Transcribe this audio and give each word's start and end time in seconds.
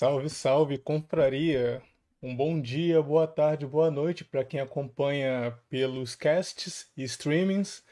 Salve, 0.00 0.30
salve, 0.30 0.78
confraria! 0.78 1.82
Um 2.22 2.34
bom 2.34 2.58
dia, 2.58 3.02
boa 3.02 3.26
tarde, 3.26 3.66
boa 3.66 3.90
noite 3.90 4.24
para 4.24 4.42
quem 4.42 4.58
acompanha 4.58 5.54
pelos 5.68 6.14
casts 6.14 6.90
e 6.96 7.04
streamings. 7.04 7.84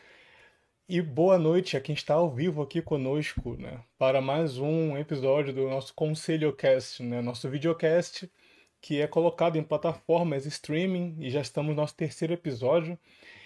E 0.89 1.03
boa 1.03 1.39
noite 1.39 1.77
a 1.77 1.83
quem 1.83 1.95
está 1.95 2.15
ao 2.15 2.31
vivo 2.31 2.63
aqui 2.63 2.81
conosco, 2.81 3.57
né? 3.59 3.83
Para 3.99 4.23
mais 4.23 4.57
um 4.57 4.97
episódio 4.97 5.53
do 5.53 5.69
nosso 5.69 5.93
Conselho 5.93 6.51
Cast, 6.55 7.03
né? 7.03 7.21
Nosso 7.21 7.47
videocast 7.47 8.27
que 8.81 9.03
é 9.03 9.07
colocado 9.07 9.57
em 9.57 9.63
plataformas 9.63 10.47
streaming 10.47 11.15
e 11.21 11.29
já 11.29 11.43
estamos 11.43 11.77
no 11.77 11.83
nosso 11.83 11.95
terceiro 11.95 12.33
episódio. 12.33 12.99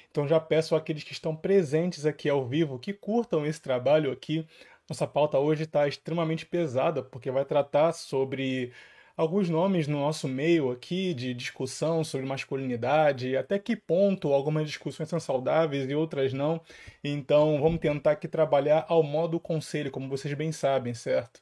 Então 0.09 0.29
já 0.29 0.39
peço 0.39 0.77
àqueles 0.77 1.03
que 1.03 1.13
estão 1.13 1.35
presentes 1.35 2.07
aqui 2.07 2.29
ao 2.29 2.47
vivo 2.47 2.79
que 2.79 2.93
curtam 2.93 3.45
esse 3.45 3.61
trabalho 3.61 4.13
aqui, 4.13 4.47
nossa 4.93 5.07
pauta 5.07 5.39
hoje 5.39 5.63
está 5.63 5.89
extremamente 5.89 6.45
pesada, 6.45 7.03
porque 7.03 7.31
vai 7.31 7.47
tratar 7.47 7.93
sobre 7.93 8.73
alguns 9.17 9.49
nomes 9.49 9.89
no 9.89 9.99
nosso 10.01 10.29
meio 10.29 10.71
aqui 10.71 11.15
de 11.15 11.33
discussão 11.33 12.05
sobre 12.05 12.27
masculinidade, 12.27 13.35
até 13.35 13.59
que 13.59 13.75
ponto 13.75 14.33
algumas 14.35 14.67
discussões 14.67 15.09
são 15.09 15.19
saudáveis 15.19 15.89
e 15.89 15.95
outras 15.95 16.35
não. 16.35 16.61
Então 17.03 17.59
vamos 17.63 17.81
tentar 17.81 18.13
aqui 18.13 18.29
trabalhar 18.29 18.85
ao 18.87 19.03
modo 19.03 19.41
conselho, 19.41 19.91
como 19.91 20.09
vocês 20.11 20.35
bem 20.35 20.53
sabem, 20.53 20.93
certo? 20.93 21.41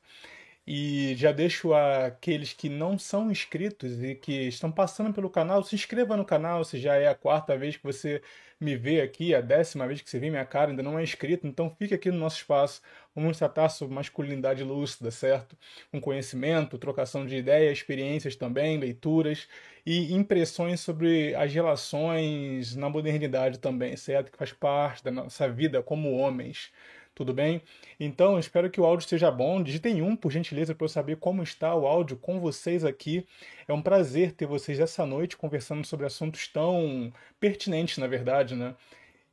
E 0.66 1.14
já 1.16 1.32
deixo 1.32 1.74
aqueles 1.74 2.52
que 2.52 2.68
não 2.68 2.96
são 2.98 3.30
inscritos 3.30 4.02
e 4.02 4.14
que 4.14 4.46
estão 4.48 4.70
passando 4.70 5.12
pelo 5.12 5.28
canal, 5.30 5.64
se 5.64 5.74
inscreva 5.74 6.16
no 6.16 6.24
canal 6.24 6.64
se 6.64 6.78
já 6.78 6.94
é 6.96 7.08
a 7.08 7.14
quarta 7.14 7.56
vez 7.58 7.76
que 7.76 7.82
você 7.82 8.22
me 8.60 8.76
vê 8.76 9.00
aqui, 9.00 9.34
a 9.34 9.40
décima 9.40 9.86
vez 9.88 10.00
que 10.02 10.08
você 10.10 10.18
vê 10.18 10.30
minha 10.30 10.44
cara, 10.44 10.70
ainda 10.70 10.82
não 10.82 10.98
é 10.98 11.02
inscrito, 11.02 11.46
então 11.46 11.74
fique 11.78 11.94
aqui 11.94 12.10
no 12.10 12.18
nosso 12.18 12.36
espaço. 12.36 12.82
Vamos 13.14 13.38
tratar 13.38 13.68
sobre 13.68 13.94
masculinidade 13.94 14.62
lúcida, 14.62 15.10
certo? 15.10 15.56
Um 15.92 16.00
conhecimento, 16.00 16.78
trocação 16.78 17.26
de 17.26 17.36
ideias, 17.36 17.78
experiências 17.78 18.36
também, 18.36 18.78
leituras 18.78 19.48
e 19.84 20.14
impressões 20.14 20.80
sobre 20.80 21.34
as 21.34 21.52
relações 21.52 22.76
na 22.76 22.88
modernidade 22.88 23.58
também, 23.58 23.96
certo? 23.96 24.30
Que 24.30 24.38
faz 24.38 24.52
parte 24.52 25.02
da 25.02 25.10
nossa 25.10 25.48
vida 25.48 25.82
como 25.82 26.12
homens. 26.16 26.70
Tudo 27.14 27.34
bem? 27.34 27.60
Então, 27.98 28.38
espero 28.38 28.70
que 28.70 28.80
o 28.80 28.84
áudio 28.84 29.04
esteja 29.04 29.30
bom. 29.30 29.62
Digitem 29.62 30.00
um, 30.00 30.16
por 30.16 30.30
gentileza, 30.30 30.74
para 30.74 30.84
eu 30.84 30.88
saber 30.88 31.16
como 31.16 31.42
está 31.42 31.74
o 31.74 31.86
áudio 31.86 32.16
com 32.16 32.40
vocês 32.40 32.84
aqui. 32.84 33.26
É 33.68 33.72
um 33.72 33.82
prazer 33.82 34.32
ter 34.32 34.46
vocês 34.46 34.80
essa 34.80 35.04
noite 35.04 35.36
conversando 35.36 35.84
sobre 35.86 36.06
assuntos 36.06 36.48
tão 36.48 37.12
pertinentes, 37.38 37.98
na 37.98 38.06
verdade, 38.06 38.54
né? 38.54 38.74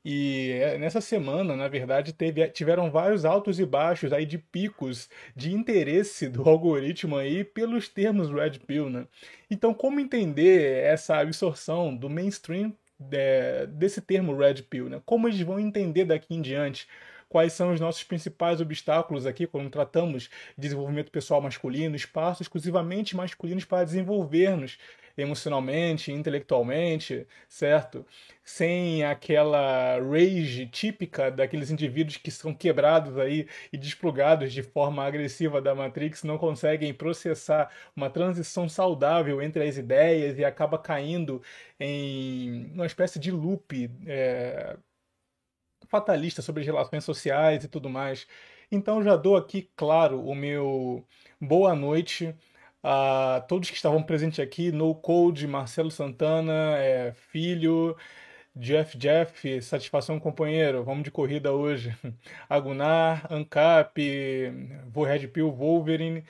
E 0.09 0.51
é, 0.61 0.77
nessa 0.77 1.01
semana, 1.01 1.53
na 1.53 1.67
verdade, 1.67 2.13
teve, 2.13 2.47
tiveram 2.51 2.89
vários 2.89 3.25
altos 3.25 3.59
e 3.59 3.65
baixos 3.65 4.13
aí 4.13 4.25
de 4.25 4.37
picos 4.37 5.09
de 5.35 5.53
interesse 5.53 6.29
do 6.29 6.43
algoritmo 6.47 7.17
aí 7.17 7.43
pelos 7.43 7.89
termos 7.89 8.29
Red 8.29 8.59
Pill, 8.65 8.89
né? 8.89 9.05
Então, 9.51 9.73
como 9.73 9.99
entender 9.99 10.81
essa 10.81 11.17
absorção 11.17 11.93
do 11.93 12.09
mainstream 12.09 12.73
é, 13.11 13.65
desse 13.67 13.99
termo 13.99 14.33
Red 14.33 14.63
Pill, 14.69 14.87
né? 14.87 15.01
Como 15.05 15.27
eles 15.27 15.41
vão 15.41 15.59
entender 15.59 16.05
daqui 16.05 16.33
em 16.35 16.41
diante? 16.41 16.87
Quais 17.29 17.53
são 17.53 17.73
os 17.73 17.79
nossos 17.79 18.03
principais 18.03 18.61
obstáculos 18.61 19.25
aqui 19.25 19.45
quando 19.47 19.69
tratamos 19.69 20.29
de 20.57 20.61
desenvolvimento 20.61 21.11
pessoal 21.11 21.41
masculino, 21.41 21.95
espaços 21.95 22.41
exclusivamente 22.41 23.15
masculinos 23.15 23.65
para 23.65 23.83
desenvolver-nos 23.83 24.77
emocionalmente, 25.17 26.11
intelectualmente, 26.11 27.27
certo? 27.49 28.05
Sem 28.43 29.03
aquela 29.03 29.99
rage 29.99 30.67
típica 30.67 31.31
daqueles 31.31 31.71
indivíduos 31.71 32.17
que 32.17 32.29
são 32.29 32.53
quebrados 32.53 33.17
aí 33.17 33.47
e 33.73 33.77
desplugados 33.77 34.53
de 34.53 34.61
forma 34.61 35.03
agressiva 35.03 35.59
da 35.59 35.73
Matrix, 35.73 36.23
não 36.23 36.37
conseguem 36.37 36.93
processar 36.93 37.71
uma 37.95 38.09
transição 38.09 38.69
saudável 38.69 39.41
entre 39.41 39.67
as 39.67 39.77
ideias 39.77 40.37
e 40.37 40.45
acaba 40.45 40.77
caindo 40.77 41.41
em 41.79 42.71
uma 42.73 42.85
espécie 42.85 43.19
de 43.19 43.31
loop 43.31 43.89
é, 44.05 44.77
fatalista 45.87 46.41
sobre 46.41 46.61
as 46.61 46.67
relações 46.67 47.03
sociais 47.03 47.63
e 47.63 47.67
tudo 47.67 47.89
mais. 47.89 48.27
Então 48.71 49.01
já 49.03 49.15
dou 49.15 49.37
aqui, 49.37 49.69
claro, 49.75 50.21
o 50.21 50.35
meu 50.35 51.05
boa 51.39 51.75
noite 51.75 52.35
a 52.83 53.43
todos 53.47 53.69
que 53.69 53.75
estavam 53.75 54.03
presentes 54.03 54.39
aqui, 54.39 54.71
No 54.71 54.93
Code, 54.95 55.47
Marcelo 55.47 55.91
Santana, 55.91 56.77
é, 56.77 57.13
Filho, 57.13 57.95
Jeff 58.55 58.97
Jeff, 58.97 59.61
satisfação 59.61 60.19
companheiro, 60.19 60.83
vamos 60.83 61.03
de 61.03 61.11
corrida 61.11 61.53
hoje. 61.53 61.95
Agunar, 62.49 63.27
Ancap, 63.31 64.01
Red 64.95 65.27
Pill, 65.29 65.51
Wolverine, 65.51 66.23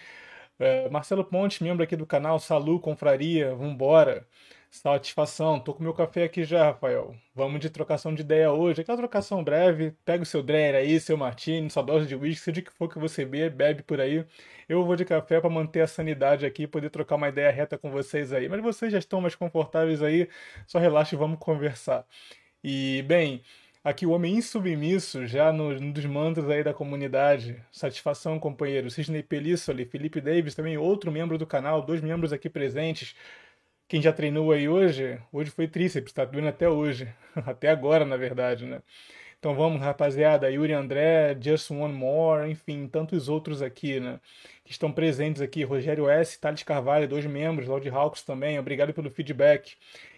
é, 0.60 0.90
Marcelo 0.90 1.24
Ponte, 1.24 1.64
membro 1.64 1.84
aqui 1.84 1.96
do 1.96 2.06
canal, 2.06 2.40
Salu, 2.40 2.80
Confraria, 2.80 3.56
vambora. 3.56 4.28
Satisfação, 4.70 5.60
tô 5.60 5.74
com 5.74 5.82
meu 5.82 5.94
café 5.94 6.24
aqui 6.26 6.44
já, 6.44 6.66
Rafael. 6.66 7.16
Vamos 7.34 7.60
de 7.60 7.70
trocação 7.70 8.14
de 8.14 8.22
ideia 8.22 8.52
hoje. 8.52 8.82
Aquela 8.82 8.98
trocação 8.98 9.44
breve. 9.44 9.94
Pega 10.06 10.24
o 10.24 10.26
seu 10.26 10.44
Dreyer 10.44 10.76
aí, 10.76 11.00
seu 11.00 11.18
Martini, 11.18 11.70
sua 11.70 11.82
dose 11.82 12.06
de 12.06 12.16
whisky, 12.16 12.44
seja 12.44 12.60
o 12.62 12.64
que 12.64 12.72
for 12.72 12.90
que 12.90 13.00
você 13.00 13.26
bebe, 13.26 13.56
bebe 13.56 13.84
por 13.84 14.00
aí. 14.00 14.26
Eu 14.68 14.86
vou 14.86 14.96
de 14.96 15.06
café 15.06 15.40
para 15.40 15.50
manter 15.50 15.82
a 15.82 15.88
sanidade 15.88 16.46
aqui 16.46 16.64
e 16.64 16.68
poder 16.68 16.90
trocar 16.90 17.16
uma 17.16 17.30
ideia 17.30 17.50
reta 17.50 17.78
com 17.78 17.90
vocês 17.90 18.34
aí. 18.34 18.48
Mas 18.50 18.62
vocês 18.62 18.92
já 18.92 19.00
estão 19.00 19.22
mais 19.22 19.36
confortáveis 19.36 20.04
aí, 20.04 20.30
só 20.68 20.80
relaxa 20.80 21.16
e 21.16 21.18
vamos 21.18 21.40
conversar. 21.40 22.06
E, 22.64 23.04
bem, 23.08 23.42
aqui 23.84 24.06
o 24.06 24.12
homem 24.12 24.36
insubmisso, 24.36 25.26
já 25.26 25.52
no, 25.52 25.80
no 25.80 26.10
mantos 26.10 26.50
aí 26.50 26.64
da 26.64 26.74
comunidade. 26.74 27.62
Satisfação, 27.72 28.40
companheiro. 28.40 28.92
Sidney 28.92 29.24
Pelissoli, 29.24 29.86
Felipe 29.86 30.22
Davis, 30.22 30.56
também 30.56 30.78
outro 30.78 31.12
membro 31.12 31.38
do 31.38 31.48
canal, 31.48 31.82
dois 31.82 32.02
membros 32.02 32.34
aqui 32.34 32.50
presentes. 32.50 33.16
Quem 33.88 34.02
já 34.02 34.12
treinou 34.12 34.52
aí 34.52 34.68
hoje, 34.68 35.18
hoje 35.32 35.50
foi 35.50 35.68
tríceps, 35.68 36.12
tá 36.12 36.26
doendo 36.26 36.50
até 36.50 36.68
hoje. 36.68 37.08
até 37.46 37.70
agora, 37.70 38.04
na 38.06 38.18
verdade, 38.18 38.66
né? 38.66 38.82
Então 39.40 39.56
vamos, 39.56 39.80
rapaziada, 39.80 40.50
Yuri 40.50 40.74
André, 40.74 41.38
Just 41.40 41.72
One 41.72 41.94
More, 41.94 42.50
enfim, 42.52 42.88
tantos 42.88 43.30
outros 43.30 43.62
aqui, 43.62 44.00
né? 44.00 44.20
Que 44.66 44.72
estão 44.72 44.92
presentes 44.92 45.42
aqui. 45.42 45.64
Rogério 45.64 46.10
S, 46.10 46.40
Thales 46.40 46.64
Carvalho, 46.64 47.08
dois 47.08 47.26
membros, 47.26 47.68
Lord 47.68 47.88
Hawks 47.90 48.24
também, 48.24 48.60
obrigado 48.60 48.94
pelo 48.94 49.10
feedback. 49.10 49.76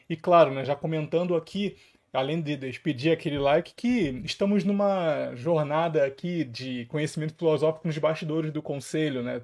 E 0.10 0.16
claro, 0.16 0.52
né, 0.52 0.66
já 0.66 0.76
comentando 0.76 1.36
aqui, 1.36 1.78
além 2.12 2.42
de 2.42 2.56
despedir 2.56 3.12
aquele 3.12 3.38
like, 3.38 3.74
que 3.76 4.22
estamos 4.26 4.64
numa 4.64 5.36
jornada 5.36 6.06
aqui 6.06 6.44
de 6.44 6.86
conhecimento 6.86 7.36
filosófico 7.38 7.88
nos 7.88 7.98
bastidores 8.00 8.52
do 8.52 8.64
conselho, 8.64 9.22
né? 9.22 9.42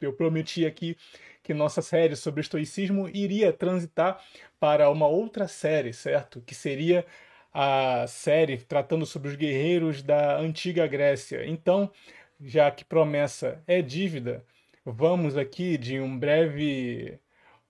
Eu 0.00 0.12
prometi 0.12 0.64
aqui 0.66 0.96
que 1.44 1.54
nossa 1.54 1.82
série 1.82 2.16
sobre 2.16 2.40
estoicismo 2.40 3.08
iria 3.10 3.52
transitar 3.52 4.20
para 4.58 4.90
uma 4.90 5.06
outra 5.06 5.46
série, 5.46 5.92
certo? 5.92 6.40
Que 6.40 6.54
seria 6.54 7.06
a 7.52 8.06
série 8.08 8.56
tratando 8.56 9.06
sobre 9.06 9.28
os 9.28 9.36
guerreiros 9.36 10.02
da 10.02 10.38
antiga 10.38 10.86
Grécia. 10.86 11.46
Então, 11.46 11.92
já 12.40 12.70
que 12.70 12.84
promessa 12.84 13.62
é 13.66 13.82
dívida, 13.82 14.44
vamos 14.84 15.36
aqui 15.36 15.76
de 15.76 16.00
um 16.00 16.18
breve 16.18 17.20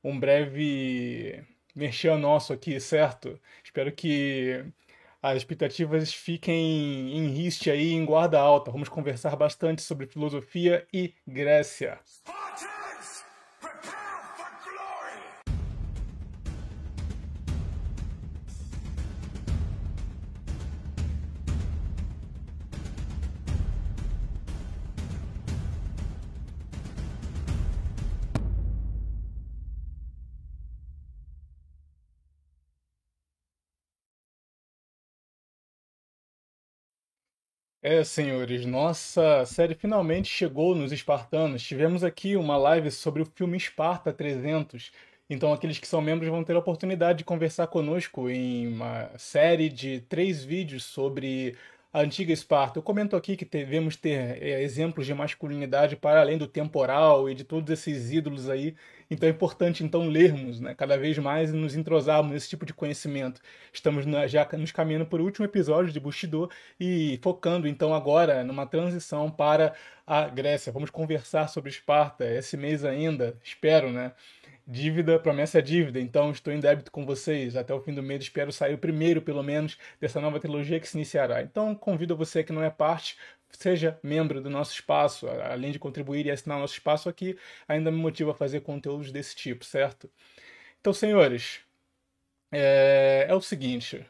um 0.02 0.20
breve 0.20 1.42
mexer 1.74 2.16
nosso 2.16 2.52
aqui, 2.52 2.78
certo? 2.78 3.40
Espero 3.64 3.90
que 3.90 4.64
as 5.20 5.38
expectativas 5.38 6.12
fiquem 6.12 7.16
em 7.16 7.28
riste 7.28 7.70
aí, 7.70 7.92
em 7.92 8.04
guarda 8.04 8.38
alta. 8.38 8.70
Vamos 8.70 8.88
conversar 8.88 9.34
bastante 9.34 9.82
sobre 9.82 10.06
filosofia 10.06 10.86
e 10.92 11.14
Grécia. 11.26 11.98
É, 37.86 38.02
senhores, 38.02 38.64
nossa 38.64 39.44
série 39.44 39.74
finalmente 39.74 40.26
chegou 40.26 40.74
nos 40.74 40.90
Espartanos. 40.90 41.62
Tivemos 41.62 42.02
aqui 42.02 42.34
uma 42.34 42.56
live 42.56 42.90
sobre 42.90 43.20
o 43.20 43.26
filme 43.26 43.58
Esparta 43.58 44.10
300. 44.10 44.90
Então, 45.28 45.52
aqueles 45.52 45.78
que 45.78 45.86
são 45.86 46.00
membros 46.00 46.30
vão 46.30 46.42
ter 46.42 46.56
a 46.56 46.60
oportunidade 46.60 47.18
de 47.18 47.24
conversar 47.24 47.66
conosco 47.66 48.30
em 48.30 48.68
uma 48.68 49.10
série 49.18 49.68
de 49.68 50.00
três 50.00 50.42
vídeos 50.42 50.82
sobre 50.82 51.58
a 51.94 52.00
antiga 52.00 52.32
Esparta. 52.32 52.76
Eu 52.76 52.82
comento 52.82 53.14
aqui 53.14 53.36
que 53.36 53.44
devemos 53.44 53.94
ter 53.94 54.42
é, 54.42 54.60
exemplos 54.64 55.06
de 55.06 55.14
masculinidade 55.14 55.94
para 55.94 56.20
além 56.20 56.36
do 56.36 56.48
temporal 56.48 57.30
e 57.30 57.36
de 57.36 57.44
todos 57.44 57.70
esses 57.70 58.10
ídolos 58.10 58.50
aí. 58.50 58.74
Então 59.08 59.28
é 59.28 59.30
importante 59.30 59.84
então 59.84 60.08
lermos, 60.08 60.58
né, 60.58 60.74
cada 60.74 60.98
vez 60.98 61.16
mais 61.18 61.50
e 61.50 61.52
nos 61.52 61.76
entrosarmos 61.76 62.32
nesse 62.32 62.48
tipo 62.48 62.66
de 62.66 62.74
conhecimento. 62.74 63.40
Estamos 63.72 64.04
na, 64.04 64.26
já 64.26 64.44
nos 64.58 64.72
caminhando 64.72 65.06
para 65.06 65.22
o 65.22 65.24
último 65.24 65.44
episódio 65.46 65.92
de 65.92 66.00
Bushido 66.00 66.50
e 66.80 67.20
focando 67.22 67.68
então 67.68 67.94
agora 67.94 68.42
numa 68.42 68.66
transição 68.66 69.30
para 69.30 69.72
a 70.04 70.26
Grécia. 70.28 70.72
Vamos 70.72 70.90
conversar 70.90 71.48
sobre 71.48 71.70
Esparta 71.70 72.24
esse 72.26 72.56
mês 72.56 72.84
ainda, 72.84 73.38
espero, 73.44 73.92
né? 73.92 74.12
Dívida, 74.66 75.18
promessa 75.18 75.58
é 75.58 75.62
dívida, 75.62 76.00
então 76.00 76.30
estou 76.30 76.50
em 76.52 76.58
débito 76.58 76.90
com 76.90 77.04
vocês. 77.04 77.54
Até 77.54 77.74
o 77.74 77.80
fim 77.80 77.92
do 77.92 78.02
mês 78.02 78.22
espero 78.22 78.50
sair 78.50 78.74
o 78.74 78.78
primeiro, 78.78 79.20
pelo 79.20 79.42
menos, 79.42 79.76
dessa 80.00 80.20
nova 80.20 80.40
trilogia 80.40 80.80
que 80.80 80.88
se 80.88 80.96
iniciará. 80.96 81.42
Então 81.42 81.74
convido 81.74 82.16
você 82.16 82.42
que 82.42 82.52
não 82.52 82.62
é 82.62 82.70
parte, 82.70 83.18
seja 83.50 83.98
membro 84.02 84.40
do 84.40 84.48
nosso 84.48 84.72
espaço, 84.72 85.28
além 85.28 85.70
de 85.70 85.78
contribuir 85.78 86.26
e 86.26 86.30
assinar 86.30 86.58
nosso 86.58 86.74
espaço 86.74 87.08
aqui, 87.08 87.38
ainda 87.68 87.90
me 87.90 87.98
motiva 87.98 88.30
a 88.32 88.34
fazer 88.34 88.60
conteúdos 88.60 89.12
desse 89.12 89.36
tipo, 89.36 89.64
certo? 89.64 90.10
Então, 90.80 90.92
senhores, 90.92 91.60
é, 92.52 93.26
é 93.28 93.34
o 93.34 93.40
seguinte. 93.40 94.04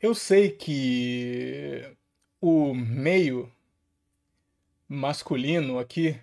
Eu 0.00 0.14
sei 0.14 0.50
que 0.50 1.94
o 2.40 2.74
meio 2.74 3.52
masculino 4.88 5.78
aqui 5.78 6.20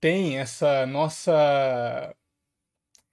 tem 0.00 0.38
essa 0.38 0.86
nossa 0.86 2.14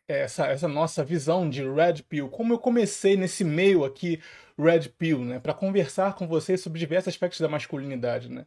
essa, 0.08 0.48
essa 0.48 0.68
nossa 0.68 1.04
visão 1.04 1.50
de 1.50 1.64
Red 1.64 2.04
Pill. 2.08 2.30
Como 2.30 2.54
eu 2.54 2.60
comecei 2.60 3.16
nesse 3.16 3.44
meio 3.44 3.84
aqui 3.86 4.22
Red 4.58 4.90
Pill, 4.98 5.20
né, 5.20 5.40
para 5.40 5.54
conversar 5.54 6.14
com 6.16 6.28
vocês 6.28 6.62
sobre 6.62 6.80
diversos 6.80 7.14
aspectos 7.14 7.40
da 7.40 7.50
masculinidade, 7.50 8.30
né? 8.30 8.46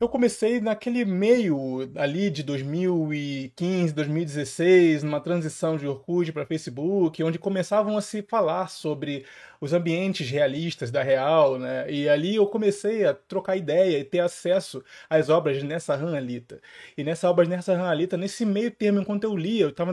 Eu 0.00 0.08
comecei 0.08 0.62
naquele 0.62 1.04
meio 1.04 1.86
ali 1.94 2.30
de 2.30 2.42
2015, 2.42 3.92
2016, 3.92 5.02
numa 5.02 5.20
transição 5.20 5.76
de 5.76 5.86
Orkut 5.86 6.32
para 6.32 6.46
Facebook, 6.46 7.22
onde 7.22 7.38
começavam 7.38 7.98
a 7.98 8.00
se 8.00 8.22
falar 8.22 8.68
sobre 8.70 9.26
os 9.60 9.74
ambientes 9.74 10.30
realistas 10.30 10.90
da 10.90 11.02
Real, 11.02 11.58
né? 11.58 11.84
E 11.92 12.08
ali 12.08 12.36
eu 12.36 12.46
comecei 12.46 13.04
a 13.04 13.12
trocar 13.12 13.58
ideia 13.58 13.98
e 13.98 14.04
ter 14.04 14.20
acesso 14.20 14.82
às 15.08 15.28
obras 15.28 15.62
Nessa 15.62 15.94
Han 15.94 16.16
Alita. 16.16 16.62
E 16.96 17.04
nessa 17.04 17.28
obra 17.28 17.44
de 17.44 17.50
Nessa 17.50 17.74
Han 17.74 17.90
Alita, 17.90 18.16
nesse 18.16 18.46
meio 18.46 18.70
termo, 18.70 19.00
enquanto 19.00 19.24
eu 19.24 19.36
lia, 19.36 19.64
eu 19.64 19.68
estava 19.68 19.92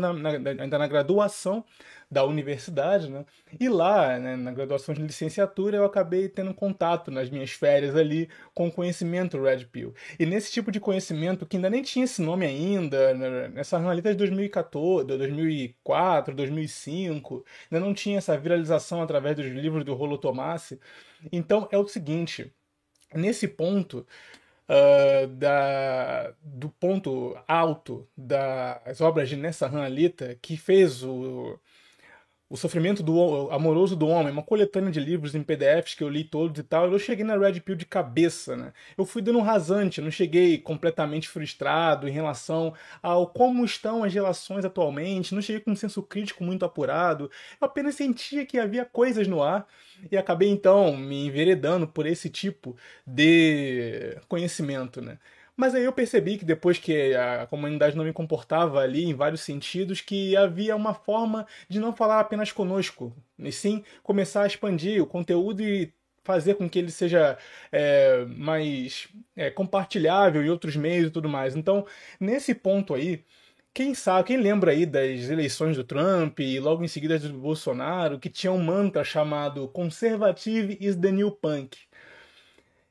ainda 0.58 0.78
na 0.78 0.88
graduação, 0.88 1.66
da 2.10 2.24
universidade, 2.24 3.10
né? 3.10 3.26
E 3.60 3.68
lá, 3.68 4.18
né, 4.18 4.36
na 4.38 4.52
graduação 4.52 4.96
de 4.96 5.02
licenciatura, 5.02 5.78
eu 5.78 5.86
acabei 5.86 6.30
tendo 6.30 6.54
contato 6.54 7.12
nas 7.12 7.30
minhas 7.30 7.52
férias 7.52 7.96
ali 7.96 8.30
com 8.54 8.68
o 8.68 8.72
conhecimento 8.72 9.42
Red 9.42 9.66
Pill. 9.66 9.94
E 10.18 10.26
nesse 10.26 10.52
tipo 10.52 10.72
de 10.72 10.80
conhecimento, 10.80 11.46
que 11.46 11.58
ainda 11.58 11.70
nem 11.70 11.84
tinha 11.84 12.06
esse 12.06 12.22
nome 12.22 12.46
ainda, 12.46 13.14
né, 13.14 13.50
nessa 13.50 13.78
analita 13.78 14.10
de 14.12 14.18
2014, 14.18 15.06
2004, 15.06 16.34
2005, 16.34 17.46
ainda 17.70 17.86
não 17.86 17.94
tinha 17.94 18.18
essa 18.20 18.38
viralização 18.38 19.02
através 19.02 19.36
dos 19.36 19.46
livros 19.46 19.84
do 19.84 19.94
Rolo 19.94 20.18
Tomassi. 20.18 20.80
Então 21.32 21.68
é 21.72 21.78
o 21.78 21.88
seguinte, 21.88 22.52
nesse 23.14 23.48
ponto, 23.48 24.06
Uh, 24.70 25.28
da, 25.28 26.34
do 26.44 26.68
ponto 26.68 27.40
alto 27.48 28.06
das 28.18 29.00
obras 29.00 29.30
de 29.30 29.38
Nessa 29.38 29.66
Alita, 29.70 30.38
que 30.42 30.58
fez 30.58 31.06
o, 31.06 31.58
o 32.50 32.56
Sofrimento 32.56 33.04
do 33.04 33.52
Amoroso 33.52 33.96
do 33.96 34.08
Homem, 34.08 34.32
uma 34.32 34.44
coletânea 34.44 34.90
de 34.90 35.00
livros 35.00 35.36
em 35.36 35.44
PDFs 35.44 35.96
que 35.96 36.04
eu 36.04 36.08
li 36.10 36.24
todos 36.24 36.58
e 36.58 36.64
tal, 36.64 36.90
eu 36.90 36.98
cheguei 36.98 37.26
na 37.26 37.38
Red 37.38 37.60
Pill 37.60 37.76
de 37.76 37.86
cabeça, 37.86 38.56
né? 38.56 38.74
Eu 38.98 39.06
fui 39.06 39.22
dando 39.22 39.40
um 39.40 39.42
rasante, 39.42 40.00
não 40.00 40.10
cheguei 40.10 40.58
completamente 40.58 41.28
frustrado 41.28 42.08
em 42.08 42.12
relação 42.12 42.74
ao 43.04 43.28
como 43.28 43.66
estão 43.66 44.04
as 44.04 44.14
relações 44.14 44.64
atualmente, 44.64 45.36
não 45.36 45.42
cheguei 45.42 45.62
com 45.62 45.72
um 45.72 45.76
senso 45.76 46.02
crítico 46.02 46.44
muito 46.44 46.64
apurado, 46.64 47.30
eu 47.60 47.68
apenas 47.68 47.96
sentia 47.96 48.46
que 48.46 48.58
havia 48.58 48.86
coisas 48.86 49.28
no 49.28 49.44
ar 49.44 49.68
e 50.10 50.16
acabei 50.16 50.50
então 50.50 50.96
me 50.96 51.26
enveredando 51.28 51.88
por 51.88 52.06
esse 52.06 52.30
tipo 52.30 52.78
de 53.06 54.18
conhecimento, 54.30 55.02
né? 55.02 55.18
Mas 55.58 55.74
aí 55.74 55.84
eu 55.86 55.92
percebi 55.92 56.38
que 56.38 56.46
depois 56.46 56.78
que 56.78 57.16
a 57.16 57.48
comunidade 57.48 57.98
não 57.98 58.06
me 58.06 58.14
comportava 58.14 58.80
ali 58.80 59.06
em 59.06 59.16
vários 59.16 59.42
sentidos, 59.42 60.02
que 60.02 60.38
havia 60.38 60.76
uma 60.76 60.94
forma 60.94 61.48
de 61.68 61.80
não 61.80 61.96
falar 61.96 62.20
apenas 62.20 62.52
conosco, 62.52 63.12
e 63.40 63.52
sim 63.52 63.84
começar 64.04 64.44
a 64.44 64.48
expandir 64.48 65.02
o 65.02 65.08
conteúdo 65.08 65.64
e 65.64 65.92
fazer 66.24 66.56
com 66.56 66.70
que 66.70 66.78
ele 66.78 66.92
seja 66.92 67.38
é, 67.72 68.24
mais 68.26 69.08
é, 69.36 69.50
compartilhável 69.50 70.44
em 70.44 70.50
outros 70.50 70.76
meios 70.76 71.08
e 71.08 71.12
tudo 71.12 71.28
mais. 71.28 71.56
Então, 71.56 71.88
nesse 72.20 72.54
ponto 72.54 72.94
aí, 72.94 73.24
quem 73.74 73.96
sabe, 73.96 74.28
quem 74.28 74.38
lembra 74.38 74.72
aí 74.72 74.86
das 74.86 75.30
eleições 75.30 75.76
do 75.76 75.84
Trump 75.84 76.40
e 76.40 76.60
logo 76.60 76.84
em 76.84 76.88
seguida 76.88 77.18
do 77.18 77.34
Bolsonaro, 77.34 78.20
que 78.20 78.30
tinha 78.30 78.52
um 78.52 78.64
mantra 78.64 79.04
chamado 79.04 79.68
Conservative 79.70 80.78
is 80.80 80.96
the 80.96 81.12
New 81.12 81.32
Punk. 81.32 81.78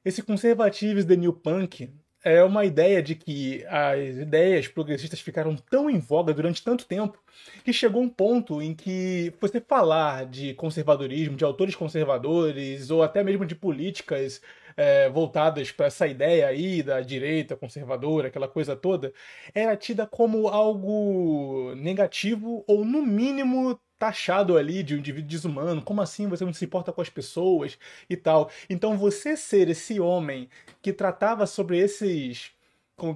Esse 0.04 0.22
Conservative 0.22 0.98
is 0.98 1.04
the 1.04 1.16
New 1.16 1.32
Punk 1.32 1.90
é 2.26 2.42
uma 2.42 2.64
ideia 2.64 3.00
de 3.00 3.14
que 3.14 3.64
as 3.66 4.16
ideias 4.16 4.66
progressistas 4.66 5.20
ficaram 5.20 5.54
tão 5.54 5.88
em 5.88 6.00
voga 6.00 6.34
durante 6.34 6.60
tanto 6.60 6.84
tempo 6.84 7.22
que 7.64 7.72
chegou 7.72 8.02
um 8.02 8.08
ponto 8.08 8.60
em 8.60 8.74
que 8.74 9.32
você 9.40 9.60
falar 9.60 10.26
de 10.26 10.52
conservadorismo, 10.54 11.36
de 11.36 11.44
autores 11.44 11.76
conservadores 11.76 12.90
ou 12.90 13.04
até 13.04 13.22
mesmo 13.22 13.46
de 13.46 13.54
políticas 13.54 14.42
é, 14.76 15.08
voltadas 15.08 15.70
para 15.70 15.86
essa 15.86 16.04
ideia 16.08 16.48
aí 16.48 16.82
da 16.82 17.00
direita 17.00 17.54
conservadora, 17.56 18.26
aquela 18.26 18.48
coisa 18.48 18.74
toda, 18.74 19.12
era 19.54 19.76
tida 19.76 20.04
como 20.04 20.48
algo 20.48 21.76
negativo 21.76 22.64
ou 22.66 22.84
no 22.84 23.02
mínimo 23.02 23.78
taxado 23.98 24.56
ali 24.56 24.82
de 24.82 24.94
um 24.94 24.98
indivíduo 24.98 25.28
desumano. 25.28 25.82
Como 25.82 26.00
assim 26.00 26.28
você 26.28 26.44
não 26.44 26.52
se 26.52 26.64
importa 26.64 26.92
com 26.92 27.00
as 27.00 27.08
pessoas 27.08 27.78
e 28.08 28.16
tal? 28.16 28.50
Então 28.68 28.96
você 28.96 29.36
ser 29.36 29.68
esse 29.68 30.00
homem 30.00 30.48
que 30.82 30.92
tratava 30.92 31.46
sobre 31.46 31.78
esses 31.78 32.54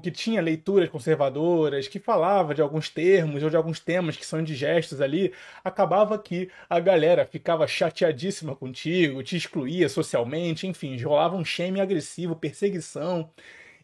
que 0.03 0.11
tinha 0.11 0.43
leituras 0.43 0.91
conservadoras, 0.91 1.89
que 1.89 1.99
falava 1.99 2.55
de 2.55 2.61
alguns 2.61 2.91
termos 2.91 3.43
ou 3.43 3.49
de 3.49 3.57
alguns 3.57 3.81
temas 3.81 4.15
que 4.15 4.27
são 4.27 4.41
indigestos 4.41 5.01
ali, 5.01 5.33
acabava 5.65 6.19
que 6.19 6.51
a 6.69 6.79
galera 6.79 7.25
ficava 7.25 7.67
chateadíssima 7.67 8.55
contigo, 8.55 9.23
te 9.23 9.37
excluía 9.37 9.89
socialmente, 9.89 10.67
enfim, 10.67 11.01
rolava 11.03 11.35
um 11.35 11.45
shame 11.45 11.81
agressivo, 11.81 12.37
perseguição 12.37 13.31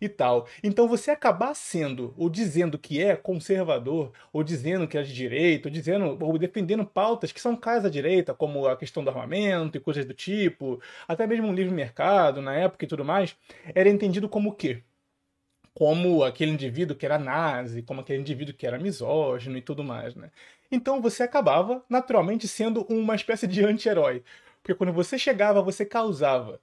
e 0.00 0.08
tal. 0.08 0.46
Então 0.62 0.88
você 0.88 1.10
acabar 1.10 1.54
sendo 1.54 2.14
ou 2.16 2.28
dizendo 2.28 2.78
que 2.78 3.02
é 3.02 3.16
conservador, 3.16 4.12
ou 4.32 4.42
dizendo 4.42 4.86
que 4.86 4.98
é 4.98 5.02
de 5.02 5.14
direita, 5.14 5.68
ou 5.68 5.72
dizendo 5.72 6.18
ou 6.20 6.38
defendendo 6.38 6.84
pautas 6.84 7.32
que 7.32 7.40
são 7.40 7.56
caras 7.56 7.82
da 7.84 7.88
direita, 7.88 8.34
como 8.34 8.66
a 8.66 8.76
questão 8.76 9.02
do 9.04 9.10
armamento 9.10 9.76
e 9.76 9.80
coisas 9.80 10.04
do 10.04 10.14
tipo, 10.14 10.80
até 11.06 11.26
mesmo 11.26 11.48
um 11.48 11.54
livre 11.54 11.74
mercado 11.74 12.40
na 12.40 12.54
época 12.54 12.84
e 12.84 12.88
tudo 12.88 13.04
mais, 13.04 13.36
era 13.74 13.88
entendido 13.88 14.28
como 14.28 14.50
o 14.50 14.52
quê? 14.52 14.82
Como 15.74 16.24
aquele 16.24 16.52
indivíduo 16.52 16.96
que 16.96 17.04
era 17.04 17.18
nazi, 17.18 17.82
como 17.82 18.00
aquele 18.00 18.20
indivíduo 18.20 18.54
que 18.54 18.66
era 18.66 18.78
misógino 18.78 19.58
e 19.58 19.62
tudo 19.62 19.84
mais, 19.84 20.14
né? 20.14 20.30
Então 20.70 21.00
você 21.00 21.22
acabava 21.22 21.84
naturalmente 21.88 22.48
sendo 22.48 22.82
uma 22.88 23.14
espécie 23.14 23.46
de 23.46 23.64
anti-herói. 23.64 24.22
Porque 24.62 24.74
quando 24.74 24.92
você 24.92 25.18
chegava, 25.18 25.62
você 25.62 25.84
causava 25.86 26.60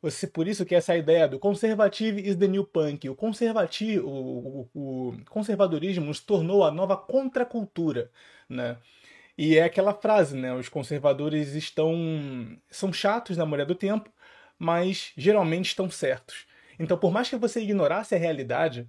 você, 0.00 0.26
por 0.26 0.46
isso 0.46 0.64
que 0.64 0.74
essa 0.74 0.96
ideia 0.96 1.26
do 1.26 1.38
conservative 1.38 2.20
is 2.20 2.36
the 2.36 2.46
new 2.46 2.64
punk, 2.64 3.08
o, 3.08 3.14
conservati 3.14 3.98
o, 3.98 4.68
o, 4.74 5.10
o 5.10 5.24
conservadorismo 5.30 6.04
nos 6.06 6.20
tornou 6.20 6.64
a 6.64 6.70
nova 6.70 6.96
contracultura, 6.96 8.10
né? 8.48 8.76
E 9.38 9.56
é 9.56 9.64
aquela 9.64 9.94
frase, 9.94 10.36
né? 10.36 10.54
Os 10.54 10.68
conservadores 10.68 11.54
estão 11.54 11.94
são 12.70 12.92
chatos 12.92 13.36
na 13.36 13.44
maioria 13.44 13.66
do 13.66 13.74
tempo, 13.74 14.10
mas 14.58 15.12
geralmente 15.16 15.66
estão 15.66 15.90
certos. 15.90 16.46
Então, 16.78 16.98
por 16.98 17.12
mais 17.12 17.28
que 17.28 17.36
você 17.36 17.60
ignorasse 17.60 18.14
a 18.14 18.18
realidade, 18.18 18.88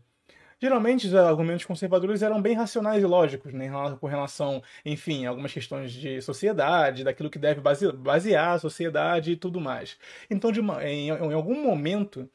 Geralmente 0.60 1.06
os 1.08 1.14
argumentos 1.14 1.66
conservadores 1.66 2.24
eram 2.24 2.42
bem 2.42 2.56
racionais 2.56 3.04
e 3.04 3.06
lógicos, 3.06 3.54
né, 3.54 3.70
com 4.00 4.08
relação, 4.08 4.62
enfim, 4.84 5.26
a 5.26 5.30
algumas 5.30 5.54
questões 5.54 5.92
de 5.92 6.20
sociedade, 6.22 7.04
daquilo 7.04 7.30
que 7.30 7.38
deve 7.38 7.62
basear 7.62 8.54
a 8.56 8.60
sociedade 8.60 9.32
e 9.32 9.36
tudo 9.38 9.62
mais. 9.62 9.98
Então, 10.30 10.52
uma, 10.60 10.84
em, 10.84 11.10
em 11.10 11.34
algum 11.34 11.62
momento, 11.64 12.28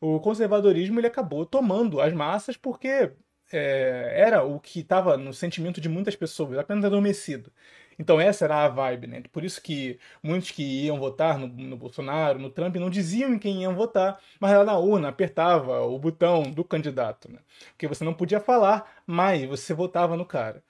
o 0.00 0.20
conservadorismo 0.20 1.00
ele 1.00 1.06
acabou 1.06 1.44
tomando 1.44 2.00
as 2.00 2.12
massas 2.14 2.56
porque 2.56 3.12
é, 3.52 4.12
era 4.16 4.42
o 4.42 4.58
que 4.60 4.80
estava 4.80 5.16
no 5.16 5.32
sentimento 5.32 5.80
de 5.80 5.88
muitas 5.88 6.16
pessoas, 6.16 6.58
apenas 6.58 6.84
adormecido. 6.84 7.52
Então 7.98 8.20
essa 8.20 8.44
era 8.44 8.64
a 8.64 8.68
vibe, 8.68 9.06
né? 9.06 9.22
Por 9.32 9.44
isso 9.44 9.60
que 9.62 9.98
muitos 10.22 10.50
que 10.50 10.62
iam 10.84 10.98
votar 10.98 11.38
no, 11.38 11.46
no, 11.48 11.76
Bolsonaro, 11.76 12.38
no 12.38 12.50
Trump, 12.50 12.76
não 12.76 12.90
diziam 12.90 13.32
em 13.32 13.38
quem 13.38 13.62
iam 13.62 13.74
votar, 13.74 14.20
mas 14.40 14.52
lá 14.52 14.64
na 14.64 14.76
urna 14.78 15.08
apertava 15.08 15.80
o 15.82 15.98
botão 15.98 16.42
do 16.44 16.64
candidato, 16.64 17.30
né? 17.30 17.38
Porque 17.70 17.88
você 17.88 18.04
não 18.04 18.14
podia 18.14 18.40
falar, 18.40 19.02
mas 19.06 19.44
você 19.44 19.72
votava 19.74 20.16
no 20.16 20.24
cara. 20.26 20.62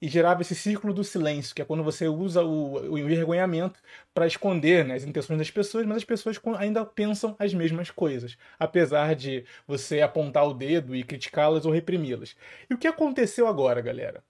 e 0.00 0.08
gerava 0.08 0.42
esse 0.42 0.54
círculo 0.54 0.92
do 0.92 1.02
silêncio, 1.04 1.54
que 1.54 1.62
é 1.62 1.64
quando 1.64 1.82
você 1.82 2.08
usa 2.08 2.42
o, 2.44 2.92
o 2.92 2.98
envergonhamento 2.98 3.80
para 4.12 4.26
esconder 4.26 4.84
né, 4.84 4.94
as 4.94 5.04
intenções 5.04 5.38
das 5.38 5.50
pessoas, 5.50 5.86
mas 5.86 5.98
as 5.98 6.04
pessoas 6.04 6.38
ainda 6.58 6.84
pensam 6.84 7.34
as 7.38 7.54
mesmas 7.54 7.90
coisas, 7.90 8.36
apesar 8.58 9.14
de 9.14 9.44
você 9.66 10.02
apontar 10.02 10.46
o 10.46 10.54
dedo 10.54 10.94
e 10.94 11.02
criticá-las 11.04 11.64
ou 11.64 11.72
reprimi-las. 11.72 12.36
E 12.68 12.74
o 12.74 12.78
que 12.78 12.86
aconteceu 12.86 13.46
agora, 13.46 13.80
galera? 13.80 14.22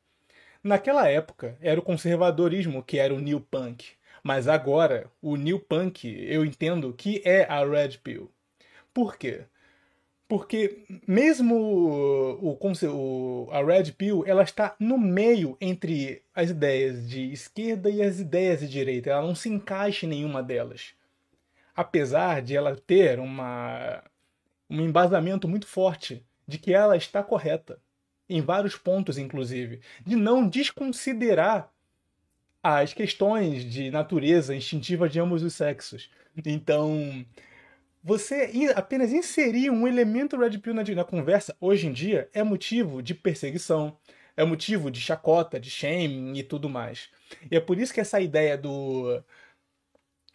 Naquela 0.64 1.09
época, 1.09 1.56
era 1.61 1.78
o 1.78 1.83
conservadorismo 1.83 2.83
que 2.83 2.99
era 2.99 3.14
o 3.14 3.21
new 3.21 3.40
punk, 3.40 3.87
mas 4.23 4.49
agora 4.49 5.11
o 5.23 5.37
new 5.37 5.61
punk 5.61 6.06
eu 6.26 6.44
entendo 6.44 6.92
que 6.92 7.23
é 7.25 7.44
a 7.44 7.64
red 7.64 7.99
pill. 8.02 8.33
Por 8.92 9.16
quê? 9.16 9.44
Porque 10.26 10.85
mesmo 11.06 11.54
o, 11.54 12.59
o, 12.59 13.49
a 13.52 13.62
Red 13.62 13.92
Pill, 13.92 14.25
ela 14.26 14.42
está 14.42 14.75
no 14.80 14.97
meio 14.97 15.56
entre 15.61 16.23
as 16.35 16.50
ideias 16.50 17.09
de 17.09 17.30
esquerda 17.30 17.90
e 17.90 18.02
as 18.02 18.18
ideias 18.18 18.61
de 18.61 18.68
direita. 18.68 19.11
Ela 19.11 19.26
não 19.26 19.35
se 19.35 19.49
encaixa 19.49 20.06
em 20.06 20.09
nenhuma 20.09 20.42
delas. 20.42 20.94
Apesar 21.76 22.40
de 22.40 22.56
ela 22.56 22.75
ter 22.75 23.21
uma, 23.21 24.02
um 24.71 24.80
embasamento 24.80 25.47
muito 25.47 25.66
forte 25.66 26.25
de 26.49 26.59
que 26.59 26.73
ela 26.73 26.97
está 26.97 27.23
correta. 27.23 27.78
Em 28.28 28.40
vários 28.40 28.76
pontos, 28.76 29.19
inclusive. 29.19 29.81
De 30.04 30.16
não 30.16 30.49
desconsiderar 30.49 31.71
as 32.62 32.95
questões 32.95 33.64
de 33.64 33.90
natureza 33.90 34.57
instintiva 34.57 35.09
de 35.09 35.21
ambos 35.21 35.43
os 35.43 35.52
sexos. 35.52 36.11
Então, 36.47 37.25
você 38.02 38.50
apenas 38.75 39.12
inserir 39.12 39.71
um 39.71 39.87
elemento 39.87 40.38
Red 40.38 40.59
Pill 40.59 40.75
na, 40.75 41.04
conversa, 41.04 41.54
hoje 41.61 41.87
em 41.87 41.93
dia, 41.93 42.28
é 42.33 42.43
motivo 42.43 43.02
de 43.02 43.14
perseguição, 43.14 43.97
é 44.37 44.45
motivo 44.45 44.90
de 44.90 45.00
chacota, 45.00 45.61
de 45.61 45.71
shame 45.71 46.38
e 46.38 46.43
tudo 46.43 46.69
mais. 46.69 47.09
E 47.50 47.57
é 47.57 47.61
por 47.61 47.78
isso 47.78 47.93
que 47.93 48.00
essa 48.00 48.21
ideia 48.21 48.57
do 48.57 49.23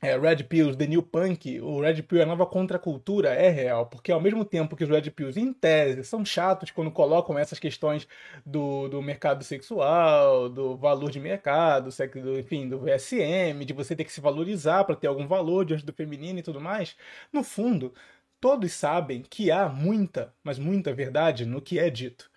é, 0.01 0.17
Red 0.17 0.43
Pills, 0.45 0.77
The 0.77 0.87
New 0.87 1.03
Punk, 1.03 1.59
o 1.59 1.81
Red 1.81 2.01
Pill, 2.03 2.21
a 2.21 2.25
nova 2.25 2.45
contracultura, 2.45 3.33
é 3.33 3.49
real. 3.49 3.85
Porque 3.87 4.11
ao 4.11 4.21
mesmo 4.21 4.45
tempo 4.45 4.75
que 4.75 4.83
os 4.83 4.89
Red 4.89 5.11
Pills, 5.11 5.39
em 5.39 5.51
tese, 5.51 6.03
são 6.03 6.23
chatos 6.23 6.71
quando 6.71 6.89
colocam 6.91 7.37
essas 7.37 7.59
questões 7.59 8.07
do, 8.45 8.87
do 8.87 9.01
mercado 9.01 9.43
sexual, 9.43 10.47
do 10.49 10.77
valor 10.77 11.11
de 11.11 11.19
mercado, 11.19 11.89
do, 11.89 12.39
enfim, 12.39 12.69
do 12.69 12.79
VSM, 12.79 13.65
de 13.65 13.73
você 13.73 13.95
ter 13.95 14.05
que 14.05 14.13
se 14.13 14.21
valorizar 14.21 14.85
para 14.85 14.95
ter 14.95 15.07
algum 15.07 15.27
valor 15.27 15.65
diante 15.65 15.85
do 15.85 15.93
feminino 15.93 16.39
e 16.39 16.43
tudo 16.43 16.61
mais, 16.61 16.95
no 17.33 17.43
fundo, 17.43 17.93
todos 18.39 18.71
sabem 18.73 19.21
que 19.21 19.51
há 19.51 19.67
muita, 19.67 20.33
mas 20.43 20.57
muita 20.59 20.93
verdade 20.93 21.45
no 21.45 21.61
que 21.61 21.77
é 21.79 21.89
dito. 21.89 22.28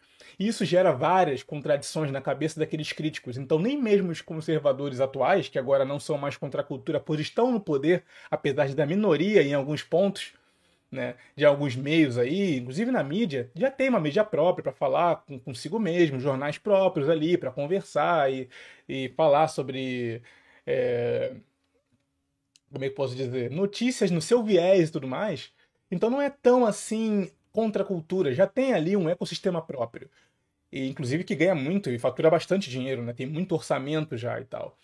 Isso 0.47 0.65
gera 0.65 0.93
várias 0.93 1.43
contradições 1.43 2.11
na 2.11 2.21
cabeça 2.21 2.59
daqueles 2.59 2.93
críticos. 2.93 3.37
Então, 3.37 3.59
nem 3.59 3.81
mesmo 3.81 4.11
os 4.11 4.21
conservadores 4.21 5.01
atuais, 5.01 5.49
que 5.49 5.59
agora 5.59 5.85
não 5.85 6.01
são 6.01 6.19
mais 6.19 6.37
contra 6.37 6.63
a 6.63 6.65
cultura, 6.65 6.99
pois 7.01 7.21
estão 7.21 7.53
no 7.53 7.61
poder, 7.61 8.05
apesar 8.31 8.67
de 8.67 8.75
da 8.75 8.87
minoria 8.87 9.43
em 9.43 9.55
alguns 9.55 9.83
pontos, 9.83 10.33
né, 10.91 11.15
de 11.35 11.45
alguns 11.45 11.75
meios 11.75 12.19
aí, 12.19 12.59
inclusive 12.59 12.91
na 12.91 13.03
mídia, 13.03 13.51
já 13.55 13.71
tem 13.71 13.89
uma 13.89 14.01
mídia 14.01 14.25
própria 14.25 14.63
para 14.63 14.73
falar 14.73 15.17
com, 15.27 15.39
consigo 15.39 15.79
mesmo, 15.79 16.21
jornais 16.21 16.59
próprios 16.59 17.09
ali 17.09 17.39
para 17.39 17.51
conversar 17.51 18.31
e, 18.33 18.49
e 18.89 19.09
falar 19.17 19.49
sobre. 19.49 20.23
É, 20.67 21.35
como 22.71 22.85
é 22.85 22.89
que 22.89 22.95
posso 22.95 23.15
dizer? 23.15 23.51
Notícias 23.51 24.11
no 24.11 24.21
seu 24.23 24.43
viés 24.43 24.89
e 24.89 24.93
tudo 24.93 25.07
mais. 25.07 25.53
Então 25.91 26.11
não 26.11 26.21
é 26.21 26.31
tão 26.31 26.65
assim 26.65 27.31
contra 27.53 27.83
a 27.83 27.87
cultura, 27.87 28.33
já 28.33 28.47
tem 28.47 28.73
ali 28.73 28.97
um 28.97 29.09
ecossistema 29.09 29.61
próprio. 29.63 30.11
E, 30.73 30.89
inclusive 30.89 31.25
que 31.25 31.35
ganha 31.35 31.55
muito 31.55 31.91
e 31.91 31.99
fatura 31.99 32.31
bastante 32.31 32.71
dinheiro, 32.71 33.03
né? 33.03 33.13
Tem 33.13 33.27
muito 33.27 33.55
orçamento 33.55 34.17
já 34.17 34.41
e 34.41 34.45
tal. 34.45 34.77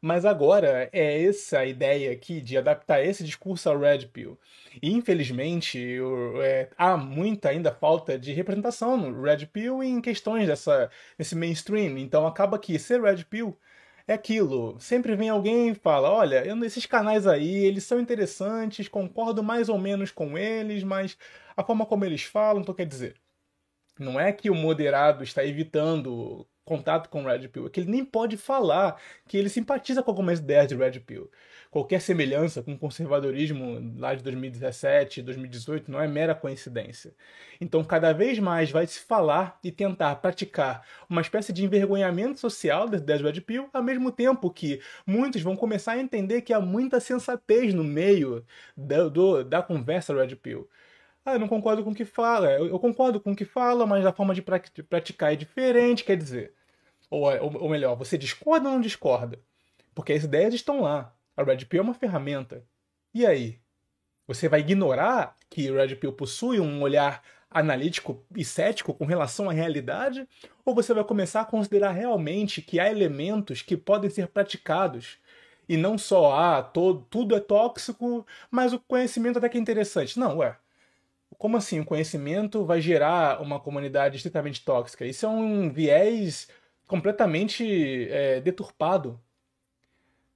Mas 0.00 0.26
agora 0.26 0.88
é 0.92 1.24
essa 1.24 1.64
ideia 1.64 2.12
aqui 2.12 2.40
de 2.40 2.58
adaptar 2.58 3.02
esse 3.02 3.24
discurso 3.24 3.70
ao 3.70 3.78
Red 3.78 4.06
Pill. 4.08 4.38
E 4.82 4.92
infelizmente 4.92 5.98
é, 6.42 6.68
há 6.76 6.96
muita 6.96 7.48
ainda 7.48 7.72
falta 7.72 8.18
de 8.18 8.32
representação 8.32 8.96
no 8.98 9.22
Red 9.22 9.46
Pill 9.46 9.82
em 9.82 10.00
questões 10.02 10.46
dessa, 10.46 10.90
desse 11.16 11.34
mainstream. 11.34 11.96
Então 11.98 12.26
acaba 12.26 12.58
que 12.58 12.78
ser 12.78 13.00
Red 13.02 13.24
Pill 13.24 13.56
é 14.06 14.14
aquilo. 14.14 14.78
Sempre 14.78 15.16
vem 15.16 15.28
alguém 15.30 15.70
e 15.70 15.74
fala: 15.74 16.10
olha, 16.10 16.44
eu, 16.44 16.62
esses 16.64 16.86
canais 16.86 17.26
aí, 17.26 17.64
eles 17.64 17.84
são 17.84 17.98
interessantes, 18.00 18.88
concordo 18.88 19.42
mais 19.42 19.68
ou 19.68 19.78
menos 19.78 20.10
com 20.10 20.36
eles, 20.36 20.82
mas 20.84 21.16
a 21.56 21.64
forma 21.64 21.86
como 21.86 22.04
eles 22.04 22.22
falam, 22.24 22.62
então 22.62 22.74
quer 22.74 22.86
dizer, 22.86 23.16
não 23.98 24.18
é 24.18 24.32
que 24.32 24.50
o 24.50 24.54
moderado 24.54 25.22
está 25.22 25.44
evitando 25.44 26.46
contato 26.64 27.08
com 27.10 27.24
Red 27.24 27.48
Pill, 27.48 27.66
é 27.66 27.70
que 27.70 27.80
ele 27.80 27.90
nem 27.90 28.04
pode 28.04 28.36
falar 28.36 29.00
que 29.28 29.36
ele 29.36 29.48
simpatiza 29.48 30.02
com 30.02 30.10
algumas 30.10 30.38
ideias 30.38 30.66
de 30.66 30.74
Red 30.74 31.00
Pill. 31.00 31.30
Qualquer 31.70 32.00
semelhança 32.00 32.62
com 32.62 32.72
o 32.72 32.78
conservadorismo 32.78 33.94
lá 33.98 34.14
de 34.14 34.22
2017, 34.22 35.22
2018 35.22 35.90
não 35.90 36.00
é 36.00 36.06
mera 36.06 36.34
coincidência. 36.34 37.12
Então, 37.60 37.82
cada 37.82 38.12
vez 38.12 38.38
mais 38.38 38.70
vai 38.70 38.86
se 38.86 39.00
falar 39.00 39.58
e 39.62 39.72
tentar 39.72 40.14
praticar 40.16 40.86
uma 41.10 41.20
espécie 41.20 41.52
de 41.52 41.64
envergonhamento 41.64 42.38
social 42.38 42.88
das 42.88 43.00
ideias 43.00 43.20
de 43.20 43.26
Red 43.26 43.40
Pill, 43.40 43.68
ao 43.72 43.82
mesmo 43.82 44.12
tempo 44.12 44.50
que 44.50 44.80
muitos 45.04 45.42
vão 45.42 45.56
começar 45.56 45.92
a 45.92 46.00
entender 46.00 46.42
que 46.42 46.52
há 46.52 46.60
muita 46.60 47.00
sensatez 47.00 47.74
no 47.74 47.84
meio 47.84 48.44
da, 48.76 49.08
do, 49.08 49.42
da 49.42 49.60
conversa 49.60 50.14
Red 50.14 50.36
Pill. 50.36 50.68
Ah, 51.24 51.34
eu 51.34 51.38
não 51.38 51.48
concordo 51.48 51.82
com 51.82 51.90
o 51.90 51.94
que 51.94 52.04
fala. 52.04 52.50
Eu, 52.52 52.66
eu 52.66 52.78
concordo 52.78 53.20
com 53.20 53.32
o 53.32 53.36
que 53.36 53.44
fala, 53.44 53.86
mas 53.86 54.04
a 54.04 54.12
forma 54.12 54.34
de 54.34 54.42
praticar 54.42 55.32
é 55.32 55.36
diferente, 55.36 56.04
quer 56.04 56.16
dizer. 56.16 56.54
Ou, 57.10 57.22
ou, 57.24 57.62
ou 57.62 57.68
melhor, 57.68 57.96
você 57.96 58.18
discorda 58.18 58.68
ou 58.68 58.74
não 58.74 58.80
discorda? 58.80 59.40
Porque 59.94 60.12
as 60.12 60.24
ideias 60.24 60.54
estão 60.54 60.82
lá. 60.82 61.14
A 61.36 61.42
Red 61.42 61.64
Pill 61.64 61.80
é 61.80 61.82
uma 61.82 61.94
ferramenta. 61.94 62.64
E 63.12 63.24
aí? 63.24 63.58
Você 64.26 64.48
vai 64.48 64.60
ignorar 64.60 65.36
que 65.50 65.70
Red 65.70 65.96
Pill 65.96 66.12
possui 66.12 66.60
um 66.60 66.82
olhar 66.82 67.22
analítico 67.50 68.24
e 68.34 68.44
cético 68.44 68.92
com 68.92 69.04
relação 69.04 69.48
à 69.48 69.52
realidade? 69.52 70.28
Ou 70.64 70.74
você 70.74 70.92
vai 70.92 71.04
começar 71.04 71.42
a 71.42 71.44
considerar 71.44 71.92
realmente 71.92 72.60
que 72.60 72.80
há 72.80 72.90
elementos 72.90 73.62
que 73.62 73.76
podem 73.76 74.10
ser 74.10 74.28
praticados 74.28 75.18
e 75.68 75.76
não 75.76 75.96
só, 75.96 76.34
ah, 76.34 76.62
todo, 76.62 77.06
tudo 77.08 77.34
é 77.36 77.40
tóxico, 77.40 78.26
mas 78.50 78.72
o 78.72 78.80
conhecimento 78.80 79.38
até 79.38 79.48
que 79.48 79.56
é 79.56 79.60
interessante. 79.60 80.18
Não, 80.18 80.38
ué, 80.38 80.56
como 81.38 81.56
assim 81.56 81.80
o 81.80 81.84
conhecimento 81.84 82.64
vai 82.64 82.80
gerar 82.80 83.40
uma 83.42 83.60
comunidade 83.60 84.16
estritamente 84.16 84.64
tóxica? 84.64 85.04
Isso 85.06 85.26
é 85.26 85.28
um 85.28 85.70
viés 85.70 86.48
completamente 86.86 88.08
é, 88.10 88.40
deturpado. 88.40 89.20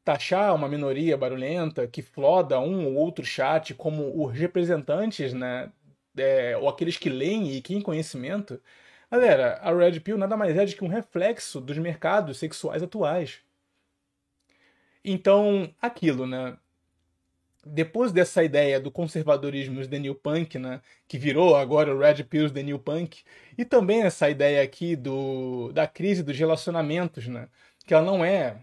Taxar 0.04 0.54
uma 0.54 0.68
minoria 0.68 1.16
barulhenta 1.16 1.86
que 1.86 2.00
floda 2.00 2.58
um 2.60 2.86
ou 2.86 2.94
outro 2.94 3.24
chat 3.24 3.74
como 3.74 4.24
os 4.24 4.32
representantes, 4.32 5.34
né, 5.34 5.70
é, 6.16 6.56
ou 6.56 6.68
aqueles 6.68 6.96
que 6.96 7.10
leem 7.10 7.52
e 7.52 7.60
que 7.60 7.74
têm 7.74 7.82
conhecimento. 7.82 8.60
Galera, 9.10 9.58
a 9.62 9.74
Red 9.74 10.00
Pill 10.00 10.18
nada 10.18 10.36
mais 10.36 10.56
é 10.56 10.64
do 10.66 10.74
que 10.74 10.84
um 10.84 10.88
reflexo 10.88 11.60
dos 11.60 11.78
mercados 11.78 12.38
sexuais 12.38 12.82
atuais. 12.82 13.40
Então, 15.04 15.72
aquilo, 15.80 16.26
né? 16.26 16.56
Depois 17.68 18.12
dessa 18.12 18.42
ideia 18.42 18.80
do 18.80 18.90
conservadorismo 18.90 19.86
The 19.86 19.98
New 19.98 20.14
Punk, 20.14 20.58
né, 20.58 20.80
que 21.06 21.18
virou 21.18 21.56
agora 21.56 21.94
o 21.94 21.98
Red 21.98 22.24
Pills 22.24 22.52
The 22.52 22.62
New 22.62 22.78
Punk, 22.78 23.22
e 23.56 23.64
também 23.64 24.02
essa 24.02 24.28
ideia 24.28 24.62
aqui 24.62 24.96
do, 24.96 25.72
da 25.72 25.86
crise 25.86 26.22
dos 26.22 26.38
relacionamentos, 26.38 27.26
né, 27.26 27.48
que 27.86 27.94
ela 27.94 28.04
não 28.04 28.24
é 28.24 28.62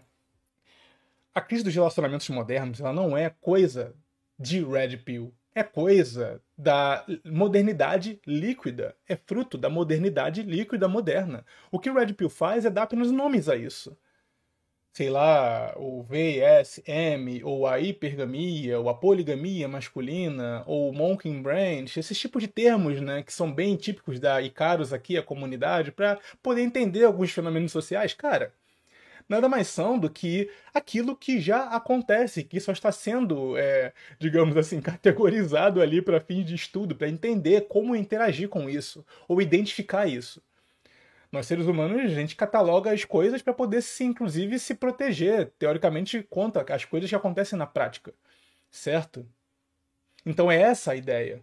a 1.34 1.40
crise 1.40 1.64
dos 1.64 1.74
relacionamentos 1.74 2.28
modernos, 2.30 2.80
ela 2.80 2.92
não 2.92 3.16
é 3.16 3.30
coisa 3.40 3.94
de 4.38 4.64
Red 4.64 4.98
Pill, 4.98 5.34
é 5.54 5.62
coisa 5.62 6.42
da 6.56 7.04
modernidade 7.24 8.20
líquida, 8.26 8.94
é 9.08 9.16
fruto 9.16 9.56
da 9.56 9.70
modernidade 9.70 10.42
líquida 10.42 10.88
moderna. 10.88 11.44
O 11.70 11.78
que 11.78 11.88
o 11.88 11.94
Red 11.94 12.12
Pill 12.12 12.28
faz 12.28 12.64
é 12.64 12.70
dar 12.70 12.82
apenas 12.82 13.10
nomes 13.10 13.48
a 13.48 13.56
isso 13.56 13.96
sei 14.96 15.10
lá, 15.10 15.74
o 15.76 16.02
VSM, 16.04 17.44
ou 17.44 17.66
a 17.66 17.78
hipergamia, 17.78 18.80
ou 18.80 18.88
a 18.88 18.94
poligamia 18.94 19.68
masculina, 19.68 20.64
ou 20.66 20.90
monkey 20.90 21.30
branch, 21.38 21.98
esses 21.98 22.18
tipos 22.18 22.42
de 22.42 22.48
termos, 22.48 22.98
né, 23.02 23.22
que 23.22 23.30
são 23.30 23.52
bem 23.52 23.76
típicos 23.76 24.18
da 24.18 24.40
Icaros 24.40 24.94
aqui, 24.94 25.18
a 25.18 25.22
comunidade, 25.22 25.92
para 25.92 26.18
poder 26.42 26.62
entender 26.62 27.04
alguns 27.04 27.30
fenômenos 27.30 27.72
sociais, 27.72 28.14
cara, 28.14 28.54
nada 29.28 29.50
mais 29.50 29.68
são 29.68 29.98
do 29.98 30.08
que 30.08 30.50
aquilo 30.72 31.14
que 31.14 31.40
já 31.42 31.64
acontece, 31.64 32.42
que 32.42 32.58
só 32.58 32.72
está 32.72 32.90
sendo, 32.90 33.54
é, 33.58 33.92
digamos 34.18 34.56
assim, 34.56 34.80
categorizado 34.80 35.82
ali 35.82 36.00
para 36.00 36.20
fins 36.20 36.46
de 36.46 36.54
estudo, 36.54 36.96
para 36.96 37.06
entender 37.06 37.66
como 37.68 37.94
interagir 37.94 38.48
com 38.48 38.70
isso, 38.70 39.04
ou 39.28 39.42
identificar 39.42 40.06
isso. 40.06 40.40
Nós, 41.36 41.46
seres 41.46 41.66
humanos, 41.66 42.00
a 42.00 42.14
gente 42.14 42.34
cataloga 42.34 42.90
as 42.90 43.04
coisas 43.04 43.42
para 43.42 43.52
poder, 43.52 43.82
se, 43.82 44.02
inclusive, 44.04 44.58
se 44.58 44.74
proteger, 44.74 45.52
teoricamente, 45.58 46.22
contra 46.22 46.64
as 46.74 46.86
coisas 46.86 47.10
que 47.10 47.14
acontecem 47.14 47.58
na 47.58 47.66
prática. 47.66 48.14
Certo? 48.70 49.28
Então 50.24 50.50
é 50.50 50.58
essa 50.58 50.92
a 50.92 50.96
ideia. 50.96 51.42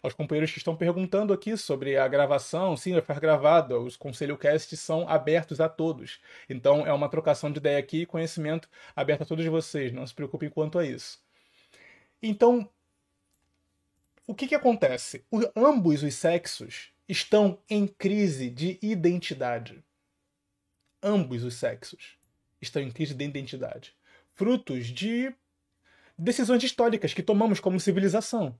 aos 0.00 0.14
companheiros 0.14 0.52
que 0.52 0.58
estão 0.58 0.76
perguntando 0.76 1.32
aqui 1.32 1.56
sobre 1.56 1.96
a 1.96 2.06
gravação. 2.06 2.76
Sim, 2.76 2.92
vai 2.92 3.00
ficar 3.00 3.18
gravado. 3.18 3.76
Os 3.82 3.96
Conselho 3.96 4.38
Cast 4.38 4.76
são 4.76 5.08
abertos 5.08 5.60
a 5.60 5.68
todos. 5.68 6.20
Então 6.48 6.86
é 6.86 6.92
uma 6.92 7.08
trocação 7.08 7.50
de 7.50 7.58
ideia 7.58 7.78
aqui 7.78 8.02
e 8.02 8.06
conhecimento 8.06 8.68
aberto 8.94 9.22
a 9.22 9.26
todos 9.26 9.44
vocês. 9.46 9.92
Não 9.92 10.06
se 10.06 10.14
preocupem 10.14 10.48
quanto 10.48 10.78
a 10.78 10.86
isso. 10.86 11.20
Então, 12.22 12.68
o 14.28 14.34
que, 14.34 14.46
que 14.46 14.54
acontece? 14.54 15.24
O, 15.28 15.40
ambos 15.56 16.04
os 16.04 16.14
sexos 16.14 16.93
estão 17.08 17.58
em 17.68 17.86
crise 17.86 18.50
de 18.50 18.78
identidade. 18.82 19.84
Ambos 21.02 21.44
os 21.44 21.54
sexos 21.54 22.16
estão 22.60 22.82
em 22.82 22.90
crise 22.90 23.14
de 23.14 23.24
identidade. 23.24 23.94
Frutos 24.32 24.86
de 24.86 25.32
decisões 26.18 26.62
históricas 26.62 27.12
que 27.12 27.22
tomamos 27.22 27.60
como 27.60 27.78
civilização. 27.78 28.58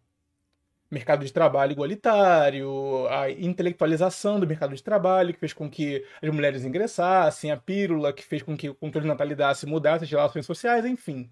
Mercado 0.90 1.24
de 1.24 1.32
trabalho 1.32 1.72
igualitário, 1.72 3.08
a 3.08 3.30
intelectualização 3.30 4.38
do 4.38 4.46
mercado 4.46 4.74
de 4.74 4.82
trabalho, 4.82 5.32
que 5.32 5.40
fez 5.40 5.52
com 5.52 5.68
que 5.68 6.04
as 6.22 6.30
mulheres 6.30 6.64
ingressassem, 6.64 7.50
a 7.50 7.56
pílula, 7.56 8.12
que 8.12 8.22
fez 8.22 8.42
com 8.42 8.56
que 8.56 8.68
o 8.68 8.74
controle 8.74 9.04
de 9.04 9.08
natalidade 9.08 9.58
se 9.58 9.66
mudasse 9.66 10.04
as 10.04 10.10
relações 10.10 10.44
sociais, 10.44 10.84
enfim. 10.84 11.30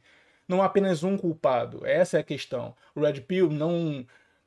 Não 0.49 0.63
há 0.63 0.65
apenas 0.65 1.05
um 1.05 1.17
culpado, 1.17 1.87
essa 1.87 2.17
é 2.17 2.21
a 2.21 2.25
questão. 2.25 2.75
O 2.95 3.01
Red 3.01 3.21
Pill 3.21 3.51
não 3.51 4.05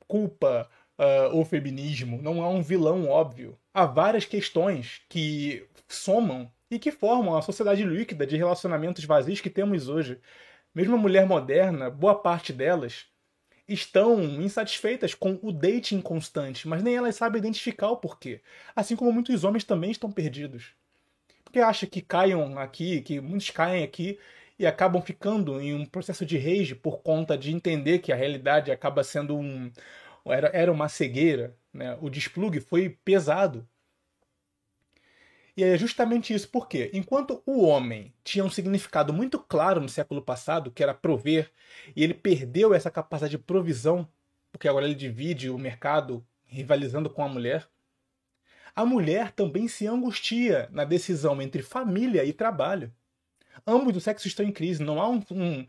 culpa 0.08 0.70
uh, 0.98 1.38
o 1.38 1.46
feminismo, 1.46 2.22
não 2.22 2.42
há 2.42 2.50
um 2.50 2.62
vilão 2.62 3.08
óbvio. 3.08 3.58
Há 3.74 3.86
várias 3.86 4.26
questões 4.26 5.02
que 5.10 5.68
somam 5.88 6.52
e 6.70 6.80
que 6.80 6.92
formam 6.92 7.38
a 7.38 7.42
sociedade 7.42 7.84
líquida 7.84 8.26
de 8.26 8.38
relacionamentos 8.38 9.04
vazios 9.06 9.42
que 9.42 9.50
temos 9.50 9.88
hoje. 9.88 10.20
Mesmo 10.74 10.96
a 10.96 11.00
mulher 11.00 11.26
moderna, 11.26 11.90
boa 11.90 12.16
parte 12.16 12.52
delas 12.52 13.06
estão 13.68 14.24
insatisfeitas 14.24 15.16
com 15.16 15.40
o 15.42 15.52
dating 15.52 16.02
constante, 16.02 16.68
mas 16.68 16.84
nem 16.84 16.96
elas 16.96 17.16
sabem 17.16 17.40
identificar 17.40 17.90
o 17.90 17.98
porquê. 17.98 18.42
Assim 18.76 18.96
como 18.96 19.12
muitos 19.12 19.44
homens 19.44 19.64
também 19.64 19.92
estão 19.92 20.12
perdidos. 20.12 20.74
Porque 21.44 21.60
acha 21.60 21.88
que 21.88 22.02
caiam 22.02 22.60
aqui, 22.60 23.02
que 23.02 23.20
muitos 23.20 23.50
caem 23.50 23.84
aqui 23.84 24.20
e 24.58 24.66
acabam 24.66 25.02
ficando 25.02 25.60
em 25.60 25.74
um 25.74 25.86
processo 25.86 26.26
de 26.26 26.38
rage 26.38 26.76
por 26.76 27.02
conta 27.02 27.38
de 27.38 27.52
entender 27.52 28.00
que 28.00 28.12
a 28.12 28.16
realidade 28.16 28.72
acaba 28.72 29.04
sendo 29.04 29.36
um 29.36 29.72
era, 30.34 30.50
era 30.54 30.72
uma 30.72 30.90
cegueira, 30.90 31.56
né? 31.74 31.98
O 32.02 32.10
desplugue 32.10 32.60
foi 32.60 32.90
pesado 33.04 33.68
e 35.58 35.64
é 35.64 35.78
justamente 35.78 36.34
isso 36.34 36.50
porque, 36.50 36.90
enquanto 36.94 37.42
o 37.46 37.64
homem 37.64 38.14
tinha 38.26 38.44
um 38.44 38.50
significado 38.50 39.14
muito 39.14 39.40
claro 39.40 39.80
no 39.80 39.88
século 39.88 40.22
passado, 40.22 40.70
que 40.70 40.84
era 40.84 40.94
prover, 40.94 41.50
e 41.96 42.04
ele 42.04 42.14
perdeu 42.14 42.74
essa 42.74 42.92
capacidade 42.92 43.32
de 43.32 43.44
provisão, 43.44 44.08
porque 44.52 44.68
agora 44.68 44.86
ele 44.86 44.96
divide 44.96 45.50
o 45.50 45.58
mercado 45.58 46.26
rivalizando 46.46 47.10
com 47.10 47.24
a 47.24 47.30
mulher, 47.30 47.68
a 48.76 48.86
mulher 48.86 49.32
também 49.32 49.70
se 49.70 49.88
angustia 49.88 50.68
na 50.74 50.84
decisão 50.84 51.42
entre 51.42 51.64
família 51.64 52.26
e 52.26 52.34
trabalho. 52.34 52.94
Ambos 53.66 53.96
os 53.96 54.04
sexos 54.04 54.26
estão 54.28 54.46
em 54.46 54.52
crise, 54.52 54.84
não 54.84 55.02
há 55.02 55.08
um, 55.08 55.24
um 55.32 55.66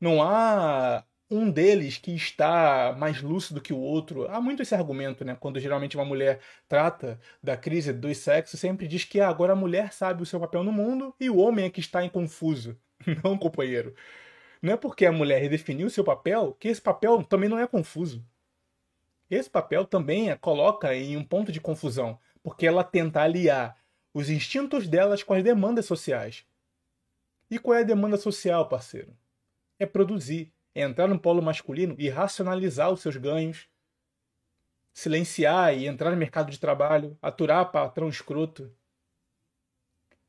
não 0.00 0.22
há 0.22 1.04
um 1.30 1.50
deles 1.50 1.98
que 1.98 2.14
está 2.14 2.94
mais 2.96 3.20
lúcido 3.20 3.60
que 3.60 3.72
o 3.72 3.78
outro. 3.78 4.28
Há 4.28 4.40
muito 4.40 4.62
esse 4.62 4.74
argumento, 4.74 5.24
né? 5.24 5.36
Quando 5.38 5.58
geralmente 5.58 5.96
uma 5.96 6.04
mulher 6.04 6.40
trata 6.68 7.20
da 7.42 7.56
crise 7.56 7.92
dos 7.92 8.18
sexos, 8.18 8.60
sempre 8.60 8.86
diz 8.86 9.04
que 9.04 9.20
ah, 9.20 9.28
agora 9.28 9.52
a 9.52 9.56
mulher 9.56 9.92
sabe 9.92 10.22
o 10.22 10.26
seu 10.26 10.38
papel 10.38 10.62
no 10.62 10.72
mundo 10.72 11.14
e 11.18 11.28
o 11.28 11.36
homem 11.38 11.64
é 11.64 11.70
que 11.70 11.80
está 11.80 12.04
em 12.04 12.08
confuso. 12.08 12.78
Não, 13.24 13.36
companheiro. 13.36 13.94
Não 14.62 14.72
é 14.72 14.76
porque 14.76 15.04
a 15.04 15.12
mulher 15.12 15.40
redefiniu 15.40 15.86
o 15.86 15.90
seu 15.90 16.04
papel 16.04 16.54
que 16.58 16.68
esse 16.68 16.80
papel 16.80 17.22
também 17.22 17.48
não 17.48 17.58
é 17.58 17.66
confuso. 17.66 18.24
Esse 19.28 19.50
papel 19.50 19.84
também 19.84 20.30
a 20.30 20.36
coloca 20.36 20.94
em 20.94 21.16
um 21.16 21.24
ponto 21.24 21.52
de 21.52 21.60
confusão, 21.60 22.18
porque 22.42 22.66
ela 22.66 22.82
tenta 22.82 23.20
aliar 23.20 23.76
os 24.14 24.30
instintos 24.30 24.88
delas 24.88 25.22
com 25.22 25.34
as 25.34 25.42
demandas 25.44 25.84
sociais. 25.84 26.46
E 27.50 27.58
qual 27.58 27.76
é 27.76 27.80
a 27.82 27.84
demanda 27.84 28.16
social, 28.16 28.68
parceiro? 28.68 29.16
É 29.78 29.84
produzir, 29.84 30.52
entrar 30.82 31.08
no 31.08 31.18
polo 31.18 31.42
masculino 31.42 31.94
e 31.98 32.08
racionalizar 32.08 32.90
os 32.92 33.00
seus 33.00 33.16
ganhos, 33.16 33.68
silenciar 34.92 35.76
e 35.76 35.86
entrar 35.86 36.10
no 36.10 36.16
mercado 36.16 36.50
de 36.50 36.58
trabalho, 36.58 37.16
aturar 37.20 37.70
patrão 37.70 38.08
escroto. 38.08 38.70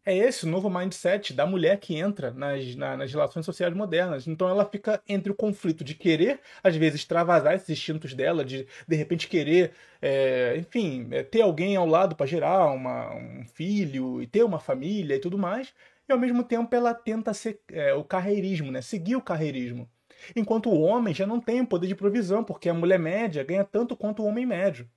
É 0.05 0.15
esse 0.15 0.45
o 0.45 0.49
novo 0.49 0.69
mindset 0.69 1.33
da 1.33 1.45
mulher 1.45 1.79
que 1.79 1.93
entra 1.95 2.31
nas, 2.31 2.75
na, 2.75 2.95
nas 2.95 3.11
relações 3.11 3.45
sociais 3.45 3.73
modernas. 3.73 4.25
Então 4.25 4.47
ela 4.47 4.63
fica 4.63 5.01
entre 5.07 5.29
o 5.31 5.35
conflito 5.35 5.83
de 5.83 5.93
querer, 5.93 6.39
às 6.63 6.75
vezes, 6.77 7.01
extravasar 7.01 7.55
esses 7.55 7.69
instintos 7.69 8.13
dela, 8.13 8.45
de 8.45 8.65
de 8.87 8.95
repente 8.95 9.27
querer, 9.27 9.73
é, 10.01 10.55
enfim, 10.57 11.09
é, 11.11 11.23
ter 11.23 11.41
alguém 11.41 11.75
ao 11.75 11.85
lado 11.85 12.15
para 12.15 12.25
gerar 12.25 12.67
uma, 12.67 13.13
um 13.15 13.45
filho 13.45 14.21
e 14.21 14.27
ter 14.27 14.43
uma 14.43 14.59
família 14.59 15.15
e 15.15 15.19
tudo 15.19 15.37
mais. 15.37 15.73
E 16.07 16.11
ao 16.13 16.17
mesmo 16.17 16.41
tempo 16.43 16.73
ela 16.73 16.93
tenta 16.93 17.33
ser 17.33 17.59
é, 17.69 17.93
o 17.93 18.03
carreirismo, 18.03 18.71
né? 18.71 18.81
seguir 18.81 19.17
o 19.17 19.21
carreirismo. 19.21 19.89
Enquanto 20.35 20.69
o 20.69 20.79
homem 20.81 21.13
já 21.13 21.25
não 21.25 21.39
tem 21.39 21.61
o 21.61 21.67
poder 21.67 21.87
de 21.87 21.95
provisão, 21.95 22.43
porque 22.43 22.69
a 22.69 22.73
mulher 22.73 22.99
média 22.99 23.43
ganha 23.43 23.63
tanto 23.63 23.95
quanto 23.95 24.23
o 24.23 24.25
homem 24.25 24.45
médio. 24.45 24.89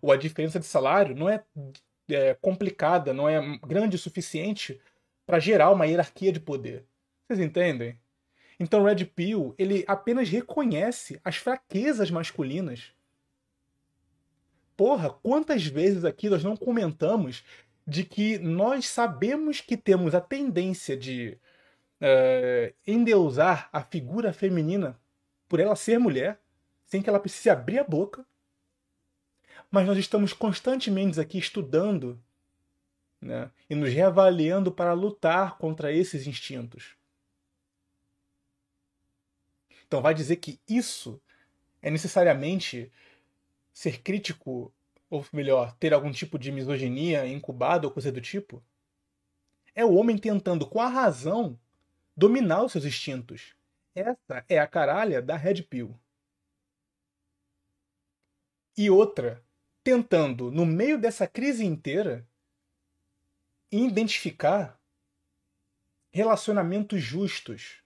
Ou 0.00 0.12
a 0.12 0.16
diferença 0.16 0.58
de 0.58 0.66
salário 0.66 1.14
não 1.16 1.28
é, 1.28 1.42
é 2.08 2.34
complicada, 2.34 3.12
não 3.12 3.28
é 3.28 3.58
grande 3.58 3.96
o 3.96 3.98
suficiente 3.98 4.80
para 5.24 5.38
gerar 5.38 5.70
uma 5.70 5.86
hierarquia 5.86 6.32
de 6.32 6.40
poder. 6.40 6.86
Vocês 7.26 7.40
entendem? 7.40 7.98
Então 8.58 8.84
Red 8.84 9.04
Pill, 9.06 9.54
ele 9.58 9.84
apenas 9.86 10.28
reconhece 10.28 11.20
as 11.24 11.36
fraquezas 11.36 12.10
masculinas. 12.10 12.92
Porra, 14.76 15.10
quantas 15.10 15.66
vezes 15.66 16.04
aqui 16.04 16.28
nós 16.28 16.44
não 16.44 16.56
comentamos 16.56 17.44
de 17.86 18.04
que 18.04 18.38
nós 18.38 18.88
sabemos 18.88 19.60
que 19.60 19.76
temos 19.76 20.14
a 20.14 20.20
tendência 20.20 20.96
de 20.96 21.38
é, 22.00 22.74
endeusar 22.86 23.68
a 23.72 23.82
figura 23.82 24.32
feminina 24.32 24.98
por 25.48 25.60
ela 25.60 25.76
ser 25.76 25.98
mulher, 25.98 26.40
sem 26.84 27.02
que 27.02 27.08
ela 27.08 27.20
precise 27.20 27.50
abrir 27.50 27.78
a 27.78 27.84
boca. 27.84 28.26
Mas 29.70 29.86
nós 29.86 29.98
estamos 29.98 30.32
constantemente 30.32 31.20
aqui 31.20 31.38
estudando 31.38 32.20
né, 33.20 33.50
e 33.68 33.74
nos 33.74 33.92
reavaliando 33.92 34.70
para 34.70 34.92
lutar 34.92 35.58
contra 35.58 35.92
esses 35.92 36.26
instintos. 36.26 36.96
Então, 39.86 40.02
vai 40.02 40.14
dizer 40.14 40.36
que 40.36 40.60
isso 40.68 41.20
é 41.80 41.90
necessariamente 41.90 42.90
ser 43.72 44.02
crítico, 44.02 44.72
ou 45.08 45.24
melhor, 45.32 45.72
ter 45.76 45.94
algum 45.94 46.10
tipo 46.10 46.38
de 46.38 46.50
misoginia 46.50 47.26
incubada 47.26 47.86
ou 47.86 47.92
coisa 47.92 48.10
do 48.10 48.20
tipo? 48.20 48.62
É 49.74 49.84
o 49.84 49.94
homem 49.94 50.18
tentando, 50.18 50.66
com 50.66 50.80
a 50.80 50.88
razão, 50.88 51.58
dominar 52.16 52.64
os 52.64 52.72
seus 52.72 52.84
instintos. 52.84 53.54
Essa 53.94 54.44
é 54.48 54.58
a 54.58 54.66
caralha 54.66 55.20
da 55.20 55.36
Red 55.36 55.62
Pill. 55.62 55.98
E 58.76 58.90
outra, 58.90 59.42
tentando, 59.82 60.50
no 60.50 60.66
meio 60.66 60.98
dessa 60.98 61.26
crise 61.26 61.64
inteira, 61.64 62.26
identificar 63.70 64.78
relacionamentos 66.10 67.00
justos. 67.02 67.82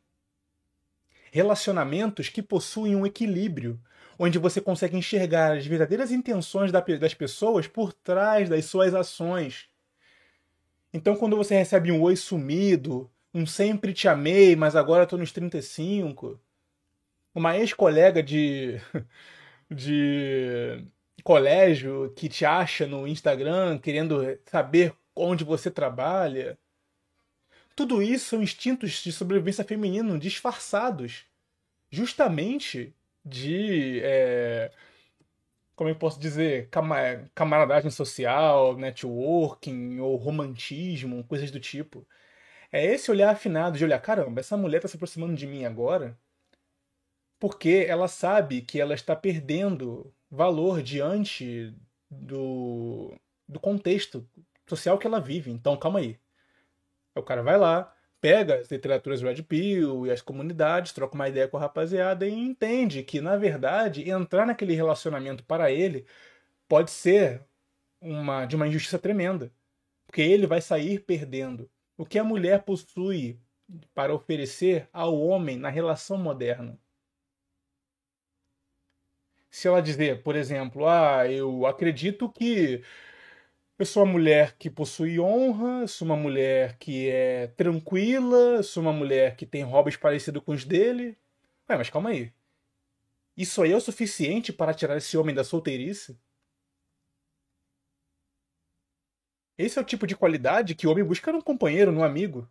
Relacionamentos 1.33 2.29
que 2.29 2.43
possuem 2.43 2.97
um 2.97 3.07
equilíbrio, 3.07 3.81
onde 4.19 4.39
você 4.39 4.61
consegue 4.61 4.97
enxergar 4.97 5.57
as 5.57 5.67
verdadeiras 5.67 6.11
intenções 6.11 6.73
das 6.73 7.15
pessoas 7.15 7.67
por 7.67 7.93
trás 7.93 8.49
das 8.49 8.65
suas 8.65 8.95
ações. 8.95 9.69
Então, 10.93 11.17
quando 11.17 11.37
você 11.37 11.55
recebe 11.55 11.93
um 11.93 12.03
oi 12.03 12.17
sumido, 12.17 13.11
um 13.33 13.47
sempre 13.47 13.93
te 13.93 14.09
amei, 14.09 14.57
mas 14.57 14.75
agora 14.77 15.07
tô 15.07 15.17
nos 15.17 15.33
35. 15.33 16.41
Uma 17.35 17.57
ex-colega 17.57 18.23
de, 18.23 18.81
de 19.71 20.85
colégio 21.23 22.13
que 22.17 22.29
te 22.29 22.45
acha 22.45 22.87
no 22.87 23.07
Instagram 23.07 23.79
querendo 23.79 24.39
saber 24.47 24.95
onde 25.15 25.45
você 25.45 25.71
trabalha. 25.71 26.59
Tudo 27.77 28.03
isso 28.03 28.31
são 28.31 28.43
instintos 28.43 29.03
de 29.03 29.13
sobrevivência 29.13 29.65
feminino 29.65 30.19
disfarçados, 30.19 31.25
justamente 31.91 32.95
de. 33.25 34.01
É, 34.03 34.73
como 35.77 35.89
eu 35.89 35.97
posso 35.97 36.21
dizer? 36.21 36.69
Camaradagem 37.35 37.91
social, 37.91 38.77
networking 38.77 39.99
ou 40.01 40.17
romantismo, 40.17 41.25
coisas 41.25 41.51
do 41.51 41.59
tipo. 41.59 42.07
É 42.73 42.85
esse 42.85 43.11
olhar 43.11 43.31
afinado 43.31 43.77
de 43.79 43.85
olhar, 43.85 44.01
caramba, 44.01 44.41
essa 44.41 44.57
mulher 44.57 44.79
está 44.79 44.89
se 44.89 44.97
aproximando 44.97 45.35
de 45.35 45.47
mim 45.47 45.65
agora 45.65 46.17
porque 47.41 47.87
ela 47.89 48.07
sabe 48.07 48.61
que 48.61 48.79
ela 48.79 48.95
está 48.95 49.17
perdendo 49.17 50.13
valor 50.31 50.83
diante 50.83 51.75
do, 52.11 53.15
do 53.49 53.59
contexto 53.59 54.29
social 54.69 54.99
que 54.99 55.07
ela 55.07 55.19
vive. 55.19 55.51
Então, 55.51 55.77
calma 55.77 56.01
aí. 56.01 56.21
O 57.15 57.23
cara 57.23 57.43
vai 57.43 57.59
lá, 57.59 57.93
pega 58.21 58.57
as 58.57 58.71
literaturas 58.71 59.23
Red 59.23 59.43
Pill 59.43 60.07
e 60.07 60.11
as 60.11 60.21
comunidades, 60.21 60.93
troca 60.93 61.15
uma 61.15 61.29
ideia 61.29 61.49
com 61.49 61.57
a 61.57 61.61
rapaziada 61.61 62.27
e 62.29 62.33
entende 62.33 63.03
que, 63.03 63.21
na 63.23 63.37
verdade, 63.37 64.09
entrar 64.09 64.47
naquele 64.47 64.75
relacionamento 64.75 65.43
para 65.45 65.73
ele 65.73 66.05
pode 66.69 66.91
ser 66.91 67.43
uma 68.01 68.45
de 68.47 68.55
uma 68.55 68.69
injustiça 68.69 68.99
tremenda. 68.99 69.51
Porque 70.07 70.21
ele 70.21 70.47
vai 70.47 70.61
sair 70.61 71.01
perdendo. 71.01 71.71
O 72.01 72.07
que 72.07 72.19
a 72.19 72.25
mulher 72.25 72.63
possui 72.63 73.39
para 73.95 74.15
oferecer 74.15 74.89
ao 74.91 75.21
homem 75.21 75.59
na 75.59 75.69
relação 75.69 76.17
moderna? 76.17 76.81
Se 79.51 79.69
ela 79.69 79.83
dizer, 79.83 80.23
por 80.23 80.35
exemplo, 80.35 80.89
ah, 80.89 81.31
eu 81.31 81.67
acredito 81.67 82.27
que 82.33 82.83
eu 83.79 83.85
sou 83.85 84.03
uma 84.03 84.13
mulher 84.13 84.57
que 84.57 84.71
possui 84.71 85.21
honra, 85.21 85.87
sou 85.87 86.07
uma 86.07 86.17
mulher 86.17 86.79
que 86.79 87.11
é 87.11 87.49
tranquila, 87.49 88.63
sou 88.63 88.83
uma 88.83 88.95
mulher 88.95 89.37
que 89.37 89.45
tem 89.45 89.63
hobbies 89.63 89.99
parecidos 89.99 90.43
com 90.43 90.53
os 90.53 90.65
dele. 90.65 91.19
Ué, 91.69 91.77
mas 91.77 91.91
calma 91.91 92.09
aí. 92.09 92.33
Isso 93.37 93.61
aí 93.61 93.73
é 93.73 93.77
o 93.77 93.81
suficiente 93.81 94.55
para 94.55 94.73
tirar 94.73 94.97
esse 94.97 95.19
homem 95.19 95.35
da 95.35 95.45
solteirice? 95.45 96.19
Esse 99.61 99.79
é 99.79 99.83
o 99.83 99.85
tipo 99.85 100.07
de 100.07 100.17
qualidade 100.17 100.75
que 100.75 100.87
o 100.87 100.91
homem 100.91 101.05
busca 101.05 101.31
num 101.31 101.41
companheiro, 101.43 101.93
num 101.93 102.03
amigo. 102.03 102.49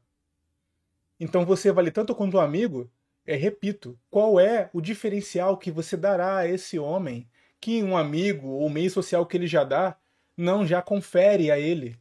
Então 1.20 1.44
você 1.44 1.72
vale 1.72 1.90
tanto 1.90 2.14
quanto 2.14 2.38
um 2.38 2.40
amigo. 2.40 2.90
É, 3.26 3.36
repito, 3.36 4.00
qual 4.10 4.40
é 4.40 4.70
o 4.74 4.80
diferencial 4.80 5.58
que 5.58 5.72
você 5.72 5.98
dará 5.98 6.38
a 6.38 6.48
esse 6.48 6.78
homem 6.78 7.28
que 7.60 7.84
um 7.84 7.98
amigo 7.98 8.48
ou 8.48 8.70
meio 8.70 8.92
social 8.92 9.26
que 9.26 9.36
ele 9.36 9.48
já 9.48 9.64
dá 9.64 9.98
não 10.38 10.66
já 10.66 10.82
confere 10.84 11.52
a 11.52 11.58
ele. 11.58 12.00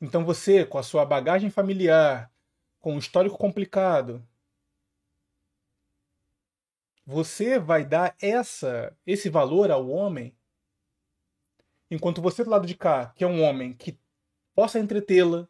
Então 0.00 0.22
você, 0.22 0.66
com 0.66 0.76
a 0.76 0.82
sua 0.82 1.06
bagagem 1.06 1.48
familiar, 1.48 2.30
com 2.78 2.94
um 2.94 2.98
histórico 2.98 3.38
complicado, 3.38 4.22
você 7.06 7.58
vai 7.58 7.84
dar 7.86 8.14
essa 8.20 8.94
esse 9.06 9.30
valor 9.30 9.70
ao 9.70 9.88
homem, 9.88 10.35
enquanto 11.90 12.22
você 12.22 12.42
do 12.44 12.50
lado 12.50 12.66
de 12.66 12.74
cá, 12.74 13.12
que 13.14 13.24
é 13.24 13.26
um 13.26 13.42
homem 13.42 13.72
que 13.72 13.98
possa 14.54 14.78
entretê-la, 14.78 15.48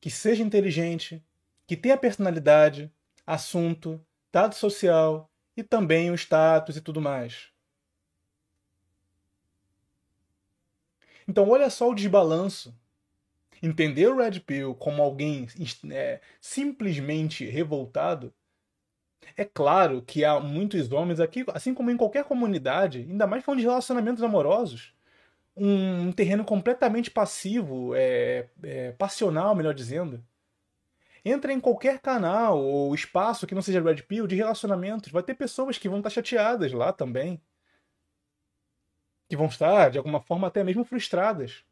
que 0.00 0.10
seja 0.10 0.42
inteligente, 0.42 1.24
que 1.66 1.76
tenha 1.76 1.96
personalidade, 1.96 2.92
assunto, 3.26 4.04
dado 4.32 4.54
social 4.54 5.30
e 5.56 5.62
também 5.62 6.10
o 6.10 6.14
status 6.14 6.76
e 6.76 6.80
tudo 6.80 7.00
mais. 7.00 7.52
Então, 11.26 11.48
olha 11.48 11.70
só 11.70 11.88
o 11.88 11.94
desbalanço. 11.94 12.74
Entender 13.62 14.08
o 14.08 14.16
Red 14.16 14.40
Pill 14.40 14.74
como 14.74 15.00
alguém 15.02 15.46
é, 15.92 16.20
simplesmente 16.40 17.46
revoltado. 17.46 18.34
É 19.36 19.44
claro 19.44 20.02
que 20.02 20.24
há 20.24 20.40
muitos 20.40 20.90
homens 20.90 21.20
aqui, 21.20 21.44
assim 21.54 21.72
como 21.72 21.90
em 21.90 21.96
qualquer 21.96 22.24
comunidade, 22.24 23.06
ainda 23.08 23.26
mais 23.26 23.44
falando 23.44 23.60
de 23.60 23.66
relacionamentos 23.66 24.22
amorosos, 24.22 24.91
um, 25.56 26.08
um 26.08 26.12
terreno 26.12 26.44
completamente 26.44 27.10
passivo, 27.10 27.94
é, 27.94 28.48
é, 28.62 28.92
passional, 28.92 29.54
melhor 29.54 29.74
dizendo. 29.74 30.24
Entra 31.24 31.52
em 31.52 31.60
qualquer 31.60 32.00
canal 32.00 32.60
ou 32.60 32.94
espaço 32.94 33.46
que 33.46 33.54
não 33.54 33.62
seja 33.62 33.80
Red 33.80 34.02
Pill 34.02 34.26
de 34.26 34.34
relacionamentos. 34.34 35.12
Vai 35.12 35.22
ter 35.22 35.34
pessoas 35.34 35.78
que 35.78 35.88
vão 35.88 35.98
estar 35.98 36.10
chateadas 36.10 36.72
lá 36.72 36.92
também 36.92 37.40
que 39.32 39.36
vão 39.36 39.46
estar, 39.46 39.90
de 39.90 39.96
alguma 39.96 40.20
forma, 40.20 40.46
até 40.46 40.62
mesmo 40.62 40.84
frustradas. 40.84 41.64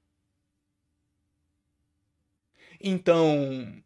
Então, 2.80 3.84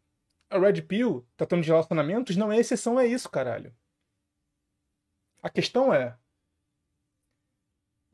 a 0.49 0.57
Red 0.57 0.81
Pill, 0.83 1.27
tratando 1.35 1.61
de 1.61 1.67
relacionamentos, 1.67 2.37
não 2.37 2.49
é 2.49 2.57
exceção 2.57 2.97
a 2.97 3.05
isso, 3.05 3.29
caralho. 3.29 3.75
A 5.43 5.49
questão 5.49 5.93
é 5.93 6.17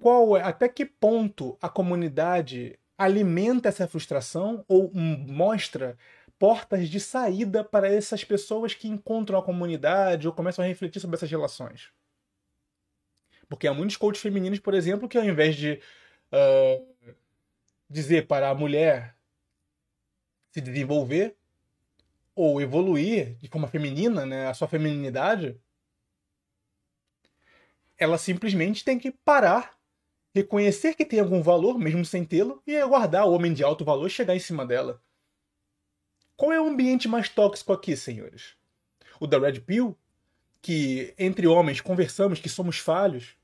qual 0.02 0.36
é, 0.36 0.42
até 0.42 0.68
que 0.68 0.84
ponto 0.84 1.56
a 1.62 1.70
comunidade 1.70 2.78
alimenta 2.98 3.70
essa 3.70 3.88
frustração 3.88 4.66
ou 4.68 4.92
mostra 4.94 5.96
portas 6.40 6.90
de 6.90 7.00
saída 7.00 7.64
para 7.64 7.88
essas 7.88 8.24
pessoas 8.24 8.74
que 8.74 8.88
encontram 8.88 9.38
a 9.38 9.44
comunidade 9.44 10.28
ou 10.28 10.34
começam 10.34 10.66
a 10.66 10.68
refletir 10.68 11.00
sobre 11.00 11.16
essas 11.16 11.30
relações. 11.30 11.92
Porque 13.48 13.68
há 13.68 13.74
muitos 13.74 13.96
coaches 13.96 14.24
femininos, 14.24 14.60
por 14.60 14.74
exemplo, 14.74 15.08
que 15.08 15.20
ao 15.20 15.24
invés 15.24 15.56
de 15.56 15.80
uh, 16.32 17.16
dizer 17.88 18.26
para 18.26 18.50
a 18.50 18.56
mulher 18.56 19.16
se 20.50 20.60
desenvolver 20.62 21.36
ou 22.34 22.60
evoluir 22.60 23.36
de 23.36 23.48
forma 23.48 23.68
feminina, 23.68 24.26
né, 24.26 24.48
a 24.48 24.54
sua 24.56 24.68
feminilidade, 24.68 25.60
ela 28.00 28.18
simplesmente 28.18 28.84
tem 28.84 28.98
que 28.98 29.12
parar, 29.12 29.80
reconhecer 30.34 30.94
que 30.94 31.06
tem 31.06 31.20
algum 31.20 31.42
valor, 31.42 31.78
mesmo 31.78 32.06
sem 32.06 32.24
tê-lo, 32.24 32.62
e 32.66 32.78
aguardar 32.78 33.28
o 33.28 33.34
homem 33.34 33.54
de 33.54 33.64
alto 33.64 33.84
valor 33.84 34.10
chegar 34.10 34.36
em 34.36 34.40
cima 34.40 34.66
dela. 34.66 35.02
Qual 36.36 36.52
é 36.52 36.60
o 36.60 36.68
ambiente 36.68 37.08
mais 37.08 37.30
tóxico 37.30 37.74
aqui, 37.74 37.96
senhores? 37.96 38.56
O 39.20 39.28
da 39.28 39.38
Red 39.38 39.60
Pill, 39.62 39.96
que 40.62 41.14
entre 41.18 41.48
homens 41.48 41.82
conversamos 41.82 42.40
que 42.40 42.50
somos 42.50 42.78
falhos, 42.78 43.36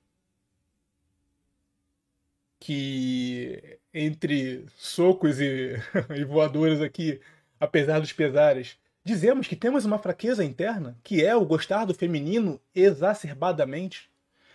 que 2.60 3.80
entre 3.94 4.66
socos 4.78 5.40
e, 5.40 5.76
e 6.16 6.24
voadores 6.24 6.82
aqui, 6.82 7.20
apesar 7.60 8.00
dos 8.00 8.14
pesares, 8.14 8.78
dizemos 9.04 9.48
que 9.48 9.56
temos 9.56 9.86
uma 9.86 10.00
fraqueza 10.00 10.44
interna, 10.44 10.98
que 11.04 11.24
é 11.24 11.36
o 11.36 11.46
gostar 11.46 11.86
do 11.86 11.94
feminino 11.94 12.60
exacerbadamente, 12.74 14.10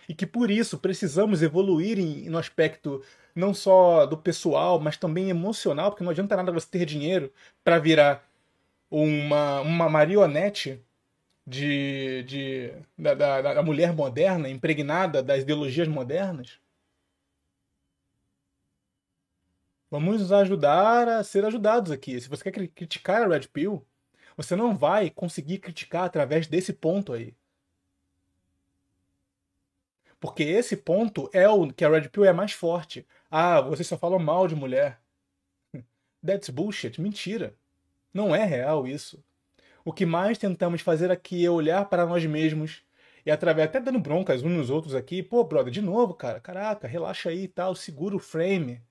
e 0.07 0.13
que 0.13 0.25
por 0.25 0.51
isso 0.51 0.77
precisamos 0.77 1.41
evoluir 1.41 1.99
em, 1.99 2.29
no 2.29 2.37
aspecto 2.37 3.03
não 3.35 3.53
só 3.53 4.05
do 4.05 4.17
pessoal, 4.17 4.79
mas 4.79 4.97
também 4.97 5.29
emocional, 5.29 5.91
porque 5.91 6.03
não 6.03 6.11
adianta 6.11 6.35
nada 6.35 6.51
você 6.51 6.67
ter 6.69 6.85
dinheiro 6.85 7.31
para 7.63 7.79
virar 7.79 8.27
uma, 8.89 9.61
uma 9.61 9.89
marionete 9.89 10.79
de, 11.45 12.23
de, 12.23 12.73
da, 12.97 13.13
da, 13.13 13.53
da 13.55 13.63
mulher 13.63 13.93
moderna, 13.93 14.49
impregnada 14.49 15.21
das 15.23 15.41
ideologias 15.43 15.87
modernas. 15.87 16.59
Vamos 19.89 20.21
nos 20.21 20.31
ajudar 20.31 21.07
a 21.07 21.23
ser 21.23 21.45
ajudados 21.45 21.91
aqui. 21.91 22.19
Se 22.19 22.27
você 22.27 22.51
quer 22.51 22.67
criticar 22.69 23.21
a 23.23 23.27
Red 23.27 23.47
Pill, 23.47 23.85
você 24.35 24.55
não 24.55 24.75
vai 24.75 25.09
conseguir 25.09 25.59
criticar 25.59 26.05
através 26.05 26.47
desse 26.47 26.73
ponto 26.73 27.13
aí. 27.13 27.35
Porque 30.23 30.43
esse 30.43 30.77
ponto 30.77 31.29
é 31.33 31.49
o 31.49 31.69
que 31.69 31.83
a 31.83 31.89
Red 31.89 32.07
Pill 32.07 32.23
é 32.23 32.31
mais 32.31 32.53
forte. 32.53 33.05
Ah, 33.29 33.59
vocês 33.59 33.85
só 33.85 33.97
falam 33.97 34.17
mal 34.19 34.47
de 34.47 34.55
mulher. 34.55 35.01
That's 36.25 36.47
bullshit. 36.47 37.01
Mentira. 37.01 37.57
Não 38.13 38.33
é 38.33 38.45
real 38.45 38.87
isso. 38.87 39.21
O 39.83 39.91
que 39.91 40.05
mais 40.05 40.37
tentamos 40.37 40.79
fazer 40.79 41.11
aqui 41.11 41.45
é 41.45 41.51
olhar 41.51 41.89
para 41.89 42.05
nós 42.05 42.25
mesmos 42.25 42.85
e 43.25 43.31
através 43.31 43.67
até 43.67 43.81
dando 43.81 43.99
broncas 43.99 44.41
uns 44.43 44.53
nos 44.53 44.69
outros 44.69 44.95
aqui. 44.95 45.21
Pô, 45.21 45.43
brother, 45.43 45.73
de 45.73 45.81
novo, 45.81 46.13
cara. 46.13 46.39
Caraca, 46.39 46.87
relaxa 46.87 47.29
aí 47.29 47.43
e 47.43 47.47
tal. 47.49 47.75
Segura 47.75 48.15
o 48.15 48.19
frame. 48.19 48.81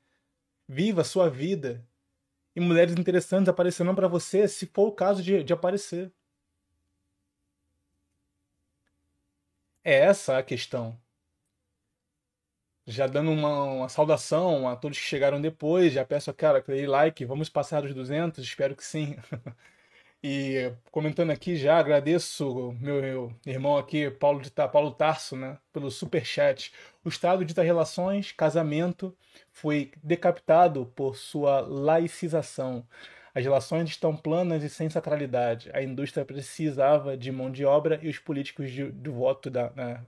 Viva 0.68 1.00
a 1.00 1.04
sua 1.04 1.30
vida. 1.30 1.82
E 2.54 2.60
mulheres 2.60 2.94
interessantes 2.94 3.48
aparecerão 3.48 3.94
para 3.94 4.06
você 4.06 4.46
se 4.46 4.66
for 4.66 4.88
o 4.88 4.92
caso 4.92 5.22
de, 5.22 5.42
de 5.42 5.54
aparecer. 5.54 6.12
É 9.82 9.94
essa 9.94 10.36
a 10.36 10.42
questão. 10.42 11.01
Já 12.86 13.06
dando 13.06 13.30
uma, 13.30 13.64
uma, 13.64 13.88
saudação 13.88 14.68
a 14.68 14.76
todos 14.76 14.98
que 14.98 15.04
chegaram 15.04 15.40
depois, 15.40 15.92
já 15.92 16.04
peço, 16.04 16.32
cara, 16.34 16.58
aquele 16.58 16.86
like, 16.86 17.24
vamos 17.24 17.48
passar 17.48 17.82
dos 17.82 17.94
200, 17.94 18.44
espero 18.44 18.74
que 18.76 18.84
sim. 18.84 19.16
E 20.24 20.72
comentando 20.92 21.30
aqui 21.30 21.56
já, 21.56 21.78
agradeço 21.78 22.72
meu, 22.80 23.02
meu 23.02 23.36
irmão 23.44 23.76
aqui, 23.76 24.08
Paulo, 24.08 24.40
de, 24.40 24.50
Paulo 24.50 24.92
Tarso, 24.92 25.36
né, 25.36 25.58
pelo 25.72 25.90
super 25.90 26.24
chat. 26.24 26.72
O 27.04 27.08
Estado 27.08 27.44
dita 27.44 27.60
relações, 27.62 28.30
casamento, 28.30 29.16
foi 29.50 29.90
decapitado 30.00 30.86
por 30.94 31.16
sua 31.16 31.60
laicização. 31.60 32.86
As 33.34 33.42
relações 33.42 33.88
estão 33.88 34.16
planas 34.16 34.62
e 34.62 34.68
sem 34.68 34.88
sacralidade. 34.88 35.70
A 35.74 35.82
indústria 35.82 36.24
precisava 36.24 37.16
de 37.16 37.32
mão 37.32 37.50
de 37.50 37.64
obra 37.64 37.98
e 38.02 38.08
os 38.08 38.18
políticos 38.20 38.70
de, 38.70 38.92
do 38.92 39.12
voto 39.12 39.50
da, 39.50 39.70
né, 39.70 40.04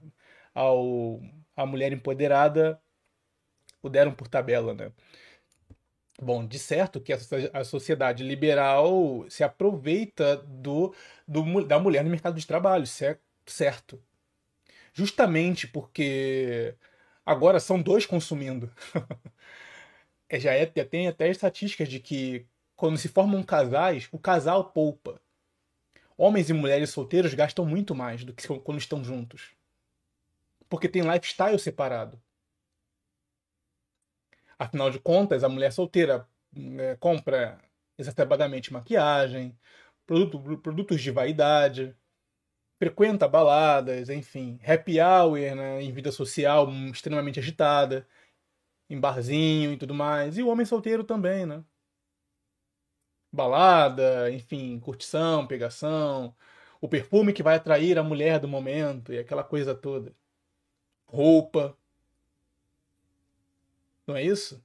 ao, 0.53 1.21
a 1.55 1.65
mulher 1.65 1.91
empoderada 1.93 2.79
o 3.81 3.89
deram 3.89 4.13
por 4.13 4.27
tabela, 4.27 4.73
né? 4.73 4.91
Bom, 6.21 6.45
de 6.47 6.57
certo 6.57 7.01
que 7.01 7.11
a 7.53 7.63
sociedade 7.63 8.23
liberal 8.23 9.25
se 9.29 9.43
aproveita 9.43 10.37
do, 10.37 10.93
do, 11.27 11.63
da 11.65 11.77
mulher 11.77 12.03
no 12.03 12.09
mercado 12.09 12.39
de 12.39 12.47
trabalho, 12.47 12.85
certo? 12.87 14.01
Justamente 14.93 15.67
porque 15.67 16.73
agora 17.25 17.59
são 17.59 17.81
dois 17.81 18.05
consumindo. 18.05 18.71
é, 20.29 20.39
já, 20.39 20.53
é, 20.53 20.71
já 20.73 20.85
tem 20.85 21.07
até 21.07 21.29
estatísticas 21.29 21.89
de 21.89 21.99
que 21.99 22.45
quando 22.77 22.97
se 22.97 23.09
formam 23.09 23.43
casais, 23.43 24.07
o 24.11 24.17
casal 24.17 24.71
poupa. 24.71 25.19
Homens 26.17 26.49
e 26.49 26.53
mulheres 26.53 26.91
solteiros 26.91 27.33
gastam 27.33 27.65
muito 27.65 27.93
mais 27.93 28.23
do 28.23 28.33
que 28.33 28.47
quando 28.47 28.77
estão 28.79 29.03
juntos. 29.03 29.51
Porque 30.69 30.89
tem 30.89 31.01
lifestyle 31.03 31.59
separado. 31.59 32.21
Afinal 34.57 34.89
de 34.89 34.99
contas, 34.99 35.43
a 35.43 35.49
mulher 35.49 35.71
solteira 35.71 36.27
é, 36.79 36.95
compra 36.95 37.59
exacerbadamente 37.97 38.71
maquiagem, 38.73 39.57
produto, 40.05 40.59
produtos 40.61 41.01
de 41.01 41.11
vaidade, 41.11 41.95
frequenta 42.79 43.27
baladas, 43.27 44.09
enfim, 44.09 44.59
happy 44.65 44.99
hour 44.99 45.37
né, 45.55 45.81
em 45.81 45.91
vida 45.93 46.11
social 46.11 46.69
extremamente 46.91 47.39
agitada, 47.39 48.07
em 48.89 48.99
barzinho 48.99 49.73
e 49.73 49.77
tudo 49.77 49.93
mais. 49.93 50.37
E 50.37 50.43
o 50.43 50.47
homem 50.49 50.65
solteiro 50.65 51.03
também, 51.03 51.45
né? 51.45 51.63
Balada, 53.31 54.31
enfim, 54.31 54.79
curtição, 54.79 55.45
pegação, 55.45 56.35
o 56.81 56.87
perfume 56.87 57.33
que 57.33 57.43
vai 57.43 57.55
atrair 57.55 57.97
a 57.97 58.03
mulher 58.03 58.39
do 58.39 58.47
momento 58.47 59.13
e 59.13 59.19
aquela 59.19 59.43
coisa 59.43 59.75
toda. 59.75 60.15
Roupa. 61.07 61.77
Não 64.07 64.15
é 64.15 64.23
isso? 64.23 64.63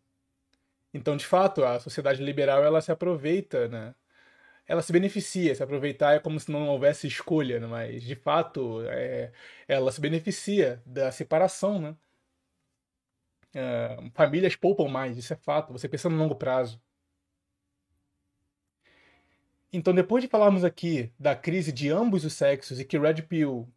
Então, 0.92 1.16
de 1.16 1.26
fato, 1.26 1.64
a 1.64 1.78
sociedade 1.80 2.22
liberal 2.22 2.64
ela 2.64 2.80
se 2.80 2.90
aproveita, 2.92 3.68
né? 3.68 3.94
Ela 4.66 4.82
se 4.82 4.92
beneficia, 4.92 5.54
se 5.54 5.62
aproveitar 5.62 6.14
é 6.14 6.20
como 6.20 6.38
se 6.38 6.50
não 6.50 6.68
houvesse 6.68 7.06
escolha, 7.06 7.58
né? 7.60 7.66
mas 7.66 8.02
de 8.04 8.14
fato 8.14 8.82
é, 8.86 9.32
ela 9.68 9.90
se 9.92 10.00
beneficia 10.00 10.82
da 10.86 11.10
separação, 11.12 11.80
né? 11.80 11.96
É, 13.52 13.96
famílias 14.14 14.54
poupam 14.56 14.88
mais, 14.88 15.16
isso 15.18 15.32
é 15.32 15.36
fato. 15.36 15.72
Você 15.72 15.88
pensa 15.88 16.08
no 16.08 16.16
longo 16.16 16.36
prazo. 16.36 16.80
Então, 19.72 19.94
depois 19.94 20.22
de 20.22 20.28
falarmos 20.28 20.64
aqui 20.64 21.12
da 21.18 21.34
crise 21.36 21.72
de 21.72 21.88
ambos 21.90 22.24
os 22.24 22.32
sexos 22.32 22.80
e 22.80 22.84
que 22.84 22.98
Red 22.98 23.22
Pill, 23.22 23.68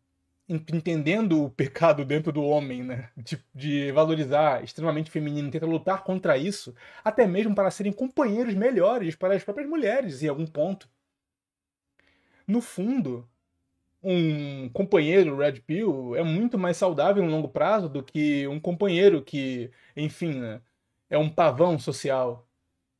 entendendo 0.72 1.44
o 1.44 1.50
pecado 1.50 2.06
dentro 2.06 2.32
do 2.32 2.44
homem, 2.44 2.84
né, 2.84 3.10
de, 3.18 3.44
de 3.54 3.92
valorizar 3.92 4.64
extremamente 4.64 5.12
feminino, 5.12 5.50
tenta 5.50 5.66
lutar 5.66 6.04
contra 6.04 6.38
isso, 6.38 6.76
até 7.04 7.26
mesmo 7.28 7.56
para 7.56 7.72
serem 7.72 7.92
companheiros 7.92 8.54
melhores 8.54 9.16
para 9.16 9.36
as 9.36 9.44
próprias 9.44 9.70
mulheres 9.70 10.22
em 10.22 10.28
algum 10.28 10.46
ponto. 10.46 10.88
No 12.48 12.62
fundo, 12.62 13.28
um 14.04 14.70
companheiro 14.70 15.38
Red 15.38 15.62
Pill 15.62 16.16
é 16.16 16.24
muito 16.24 16.58
mais 16.58 16.78
saudável 16.78 17.24
no 17.24 17.32
longo 17.32 17.48
prazo 17.48 17.88
do 17.88 18.04
que 18.04 18.48
um 18.48 18.60
companheiro 18.60 19.22
que, 19.22 19.72
enfim, 19.96 20.34
né, 20.40 20.62
é 21.10 21.18
um 21.18 21.30
pavão 21.30 21.80
social, 21.80 22.48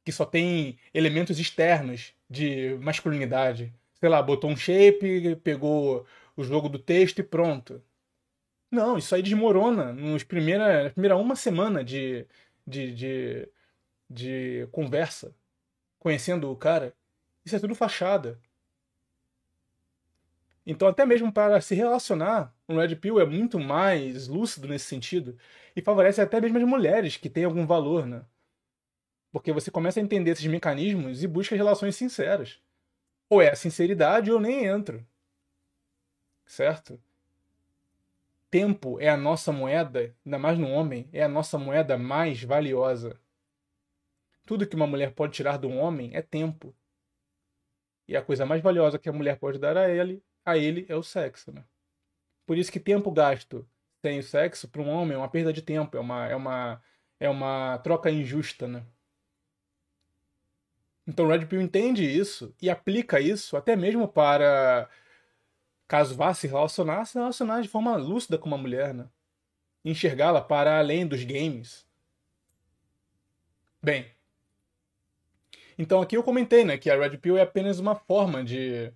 que 0.06 0.12
só 0.12 0.26
tem 0.26 0.78
elementos 0.94 1.40
externos 1.40 2.14
de 2.30 2.78
masculinidade. 2.82 3.74
Sei 4.00 4.10
lá, 4.10 4.22
botou 4.22 4.50
um 4.50 4.56
shape, 4.56 5.36
pegou 5.38 6.06
o 6.36 6.44
jogo 6.44 6.70
do 6.70 6.80
texto 6.80 7.20
e 7.20 7.24
pronto. 7.24 7.84
Não, 8.72 8.98
isso 8.98 9.14
aí 9.14 9.22
desmorona 9.22 9.94
nos 9.94 10.24
primeira, 10.24 10.86
na 10.86 10.90
primeira 10.90 11.16
uma 11.16 11.36
semana 11.36 11.84
de, 11.84 12.26
de, 12.66 12.94
de, 12.94 13.50
de 14.10 14.68
conversa, 14.72 15.36
conhecendo 16.00 16.52
o 16.52 16.56
cara. 16.56 16.94
Isso 17.46 17.56
é 17.56 17.60
tudo 17.60 17.76
fachada. 17.76 18.40
Então, 20.66 20.88
até 20.88 21.06
mesmo 21.06 21.32
para 21.32 21.60
se 21.60 21.76
relacionar, 21.76 22.56
o 22.68 22.78
Red 22.78 22.96
Pill 22.96 23.20
é 23.20 23.26
muito 23.26 23.60
mais 23.60 24.28
lúcido 24.28 24.68
nesse 24.68 24.86
sentido 24.86 25.38
e 25.76 25.82
favorece 25.82 26.22
até 26.22 26.40
mesmo 26.40 26.58
as 26.58 26.64
mulheres 26.64 27.18
que 27.18 27.30
têm 27.30 27.44
algum 27.44 27.68
valor, 27.68 28.06
né? 28.06 28.26
Porque 29.32 29.52
você 29.52 29.70
começa 29.70 30.00
a 30.00 30.04
entender 30.04 30.32
esses 30.32 30.46
mecanismos 30.46 31.22
e 31.24 31.28
busca 31.28 31.56
relações 31.56 31.96
sinceras. 31.96 32.62
Ou 33.30 33.42
é 33.42 33.50
a 33.52 33.56
sinceridade 33.56 34.32
ou 34.32 34.40
nem 34.40 34.66
entra. 34.66 35.06
Certo? 36.46 37.02
Tempo 38.50 39.00
é 39.00 39.10
a 39.10 39.18
nossa 39.18 39.52
moeda, 39.52 40.16
ainda 40.26 40.38
mais 40.38 40.60
no 40.60 40.70
homem, 40.70 41.10
é 41.12 41.24
a 41.24 41.28
nossa 41.28 41.58
moeda 41.58 41.98
mais 41.98 42.44
valiosa. 42.44 43.20
Tudo 44.46 44.68
que 44.68 44.76
uma 44.76 44.86
mulher 44.86 45.14
pode 45.14 45.34
tirar 45.34 45.58
de 45.58 45.66
um 45.66 45.80
homem 45.80 46.12
é 46.14 46.22
tempo. 46.22 46.76
E 48.08 48.16
a 48.16 48.22
coisa 48.22 48.46
mais 48.46 48.62
valiosa 48.62 49.00
que 49.00 49.10
a 49.10 49.14
mulher 49.14 49.38
pode 49.40 49.58
dar 49.58 49.78
a 49.78 49.90
ele 49.90 50.22
a 50.46 50.58
ele 50.58 50.86
é 50.90 50.96
o 50.96 51.04
sexo, 51.04 51.52
né? 51.52 51.64
Por 52.46 52.58
isso 52.58 52.72
que 52.72 52.80
tempo 52.80 53.12
gasto 53.12 53.68
sem 54.02 54.20
o 54.20 54.24
sexo 54.24 54.68
para 54.68 54.82
um 54.82 54.90
homem 54.90 55.16
é 55.16 55.18
uma 55.18 55.30
perda 55.30 55.54
de 55.54 55.62
tempo, 55.62 55.96
é 55.96 56.00
uma, 56.00 56.28
é 56.28 56.36
uma, 56.36 56.82
é 57.20 57.30
uma 57.30 57.78
troca 57.80 58.12
injusta, 58.12 58.68
né? 58.68 58.86
Então 61.08 61.28
Red 61.28 61.46
Pill 61.46 61.62
entende 61.62 62.06
isso 62.06 62.54
e 62.62 62.70
aplica 62.70 63.20
isso 63.20 63.56
até 63.56 63.76
mesmo 63.76 64.08
para, 64.08 64.90
caso 65.88 66.16
vá 66.16 66.34
se 66.34 66.48
relacionar, 66.48 67.06
se 67.06 67.18
relacionar 67.18 67.62
de 67.62 67.68
forma 67.70 67.96
lúcida 67.96 68.38
com 68.38 68.48
uma 68.48 68.58
mulher, 68.58 68.94
né? 68.94 69.08
Enxergá-la 69.86 70.42
para 70.42 70.80
além 70.80 71.06
dos 71.06 71.24
games. 71.24 71.86
Bem, 73.82 74.10
então 75.78 76.02
aqui 76.02 76.16
eu 76.16 76.24
comentei, 76.24 76.64
né, 76.64 76.78
que 76.78 76.90
a 76.90 76.98
Red 76.98 77.18
Pill 77.18 77.38
é 77.38 77.42
apenas 77.42 77.80
uma 77.80 77.96
forma 77.96 78.44
de 78.44 78.94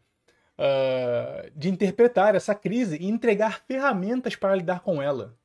uh, 0.57 1.51
de 1.55 1.69
interpretar 1.69 2.35
essa 2.35 2.55
crise 2.55 2.97
e 2.97 3.07
entregar 3.07 3.63
ferramentas 3.65 4.35
para 4.35 4.55
lidar 4.55 4.81
com 4.81 5.01
ela. 5.01 5.37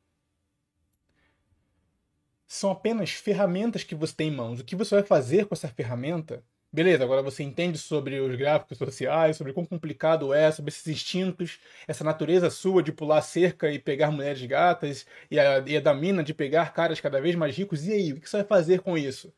São 2.46 2.70
apenas 2.70 3.10
ferramentas 3.10 3.82
que 3.82 3.94
você 3.94 4.14
tem 4.14 4.28
em 4.28 4.36
mãos. 4.36 4.60
O 4.60 4.64
que 4.64 4.76
você 4.76 4.94
vai 4.96 5.04
fazer 5.04 5.46
com 5.46 5.54
essa 5.54 5.68
ferramenta? 5.68 6.44
Beleza, 6.74 7.04
agora 7.04 7.20
você 7.20 7.42
entende 7.42 7.76
sobre 7.76 8.18
os 8.18 8.34
gráficos 8.34 8.78
sociais, 8.78 9.36
sobre 9.36 9.52
quão 9.52 9.66
complicado 9.66 10.32
é, 10.32 10.50
sobre 10.50 10.70
esses 10.70 10.86
instintos, 10.86 11.58
essa 11.86 12.02
natureza 12.02 12.48
sua 12.48 12.82
de 12.82 12.90
pular 12.90 13.20
cerca 13.20 13.70
e 13.70 13.78
pegar 13.78 14.10
mulheres 14.10 14.42
gatas, 14.46 15.06
e 15.30 15.38
a, 15.38 15.58
e 15.66 15.76
a 15.76 15.80
da 15.80 15.92
mina 15.92 16.24
de 16.24 16.32
pegar 16.32 16.72
caras 16.72 16.98
cada 16.98 17.20
vez 17.20 17.34
mais 17.36 17.54
ricos. 17.54 17.86
E 17.86 17.92
aí, 17.92 18.12
o 18.14 18.20
que 18.20 18.28
você 18.28 18.38
vai 18.38 18.46
fazer 18.46 18.80
com 18.80 18.96
isso? 18.96 19.30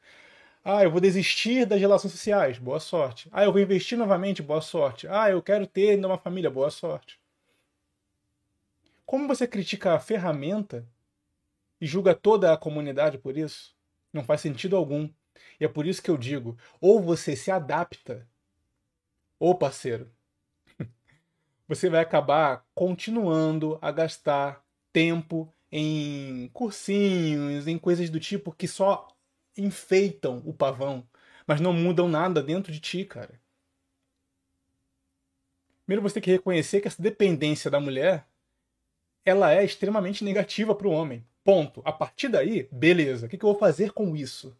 Ah, 0.64 0.84
eu 0.84 0.90
vou 0.92 1.00
desistir 1.00 1.66
das 1.66 1.80
relações 1.80 2.12
sociais, 2.12 2.58
boa 2.58 2.80
sorte. 2.80 3.28
Ah, 3.32 3.44
eu 3.44 3.52
vou 3.52 3.60
investir 3.60 3.98
novamente, 3.98 4.42
boa 4.42 4.60
sorte. 4.60 5.08
Ah, 5.08 5.30
eu 5.30 5.42
quero 5.42 5.66
ter 5.66 5.98
uma 6.04 6.18
família, 6.18 6.50
boa 6.50 6.70
sorte. 6.70 7.18
Como 9.04 9.26
você 9.26 9.46
critica 9.48 9.94
a 9.94 10.00
ferramenta 10.00 10.86
e 11.80 11.86
julga 11.86 12.14
toda 12.14 12.52
a 12.52 12.56
comunidade 12.56 13.18
por 13.18 13.36
isso? 13.36 13.74
Não 14.12 14.22
faz 14.22 14.40
sentido 14.40 14.76
algum. 14.76 15.08
E 15.60 15.64
é 15.64 15.68
por 15.68 15.86
isso 15.86 16.02
que 16.02 16.10
eu 16.10 16.16
digo: 16.16 16.56
ou 16.80 17.00
você 17.00 17.36
se 17.36 17.50
adapta, 17.50 18.26
ou 19.38 19.56
parceiro, 19.56 20.10
você 21.68 21.88
vai 21.88 22.00
acabar 22.00 22.66
continuando 22.74 23.78
a 23.80 23.90
gastar 23.90 24.64
tempo 24.92 25.52
em 25.70 26.48
cursinhos, 26.52 27.66
em 27.66 27.78
coisas 27.78 28.08
do 28.08 28.20
tipo 28.20 28.52
que 28.52 28.68
só 28.68 29.08
enfeitam 29.56 30.42
o 30.44 30.52
pavão, 30.52 31.06
mas 31.46 31.60
não 31.60 31.72
mudam 31.72 32.08
nada 32.08 32.42
dentro 32.42 32.72
de 32.72 32.80
ti, 32.80 33.04
cara. 33.04 33.40
Primeiro 35.84 36.02
você 36.02 36.14
tem 36.14 36.22
que 36.22 36.30
reconhecer 36.30 36.80
que 36.80 36.88
essa 36.88 37.02
dependência 37.02 37.70
da 37.70 37.78
mulher 37.78 38.26
ela 39.24 39.52
é 39.52 39.64
extremamente 39.64 40.22
negativa 40.22 40.74
para 40.74 40.86
o 40.86 40.92
homem. 40.92 41.24
Ponto. 41.42 41.82
A 41.84 41.92
partir 41.92 42.28
daí, 42.28 42.68
beleza. 42.70 43.26
O 43.26 43.28
que, 43.28 43.36
eu 43.36 43.50
vou 43.50 43.58
fazer 43.58 43.92
com 43.92 44.14
isso? 44.14 44.56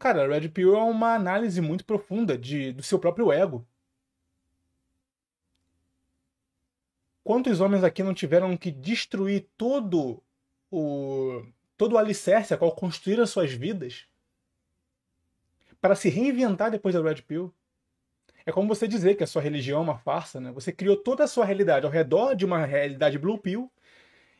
Cara, 0.00 0.26
Red 0.26 0.48
Pill 0.48 0.74
é 0.74 0.82
uma 0.82 1.14
análise 1.14 1.60
muito 1.60 1.84
profunda 1.84 2.36
de, 2.38 2.72
do 2.72 2.82
seu 2.82 2.98
próprio 2.98 3.30
ego. 3.30 3.68
Quantos 7.22 7.60
homens 7.60 7.84
aqui 7.84 8.02
não 8.02 8.14
tiveram 8.14 8.56
que 8.56 8.70
destruir 8.70 9.46
todo 9.58 10.22
o 10.70 11.44
todo 11.76 11.92
o 11.92 11.98
alicerce 11.98 12.54
a 12.54 12.56
qual 12.56 12.74
construíram 12.74 13.26
suas 13.26 13.52
vidas 13.52 14.06
para 15.82 15.94
se 15.94 16.08
reinventar 16.08 16.70
depois 16.70 16.94
da 16.94 17.02
Red 17.02 17.22
Pill. 17.22 17.52
É 18.46 18.50
como 18.50 18.68
você 18.68 18.88
dizer 18.88 19.16
que 19.16 19.24
a 19.24 19.26
sua 19.26 19.42
religião 19.42 19.80
é 19.80 19.82
uma 19.82 19.98
farsa, 19.98 20.40
né? 20.40 20.50
Você 20.52 20.72
criou 20.72 20.96
toda 20.96 21.24
a 21.24 21.28
sua 21.28 21.44
realidade 21.44 21.84
ao 21.84 21.92
redor 21.92 22.34
de 22.34 22.46
uma 22.46 22.64
realidade 22.64 23.18
Blue 23.18 23.38
Pill, 23.38 23.70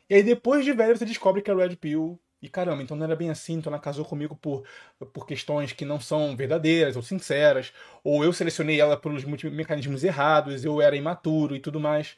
e 0.09 0.15
aí 0.15 0.23
depois 0.23 0.65
de 0.65 0.73
velho 0.73 0.97
você 0.97 1.05
descobre 1.05 1.43
que 1.43 1.51
é 1.51 1.55
Red 1.55 1.77
Pill. 1.77 2.19
E 2.43 2.49
caramba, 2.49 2.83
então 2.83 2.97
não 2.97 3.05
era 3.05 3.15
bem 3.15 3.29
assim, 3.31 3.55
então 3.55 3.71
ela 3.71 3.81
casou 3.81 4.05
comigo 4.05 4.35
por, 4.35 4.65
por 5.13 5.27
questões 5.27 5.73
que 5.73 5.85
não 5.85 6.01
são 6.01 6.35
verdadeiras 6.35 6.97
ou 6.97 7.03
sinceras, 7.03 7.73
ou 8.03 8.25
eu 8.25 8.33
selecionei 8.33 8.81
ela 8.81 8.97
pelos 8.97 9.25
mecanismos 9.25 10.05
errados, 10.05 10.65
eu 10.65 10.81
era 10.81 10.97
imaturo 10.97 11.55
e 11.55 11.61
tudo 11.61 11.79
mais. 11.79 12.17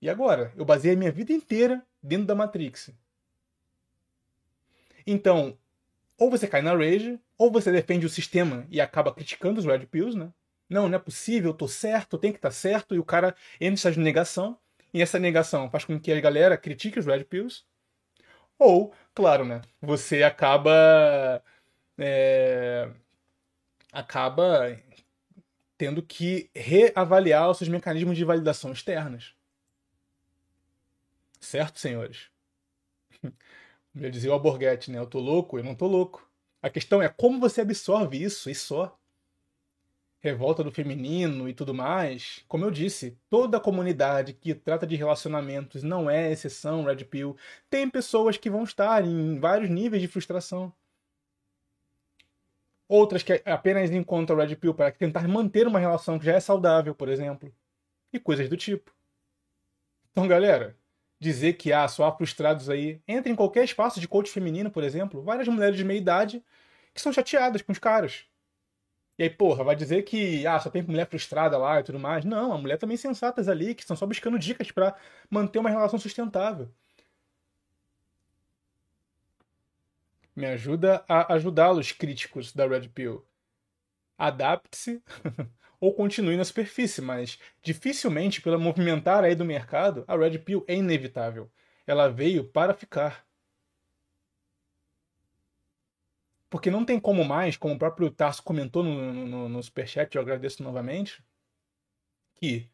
E 0.00 0.10
agora? 0.10 0.52
Eu 0.56 0.64
baseei 0.66 0.94
a 0.94 0.96
minha 0.96 1.10
vida 1.10 1.32
inteira 1.32 1.82
dentro 2.02 2.26
da 2.26 2.34
Matrix. 2.34 2.90
Então, 5.06 5.56
ou 6.18 6.30
você 6.30 6.46
cai 6.46 6.60
na 6.60 6.74
rage, 6.74 7.18
ou 7.38 7.50
você 7.50 7.72
defende 7.72 8.04
o 8.04 8.10
sistema 8.10 8.66
e 8.70 8.80
acaba 8.80 9.12
criticando 9.12 9.58
os 9.58 9.64
Red 9.66 9.86
Pills, 9.86 10.16
né? 10.16 10.30
Não, 10.68 10.88
não 10.88 10.96
é 10.96 10.98
possível, 10.98 11.50
eu 11.50 11.54
tô 11.54 11.68
certo, 11.68 12.18
tem 12.18 12.32
que 12.32 12.38
estar 12.38 12.48
tá 12.48 12.54
certo, 12.54 12.94
e 12.94 12.98
o 12.98 13.04
cara 13.04 13.34
entra 13.60 13.90
em 13.90 13.98
negação, 14.00 14.58
e 14.92 15.02
essa 15.02 15.18
negação 15.18 15.70
faz 15.70 15.84
com 15.84 15.98
que 15.98 16.12
a 16.12 16.20
galera 16.20 16.56
critique 16.56 16.98
os 16.98 17.06
Red 17.06 17.24
Pills. 17.24 17.64
Ou, 18.58 18.92
claro, 19.14 19.44
né? 19.44 19.62
Você 19.80 20.22
acaba. 20.22 21.42
É, 21.98 22.90
acaba 23.92 24.76
tendo 25.78 26.02
que 26.02 26.50
reavaliar 26.54 27.50
os 27.50 27.58
seus 27.58 27.68
mecanismos 27.68 28.16
de 28.16 28.24
validação 28.24 28.72
externas. 28.72 29.34
Certo, 31.40 31.78
senhores? 31.78 32.30
Eu 33.94 34.10
dizia 34.10 34.30
o 34.30 34.32
Alborguete, 34.34 34.90
né? 34.90 34.98
Eu 34.98 35.06
tô 35.06 35.20
louco, 35.20 35.58
eu 35.58 35.64
não 35.64 35.74
tô 35.74 35.86
louco. 35.86 36.28
A 36.60 36.68
questão 36.68 37.00
é 37.02 37.08
como 37.08 37.38
você 37.38 37.60
absorve 37.60 38.22
isso 38.22 38.50
e 38.50 38.54
só. 38.54 38.98
Revolta 40.24 40.64
do 40.64 40.72
feminino 40.72 41.46
e 41.50 41.52
tudo 41.52 41.74
mais. 41.74 42.42
Como 42.48 42.64
eu 42.64 42.70
disse, 42.70 43.14
toda 43.28 43.60
comunidade 43.60 44.32
que 44.32 44.54
trata 44.54 44.86
de 44.86 44.96
relacionamentos 44.96 45.82
não 45.82 46.08
é 46.08 46.32
exceção, 46.32 46.82
Red 46.82 47.04
Pill. 47.04 47.36
Tem 47.68 47.90
pessoas 47.90 48.38
que 48.38 48.48
vão 48.48 48.64
estar 48.64 49.04
em 49.04 49.38
vários 49.38 49.68
níveis 49.68 50.00
de 50.00 50.08
frustração. 50.08 50.72
Outras 52.88 53.22
que 53.22 53.42
apenas 53.44 53.90
encontram 53.90 54.38
Red 54.38 54.56
Pill 54.56 54.72
para 54.72 54.90
tentar 54.90 55.28
manter 55.28 55.66
uma 55.66 55.78
relação 55.78 56.18
que 56.18 56.24
já 56.24 56.32
é 56.32 56.40
saudável, 56.40 56.94
por 56.94 57.10
exemplo. 57.10 57.54
E 58.10 58.18
coisas 58.18 58.48
do 58.48 58.56
tipo. 58.56 58.94
Então, 60.10 60.26
galera, 60.26 60.74
dizer 61.20 61.52
que 61.52 61.70
ah, 61.70 61.86
só 61.86 62.06
há 62.06 62.16
frustrados 62.16 62.70
aí. 62.70 62.98
Entra 63.06 63.30
em 63.30 63.36
qualquer 63.36 63.64
espaço 63.64 64.00
de 64.00 64.08
coach 64.08 64.30
feminino, 64.30 64.70
por 64.70 64.84
exemplo, 64.84 65.20
várias 65.20 65.48
mulheres 65.48 65.76
de 65.76 65.84
meia 65.84 65.98
idade 65.98 66.42
que 66.94 67.00
são 67.02 67.12
chateadas 67.12 67.60
com 67.60 67.72
os 67.72 67.78
caras. 67.78 68.24
E 69.18 69.22
aí, 69.22 69.30
porra, 69.30 69.62
vai 69.64 69.76
dizer 69.76 70.02
que 70.02 70.46
ah, 70.46 70.58
só 70.58 70.70
tem 70.70 70.82
mulher 70.82 71.08
frustrada 71.08 71.56
lá 71.56 71.80
e 71.80 71.84
tudo 71.84 71.98
mais. 72.00 72.24
Não, 72.24 72.52
a 72.52 72.58
mulher 72.58 72.78
também 72.78 72.96
sensatas 72.96 73.48
ali, 73.48 73.74
que 73.74 73.82
estão 73.82 73.96
só 73.96 74.06
buscando 74.06 74.38
dicas 74.38 74.70
para 74.72 74.96
manter 75.30 75.58
uma 75.58 75.70
relação 75.70 75.98
sustentável. 75.98 76.68
Me 80.34 80.46
ajuda 80.46 81.04
a 81.08 81.34
ajudá-los, 81.34 81.92
críticos 81.92 82.52
da 82.52 82.66
Red 82.66 82.88
Pill. 82.88 83.24
Adapte-se 84.18 85.02
ou 85.80 85.94
continue 85.94 86.36
na 86.36 86.44
superfície, 86.44 87.00
mas 87.00 87.38
dificilmente, 87.62 88.40
pela 88.40 88.58
movimentar 88.58 89.24
aí 89.24 89.34
do 89.34 89.44
mercado, 89.44 90.04
a 90.08 90.16
Red 90.16 90.38
Pill 90.40 90.64
é 90.66 90.74
inevitável. 90.74 91.50
Ela 91.86 92.08
veio 92.08 92.44
para 92.44 92.74
ficar. 92.74 93.23
Porque 96.54 96.70
não 96.70 96.84
tem 96.84 97.00
como 97.00 97.24
mais, 97.24 97.56
como 97.56 97.74
o 97.74 97.78
próprio 97.80 98.08
Tarso 98.12 98.40
comentou 98.40 98.84
no, 98.84 99.12
no, 99.12 99.48
no 99.48 99.60
Superchat, 99.60 100.14
eu 100.14 100.22
agradeço 100.22 100.62
novamente, 100.62 101.20
que 102.36 102.70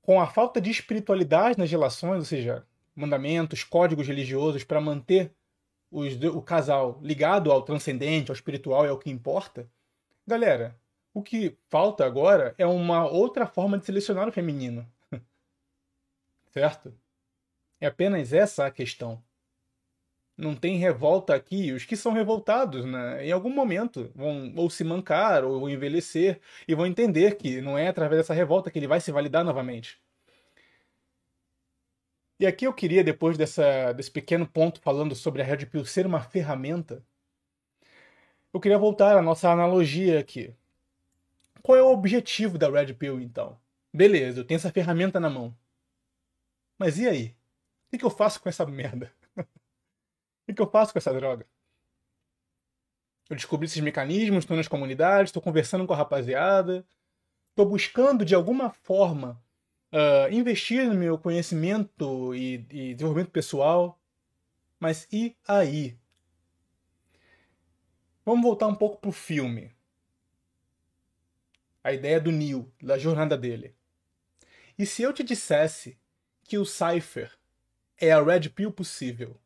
com 0.00 0.18
a 0.18 0.26
falta 0.26 0.62
de 0.62 0.70
espiritualidade 0.70 1.58
nas 1.58 1.70
relações, 1.70 2.20
ou 2.20 2.24
seja, 2.24 2.66
mandamentos, 2.96 3.62
códigos 3.62 4.06
religiosos 4.06 4.64
para 4.64 4.80
manter 4.80 5.34
os, 5.90 6.14
o 6.34 6.40
casal 6.40 6.98
ligado 7.02 7.52
ao 7.52 7.60
transcendente, 7.60 8.30
ao 8.30 8.34
espiritual, 8.34 8.86
é 8.86 8.90
o 8.90 8.98
que 8.98 9.10
importa, 9.10 9.68
galera, 10.26 10.80
o 11.12 11.22
que 11.22 11.54
falta 11.68 12.06
agora 12.06 12.54
é 12.56 12.64
uma 12.64 13.06
outra 13.06 13.46
forma 13.46 13.76
de 13.76 13.84
selecionar 13.84 14.26
o 14.26 14.32
feminino. 14.32 14.90
certo? 16.48 16.94
É 17.78 17.86
apenas 17.88 18.32
essa 18.32 18.64
a 18.64 18.70
questão. 18.70 19.22
Não 20.36 20.54
tem 20.56 20.76
revolta 20.78 21.34
aqui. 21.34 21.72
Os 21.72 21.84
que 21.84 21.96
são 21.96 22.12
revoltados, 22.12 22.84
né, 22.84 23.26
em 23.26 23.32
algum 23.32 23.50
momento, 23.50 24.10
vão 24.14 24.52
ou 24.56 24.68
se 24.68 24.82
mancar 24.84 25.44
ou 25.44 25.68
envelhecer 25.68 26.40
e 26.66 26.74
vão 26.74 26.86
entender 26.86 27.36
que 27.36 27.60
não 27.60 27.78
é 27.78 27.88
através 27.88 28.20
dessa 28.20 28.34
revolta 28.34 28.70
que 28.70 28.78
ele 28.78 28.88
vai 28.88 29.00
se 29.00 29.12
validar 29.12 29.44
novamente. 29.44 30.00
E 32.38 32.46
aqui 32.46 32.66
eu 32.66 32.72
queria, 32.72 33.04
depois 33.04 33.38
dessa, 33.38 33.92
desse 33.92 34.10
pequeno 34.10 34.46
ponto 34.46 34.80
falando 34.80 35.14
sobre 35.14 35.40
a 35.40 35.44
Red 35.44 35.66
Pill 35.66 35.84
ser 35.84 36.04
uma 36.06 36.20
ferramenta, 36.20 37.04
eu 38.52 38.60
queria 38.60 38.78
voltar 38.78 39.16
à 39.16 39.22
nossa 39.22 39.50
analogia 39.50 40.18
aqui. 40.20 40.54
Qual 41.62 41.78
é 41.78 41.82
o 41.82 41.92
objetivo 41.92 42.58
da 42.58 42.68
Red 42.68 42.94
Pill, 42.94 43.20
então? 43.20 43.58
Beleza, 43.92 44.40
eu 44.40 44.44
tenho 44.44 44.56
essa 44.56 44.72
ferramenta 44.72 45.20
na 45.20 45.30
mão. 45.30 45.56
Mas 46.78 46.98
e 46.98 47.08
aí? 47.08 47.36
O 47.92 47.98
que 47.98 48.04
eu 48.04 48.10
faço 48.10 48.40
com 48.40 48.48
essa 48.48 48.66
merda? 48.66 49.12
O 50.52 50.54
que 50.54 50.62
eu 50.62 50.70
faço 50.70 50.92
com 50.92 50.98
essa 50.98 51.12
droga? 51.12 51.46
Eu 53.28 53.36
descobri 53.36 53.66
esses 53.66 53.80
mecanismos, 53.80 54.44
estou 54.44 54.56
nas 54.56 54.68
comunidades, 54.68 55.30
estou 55.30 55.42
conversando 55.42 55.86
com 55.86 55.92
a 55.92 55.96
rapaziada, 55.96 56.86
estou 57.50 57.66
buscando 57.66 58.24
de 58.24 58.34
alguma 58.34 58.70
forma 58.70 59.42
uh, 59.92 60.32
investir 60.32 60.86
no 60.86 60.94
meu 60.94 61.18
conhecimento 61.18 62.34
e, 62.34 62.66
e 62.70 62.94
desenvolvimento 62.94 63.30
pessoal. 63.30 63.98
Mas 64.78 65.08
e 65.10 65.36
aí? 65.48 65.98
Vamos 68.24 68.42
voltar 68.42 68.66
um 68.66 68.74
pouco 68.74 69.00
pro 69.00 69.12
filme 69.12 69.74
a 71.82 71.92
ideia 71.92 72.18
do 72.18 72.32
Neil, 72.32 72.72
da 72.82 72.98
jornada 72.98 73.36
dele. 73.36 73.76
E 74.78 74.86
se 74.86 75.02
eu 75.02 75.12
te 75.12 75.22
dissesse 75.22 75.98
que 76.42 76.56
o 76.56 76.64
Cypher 76.64 77.30
é 77.98 78.10
a 78.10 78.22
Red 78.22 78.48
Pill 78.48 78.72
possível? 78.72 79.38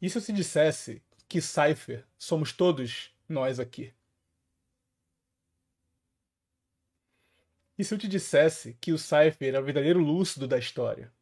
E 0.00 0.08
se 0.08 0.16
eu 0.16 0.22
te 0.22 0.32
dissesse 0.32 1.02
que 1.28 1.42
Cypher 1.42 2.06
somos 2.18 2.52
todos 2.52 3.14
nós 3.28 3.60
aqui? 3.60 3.92
E 7.76 7.84
se 7.84 7.92
eu 7.94 7.98
te 7.98 8.08
dissesse 8.08 8.74
que 8.80 8.92
o 8.92 8.98
Cypher 8.98 9.54
é 9.54 9.60
o 9.60 9.64
verdadeiro 9.64 10.00
lúcido 10.00 10.48
da 10.48 10.58
história? 10.58 11.12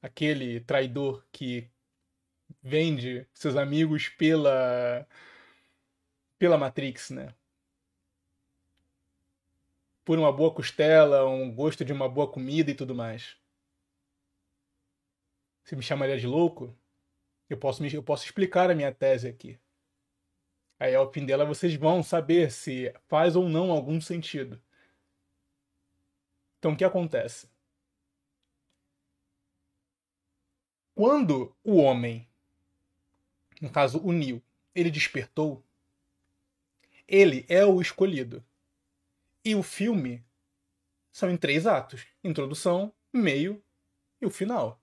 Aquele 0.00 0.60
traidor 0.60 1.24
que 1.30 1.70
vende 2.62 3.26
seus 3.34 3.56
amigos 3.56 4.08
pela 4.08 5.06
pela 6.38 6.58
Matrix, 6.58 7.10
né? 7.10 7.34
Por 10.04 10.18
uma 10.18 10.32
boa 10.32 10.52
costela, 10.52 11.26
um 11.26 11.54
gosto 11.54 11.84
de 11.84 11.92
uma 11.92 12.08
boa 12.08 12.30
comida 12.30 12.70
e 12.70 12.74
tudo 12.74 12.94
mais. 12.94 13.36
Você 15.64 15.74
me 15.76 15.82
chamaria 15.82 16.18
de 16.18 16.26
louco? 16.26 16.74
Eu 17.48 17.56
posso, 17.56 17.84
eu 17.84 18.02
posso 18.02 18.24
explicar 18.24 18.70
a 18.70 18.74
minha 18.74 18.92
tese 18.92 19.28
aqui. 19.28 19.58
Aí 20.78 20.94
ao 20.94 21.10
fim 21.10 21.24
dela 21.24 21.44
vocês 21.44 21.74
vão 21.74 22.02
saber 22.02 22.50
se 22.50 22.92
faz 23.08 23.34
ou 23.34 23.48
não 23.48 23.70
algum 23.70 24.00
sentido. 24.00 24.60
Então 26.58 26.72
o 26.72 26.76
que 26.76 26.84
acontece? 26.84 27.48
Quando 30.94 31.54
o 31.62 31.76
homem, 31.76 32.28
no 33.60 33.70
caso 33.70 34.00
o 34.02 34.12
Neo, 34.12 34.42
ele 34.74 34.90
despertou, 34.90 35.64
ele 37.06 37.46
é 37.48 37.64
o 37.64 37.80
escolhido. 37.80 38.44
E 39.44 39.54
o 39.54 39.62
filme 39.62 40.24
são 41.12 41.30
em 41.30 41.36
três 41.36 41.66
atos: 41.66 42.06
introdução, 42.22 42.92
meio 43.12 43.62
e 44.20 44.26
o 44.26 44.30
final. 44.30 44.82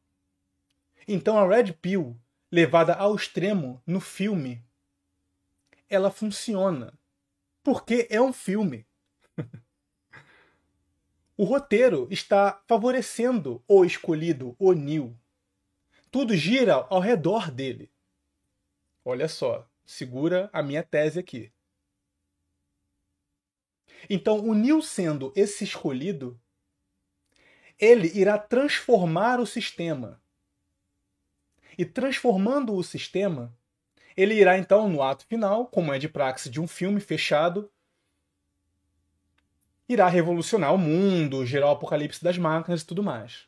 Então 1.07 1.37
a 1.37 1.47
Red 1.47 1.73
Pill, 1.73 2.19
levada 2.53 2.93
ao 2.93 3.15
extremo 3.15 3.81
no 3.83 3.99
filme, 3.99 4.63
ela 5.89 6.11
funciona. 6.11 6.93
Porque 7.63 8.07
é 8.11 8.21
um 8.21 8.31
filme. 8.31 8.85
o 11.35 11.45
roteiro 11.45 12.07
está 12.11 12.61
favorecendo 12.67 13.63
o 13.67 13.83
escolhido, 13.83 14.55
o 14.59 14.71
Neil. 14.73 15.17
Tudo 16.11 16.35
gira 16.35 16.75
ao 16.91 16.99
redor 16.99 17.49
dele. 17.49 17.91
Olha 19.03 19.27
só, 19.27 19.67
segura 19.83 20.47
a 20.53 20.61
minha 20.61 20.83
tese 20.83 21.17
aqui. 21.17 21.51
Então, 24.07 24.45
o 24.47 24.53
Neil 24.53 24.79
sendo 24.83 25.33
esse 25.35 25.63
escolhido, 25.63 26.39
ele 27.79 28.11
irá 28.13 28.37
transformar 28.37 29.39
o 29.39 29.47
sistema. 29.47 30.22
E 31.77 31.85
transformando 31.85 32.73
o 32.75 32.83
sistema, 32.83 33.53
ele 34.15 34.35
irá 34.35 34.57
então, 34.57 34.89
no 34.89 35.01
ato 35.01 35.25
final, 35.25 35.67
como 35.67 35.93
é 35.93 35.99
de 35.99 36.07
praxe 36.07 36.49
de 36.49 36.61
um 36.61 36.67
filme 36.67 36.99
fechado, 36.99 37.69
irá 39.87 40.07
revolucionar 40.07 40.73
o 40.73 40.77
mundo, 40.77 41.45
gerar 41.45 41.67
o 41.67 41.71
apocalipse 41.71 42.23
das 42.23 42.37
máquinas 42.37 42.81
e 42.81 42.85
tudo 42.85 43.03
mais. 43.03 43.47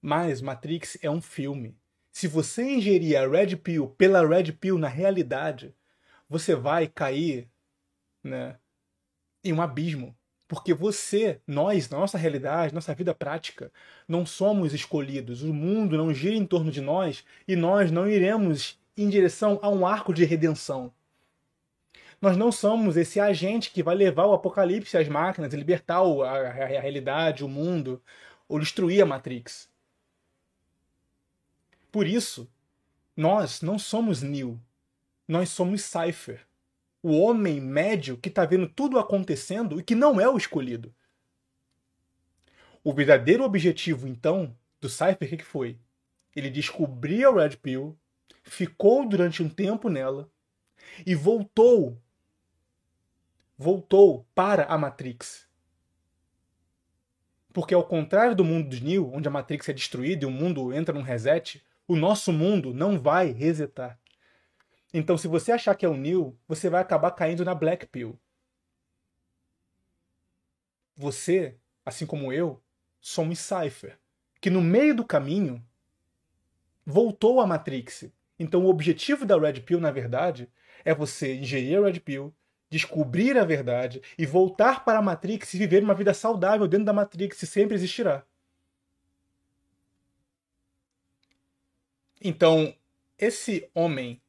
Mas 0.00 0.40
Matrix 0.40 0.96
é 1.02 1.10
um 1.10 1.20
filme. 1.20 1.76
Se 2.10 2.26
você 2.26 2.62
ingerir 2.62 3.16
a 3.16 3.28
Red 3.28 3.56
Pill 3.56 3.88
pela 3.90 4.26
Red 4.26 4.52
Pill 4.52 4.78
na 4.78 4.88
realidade, 4.88 5.74
você 6.28 6.54
vai 6.54 6.86
cair 6.86 7.48
né, 8.22 8.58
em 9.42 9.52
um 9.52 9.62
abismo. 9.62 10.17
Porque 10.48 10.72
você, 10.72 11.40
nós, 11.46 11.90
na 11.90 11.98
nossa 11.98 12.16
realidade, 12.16 12.74
nossa 12.74 12.94
vida 12.94 13.14
prática, 13.14 13.70
não 14.08 14.24
somos 14.24 14.72
escolhidos. 14.72 15.42
O 15.42 15.52
mundo 15.52 15.98
não 15.98 16.12
gira 16.12 16.34
em 16.34 16.46
torno 16.46 16.72
de 16.72 16.80
nós 16.80 17.22
e 17.46 17.54
nós 17.54 17.90
não 17.90 18.08
iremos 18.08 18.80
em 18.96 19.10
direção 19.10 19.58
a 19.60 19.68
um 19.68 19.86
arco 19.86 20.12
de 20.14 20.24
redenção. 20.24 20.90
Nós 22.20 22.36
não 22.36 22.50
somos 22.50 22.96
esse 22.96 23.20
agente 23.20 23.70
que 23.70 23.82
vai 23.82 23.94
levar 23.94 24.24
o 24.24 24.32
apocalipse 24.32 24.96
às 24.96 25.06
máquinas, 25.06 25.52
libertar 25.52 25.98
a, 25.98 26.00
a, 26.00 26.62
a 26.62 26.80
realidade, 26.80 27.44
o 27.44 27.48
mundo, 27.48 28.02
ou 28.48 28.58
destruir 28.58 29.02
a 29.02 29.06
Matrix. 29.06 29.68
Por 31.92 32.06
isso, 32.06 32.50
nós 33.14 33.60
não 33.60 33.78
somos 33.78 34.22
Neo. 34.22 34.58
Nós 35.28 35.50
somos 35.50 35.82
Cypher. 35.82 36.47
O 37.08 37.20
homem 37.20 37.58
médio 37.58 38.18
que 38.18 38.28
está 38.28 38.44
vendo 38.44 38.68
tudo 38.68 38.98
acontecendo 38.98 39.80
e 39.80 39.82
que 39.82 39.94
não 39.94 40.20
é 40.20 40.28
o 40.28 40.36
escolhido. 40.36 40.94
O 42.84 42.92
verdadeiro 42.92 43.44
objetivo, 43.44 44.06
então, 44.06 44.54
do 44.78 44.90
Cypher, 44.90 45.32
o 45.32 45.36
que 45.38 45.42
foi? 45.42 45.78
Ele 46.36 46.50
descobriu 46.50 47.30
a 47.30 47.44
Red 47.44 47.56
Pill, 47.56 47.98
ficou 48.42 49.08
durante 49.08 49.42
um 49.42 49.48
tempo 49.48 49.88
nela 49.88 50.30
e 51.06 51.14
voltou 51.14 51.98
voltou 53.56 54.26
para 54.34 54.64
a 54.64 54.76
Matrix. 54.76 55.48
Porque 57.54 57.72
ao 57.72 57.84
contrário 57.84 58.36
do 58.36 58.44
mundo 58.44 58.68
dos 58.68 58.82
Neo, 58.82 59.10
onde 59.14 59.26
a 59.26 59.30
Matrix 59.30 59.66
é 59.70 59.72
destruída 59.72 60.26
e 60.26 60.28
o 60.28 60.30
mundo 60.30 60.74
entra 60.74 60.94
num 60.94 61.00
reset, 61.00 61.64
o 61.86 61.96
nosso 61.96 62.34
mundo 62.34 62.74
não 62.74 63.00
vai 63.00 63.32
resetar. 63.32 63.98
Então, 64.92 65.18
se 65.18 65.28
você 65.28 65.52
achar 65.52 65.74
que 65.74 65.84
é 65.84 65.88
o 65.88 65.96
Neo, 65.96 66.38
você 66.46 66.70
vai 66.70 66.80
acabar 66.80 67.10
caindo 67.10 67.44
na 67.44 67.54
Black 67.54 67.86
Pill. 67.86 68.18
Você, 70.96 71.56
assim 71.84 72.06
como 72.06 72.32
eu, 72.32 72.62
somos 73.00 73.38
Cypher, 73.38 73.98
que 74.40 74.50
no 74.50 74.60
meio 74.60 74.94
do 74.94 75.04
caminho 75.04 75.64
voltou 76.84 77.40
à 77.40 77.46
Matrix. 77.46 78.10
Então, 78.38 78.64
o 78.64 78.68
objetivo 78.68 79.26
da 79.26 79.38
Red 79.38 79.60
Pill, 79.60 79.80
na 79.80 79.90
verdade, 79.90 80.50
é 80.84 80.94
você 80.94 81.34
ingerir 81.34 81.78
a 81.78 81.86
Red 81.86 82.00
Pill, 82.00 82.34
descobrir 82.70 83.36
a 83.36 83.44
verdade 83.44 84.00
e 84.16 84.24
voltar 84.24 84.84
para 84.84 84.98
a 84.98 85.02
Matrix 85.02 85.54
e 85.54 85.58
viver 85.58 85.82
uma 85.82 85.94
vida 85.94 86.14
saudável 86.14 86.66
dentro 86.66 86.86
da 86.86 86.92
Matrix, 86.92 87.38
sempre 87.38 87.74
existirá. 87.74 88.24
Então, 92.20 92.74
esse 93.16 93.70
homem, 93.74 94.20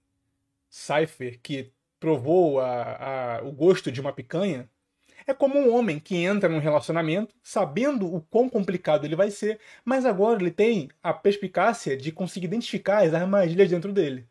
Cypher, 0.70 1.40
que 1.42 1.72
provou 2.00 2.60
a, 2.60 3.38
a, 3.38 3.44
o 3.44 3.52
gosto 3.52 3.92
de 3.92 4.00
uma 4.00 4.14
picanha, 4.14 4.70
é 5.28 5.34
como 5.34 5.60
um 5.60 5.74
homem 5.76 6.00
que 6.00 6.16
entra 6.16 6.50
num 6.50 6.60
relacionamento 6.60 7.36
sabendo 7.44 8.12
o 8.14 8.22
quão 8.22 8.50
complicado 8.50 9.06
ele 9.06 9.16
vai 9.16 9.30
ser, 9.30 9.60
mas 9.86 10.06
agora 10.06 10.42
ele 10.42 10.52
tem 10.52 10.90
a 11.04 11.14
perspicácia 11.14 11.96
de 11.96 12.12
conseguir 12.12 12.48
identificar 12.48 13.04
as 13.04 13.14
armadilhas 13.14 13.70
dentro 13.70 13.94
dele. 13.94 14.28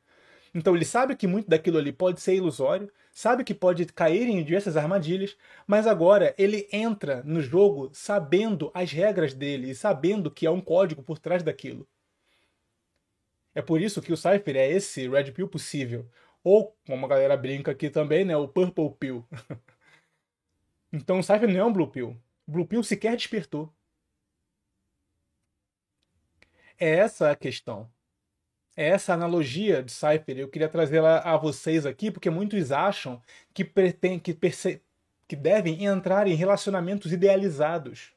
Então 0.55 0.75
ele 0.75 0.85
sabe 0.85 1.15
que 1.15 1.27
muito 1.27 1.49
daquilo 1.49 1.79
ali 1.79 1.93
pode 1.93 2.21
ser 2.21 2.35
ilusório, 2.35 2.91
sabe 3.13 3.45
que 3.45 3.55
pode 3.55 3.85
cair 3.87 4.29
em 4.29 4.43
diversas 4.43 4.77
armadilhas, 4.77 5.37
mas 5.67 5.87
agora 5.87 6.35
ele 6.39 6.69
entra 6.73 7.23
no 7.25 7.41
jogo 7.41 7.91
sabendo 7.93 8.71
as 8.75 8.91
regras 8.91 9.35
dele 9.35 9.71
e 9.71 9.75
sabendo 9.75 10.31
que 10.31 10.47
há 10.47 10.51
um 10.51 10.61
código 10.61 11.03
por 11.03 11.19
trás 11.19 11.43
daquilo. 11.43 11.87
É 13.55 13.63
por 13.63 13.81
isso 13.81 14.01
que 14.01 14.13
o 14.13 14.17
Cypher 14.17 14.57
é 14.57 14.71
esse 14.71 15.09
Red 15.09 15.33
Pill 15.33 15.49
possível. 15.49 16.09
Ou, 16.49 16.75
como 16.87 17.05
a 17.05 17.09
galera 17.11 17.37
brinca 17.37 17.73
aqui 17.73 17.91
também, 17.91 18.25
né, 18.25 18.35
o 18.35 18.49
Purple 18.49 18.91
Pill. 18.99 19.23
então 20.91 21.19
o 21.19 21.23
Cypher 21.23 21.47
não 21.47 21.61
é 21.61 21.65
um 21.67 21.73
Blue 21.75 21.91
Pill. 21.91 22.17
Blue 22.47 22.67
Pill 22.67 22.83
sequer 22.83 23.15
despertou. 23.15 23.71
É 26.81 26.89
essa 26.89 27.31
a 27.31 27.37
questão. 27.37 27.93
É 28.75 28.89
essa 28.89 29.13
analogia 29.13 29.83
de 29.83 29.93
Cypher. 29.93 30.39
Eu 30.39 30.49
queria 30.49 30.71
trazê-la 30.71 31.19
a 31.19 31.37
vocês 31.37 31.85
aqui, 31.85 32.11
porque 32.11 32.31
muitos 32.31 32.73
acham 32.73 33.21
que, 33.53 33.63
pretend, 33.63 34.21
que, 34.21 34.33
perce, 34.33 34.83
que 35.29 35.37
devem 35.37 35.85
entrar 35.85 36.27
em 36.27 36.35
relacionamentos 36.35 37.13
idealizados. 37.13 38.15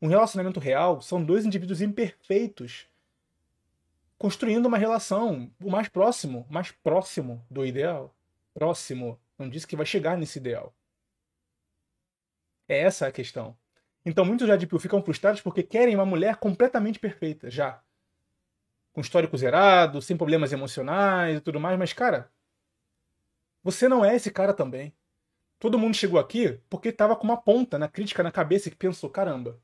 Um 0.00 0.08
relacionamento 0.08 0.58
real 0.58 1.02
são 1.02 1.22
dois 1.22 1.44
indivíduos 1.44 1.82
imperfeitos 1.82 2.88
construindo 4.22 4.66
uma 4.66 4.78
relação 4.78 5.50
o 5.60 5.68
mais 5.68 5.88
próximo, 5.88 6.46
mais 6.48 6.70
próximo 6.70 7.44
do 7.50 7.66
ideal. 7.66 8.14
Próximo. 8.54 9.18
Não 9.36 9.48
diz 9.48 9.64
que 9.64 9.74
vai 9.74 9.84
chegar 9.84 10.16
nesse 10.16 10.38
ideal. 10.38 10.72
É 12.68 12.78
essa 12.82 13.08
a 13.08 13.10
questão. 13.10 13.56
Então 14.06 14.24
muitos 14.24 14.46
já 14.46 14.54
de 14.54 14.68
ficam 14.78 15.02
frustrados 15.02 15.40
porque 15.40 15.64
querem 15.64 15.96
uma 15.96 16.06
mulher 16.06 16.36
completamente 16.36 17.00
perfeita, 17.00 17.50
já 17.50 17.82
com 18.92 19.00
histórico 19.00 19.36
zerado, 19.36 20.00
sem 20.00 20.16
problemas 20.16 20.52
emocionais 20.52 21.38
e 21.38 21.40
tudo 21.40 21.58
mais, 21.58 21.76
mas, 21.76 21.92
cara, 21.92 22.30
você 23.60 23.88
não 23.88 24.04
é 24.04 24.14
esse 24.14 24.30
cara 24.30 24.54
também. 24.54 24.94
Todo 25.58 25.80
mundo 25.80 25.96
chegou 25.96 26.20
aqui 26.20 26.60
porque 26.70 26.90
estava 26.90 27.16
com 27.16 27.24
uma 27.24 27.42
ponta 27.42 27.76
na 27.76 27.88
crítica 27.88 28.22
na 28.22 28.30
cabeça 28.30 28.70
que 28.70 28.76
pensou: 28.76 29.10
caramba, 29.10 29.58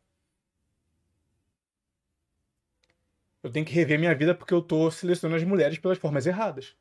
eu 3.42 3.50
tenho 3.50 3.64
que 3.64 3.72
rever 3.72 3.98
minha 3.98 4.14
vida 4.14 4.34
porque 4.34 4.52
eu 4.52 4.58
estou 4.58 4.90
selecionando 4.90 5.36
as 5.36 5.48
mulheres 5.48 5.78
pelas 5.78 5.98
formas 5.98 6.26
erradas. 6.26 6.76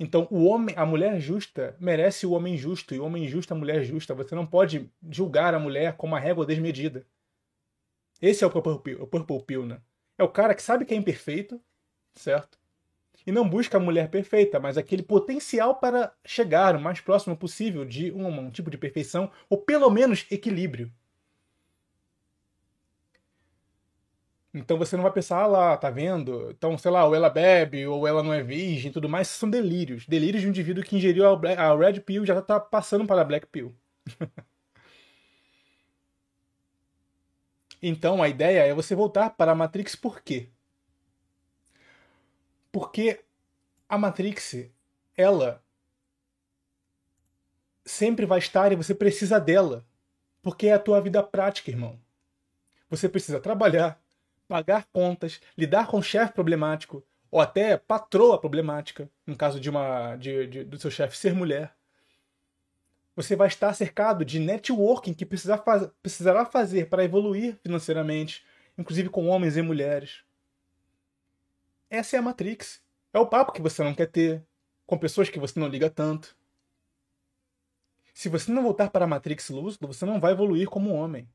Então, 0.00 0.28
o 0.30 0.44
homem, 0.44 0.74
a 0.78 0.86
mulher 0.86 1.18
justa 1.20 1.76
merece 1.80 2.24
o 2.24 2.32
homem 2.32 2.56
justo 2.56 2.94
e 2.94 3.00
o 3.00 3.04
homem 3.04 3.26
justo 3.26 3.52
a 3.52 3.56
mulher 3.56 3.82
justa. 3.82 4.14
Você 4.14 4.34
não 4.34 4.46
pode 4.46 4.88
julgar 5.10 5.54
a 5.54 5.58
mulher 5.58 5.96
com 5.96 6.06
uma 6.06 6.20
régua 6.20 6.46
desmedida. 6.46 7.04
Esse 8.22 8.44
é 8.44 8.46
o 8.46 8.50
Purple 8.50 8.78
Pill, 8.80 9.02
o 9.02 9.06
Purple 9.06 9.42
Pill 9.42 9.66
né? 9.66 9.80
É 10.16 10.22
o 10.22 10.28
cara 10.28 10.54
que 10.54 10.62
sabe 10.62 10.84
que 10.84 10.94
é 10.94 10.96
imperfeito, 10.96 11.60
certo? 12.14 12.58
E 13.26 13.32
não 13.32 13.48
busca 13.48 13.76
a 13.76 13.80
mulher 13.80 14.08
perfeita, 14.08 14.58
mas 14.58 14.78
aquele 14.78 15.02
potencial 15.02 15.76
para 15.76 16.12
chegar 16.24 16.76
o 16.76 16.80
mais 16.80 17.00
próximo 17.00 17.36
possível 17.36 17.84
de 17.84 18.10
um, 18.12 18.26
um 18.26 18.50
tipo 18.50 18.70
de 18.70 18.78
perfeição, 18.78 19.30
ou 19.48 19.58
pelo 19.58 19.90
menos 19.90 20.26
equilíbrio. 20.30 20.92
Então 24.54 24.78
você 24.78 24.96
não 24.96 25.02
vai 25.02 25.12
pensar, 25.12 25.42
ah 25.42 25.46
lá, 25.46 25.76
tá 25.76 25.90
vendo? 25.90 26.50
Então, 26.50 26.76
sei 26.78 26.90
lá, 26.90 27.04
ou 27.04 27.14
ela 27.14 27.28
bebe, 27.28 27.86
ou 27.86 28.06
ela 28.06 28.22
não 28.22 28.32
é 28.32 28.42
virgem 28.42 28.90
tudo 28.90 29.08
mais, 29.08 29.28
são 29.28 29.48
delírios. 29.48 30.06
Delírios 30.06 30.40
de 30.40 30.46
um 30.46 30.50
indivíduo 30.50 30.82
que 30.82 30.96
ingeriu 30.96 31.24
a, 31.26 31.76
Red 31.76 32.00
Pill 32.00 32.24
já 32.24 32.40
tá 32.40 32.58
passando 32.58 33.06
para 33.06 33.20
a 33.22 33.24
Black 33.24 33.46
Pill. 33.46 33.74
Então 37.80 38.22
a 38.22 38.28
ideia 38.28 38.66
é 38.66 38.74
você 38.74 38.94
voltar 38.94 39.30
para 39.30 39.52
a 39.52 39.54
Matrix 39.54 39.94
por 39.94 40.20
quê? 40.20 40.50
Porque 42.72 43.24
a 43.88 43.96
Matrix, 43.96 44.68
ela 45.16 45.62
sempre 47.84 48.26
vai 48.26 48.38
estar 48.38 48.72
e 48.72 48.76
você 48.76 48.94
precisa 48.94 49.40
dela. 49.40 49.86
Porque 50.42 50.68
é 50.68 50.74
a 50.74 50.78
tua 50.78 51.00
vida 51.00 51.22
prática, 51.22 51.70
irmão. 51.70 51.98
Você 52.90 53.08
precisa 53.08 53.40
trabalhar, 53.40 54.00
pagar 54.48 54.88
contas, 54.92 55.40
lidar 55.56 55.86
com 55.86 56.02
chefe 56.02 56.32
problemático, 56.32 57.04
ou 57.30 57.40
até 57.40 57.76
patroa 57.76 58.40
problemática, 58.40 59.08
no 59.26 59.36
caso 59.36 59.60
de 59.60 59.68
uma 59.68 60.16
de, 60.16 60.46
de 60.46 60.64
do 60.64 60.78
seu 60.80 60.90
chefe 60.90 61.16
ser 61.16 61.34
mulher 61.34 61.76
você 63.18 63.34
vai 63.34 63.48
estar 63.48 63.74
cercado 63.74 64.24
de 64.24 64.38
networking 64.38 65.12
que 65.12 65.26
precisar 65.26 65.58
faz, 65.58 65.90
precisará 66.00 66.46
fazer 66.46 66.88
para 66.88 67.02
evoluir 67.02 67.58
financeiramente, 67.64 68.46
inclusive 68.78 69.08
com 69.08 69.26
homens 69.26 69.56
e 69.56 69.62
mulheres. 69.62 70.22
Essa 71.90 72.14
é 72.14 72.20
a 72.20 72.22
Matrix. 72.22 72.80
É 73.12 73.18
o 73.18 73.26
papo 73.26 73.50
que 73.50 73.60
você 73.60 73.82
não 73.82 73.92
quer 73.92 74.06
ter, 74.06 74.46
com 74.86 74.96
pessoas 74.96 75.28
que 75.28 75.40
você 75.40 75.58
não 75.58 75.66
liga 75.66 75.90
tanto. 75.90 76.36
Se 78.14 78.28
você 78.28 78.52
não 78.52 78.62
voltar 78.62 78.88
para 78.88 79.04
a 79.04 79.08
Matrix 79.08 79.50
lúcido, 79.50 79.88
você 79.88 80.06
não 80.06 80.20
vai 80.20 80.30
evoluir 80.30 80.68
como 80.68 80.94
homem. 80.94 81.28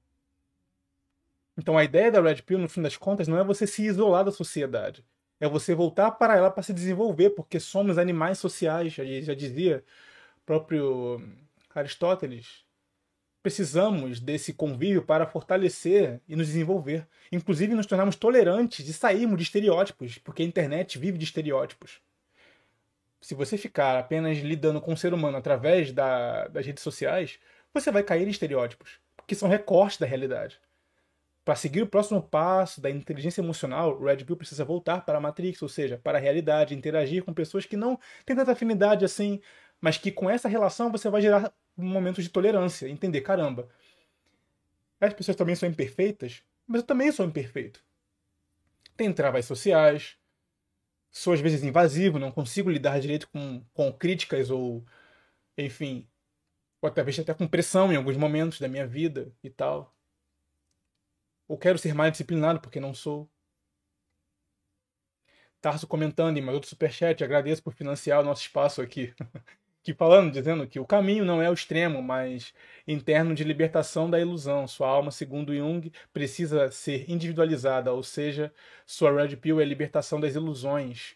Então 1.58 1.78
a 1.78 1.84
ideia 1.84 2.12
da 2.12 2.22
Red 2.22 2.42
Pill, 2.42 2.58
no 2.58 2.70
fim 2.70 2.82
das 2.82 2.98
contas, 2.98 3.28
não 3.28 3.38
é 3.38 3.44
você 3.44 3.68
se 3.68 3.84
isolar 3.84 4.24
da 4.26 4.32
sociedade. 4.32 5.06
É 5.40 5.48
você 5.48 5.76
voltar 5.76 6.12
para 6.12 6.36
ela 6.36 6.50
para 6.50 6.64
se 6.64 6.74
desenvolver, 6.74 7.32
porque 7.32 7.60
somos 7.60 7.98
animais 7.98 8.38
sociais, 8.38 8.94
já, 8.94 9.04
já 9.04 9.34
dizia 9.34 9.84
próprio 10.46 11.22
Aristóteles, 11.74 12.66
precisamos 13.42 14.22
desse 14.22 14.54
convívio 14.54 15.04
para 15.04 15.28
fortalecer 15.28 16.22
e 16.28 16.36
nos 16.36 16.48
desenvolver. 16.48 17.06
Inclusive, 17.32 17.76
nos 17.76 17.86
tornarmos 17.86 18.16
tolerantes 18.16 18.88
e 18.88 18.94
sairmos 18.94 19.38
de 19.38 19.44
estereótipos, 19.44 20.18
porque 20.18 20.44
a 20.44 20.46
internet 20.46 20.98
vive 20.98 21.18
de 21.18 21.26
estereótipos. 21.26 22.00
Se 23.20 23.36
você 23.36 23.58
ficar 23.58 23.98
apenas 23.98 24.38
lidando 24.38 24.82
com 24.82 24.94
o 24.94 24.98
ser 24.98 25.14
humano 25.14 25.38
através 25.38 25.92
da, 25.92 26.48
das 26.48 26.66
redes 26.66 26.84
sociais, 26.84 27.40
você 27.74 27.92
vai 27.92 28.04
cair 28.04 28.28
em 28.28 28.32
estereótipos, 28.32 29.00
que 29.28 29.36
são 29.36 29.50
recortes 29.50 29.98
da 29.98 30.06
realidade. 30.06 30.60
Para 31.46 31.56
seguir 31.56 31.82
o 31.82 31.88
próximo 31.88 32.22
passo 32.22 32.80
da 32.80 32.90
inteligência 32.90 33.42
emocional, 33.42 34.00
o 34.00 34.06
Red 34.06 34.24
Pill 34.24 34.38
precisa 34.38 34.64
voltar 34.64 35.02
para 35.02 35.18
a 35.18 35.22
Matrix, 35.22 35.62
ou 35.62 35.68
seja, 35.68 35.98
para 35.98 36.18
a 36.18 36.22
realidade, 36.22 36.74
interagir 36.74 37.24
com 37.24 37.34
pessoas 37.34 37.66
que 37.66 37.76
não 37.76 38.00
têm 38.26 38.36
tanta 38.36 38.54
afinidade 38.54 39.04
assim, 39.04 39.42
mas 39.82 39.98
que 39.98 40.12
com 40.12 40.30
essa 40.30 40.48
relação 40.48 40.92
você 40.92 41.10
vai 41.10 41.22
gerar 41.22 41.54
momentos 41.76 42.24
de 42.24 42.30
tolerância, 42.30 42.88
entender, 42.88 43.22
caramba, 43.22 43.68
as 45.02 45.14
pessoas 45.14 45.36
também 45.36 45.56
são 45.56 45.68
imperfeitas, 45.68 46.44
mas 46.66 46.82
eu 46.82 46.88
também 46.88 47.12
sou 47.12 47.26
imperfeito. 47.26 47.84
Tem 48.96 49.12
travas 49.12 49.46
sociais, 49.46 50.18
sou 51.12 51.34
às 51.34 51.42
vezes 51.42 51.64
invasivo, 51.64 52.20
não 52.20 52.32
consigo 52.32 52.70
lidar 52.70 53.00
direito 53.02 53.28
com, 53.30 53.64
com 53.74 53.92
críticas 53.92 54.50
ou 54.50 54.86
enfim, 55.58 56.08
ou 56.82 56.90
talvez 56.90 57.20
até 57.20 57.34
com 57.34 57.48
pressão 57.48 57.92
em 57.92 57.96
alguns 57.96 58.18
momentos 58.18 58.60
da 58.60 58.68
minha 58.68 58.88
vida 58.88 59.34
e 59.44 59.50
tal. 59.50 59.93
Ou 61.54 61.58
quero 61.60 61.78
ser 61.78 61.94
mais 61.94 62.12
disciplinado 62.12 62.60
porque 62.60 62.80
não 62.80 62.96
sou. 62.96 63.30
Tarso 65.62 65.86
comentando 65.86 66.36
em 66.36 66.42
mais 66.42 66.56
outro 66.56 66.68
superchat, 66.68 67.24
agradeço 67.24 67.62
por 67.62 67.76
financiar 67.76 68.20
o 68.22 68.24
nosso 68.24 68.42
espaço 68.42 68.82
aqui. 68.82 69.14
que 69.84 69.94
falando, 69.94 70.32
dizendo 70.32 70.66
que 70.66 70.80
o 70.80 70.86
caminho 70.86 71.24
não 71.24 71.44
é 71.44 71.52
o 71.52 71.54
extremo, 71.54 72.02
mas 72.02 72.56
interno 72.88 73.36
de 73.36 73.44
libertação 73.44 74.10
da 74.10 74.20
ilusão. 74.20 74.68
Sua 74.68 74.88
alma, 74.88 75.12
segundo 75.12 75.56
Jung, 75.56 75.92
precisa 76.12 76.72
ser 76.72 77.08
individualizada, 77.08 77.94
ou 77.94 78.02
seja, 78.02 78.52
sua 78.84 79.12
red 79.12 79.38
pill 79.38 79.62
é 79.62 79.66
libertação 79.66 80.20
das 80.20 80.34
ilusões. 80.34 81.16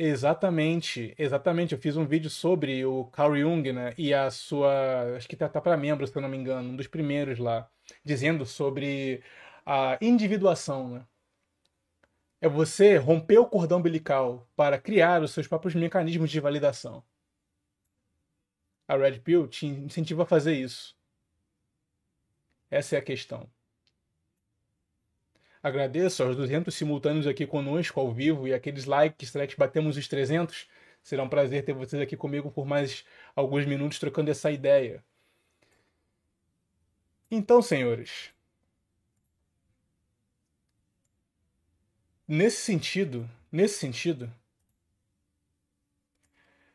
Exatamente, 0.00 1.12
exatamente. 1.18 1.74
Eu 1.74 1.80
fiz 1.80 1.96
um 1.96 2.06
vídeo 2.06 2.30
sobre 2.30 2.84
o 2.86 3.06
Carl 3.06 3.36
Jung, 3.36 3.72
né? 3.72 3.92
E 3.98 4.14
a 4.14 4.30
sua. 4.30 5.16
Acho 5.16 5.28
que 5.28 5.34
tá, 5.36 5.48
tá 5.48 5.60
para 5.60 5.76
membros, 5.76 6.10
se 6.10 6.16
eu 6.16 6.22
não 6.22 6.28
me 6.28 6.36
engano, 6.36 6.70
um 6.70 6.76
dos 6.76 6.86
primeiros 6.86 7.38
lá, 7.40 7.68
dizendo 8.04 8.46
sobre 8.46 9.22
a 9.66 9.98
individuação, 10.00 10.88
né? 10.88 11.04
É 12.40 12.48
você 12.48 12.96
romper 12.96 13.38
o 13.38 13.46
cordão 13.46 13.78
umbilical 13.78 14.48
para 14.56 14.76
criar 14.76 15.22
os 15.22 15.30
seus 15.30 15.46
próprios 15.46 15.74
mecanismos 15.76 16.30
de 16.30 16.40
validação 16.40 17.04
a 18.88 18.96
Red 18.96 19.20
Pill 19.20 19.46
te 19.46 19.66
incentiva 19.66 20.22
a 20.22 20.26
fazer 20.26 20.54
isso. 20.54 20.96
Essa 22.70 22.96
é 22.96 22.98
a 22.98 23.02
questão. 23.02 23.50
Agradeço 25.62 26.22
aos 26.22 26.36
200 26.36 26.74
simultâneos 26.74 27.26
aqui 27.26 27.46
conosco 27.46 27.98
ao 28.00 28.12
vivo 28.12 28.46
e 28.46 28.54
aqueles 28.54 28.84
likes, 28.84 29.30
será 29.30 29.46
que 29.46 29.56
batemos 29.56 29.96
os 29.96 30.06
300? 30.06 30.68
Será 31.02 31.22
um 31.22 31.28
prazer 31.28 31.64
ter 31.64 31.72
vocês 31.72 32.00
aqui 32.00 32.16
comigo 32.16 32.50
por 32.50 32.66
mais 32.66 33.04
alguns 33.34 33.66
minutos 33.66 33.98
trocando 33.98 34.30
essa 34.30 34.50
ideia. 34.50 35.04
Então, 37.30 37.60
senhores, 37.60 38.30
nesse 42.26 42.62
sentido, 42.62 43.28
nesse 43.50 43.78
sentido, 43.78 44.32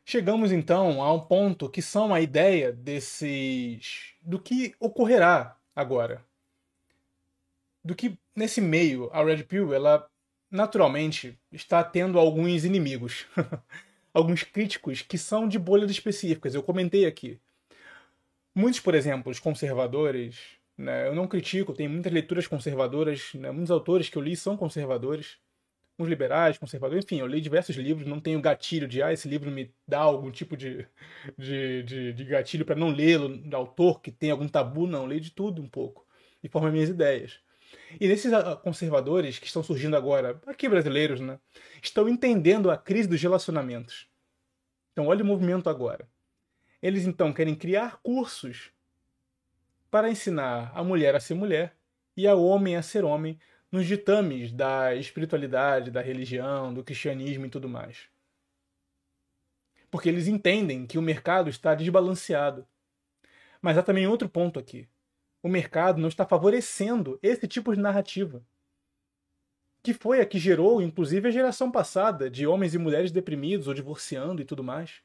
Chegamos 0.05 0.51
então 0.51 1.01
a 1.01 1.13
um 1.13 1.19
ponto 1.19 1.69
que 1.69 1.81
são 1.81 2.13
a 2.13 2.19
ideia 2.19 2.71
desses. 2.73 4.15
do 4.21 4.39
que 4.39 4.75
ocorrerá 4.79 5.57
agora. 5.75 6.25
Do 7.84 7.95
que 7.95 8.17
nesse 8.36 8.61
meio 8.61 9.09
a 9.11 9.23
Red 9.23 9.43
Pill, 9.43 9.73
ela 9.73 10.07
naturalmente 10.49 11.38
está 11.51 11.84
tendo 11.84 12.19
alguns 12.19 12.63
inimigos. 12.63 13.25
alguns 14.13 14.43
críticos 14.43 15.01
que 15.01 15.17
são 15.17 15.47
de 15.47 15.57
bolhas 15.57 15.89
específicas. 15.89 16.53
Eu 16.53 16.61
comentei 16.61 17.05
aqui. 17.05 17.39
Muitos, 18.53 18.79
por 18.79 18.93
exemplo, 18.93 19.31
os 19.31 19.39
conservadores, 19.39 20.38
né, 20.77 21.07
eu 21.07 21.15
não 21.15 21.27
critico, 21.27 21.73
tem 21.73 21.88
muitas 21.88 22.13
leituras 22.13 22.45
conservadoras, 22.45 23.34
né, 23.34 23.49
muitos 23.49 23.71
autores 23.71 24.09
que 24.09 24.17
eu 24.17 24.21
li 24.21 24.36
são 24.36 24.55
conservadores 24.55 25.39
uns 25.97 26.07
liberais, 26.07 26.57
conservadores, 26.57 27.05
enfim, 27.05 27.19
eu 27.19 27.27
li 27.27 27.39
diversos 27.39 27.75
livros, 27.75 28.07
não 28.07 28.19
tenho 28.19 28.41
gatilho 28.41 28.88
de, 28.88 29.01
ah, 29.03 29.13
esse 29.13 29.27
livro 29.27 29.51
me 29.51 29.71
dá 29.88 29.99
algum 29.99 30.31
tipo 30.31 30.57
de, 30.57 30.88
de, 31.38 31.84
de, 31.84 32.13
de 32.13 32.25
gatilho 32.25 32.65
para 32.65 32.75
não 32.75 32.89
lê-lo, 32.89 33.39
autor 33.55 34.01
que 34.01 34.11
tem 34.11 34.31
algum 34.31 34.47
tabu, 34.47 34.88
não, 34.88 35.05
leio 35.05 35.21
de 35.21 35.31
tudo 35.31 35.61
um 35.61 35.67
pouco, 35.67 36.05
e 36.43 36.49
forma 36.49 36.71
minhas 36.71 36.89
ideias. 36.89 37.39
E 37.99 38.07
nesses 38.07 38.32
ah, 38.34 38.55
conservadores 38.55 39.39
que 39.39 39.47
estão 39.47 39.63
surgindo 39.63 39.95
agora, 39.95 40.39
aqui 40.47 40.67
brasileiros, 40.67 41.19
né, 41.19 41.39
estão 41.82 42.07
entendendo 42.09 42.71
a 42.71 42.78
crise 42.78 43.07
dos 43.07 43.21
relacionamentos. 43.21 44.07
Então, 44.91 45.07
olha 45.07 45.24
o 45.24 45.28
movimento 45.28 45.69
agora. 45.69 46.07
Eles 46.82 47.05
então 47.05 47.32
querem 47.34 47.55
criar 47.55 47.99
cursos 48.01 48.71
para 49.89 50.09
ensinar 50.09 50.71
a 50.76 50.84
mulher 50.84 51.15
a 51.15 51.19
ser 51.19 51.34
mulher 51.34 51.76
e 52.15 52.28
a 52.28 52.36
homem 52.36 52.76
a 52.76 52.82
ser 52.82 53.03
homem 53.03 53.39
nos 53.71 53.88
ditames 53.88 54.51
da 54.51 54.93
espiritualidade, 54.93 55.89
da 55.89 56.01
religião, 56.01 56.74
do 56.74 56.84
cristianismo 56.84 57.45
e 57.45 57.49
tudo 57.49 57.67
mais. 57.67 58.07
Porque 59.89 60.09
eles 60.09 60.28
entendem 60.28 60.86
que 60.86 60.97
o 60.97 61.01
mercado 61.01 61.49
está 61.49 61.74
desbalanceado. 61.74 62.67
Mas 63.61 63.78
há 63.78 63.84
também 63.84 64.05
outro 64.05 64.28
ponto 64.28 64.59
aqui. 64.59 64.88
O 65.43 65.49
mercado 65.49 65.99
não 65.99 66.07
está 66.07 66.25
favorecendo 66.25 67.19
esse 67.21 67.45
tipo 67.49 67.75
de 67.75 67.81
narrativa. 67.81 68.41
Que 69.83 69.93
foi 69.93 70.21
a 70.21 70.25
que 70.25 70.39
gerou, 70.39 70.81
inclusive, 70.81 71.27
a 71.27 71.31
geração 71.31 71.69
passada 71.69 72.29
de 72.29 72.47
homens 72.47 72.73
e 72.73 72.77
mulheres 72.77 73.11
deprimidos 73.11 73.67
ou 73.67 73.73
divorciando 73.73 74.41
e 74.41 74.45
tudo 74.45 74.63
mais. 74.63 75.01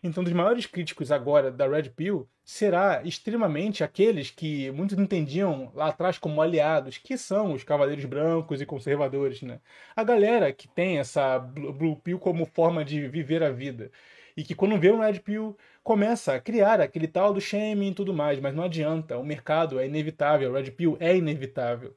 Então, 0.00 0.22
dos 0.22 0.32
maiores 0.32 0.66
críticos 0.66 1.10
agora 1.10 1.50
da 1.50 1.68
Red 1.68 1.90
Pill 1.90 2.28
será 2.44 3.02
extremamente 3.04 3.82
aqueles 3.82 4.30
que 4.30 4.70
muitos 4.70 4.96
entendiam 4.96 5.72
lá 5.74 5.88
atrás 5.88 6.18
como 6.18 6.40
aliados, 6.40 6.98
que 6.98 7.18
são 7.18 7.52
os 7.52 7.64
cavaleiros 7.64 8.04
brancos 8.04 8.60
e 8.60 8.66
conservadores, 8.66 9.42
né? 9.42 9.60
A 9.96 10.04
galera 10.04 10.52
que 10.52 10.68
tem 10.68 10.98
essa 10.98 11.38
Blue 11.40 11.96
Pill 11.96 12.18
como 12.20 12.46
forma 12.46 12.84
de 12.84 13.08
viver 13.08 13.42
a 13.42 13.50
vida. 13.50 13.90
E 14.36 14.44
que 14.44 14.54
quando 14.54 14.78
vê 14.78 14.90
um 14.90 15.00
Red 15.00 15.20
Pill 15.20 15.56
começa 15.82 16.34
a 16.34 16.40
criar 16.40 16.80
aquele 16.80 17.06
tal 17.06 17.32
do 17.34 17.40
shaming 17.40 17.90
e 17.90 17.94
tudo 17.94 18.14
mais, 18.14 18.40
mas 18.40 18.54
não 18.54 18.64
adianta, 18.64 19.18
o 19.18 19.24
mercado 19.24 19.78
é 19.78 19.86
inevitável, 19.86 20.54
a 20.54 20.60
Red 20.60 20.70
Pill 20.72 20.96
é 21.00 21.16
inevitável. 21.16 21.96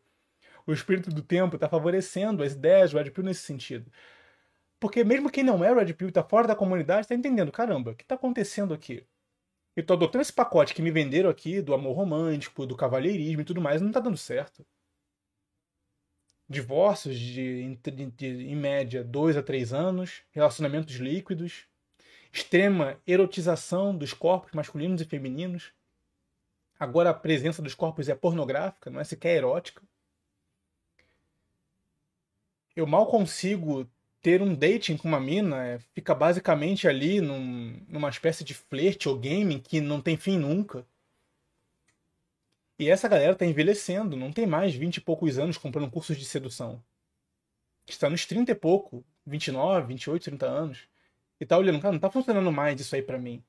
O 0.67 0.73
espírito 0.73 1.09
do 1.09 1.21
tempo 1.21 1.55
está 1.55 1.69
favorecendo 1.69 2.43
as 2.43 2.53
ideias 2.53 2.91
do 2.91 2.97
Red 2.97 3.11
Pill 3.11 3.23
nesse 3.23 3.41
sentido. 3.41 3.91
Porque 4.79 5.03
mesmo 5.03 5.29
quem 5.29 5.43
não 5.43 5.63
é 5.63 5.73
Red 5.73 5.93
Pill 5.93 6.09
e 6.09 6.11
tá 6.11 6.23
fora 6.23 6.47
da 6.47 6.55
comunidade, 6.55 7.01
está 7.01 7.15
entendendo, 7.15 7.51
caramba, 7.51 7.91
o 7.91 7.95
que 7.95 8.03
está 8.03 8.15
acontecendo 8.15 8.73
aqui? 8.73 9.05
Eu 9.75 9.85
tô 9.85 9.93
adotando 9.93 10.21
esse 10.21 10.33
pacote 10.33 10.73
que 10.73 10.81
me 10.81 10.91
venderam 10.91 11.29
aqui 11.29 11.61
do 11.61 11.73
amor 11.73 11.95
romântico, 11.95 12.65
do 12.65 12.77
cavalheirismo 12.77 13.41
e 13.41 13.45
tudo 13.45 13.61
mais, 13.61 13.81
não 13.81 13.91
tá 13.91 13.99
dando 13.99 14.17
certo. 14.17 14.65
Divórcios 16.47 17.17
de, 17.17 17.75
de, 17.75 18.05
de 18.11 18.27
em 18.27 18.55
média, 18.55 19.03
dois 19.03 19.35
a 19.35 19.43
três 19.43 19.73
anos, 19.73 20.23
relacionamentos 20.31 20.95
líquidos, 20.95 21.67
extrema 22.35 22.99
erotização 23.07 23.97
dos 23.97 24.13
corpos 24.13 24.51
masculinos 24.51 24.99
e 24.99 25.05
femininos. 25.05 25.71
Agora 26.77 27.09
a 27.09 27.13
presença 27.13 27.61
dos 27.61 27.73
corpos 27.73 28.09
é 28.09 28.15
pornográfica, 28.15 28.89
não 28.89 28.99
é 28.99 29.05
sequer 29.05 29.37
erótica. 29.37 29.81
Eu 32.75 32.85
mal 32.85 33.07
consigo 33.07 33.89
ter 34.21 34.41
um 34.41 34.53
dating 34.53 34.97
com 34.97 35.07
uma 35.07 35.19
mina 35.19 35.65
é, 35.65 35.79
fica 35.93 36.13
basicamente 36.13 36.89
ali 36.89 37.21
num, 37.21 37.81
numa 37.87 38.09
espécie 38.09 38.43
de 38.43 38.53
flerte 38.53 39.07
ou 39.07 39.17
gaming 39.17 39.59
que 39.59 39.79
não 39.79 40.01
tem 40.01 40.17
fim 40.17 40.37
nunca. 40.37 40.85
E 42.77 42.89
essa 42.89 43.07
galera 43.07 43.33
tá 43.33 43.45
envelhecendo, 43.45 44.17
não 44.17 44.33
tem 44.33 44.45
mais 44.45 44.75
20 44.75 44.97
e 44.97 45.01
poucos 45.01 45.37
anos 45.37 45.57
comprando 45.57 45.89
cursos 45.89 46.17
de 46.17 46.25
sedução. 46.25 46.83
Está 47.87 48.09
nos 48.09 48.25
30 48.25 48.51
e 48.51 48.55
pouco, 48.55 49.05
29, 49.25 49.87
28, 49.87 50.23
30 50.23 50.45
anos. 50.45 50.94
E 51.39 51.45
tá 51.45 51.57
olhando, 51.57 51.79
cara, 51.79 51.93
não 51.93 51.99
tá 51.99 52.09
funcionando 52.09 52.51
mais 52.51 52.79
isso 52.79 52.95
aí 52.95 53.01
para 53.01 53.17
mim. 53.17 53.43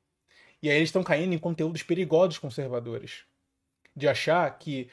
E 0.62 0.70
aí 0.70 0.76
eles 0.76 0.88
estão 0.88 1.04
caindo 1.04 1.34
em 1.34 1.38
conteúdos 1.38 1.82
perigosos 1.82 2.38
conservadores. 2.38 3.24
De 3.94 4.08
achar 4.08 4.50
que 4.58 4.90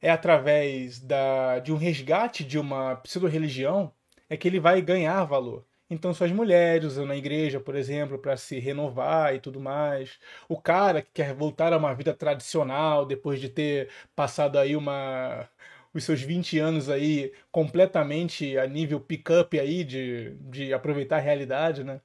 é 0.00 0.10
através 0.10 1.00
da, 1.00 1.58
de 1.60 1.72
um 1.72 1.76
resgate 1.76 2.44
de 2.44 2.58
uma 2.58 2.96
pseudo-religião 2.96 3.92
é 4.28 4.36
que 4.36 4.48
ele 4.48 4.60
vai 4.60 4.80
ganhar 4.82 5.24
valor. 5.24 5.64
Então, 5.88 6.12
suas 6.12 6.32
mulheres 6.32 6.84
usando 6.86 7.12
a 7.12 7.16
igreja, 7.16 7.60
por 7.60 7.76
exemplo, 7.76 8.18
para 8.18 8.36
se 8.36 8.58
renovar 8.58 9.34
e 9.34 9.40
tudo 9.40 9.60
mais. 9.60 10.18
O 10.48 10.60
cara 10.60 11.00
que 11.00 11.10
quer 11.14 11.32
voltar 11.32 11.72
a 11.72 11.76
uma 11.76 11.94
vida 11.94 12.12
tradicional 12.12 13.06
depois 13.06 13.40
de 13.40 13.48
ter 13.48 13.88
passado 14.14 14.58
aí 14.58 14.76
uma 14.76 15.48
os 15.94 16.04
seus 16.04 16.20
20 16.20 16.58
anos 16.58 16.90
aí 16.90 17.32
completamente 17.50 18.58
a 18.58 18.66
nível 18.66 19.00
pick-up 19.00 19.58
aí 19.58 19.82
de, 19.82 20.36
de 20.50 20.72
aproveitar 20.74 21.16
a 21.16 21.20
realidade, 21.20 21.82
né? 21.84 22.00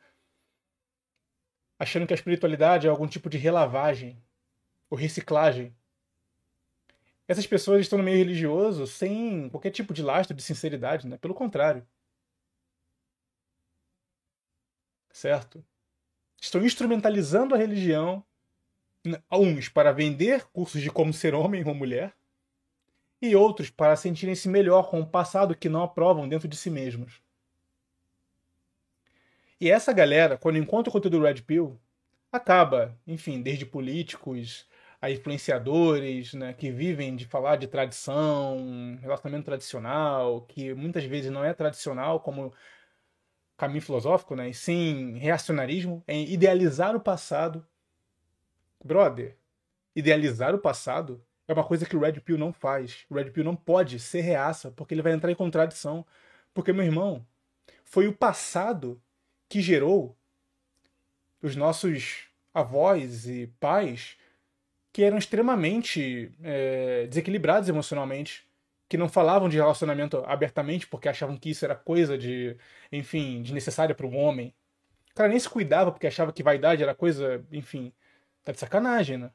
Achando 1.82 2.06
que 2.06 2.14
a 2.14 2.16
espiritualidade 2.16 2.86
é 2.86 2.90
algum 2.92 3.08
tipo 3.08 3.28
de 3.28 3.40
relavagem 3.40 4.16
ou 4.88 4.96
reciclagem. 4.96 5.76
Essas 7.28 7.48
pessoas 7.48 7.82
estão 7.82 7.98
no 7.98 8.04
meio 8.04 8.20
religioso 8.20 8.86
sem 8.86 9.50
qualquer 9.50 9.72
tipo 9.72 9.92
de 9.92 10.04
lastro 10.04 10.36
de 10.36 10.44
sinceridade, 10.44 11.08
né? 11.08 11.18
Pelo 11.18 11.34
contrário. 11.34 11.84
certo? 15.12 15.66
Estão 16.40 16.64
instrumentalizando 16.64 17.56
a 17.56 17.58
religião, 17.58 18.24
uns 19.32 19.68
para 19.68 19.92
vender 19.92 20.46
cursos 20.52 20.82
de 20.82 20.92
como 20.92 21.12
ser 21.12 21.34
homem 21.34 21.64
ou 21.66 21.74
mulher, 21.74 22.16
e 23.20 23.36
outros 23.36 23.72
para 23.72 23.96
sentirem-se 23.96 24.48
melhor 24.48 24.90
com 24.90 25.02
o 25.02 25.08
passado 25.08 25.56
que 25.56 25.68
não 25.70 25.82
aprovam 25.82 26.30
dentro 26.30 26.48
de 26.48 26.56
si 26.56 26.70
mesmos. 26.70 27.22
E 29.62 29.70
essa 29.70 29.94
galera, 29.94 30.40
quando 30.40 30.58
encontra 30.58 30.90
o 30.90 30.92
conteúdo 30.92 31.20
do 31.20 31.24
Red 31.24 31.44
Pill, 31.44 31.80
acaba, 32.32 32.98
enfim, 33.06 33.44
desde 33.44 33.64
políticos 33.64 34.68
a 35.00 35.12
influenciadores, 35.12 36.34
né, 36.34 36.52
que 36.54 36.72
vivem 36.72 37.16
de 37.16 37.28
falar 37.28 37.58
de 37.58 37.68
tradição, 37.68 38.98
relacionamento 39.00 39.46
tradicional, 39.46 40.42
que 40.42 40.74
muitas 40.74 41.04
vezes 41.04 41.30
não 41.30 41.44
é 41.44 41.54
tradicional, 41.54 42.20
como 42.20 42.52
caminho 43.56 43.84
filosófico, 43.84 44.36
né? 44.36 44.50
E 44.50 44.54
sim 44.54 45.20
reacionarismo, 45.20 46.04
em 46.08 46.28
idealizar 46.32 46.96
o 46.96 47.00
passado. 47.00 47.64
Brother, 48.84 49.38
idealizar 49.96 50.56
o 50.56 50.60
passado 50.60 51.24
é 51.48 51.54
uma 51.54 51.64
coisa 51.64 51.86
que 51.86 51.96
o 51.96 52.00
Red 52.00 52.14
Pill 52.22 52.38
não 52.38 52.52
faz. 52.52 53.06
O 53.12 53.16
Red 53.16 53.30
Pill 53.30 53.44
não 53.44 53.56
pode 53.56 54.00
ser 54.00 54.22
reaça, 54.22 54.72
porque 54.72 54.96
ele 54.96 55.04
vai 55.04 55.14
entrar 55.14 55.32
em 55.32 55.36
contradição. 55.36 56.04
Porque, 56.52 56.74
meu 56.74 56.84
irmão, 56.84 57.24
foi 57.86 58.08
o 58.08 58.14
passado 58.14 59.00
que 59.52 59.62
gerou 59.62 60.18
os 61.42 61.58
nossos 61.58 62.30
avós 62.54 63.28
e 63.28 63.48
pais 63.60 64.16
que 64.94 65.04
eram 65.04 65.18
extremamente 65.18 66.32
é, 66.42 67.06
desequilibrados 67.08 67.68
emocionalmente 67.68 68.48
que 68.88 68.98
não 68.98 69.10
falavam 69.10 69.50
de 69.50 69.58
relacionamento 69.58 70.24
abertamente 70.26 70.88
porque 70.88 71.10
achavam 71.10 71.36
que 71.36 71.50
isso 71.50 71.66
era 71.66 71.76
coisa 71.76 72.18
de, 72.18 72.56
enfim, 72.94 73.42
desnecessária 73.42 73.94
para 73.94 74.08
um 74.08 74.16
homem. 74.16 74.54
O 75.12 75.16
cara 75.16 75.28
nem 75.28 75.40
se 75.40 75.50
cuidava 75.50 75.92
porque 75.92 76.08
achava 76.08 76.32
que 76.32 76.42
vaidade 76.42 76.82
era 76.82 76.96
coisa, 76.96 77.46
enfim, 77.52 77.92
tá 78.46 78.54
de 78.54 78.60
sacanagem, 78.60 79.18
né? 79.18 79.32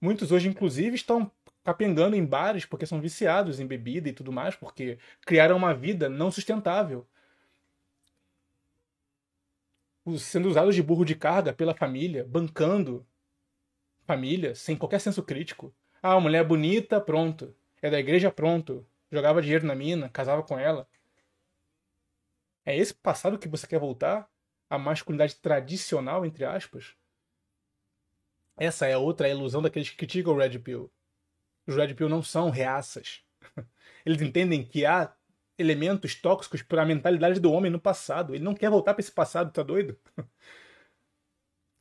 Muitos 0.00 0.32
hoje, 0.32 0.48
inclusive, 0.48 0.96
estão 0.96 1.30
capengando 1.62 2.16
em 2.16 2.24
bares 2.24 2.66
porque 2.66 2.84
são 2.84 3.00
viciados 3.00 3.60
em 3.60 3.66
bebida 3.66 4.08
e 4.08 4.12
tudo 4.12 4.32
mais, 4.32 4.56
porque 4.56 4.98
criaram 5.24 5.56
uma 5.56 5.72
vida 5.72 6.08
não 6.08 6.32
sustentável. 6.32 7.06
Sendo 10.18 10.48
usados 10.48 10.74
de 10.74 10.82
burro 10.82 11.04
de 11.04 11.14
carga 11.14 11.52
pela 11.52 11.74
família, 11.74 12.24
bancando 12.24 13.06
família, 14.06 14.54
sem 14.54 14.76
qualquer 14.76 15.00
senso 15.00 15.22
crítico. 15.22 15.74
Ah, 16.02 16.20
mulher 16.20 16.44
bonita, 16.44 17.00
pronto 17.00 17.54
é 17.84 17.90
da 17.90 18.00
igreja 18.00 18.32
pronto, 18.32 18.86
jogava 19.12 19.42
dinheiro 19.42 19.66
na 19.66 19.74
mina, 19.74 20.08
casava 20.08 20.42
com 20.42 20.58
ela. 20.58 20.88
É 22.64 22.74
esse 22.74 22.94
passado 22.94 23.38
que 23.38 23.46
você 23.46 23.66
quer 23.66 23.78
voltar? 23.78 24.26
A 24.70 24.78
masculinidade 24.78 25.36
tradicional, 25.36 26.24
entre 26.24 26.46
aspas? 26.46 26.96
Essa 28.56 28.86
é 28.86 28.96
outra 28.96 29.28
ilusão 29.28 29.60
daqueles 29.60 29.90
que 29.90 29.98
criticam 29.98 30.32
o 30.32 30.38
Red 30.38 30.58
Pill. 30.60 30.90
Os 31.66 31.76
Red 31.76 31.92
Pill 31.92 32.08
não 32.08 32.22
são 32.22 32.48
reaças. 32.48 33.22
Eles 34.06 34.22
entendem 34.22 34.64
que 34.64 34.86
há 34.86 35.14
elementos 35.58 36.14
tóxicos 36.14 36.62
para 36.62 36.82
a 36.82 36.86
mentalidade 36.86 37.40
do 37.40 37.52
homem 37.52 37.70
no 37.70 37.80
passado. 37.80 38.34
Ele 38.34 38.44
não 38.44 38.54
quer 38.54 38.70
voltar 38.70 38.94
para 38.94 39.00
esse 39.00 39.12
passado, 39.12 39.52
tá 39.52 39.62
doido? 39.62 39.98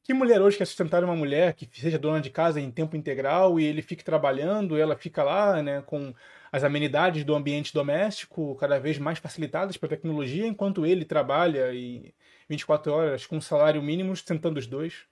Que 0.05 0.13
mulher 0.13 0.41
hoje 0.41 0.57
quer 0.57 0.65
sustentar 0.65 1.01
uma 1.01 1.15
mulher 1.15 1.53
que 1.53 1.65
seja 1.79 1.97
dona 1.97 2.19
de 2.19 2.29
casa 2.29 2.59
em 2.59 2.69
tempo 2.69 2.97
integral 2.97 3.57
e 3.57 3.63
ele 3.63 3.81
fique 3.81 4.03
trabalhando, 4.03 4.77
ela 4.77 4.97
fica 4.97 5.23
lá, 5.23 5.63
né, 5.63 5.81
com 5.81 6.13
as 6.51 6.61
amenidades 6.61 7.23
do 7.23 7.33
ambiente 7.33 7.73
doméstico 7.73 8.53
cada 8.57 8.77
vez 8.79 8.97
mais 8.97 9.17
facilitadas 9.19 9.77
pela 9.77 9.89
tecnologia, 9.89 10.45
enquanto 10.45 10.85
ele 10.85 11.05
trabalha 11.05 11.73
e 11.73 12.13
24 12.49 12.91
horas 12.91 13.25
com 13.25 13.37
um 13.37 13.41
salário 13.41 13.81
mínimo 13.81 14.13
sustentando 14.13 14.59
os 14.59 14.67
dois? 14.67 15.05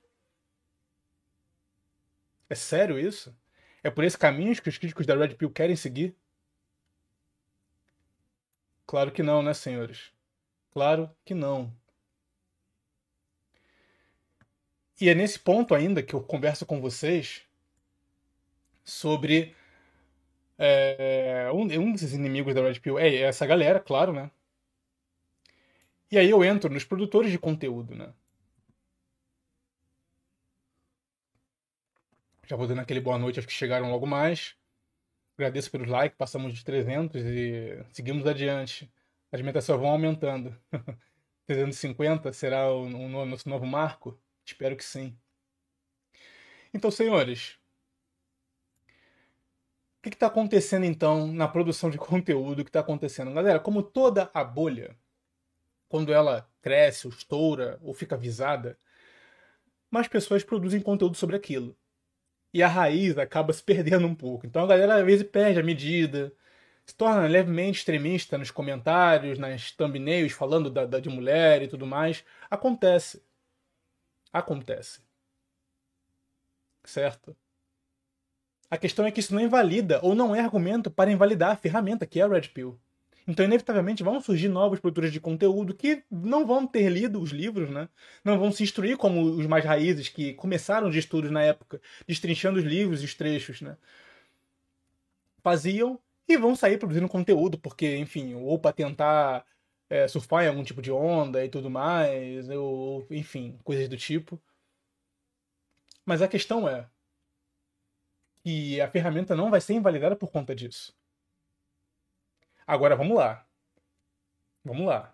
É 2.49 2.55
sério 2.55 2.99
isso? 2.99 3.33
É 3.81 3.89
por 3.89 4.03
esse 4.03 4.17
caminho 4.17 4.61
que 4.61 4.67
os 4.67 4.77
críticos 4.77 5.05
da 5.05 5.15
Red 5.15 5.35
Pill 5.35 5.49
querem 5.49 5.75
seguir? 5.77 6.15
Claro 8.91 9.09
que 9.09 9.23
não, 9.23 9.41
né, 9.41 9.53
senhores? 9.53 10.11
Claro 10.73 11.09
que 11.23 11.33
não. 11.33 11.73
E 14.99 15.07
é 15.07 15.15
nesse 15.15 15.39
ponto 15.39 15.73
ainda 15.73 16.03
que 16.03 16.13
eu 16.13 16.21
converso 16.21 16.65
com 16.65 16.81
vocês 16.81 17.41
sobre 18.83 19.55
é, 20.57 21.49
um, 21.53 21.61
um 21.61 21.93
desses 21.93 22.11
inimigos 22.11 22.53
da 22.53 22.61
Red 22.63 22.81
Pill 22.81 22.99
é 22.99 23.15
essa 23.15 23.45
galera, 23.45 23.79
claro, 23.79 24.11
né? 24.11 24.29
E 26.11 26.17
aí 26.17 26.29
eu 26.29 26.43
entro 26.43 26.69
nos 26.69 26.83
produtores 26.83 27.31
de 27.31 27.39
conteúdo, 27.39 27.95
né? 27.95 28.13
Já 32.45 32.57
vou 32.57 32.67
dando 32.67 32.81
aquele 32.81 32.99
boa 32.99 33.17
noite 33.17 33.39
aos 33.39 33.45
que 33.45 33.53
chegaram 33.53 33.89
logo 33.89 34.05
mais. 34.05 34.53
Agradeço 35.37 35.71
pelos 35.71 35.87
likes, 35.87 36.17
passamos 36.17 36.53
de 36.53 36.63
300 36.63 37.23
e 37.23 37.85
seguimos 37.91 38.27
adiante. 38.27 38.91
As 39.31 39.41
metas 39.41 39.63
só 39.63 39.77
vão 39.77 39.89
aumentando. 39.89 40.55
350 41.47 42.31
será 42.33 42.71
o, 42.71 42.83
o 42.83 43.25
nosso 43.25 43.49
novo 43.49 43.65
marco? 43.65 44.19
Espero 44.45 44.75
que 44.75 44.83
sim. 44.83 45.17
Então, 46.73 46.89
senhores, 46.89 47.57
o 49.99 50.01
que 50.03 50.09
está 50.09 50.27
acontecendo 50.27 50.85
então 50.85 51.27
na 51.27 51.47
produção 51.47 51.89
de 51.89 51.97
conteúdo? 51.99 52.59
O 52.61 52.63
que 52.63 52.69
está 52.69 52.79
acontecendo? 52.79 53.33
Galera, 53.33 53.59
como 53.59 53.83
toda 53.83 54.31
a 54.33 54.43
bolha, 54.43 54.95
quando 55.89 56.13
ela 56.13 56.49
cresce, 56.61 57.07
ou 57.07 57.13
estoura, 57.13 57.79
ou 57.81 57.93
fica 57.93 58.15
visada, 58.15 58.77
mais 59.89 60.07
pessoas 60.07 60.43
produzem 60.43 60.81
conteúdo 60.81 61.17
sobre 61.17 61.35
aquilo. 61.35 61.75
E 62.53 62.61
a 62.61 62.67
raiz 62.67 63.17
acaba 63.17 63.53
se 63.53 63.63
perdendo 63.63 64.07
um 64.07 64.15
pouco. 64.15 64.45
Então 64.45 64.63
a 64.63 64.67
galera 64.67 64.95
às 64.95 65.05
vezes 65.05 65.27
perde 65.27 65.59
a 65.59 65.63
medida, 65.63 66.33
se 66.85 66.95
torna 66.95 67.27
levemente 67.27 67.79
extremista 67.79 68.37
nos 68.37 68.51
comentários, 68.51 69.39
nas 69.39 69.71
thumbnails, 69.71 70.33
falando 70.33 70.69
da, 70.69 70.85
da 70.85 70.99
de 70.99 71.09
mulher 71.09 71.61
e 71.61 71.67
tudo 71.67 71.85
mais. 71.85 72.23
Acontece 72.49 73.21
acontece. 74.31 75.01
Certo? 76.83 77.35
A 78.69 78.77
questão 78.77 79.05
é 79.05 79.11
que 79.11 79.19
isso 79.19 79.33
não 79.35 79.41
invalida 79.41 79.99
ou 80.01 80.15
não 80.15 80.35
é 80.35 80.39
argumento 80.39 80.89
para 80.89 81.11
invalidar 81.11 81.51
a 81.51 81.55
ferramenta 81.55 82.07
que 82.07 82.19
é 82.19 82.23
a 82.23 82.27
Red 82.27 82.49
Pill. 82.49 82.79
Então, 83.31 83.45
inevitavelmente, 83.45 84.03
vão 84.03 84.19
surgir 84.19 84.49
novos 84.49 84.81
produtores 84.81 85.09
de 85.13 85.21
conteúdo 85.21 85.73
que 85.73 86.03
não 86.11 86.45
vão 86.45 86.67
ter 86.67 86.89
lido 86.89 87.21
os 87.21 87.31
livros, 87.31 87.69
né? 87.69 87.87
Não 88.25 88.37
vão 88.37 88.51
se 88.51 88.61
instruir 88.61 88.97
como 88.97 89.21
os 89.23 89.47
mais 89.47 89.63
raízes 89.63 90.09
que 90.09 90.33
começaram 90.33 90.89
de 90.89 90.99
estudos 90.99 91.31
na 91.31 91.41
época, 91.41 91.81
destrinchando 92.05 92.59
os 92.59 92.65
livros 92.65 93.01
e 93.01 93.05
os 93.05 93.15
trechos, 93.15 93.61
né? 93.61 93.77
Faziam 95.41 95.97
e 96.27 96.35
vão 96.37 96.55
sair 96.57 96.77
produzindo 96.77 97.07
conteúdo, 97.07 97.57
porque, 97.57 97.95
enfim, 97.97 98.33
ou 98.35 98.59
para 98.59 98.73
tentar 98.73 99.45
é, 99.89 100.07
surfar 100.09 100.43
em 100.43 100.47
algum 100.49 100.63
tipo 100.63 100.81
de 100.81 100.91
onda 100.91 101.43
e 101.45 101.49
tudo 101.49 101.69
mais, 101.69 102.49
ou 102.49 103.07
enfim, 103.11 103.57
coisas 103.63 103.87
do 103.87 103.95
tipo. 103.95 104.41
Mas 106.05 106.21
a 106.21 106.27
questão 106.27 106.67
é 106.67 106.85
que 108.43 108.81
a 108.81 108.89
ferramenta 108.89 109.35
não 109.35 109.49
vai 109.49 109.61
ser 109.61 109.73
invalidada 109.73 110.15
por 110.15 110.31
conta 110.31 110.53
disso. 110.55 110.93
Agora 112.71 112.95
vamos 112.95 113.17
lá. 113.17 113.45
Vamos 114.63 114.85
lá. 114.85 115.13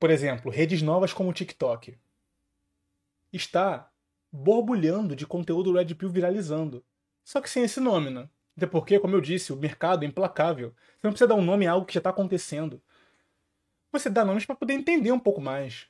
Por 0.00 0.10
exemplo, 0.10 0.50
redes 0.50 0.82
novas 0.82 1.12
como 1.12 1.30
o 1.30 1.32
TikTok. 1.32 1.96
Está 3.32 3.88
borbulhando 4.32 5.14
de 5.14 5.28
conteúdo 5.28 5.72
Red 5.72 5.94
Pill 5.94 6.10
viralizando. 6.10 6.84
Só 7.22 7.40
que 7.40 7.48
sem 7.48 7.62
esse 7.62 7.78
nome, 7.78 8.10
né? 8.10 8.28
Até 8.56 8.66
porque, 8.66 8.98
como 8.98 9.14
eu 9.14 9.20
disse, 9.20 9.52
o 9.52 9.56
mercado 9.56 10.02
é 10.02 10.08
implacável. 10.08 10.74
Você 10.96 11.06
não 11.06 11.12
precisa 11.12 11.28
dar 11.28 11.36
um 11.36 11.44
nome 11.44 11.68
a 11.68 11.70
algo 11.70 11.86
que 11.86 11.94
já 11.94 12.00
está 12.00 12.10
acontecendo. 12.10 12.82
Você 13.92 14.10
dá 14.10 14.24
nomes 14.24 14.44
para 14.44 14.56
poder 14.56 14.72
entender 14.72 15.12
um 15.12 15.20
pouco 15.20 15.40
mais. 15.40 15.86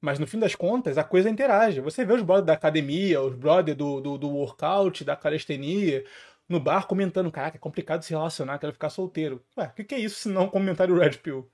Mas 0.00 0.18
no 0.18 0.26
fim 0.26 0.38
das 0.38 0.54
contas, 0.54 0.96
a 0.96 1.04
coisa 1.04 1.28
interage. 1.28 1.82
Você 1.82 2.02
vê 2.02 2.14
os 2.14 2.22
brothers 2.22 2.46
da 2.46 2.54
academia, 2.54 3.20
os 3.20 3.34
brothers 3.34 3.76
do, 3.76 4.00
do, 4.00 4.16
do 4.16 4.30
workout, 4.30 5.04
da 5.04 5.14
calistenia, 5.14 6.02
no 6.48 6.60
bar 6.60 6.86
comentando: 6.86 7.30
caraca, 7.30 7.56
é 7.56 7.60
complicado 7.60 8.02
se 8.02 8.10
relacionar, 8.10 8.58
quero 8.58 8.72
ficar 8.72 8.90
solteiro. 8.90 9.44
Ué, 9.56 9.66
o 9.66 9.72
que, 9.74 9.84
que, 9.84 9.94
é 9.94 9.98
isso 9.98 10.20
se 10.20 10.28
não 10.28 10.44
um 10.44 10.50
comentário 10.50 10.98
Red 10.98 11.18
Pill? 11.18 11.50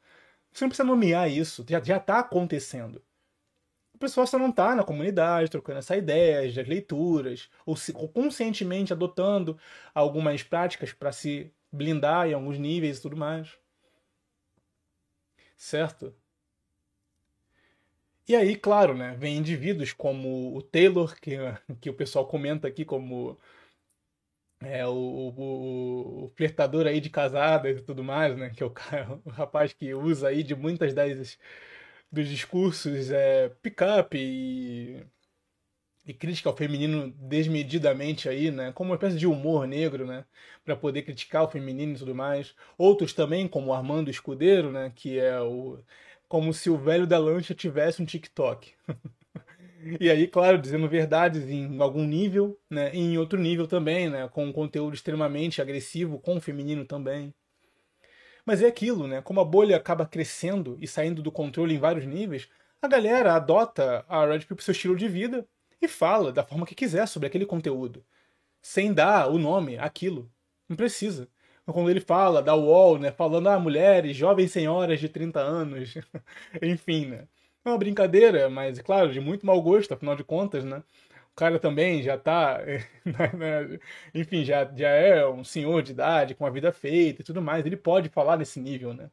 Você 0.53 0.65
não 0.65 0.71
precisa 0.71 0.87
nomear 0.87 1.31
isso, 1.31 1.65
já, 1.69 1.81
já 1.83 1.99
tá 1.99 2.19
acontecendo 2.21 3.03
pessoal 4.03 4.27
só 4.27 4.37
não 4.39 4.51
está 4.51 4.75
na 4.75 4.83
comunidade, 4.83 5.51
trocando 5.51 5.79
essa 5.79 5.97
ideia 5.97 6.53
das 6.53 6.67
leituras, 6.67 7.49
ou, 7.65 7.77
se, 7.77 7.93
ou 7.97 8.09
conscientemente 8.09 8.93
adotando 8.93 9.57
algumas 9.95 10.43
práticas 10.43 10.93
para 10.93 11.13
se 11.13 11.53
blindar 11.71 12.29
em 12.29 12.35
alguns 12.35 12.59
níveis 12.59 12.99
e 12.99 13.03
tudo 13.03 13.17
mais. 13.17 13.57
Certo? 15.57 16.13
E 18.27 18.35
aí, 18.35 18.57
claro, 18.57 18.95
né, 18.95 19.15
vem 19.19 19.37
indivíduos 19.37 19.93
como 19.93 20.57
o 20.57 20.63
Taylor, 20.63 21.15
que, 21.21 21.37
que 21.81 21.91
o 21.91 21.95
pessoal 21.95 22.27
comenta 22.27 22.67
aqui 22.67 22.85
como 22.85 23.39
é, 24.65 24.87
o, 24.87 24.93
o, 24.93 26.25
o, 26.25 26.33
flertador 26.37 26.87
aí 26.87 27.01
de 27.01 27.11
casadas 27.11 27.79
e 27.79 27.83
tudo 27.83 28.03
mais, 28.05 28.37
né, 28.37 28.51
que 28.51 28.63
é 28.63 28.67
o, 28.67 28.73
o 29.25 29.31
rapaz 29.31 29.73
que 29.73 29.95
usa 29.95 30.29
aí 30.29 30.43
de 30.43 30.55
muitas 30.55 30.95
das 30.95 31.39
dos 32.13 32.29
discursos 32.29 33.11
é, 33.11 33.49
pick-up 33.63 34.17
e, 34.17 35.03
e 36.07 36.13
crítica 36.13 36.51
ao 36.51 36.57
feminino 36.57 37.11
desmedidamente 37.17 38.29
aí, 38.29 38.51
né? 38.51 38.71
Como 38.73 38.91
uma 38.91 38.97
espécie 38.97 39.17
de 39.17 39.27
humor 39.27 39.67
negro, 39.67 40.07
né? 40.07 40.25
Para 40.65 40.77
poder 40.77 41.03
criticar 41.03 41.45
o 41.45 41.51
feminino 41.51 41.95
e 41.95 41.99
tudo 41.99 42.15
mais. 42.15 42.55
Outros 42.77 43.15
também, 43.15 43.49
como 43.49 43.73
Armando 43.73 44.11
Escudeiro, 44.11 44.71
né? 44.71 44.93
Que 44.95 45.19
é 45.19 45.41
o... 45.41 45.79
Como 46.29 46.53
se 46.53 46.71
o 46.71 46.79
velho 46.79 47.07
da 47.07 47.19
lancha 47.19 47.55
tivesse 47.55 48.03
um 48.03 48.07
TikTok. 48.07 48.75
E 50.01 50.11
aí, 50.11 50.27
claro, 50.29 50.59
dizendo 50.59 50.89
verdades 50.89 51.49
em 51.49 51.81
algum 51.81 52.05
nível, 52.05 52.59
né? 52.71 52.95
E 52.95 52.99
em 52.99 53.19
outro 53.19 53.39
nível 53.39 53.67
também, 53.67 54.09
né? 54.09 54.29
Com 54.29 54.47
um 54.47 54.53
conteúdo 54.53 54.95
extremamente 54.95 55.61
agressivo 55.61 56.19
com 56.21 56.37
o 56.37 56.41
feminino 56.41 56.85
também. 56.85 57.35
Mas 58.45 58.63
é 58.63 58.67
aquilo, 58.67 59.07
né? 59.07 59.23
Como 59.23 59.41
a 59.41 59.45
bolha 59.45 59.77
acaba 59.77 60.07
crescendo 60.07 60.77
e 60.81 60.87
saindo 60.87 61.23
do 61.23 61.31
controle 61.33 61.75
em 61.75 61.79
vários 61.79 62.05
níveis, 62.07 62.49
a 62.81 62.89
galera 62.89 63.35
adota 63.35 64.05
a 64.09 64.27
Red 64.27 64.41
Pill 64.41 64.57
pro 64.57 64.65
seu 64.65 64.73
estilo 64.73 64.97
de 64.97 65.09
vida 65.09 65.47
e 65.81 65.89
fala 65.89 66.33
da 66.33 66.43
forma 66.45 66.67
que 66.67 66.75
quiser 66.75 67.07
sobre 67.07 67.29
aquele 67.29 67.47
conteúdo, 67.47 68.05
sem 68.63 68.93
dar 68.95 69.31
o 69.31 69.39
nome 69.39 69.79
aquilo. 69.79 70.31
Não 70.69 70.77
precisa. 70.77 71.29
Quando 71.67 71.91
ele 71.91 72.01
fala 72.01 72.43
da 72.43 72.55
UOL, 72.57 72.99
né, 72.99 73.13
falando, 73.13 73.49
ah, 73.49 73.59
mulheres, 73.59 74.17
jovens 74.17 74.53
senhoras 74.53 75.01
de 75.01 75.09
30 75.09 75.41
anos, 75.41 75.95
enfim, 76.63 77.07
né. 77.07 77.29
É 77.65 77.69
uma 77.69 77.79
brincadeira, 77.79 78.51
mas, 78.51 78.81
claro, 78.81 79.13
de 79.13 79.21
muito 79.21 79.47
mau 79.47 79.61
gosto, 79.63 79.93
afinal 79.95 80.17
de 80.17 80.25
contas, 80.25 80.65
né. 80.65 80.83
O 81.33 81.35
cara 81.37 81.59
também 81.59 82.03
já 82.03 82.19
tá, 82.19 82.59
né, 83.07 83.79
enfim, 84.15 84.45
já, 84.45 84.65
já 84.77 84.89
é 84.89 85.27
um 85.27 85.45
senhor 85.45 85.83
de 85.83 85.93
idade, 85.93 86.35
com 86.35 86.45
a 86.45 86.51
vida 86.51 86.73
feita 86.73 87.23
e 87.23 87.25
tudo 87.25 87.41
mais, 87.41 87.65
ele 87.65 87.77
pode 87.77 88.09
falar 88.09 88.37
nesse 88.37 88.61
nível, 88.61 88.93
né. 88.93 89.11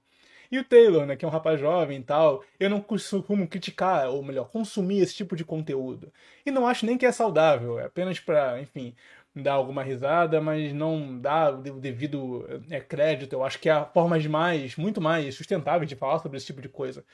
E 0.52 0.58
o 0.60 0.64
Taylor, 0.66 1.06
né, 1.06 1.16
que 1.16 1.24
é 1.26 1.28
um 1.28 1.32
rapaz 1.32 1.60
jovem 1.60 2.00
e 2.00 2.04
tal, 2.04 2.44
eu 2.60 2.70
não 2.70 2.82
costumo 2.82 3.48
criticar, 3.48 4.10
ou 4.10 4.24
melhor, 4.24 4.50
consumir 4.50 5.00
esse 5.02 5.16
tipo 5.16 5.36
de 5.36 5.46
conteúdo. 5.46 6.12
E 6.46 6.50
não 6.52 6.68
acho 6.68 6.86
nem 6.88 6.98
que 6.98 7.06
é 7.06 7.12
saudável, 7.12 7.80
é 7.80 7.86
apenas 7.86 8.20
para, 8.20 8.60
enfim, 8.62 8.96
dar 9.36 9.54
alguma 9.54 9.84
risada, 9.84 10.42
mas 10.42 10.74
não 10.74 11.20
dá 11.20 11.52
o 11.52 11.58
devido 11.80 12.46
é, 12.70 12.80
crédito. 12.82 13.34
Eu 13.34 13.44
acho 13.44 13.60
que 13.60 13.70
há 13.70 13.86
formas 13.86 14.26
mais, 14.26 14.76
muito 14.76 15.00
mais 15.00 15.36
sustentáveis 15.36 15.88
de 15.90 15.96
falar 15.96 16.20
sobre 16.20 16.38
esse 16.38 16.48
tipo 16.48 16.62
de 16.62 16.70
coisa. 16.70 17.06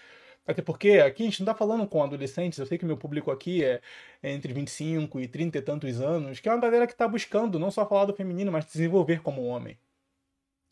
Até 0.48 0.62
porque 0.62 1.00
aqui 1.00 1.24
a 1.24 1.26
gente 1.26 1.40
não 1.42 1.52
está 1.52 1.56
falando 1.58 1.88
com 1.88 2.04
adolescentes, 2.04 2.60
eu 2.60 2.66
sei 2.66 2.78
que 2.78 2.86
meu 2.86 2.98
público 2.98 3.32
aqui 3.32 3.64
é, 3.64 3.82
entre 4.24 4.54
25 4.54 5.20
e 5.20 5.28
30 5.28 5.58
e 5.58 5.62
tantos 5.62 6.00
anos, 6.02 6.40
que 6.40 6.48
é 6.48 6.52
uma 6.54 6.62
galera 6.62 6.86
que 6.86 6.94
está 6.94 7.08
buscando 7.08 7.58
não 7.60 7.72
só 7.72 7.86
falar 7.88 8.06
do 8.06 8.14
feminino, 8.14 8.52
mas 8.52 8.66
desenvolver 8.66 9.22
como 9.22 9.44
homem. 9.44 9.78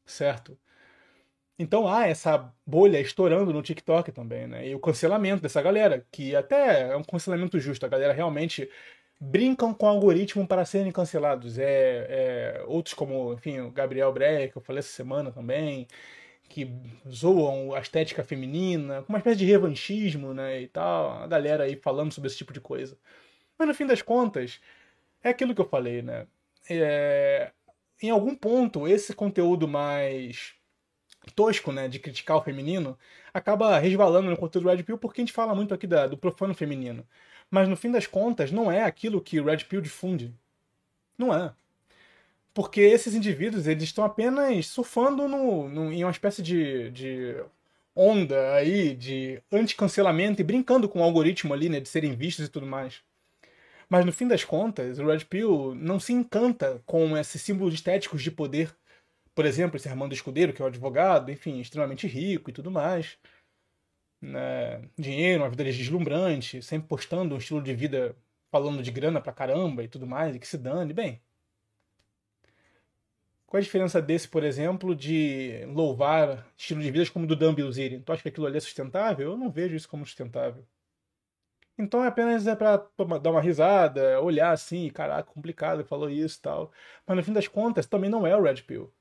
Certo? 0.06 0.58
Então 1.58 1.88
há 1.88 2.08
essa 2.08 2.54
bolha 2.66 3.00
estourando 3.00 3.54
no 3.54 3.62
TikTok 3.62 4.12
também, 4.12 4.48
né? 4.48 4.68
E 4.68 4.76
o 4.76 4.80
cancelamento 4.80 5.42
dessa 5.42 5.62
galera, 5.62 6.06
que 6.12 6.36
até 6.36 6.92
é 6.92 6.96
um 6.96 7.04
cancelamento 7.04 7.60
justo, 7.60 7.86
a 7.86 7.90
galera 7.90 8.14
realmente 8.14 8.70
brincam 9.20 9.74
com 9.74 9.86
o 9.86 9.90
algoritmo 9.90 10.48
para 10.48 10.66
serem 10.66 10.92
cancelados. 10.92 11.58
É, 11.60 12.58
é, 12.60 12.64
outros 12.68 12.94
como, 12.94 13.34
enfim, 13.34 13.60
o 13.62 13.72
Gabriel 13.72 14.12
Breyer, 14.12 14.52
que 14.52 14.58
eu 14.58 14.62
falei 14.62 14.80
essa 14.80 14.90
semana 14.92 15.32
também, 15.32 15.88
que 16.50 16.70
zoam 17.10 17.74
a 17.74 17.80
estética 17.80 18.24
feminina, 18.24 19.02
com 19.04 19.14
uma 19.14 19.20
espécie 19.20 19.38
de 19.40 19.46
revanchismo, 19.46 20.34
né, 20.34 20.62
e 20.62 20.68
tal, 20.68 21.24
a 21.24 21.28
galera 21.28 21.64
aí 21.64 21.76
falando 21.76 22.12
sobre 22.12 22.28
esse 22.28 22.38
tipo 22.38 22.54
de 22.54 22.62
coisa. 22.62 22.98
Mas 23.58 23.68
no 23.68 23.74
fim 23.74 23.86
das 23.86 24.02
contas, 24.02 24.60
é 25.24 25.30
aquilo 25.30 25.56
que 25.56 25.62
eu 25.62 25.68
falei, 25.68 26.02
né? 26.02 26.28
É, 26.70 27.52
em 28.02 28.10
algum 28.10 28.36
ponto, 28.36 28.88
esse 28.88 29.14
conteúdo 29.14 29.68
mais 29.68 30.54
tosco, 31.36 31.72
né, 31.72 31.88
de 31.88 32.00
criticar 32.00 32.38
o 32.38 32.42
feminino, 32.44 32.98
acaba 33.34 33.80
resvalando 33.80 34.30
no 34.30 34.38
conteúdo 34.38 34.66
do 34.66 34.70
Red 34.70 34.84
Pill 34.84 34.98
porque 34.98 35.22
a 35.22 35.24
gente 35.24 35.34
fala 35.34 35.56
muito 35.56 35.74
aqui 35.74 35.88
da, 35.88 36.08
do 36.08 36.18
profano 36.18 36.54
feminino. 36.54 37.08
Mas 37.50 37.68
no 37.68 37.78
fim 37.78 37.92
das 37.92 38.08
contas, 38.08 38.52
não 38.52 38.72
é 38.72 38.84
aquilo 38.84 39.22
que 39.22 39.40
o 39.40 39.46
Red 39.46 39.60
Pill 39.66 39.82
difunde. 39.82 40.34
Não 41.18 41.34
é. 41.34 41.54
Porque 42.54 42.82
esses 42.82 43.16
indivíduos, 43.16 43.68
eles 43.68 43.84
estão 43.84 44.04
apenas 44.04 44.68
surfando 44.68 45.28
no, 45.28 45.68
no, 45.70 45.92
em 45.92 46.04
uma 46.04 46.12
espécie 46.12 46.42
de, 46.42 46.92
de 46.92 47.44
onda 47.96 48.54
aí 48.54 48.96
de 48.96 49.42
anti-cancelamento 49.52 50.42
e 50.42 50.44
brincando 50.44 50.88
com 50.88 51.00
o 51.00 51.04
algoritmo 51.04 51.54
ali, 51.54 51.70
né, 51.70 51.80
de 51.80 51.90
serem 51.90 52.16
vistos 52.16 52.46
e 52.46 52.50
tudo 52.50 52.68
mais. 52.68 53.02
Mas 53.90 54.06
no 54.06 54.12
fim 54.12 54.28
das 54.28 54.44
contas, 54.44 55.00
o 55.00 55.06
Red 55.06 55.26
Pill 55.26 55.76
não 55.76 56.00
se 56.00 56.14
encanta 56.14 56.82
com 56.86 57.18
esses 57.18 57.42
símbolos 57.42 57.74
estéticos 57.74 58.22
de 58.22 58.32
poder. 58.32 58.76
Por 59.36 59.46
exemplo, 59.46 59.78
esse 59.78 59.90
Armando 59.90 60.14
Escudeiro, 60.14 60.54
que 60.54 60.62
é 60.62 60.66
um 60.66 60.68
advogado, 60.68 61.32
enfim, 61.32 61.60
extremamente 61.60 62.08
rico 62.08 62.50
e 62.50 62.54
tudo 62.54 62.72
mais 62.72 63.18
né, 64.24 64.82
dinheiro, 64.98 65.44
uma 65.44 65.50
vida 65.50 65.64
deslumbrante, 65.66 66.62
sempre 66.62 66.88
postando 66.88 67.36
um 67.36 67.38
estilo 67.38 67.62
de 67.62 67.76
vida 67.76 68.16
falando 68.52 68.82
de 68.82 68.92
grana 68.92 69.20
pra 69.20 69.34
caramba 69.34 69.84
e 69.84 69.88
tudo 69.88 70.08
mais, 70.08 70.36
e 70.36 70.40
que 70.40 70.48
se 70.48 70.58
dane. 70.58 70.94
Bem, 70.94 71.22
qual 73.54 73.60
a 73.60 73.64
diferença 73.64 74.02
desse, 74.02 74.28
por 74.28 74.44
exemplo, 74.44 74.96
de 74.96 75.64
louvar 75.68 76.44
estilo 76.58 76.82
de 76.82 76.90
vida 76.90 77.08
como 77.12 77.26
o 77.26 77.28
do 77.28 77.36
Dan 77.36 77.54
Bilzerian? 77.54 78.02
Tu 78.02 78.12
acha 78.12 78.24
que 78.24 78.30
aquilo 78.30 78.48
ali 78.48 78.58
é 78.58 78.60
sustentável? 78.60 79.30
Eu 79.30 79.38
não 79.38 79.52
vejo 79.52 79.76
isso 79.76 79.88
como 79.88 80.04
sustentável. 80.04 80.66
Então 81.78 82.04
é 82.04 82.08
apenas 82.08 82.48
é 82.48 82.56
para 82.56 82.78
dar 83.22 83.30
uma 83.30 83.40
risada, 83.40 84.20
olhar 84.22 84.52
assim, 84.52 84.90
caraca, 84.90 85.32
complicado, 85.32 85.86
falou 85.86 86.10
isso 86.10 86.40
e 86.40 86.42
tal. 86.42 86.72
Mas 87.06 87.16
no 87.16 87.24
fim 87.24 87.32
das 87.32 87.48
contas, 87.48 87.86
também 87.86 88.10
não 88.10 88.26
é 88.26 88.36
o 88.36 88.42
Red 88.42 88.64
Pill. 88.64 88.92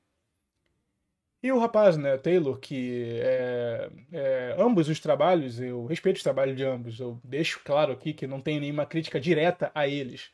E 1.41 1.51
o 1.51 1.57
rapaz, 1.57 1.97
né, 1.97 2.15
Taylor, 2.19 2.59
que 2.59 3.19
é, 3.21 3.89
é, 4.11 4.55
ambos 4.59 4.87
os 4.87 4.99
trabalhos, 4.99 5.59
eu 5.59 5.85
respeito 5.87 6.17
os 6.17 6.23
trabalhos 6.23 6.55
de 6.55 6.63
ambos, 6.63 6.99
eu 6.99 7.19
deixo 7.23 7.59
claro 7.65 7.91
aqui 7.91 8.13
que 8.13 8.27
não 8.27 8.39
tenho 8.39 8.61
nenhuma 8.61 8.85
crítica 8.85 9.19
direta 9.19 9.71
a 9.73 9.87
eles. 9.87 10.31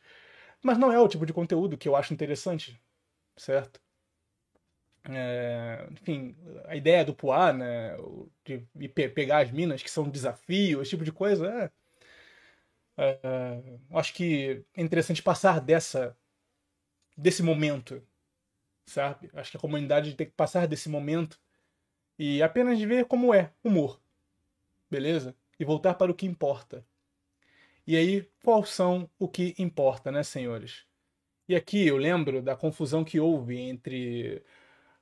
Mas 0.62 0.76
não 0.76 0.92
é 0.92 1.00
o 1.00 1.08
tipo 1.08 1.24
de 1.24 1.32
conteúdo 1.32 1.78
que 1.78 1.88
eu 1.88 1.96
acho 1.96 2.12
interessante, 2.12 2.78
certo? 3.34 3.80
É, 5.08 5.86
enfim, 5.92 6.36
a 6.66 6.76
ideia 6.76 7.04
do 7.04 7.14
Poá, 7.14 7.52
né, 7.52 7.96
de, 8.44 8.66
de 8.74 8.88
pegar 8.88 9.38
as 9.38 9.50
minas, 9.50 9.82
que 9.82 9.90
são 9.90 10.04
um 10.04 10.10
desafio, 10.10 10.82
esse 10.82 10.90
tipo 10.90 11.04
de 11.04 11.12
coisa, 11.12 11.72
é, 12.96 13.20
é, 13.22 13.78
acho 13.92 14.12
que 14.14 14.64
é 14.74 14.82
interessante 14.82 15.22
passar 15.22 15.60
dessa 15.60 16.16
desse 17.16 17.42
momento 17.42 18.02
sabe? 18.90 19.30
Acho 19.34 19.52
que 19.52 19.56
a 19.56 19.60
comunidade 19.60 20.14
tem 20.14 20.26
que 20.26 20.32
passar 20.32 20.66
desse 20.66 20.88
momento 20.88 21.40
e 22.18 22.42
apenas 22.42 22.80
ver 22.80 23.06
como 23.06 23.34
é 23.34 23.52
humor, 23.64 24.00
beleza? 24.90 25.36
E 25.58 25.64
voltar 25.64 25.94
para 25.94 26.12
o 26.12 26.14
que 26.14 26.26
importa. 26.26 26.86
E 27.86 27.96
aí, 27.96 28.28
qual 28.42 28.64
são 28.64 29.10
o 29.18 29.28
que 29.28 29.54
importa, 29.58 30.10
né, 30.12 30.22
senhores? 30.22 30.84
E 31.48 31.56
aqui 31.56 31.86
eu 31.86 31.96
lembro 31.96 32.42
da 32.42 32.56
confusão 32.56 33.04
que 33.04 33.20
houve 33.20 33.58
entre 33.60 34.42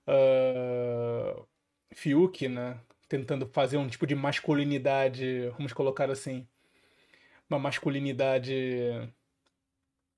uh, 0.09 1.47
Fiuk, 1.95 2.49
né, 2.49 2.81
tentando 3.09 3.47
fazer 3.47 3.77
um 3.77 3.89
tipo 3.89 4.07
de 4.07 4.15
masculinidade, 4.15 5.49
vamos 5.57 5.73
colocar 5.73 6.11
assim, 6.11 6.47
uma 7.49 7.59
masculinidade 7.59 8.91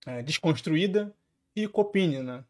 uh, 0.06 0.22
desconstruída, 0.22 1.14
e 1.54 1.66
Copini, 1.66 2.22
né, 2.22 2.44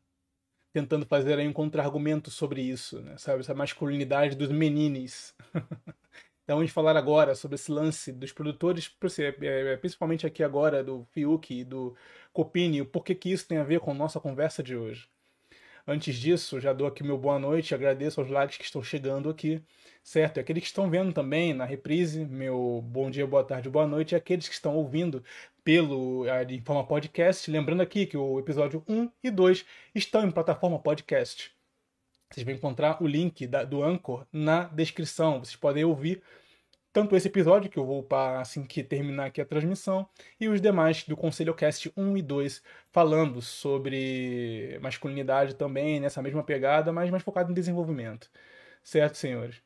tentando 0.73 1.07
fazer 1.07 1.39
aí 1.39 1.49
um 1.49 1.53
contra-argumento 1.53 2.31
sobre 2.31 2.63
isso, 2.63 3.01
né? 3.01 3.17
sabe? 3.19 3.41
Essa 3.41 3.55
masculinidade 3.55 4.37
dos 4.37 4.51
menines. 4.51 5.35
então 6.45 6.57
vamos 6.57 6.71
falar 6.71 6.97
agora 6.97 7.35
sobre 7.35 7.57
esse 7.57 7.71
lance 7.71 8.13
dos 8.13 8.33
produtores, 8.33 8.91
é, 9.19 9.73
é, 9.73 9.77
principalmente 9.77 10.27
aqui 10.27 10.43
agora 10.43 10.83
do 10.85 11.05
Fiuk 11.11 11.53
e 11.53 11.65
do 11.65 11.97
Copini, 12.33 12.83
o 12.83 12.87
porquê 12.87 13.15
que 13.15 13.33
isso 13.33 13.47
tem 13.47 13.59
a 13.59 13.65
ver 13.65 13.81
com 13.81 13.93
nossa 13.95 14.21
conversa 14.21 14.63
de 14.63 14.77
hoje. 14.77 15.09
Antes 15.87 16.17
disso, 16.17 16.61
já 16.61 16.73
dou 16.73 16.87
aqui 16.87 17.03
meu 17.03 17.19
boa 17.19 17.39
noite, 17.39 17.75
agradeço 17.75 18.21
aos 18.21 18.31
likes 18.31 18.59
que 18.59 18.65
estão 18.65 18.83
chegando 18.83 19.29
aqui, 19.31 19.63
certo? 20.03 20.37
E 20.37 20.41
aqueles 20.41 20.63
que 20.63 20.69
estão 20.69 20.91
vendo 20.91 21.13
também 21.13 21.55
na 21.55 21.65
reprise, 21.65 22.25
meu 22.25 22.83
bom 22.87 23.11
dia, 23.11 23.27
boa 23.27 23.43
tarde, 23.43 23.69
boa 23.69 23.87
noite, 23.87 24.13
e 24.13 24.17
aqueles 24.17 24.49
que 24.49 24.55
estão 24.55 24.77
ouvindo 24.77 25.25
pelo 25.65 26.25
em 26.49 26.61
forma 26.63 26.87
podcast, 26.87 27.51
lembrando 27.51 27.83
aqui 27.83 28.07
que 28.07 28.17
o 28.17 28.39
episódio 28.39 28.85
1 28.89 29.11
e 29.23 29.31
2 29.31 29.65
estão 29.95 30.27
em 30.27 30.31
plataforma 30.31 30.79
podcast. 30.79 31.53
Vocês 32.31 32.45
vão 32.45 32.55
encontrar 32.55 33.03
o 33.03 33.07
link 33.07 33.47
da, 33.47 33.65
do 33.65 33.83
Anchor 33.83 34.25
na 34.33 34.65
descrição. 34.65 35.41
Vocês 35.41 35.57
podem 35.57 35.85
ouvir 35.85 36.23
tanto 36.93 37.17
esse 37.17 37.29
episódio, 37.29 37.71
que 37.71 37.79
eu 37.79 37.87
vou 37.87 38.01
upar 38.01 38.41
assim 38.41 38.65
que 38.65 38.83
terminar 38.83 39.27
aqui 39.27 39.41
a 39.41 39.45
transmissão, 39.47 40.09
e 40.41 40.49
os 40.49 40.61
demais 40.61 41.05
do 41.05 41.17
Conselho 41.17 41.55
Cast 41.55 41.93
1 41.97 42.17
e 42.17 42.23
2, 42.23 42.63
falando 42.91 43.41
sobre 43.41 44.79
masculinidade 44.83 45.55
também, 45.55 46.01
nessa 46.01 46.21
mesma 46.23 46.43
pegada, 46.43 46.93
mas 46.93 47.11
mais 47.11 47.23
focado 47.23 47.51
em 47.51 47.55
desenvolvimento. 47.55 48.31
Certo, 48.83 49.17
senhores? 49.17 49.63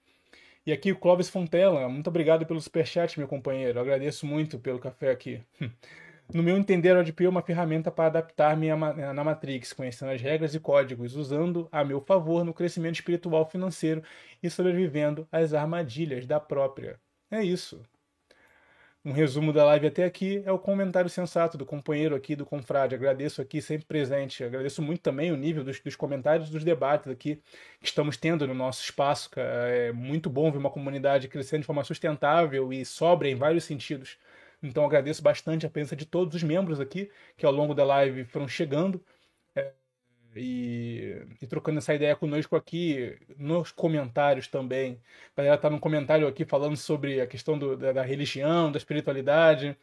E 0.66 0.72
aqui 0.72 0.93
o 0.93 0.97
Clóvis 0.97 1.29
Fontela, 1.29 1.89
muito 1.89 2.09
obrigado 2.09 2.47
pelo 2.47 2.61
superchat, 2.61 3.18
meu 3.18 3.29
companheiro. 3.29 3.79
Eu 3.79 3.83
agradeço 3.83 4.27
muito 4.27 4.59
pelo 4.59 4.79
café 4.79 5.11
aqui. 5.11 5.43
No 6.33 6.43
meu 6.43 6.57
entender, 6.57 6.97
o 6.97 7.01
ADP 7.01 7.27
é 7.27 7.29
uma 7.29 7.43
ferramenta 7.43 7.91
para 7.91 8.07
adaptar-me 8.07 8.68
na 8.75 9.22
Matrix, 9.22 9.75
conhecendo 9.75 10.11
as 10.11 10.22
regras 10.22 10.55
e 10.55 10.59
códigos, 10.59 11.14
usando 11.16 11.68
a 11.70 11.85
meu 11.85 12.01
favor 12.01 12.43
no 12.45 12.55
crescimento 12.55 12.95
espiritual 12.95 13.45
financeiro 13.45 14.03
e 14.43 14.49
sobrevivendo 14.49 15.29
às 15.31 15.53
armadilhas 15.53 16.27
da 16.27 16.41
própria. 16.41 16.99
É 17.31 17.43
isso. 17.43 17.85
Um 19.05 19.12
resumo 19.12 19.53
da 19.53 19.66
live 19.66 19.87
até 19.87 20.05
aqui 20.05 20.43
é 20.47 20.53
o 20.53 20.59
comentário 20.59 21.11
sensato 21.11 21.59
do 21.59 21.66
companheiro 21.66 22.14
aqui, 22.14 22.35
do 22.35 22.47
confrade. 22.47 22.95
Agradeço 22.95 23.43
aqui, 23.43 23.61
sempre 23.61 23.85
presente. 23.87 24.43
Agradeço 24.43 24.81
muito 24.81 25.03
também 25.03 25.31
o 25.31 25.37
nível 25.37 25.62
dos, 25.62 25.79
dos 25.79 25.95
comentários 25.95 26.49
dos 26.49 26.64
debates 26.64 27.09
aqui 27.09 27.37
que 27.81 27.87
estamos 27.87 28.16
tendo 28.16 28.47
no 28.47 28.55
nosso 28.55 28.83
espaço. 28.83 29.29
É 29.37 29.93
muito 29.93 30.31
bom 30.31 30.51
ver 30.51 30.57
uma 30.57 30.70
comunidade 30.70 31.29
crescendo 31.29 31.61
de 31.61 31.66
forma 31.66 31.85
sustentável 31.85 32.72
e 32.72 32.83
sóbria 32.83 33.31
em 33.31 33.35
vários 33.35 33.64
sentidos. 33.64 34.16
Então 34.62 34.87
agradeço 34.87 35.22
bastante 35.22 35.66
a 35.66 35.70
presença 35.70 35.95
de 35.95 36.07
todos 36.07 36.35
os 36.35 36.43
membros 36.43 36.81
aqui 36.81 37.11
que 37.37 37.45
ao 37.45 37.53
longo 37.53 37.75
da 37.75 37.85
live 37.85 38.25
foram 38.25 38.49
chegando. 38.49 39.05
É, 39.55 39.75
e, 40.37 41.22
e, 41.41 41.47
trocando 41.47 41.78
essa 41.78 41.95
ideia 41.95 42.16
conosco 42.16 42.57
aqui 42.57 43.16
nos 43.37 43.70
comentários 43.72 44.49
também. 44.49 45.01
A 45.37 45.43
galera 45.43 45.59
tá 45.61 45.70
no 45.70 45.80
comentário 45.80 46.26
aqui 46.26 46.45
falando 46.45 46.76
sobre 46.76 47.20
a 47.20 47.26
questão 47.26 47.59
do, 47.59 47.76
da, 47.76 47.93
da, 47.93 48.03
religião, 48.03 48.70
da 48.72 48.78
espiritualidade. 48.78 49.76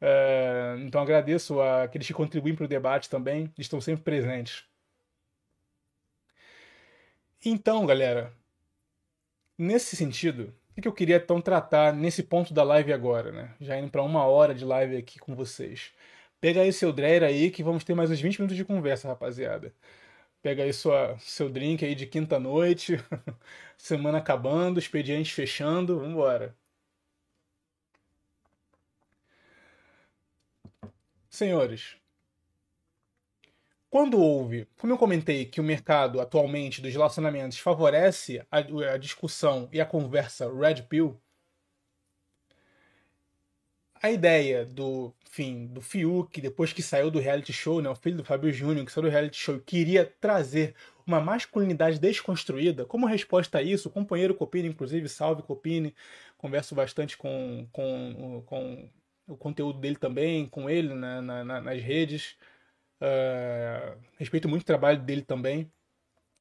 É, 0.00 0.76
então 0.80 1.00
agradeço 1.00 1.60
a 1.60 1.84
aqueles 1.84 2.06
que 2.06 2.14
contribuem 2.14 2.54
para 2.54 2.64
o 2.64 2.68
debate 2.68 3.08
também, 3.08 3.52
estão 3.58 3.80
sempre 3.80 4.02
presentes. 4.02 4.64
Então, 7.44 7.84
galera, 7.84 8.32
nesse 9.58 9.96
sentido, 9.96 10.54
o 10.76 10.80
que 10.80 10.88
eu 10.88 10.92
queria 10.92 11.16
então 11.16 11.40
tratar 11.40 11.92
nesse 11.92 12.22
ponto 12.22 12.52
da 12.52 12.62
live 12.62 12.92
agora, 12.92 13.30
né? 13.30 13.54
Já 13.60 13.78
indo 13.78 13.90
para 13.90 14.02
uma 14.02 14.24
hora 14.24 14.54
de 14.54 14.64
live 14.64 14.96
aqui 14.96 15.18
com 15.18 15.34
vocês. 15.34 15.92
Pega 16.40 16.60
aí 16.60 16.72
seu 16.72 16.92
Dreyer 16.92 17.22
aí 17.22 17.50
que 17.50 17.62
vamos 17.62 17.84
ter 17.84 17.94
mais 17.94 18.10
uns 18.10 18.20
20 18.20 18.38
minutos 18.38 18.56
de 18.56 18.64
conversa, 18.64 19.08
rapaziada. 19.08 19.74
Pega 20.42 20.62
aí 20.64 20.72
sua, 20.74 21.18
seu 21.20 21.48
drink 21.50 21.84
aí 21.84 21.94
de 21.94 22.06
quinta-noite, 22.06 22.98
semana 23.78 24.18
acabando, 24.18 24.78
expediente 24.78 25.32
fechando, 25.32 25.98
vambora. 25.98 26.56
Senhores, 31.28 31.98
quando 33.88 34.20
houve, 34.20 34.66
como 34.76 34.92
eu 34.92 34.98
comentei, 34.98 35.46
que 35.46 35.60
o 35.60 35.64
mercado 35.64 36.20
atualmente 36.20 36.82
dos 36.82 36.92
relacionamentos 36.92 37.58
favorece 37.58 38.44
a, 38.50 38.58
a 38.92 38.98
discussão 38.98 39.68
e 39.72 39.80
a 39.80 39.86
conversa 39.86 40.52
red 40.52 40.82
pill, 40.82 41.20
a 44.04 44.10
ideia 44.10 44.66
do, 44.66 45.14
enfim, 45.26 45.66
do 45.66 45.80
Fiuk, 45.80 46.38
depois 46.38 46.74
que 46.74 46.82
saiu 46.82 47.10
do 47.10 47.18
reality 47.18 47.54
show, 47.54 47.80
né, 47.80 47.88
o 47.88 47.94
filho 47.94 48.18
do 48.18 48.24
Fábio 48.24 48.52
Júnior, 48.52 48.84
que 48.84 48.92
saiu 48.92 49.04
do 49.04 49.08
reality 49.08 49.38
show, 49.38 49.58
queria 49.58 50.04
trazer 50.20 50.74
uma 51.06 51.22
masculinidade 51.22 51.98
desconstruída, 51.98 52.84
como 52.84 53.06
resposta 53.06 53.56
a 53.56 53.62
isso, 53.62 53.88
o 53.88 53.90
companheiro 53.90 54.34
Copini, 54.34 54.68
inclusive, 54.68 55.08
salve 55.08 55.42
Copini, 55.42 55.94
converso 56.36 56.74
bastante 56.74 57.16
com, 57.16 57.66
com, 57.72 58.42
com 58.44 58.90
o 59.26 59.38
conteúdo 59.38 59.78
dele 59.78 59.96
também, 59.96 60.46
com 60.48 60.68
ele 60.68 60.92
né, 60.92 61.22
na, 61.22 61.42
na, 61.42 61.60
nas 61.62 61.80
redes. 61.80 62.36
Uh, 63.00 63.98
respeito 64.18 64.50
muito 64.50 64.64
o 64.64 64.66
trabalho 64.66 65.00
dele 65.00 65.22
também. 65.22 65.72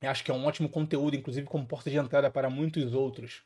Acho 0.02 0.22
que 0.22 0.32
é 0.32 0.34
um 0.34 0.46
ótimo 0.46 0.68
conteúdo, 0.68 1.16
inclusive 1.16 1.48
como 1.48 1.66
porta 1.66 1.90
de 1.90 1.96
entrada 1.96 2.30
para 2.30 2.50
muitos 2.50 2.94
outros. 2.94 3.42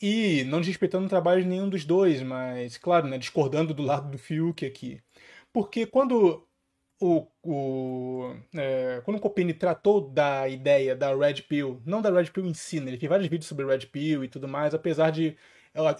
E 0.00 0.44
não 0.44 0.60
desrespeitando 0.60 1.06
o 1.06 1.08
trabalho 1.08 1.42
de 1.42 1.48
nenhum 1.48 1.68
dos 1.68 1.84
dois, 1.84 2.22
mas, 2.22 2.76
claro, 2.76 3.06
né, 3.06 3.18
discordando 3.18 3.72
do 3.72 3.82
lado 3.82 4.10
do 4.10 4.18
Fiuk 4.18 4.64
aqui. 4.66 5.00
Porque 5.52 5.86
quando 5.86 6.46
o, 7.00 7.26
o, 7.42 8.34
é, 8.54 9.00
quando 9.04 9.18
o 9.18 9.20
Copini 9.20 9.54
tratou 9.54 10.00
da 10.10 10.48
ideia 10.48 10.96
da 10.96 11.14
Red 11.14 11.42
Pill, 11.42 11.82
não 11.84 12.02
da 12.02 12.10
Red 12.10 12.26
Pill 12.26 12.46
em 12.46 12.54
si, 12.54 12.80
né, 12.80 12.90
ele 12.90 12.98
fez 12.98 13.08
vários 13.08 13.28
vídeos 13.28 13.46
sobre 13.46 13.66
Red 13.66 13.86
Pill 13.86 14.24
e 14.24 14.28
tudo 14.28 14.48
mais, 14.48 14.74
apesar 14.74 15.10
de 15.10 15.36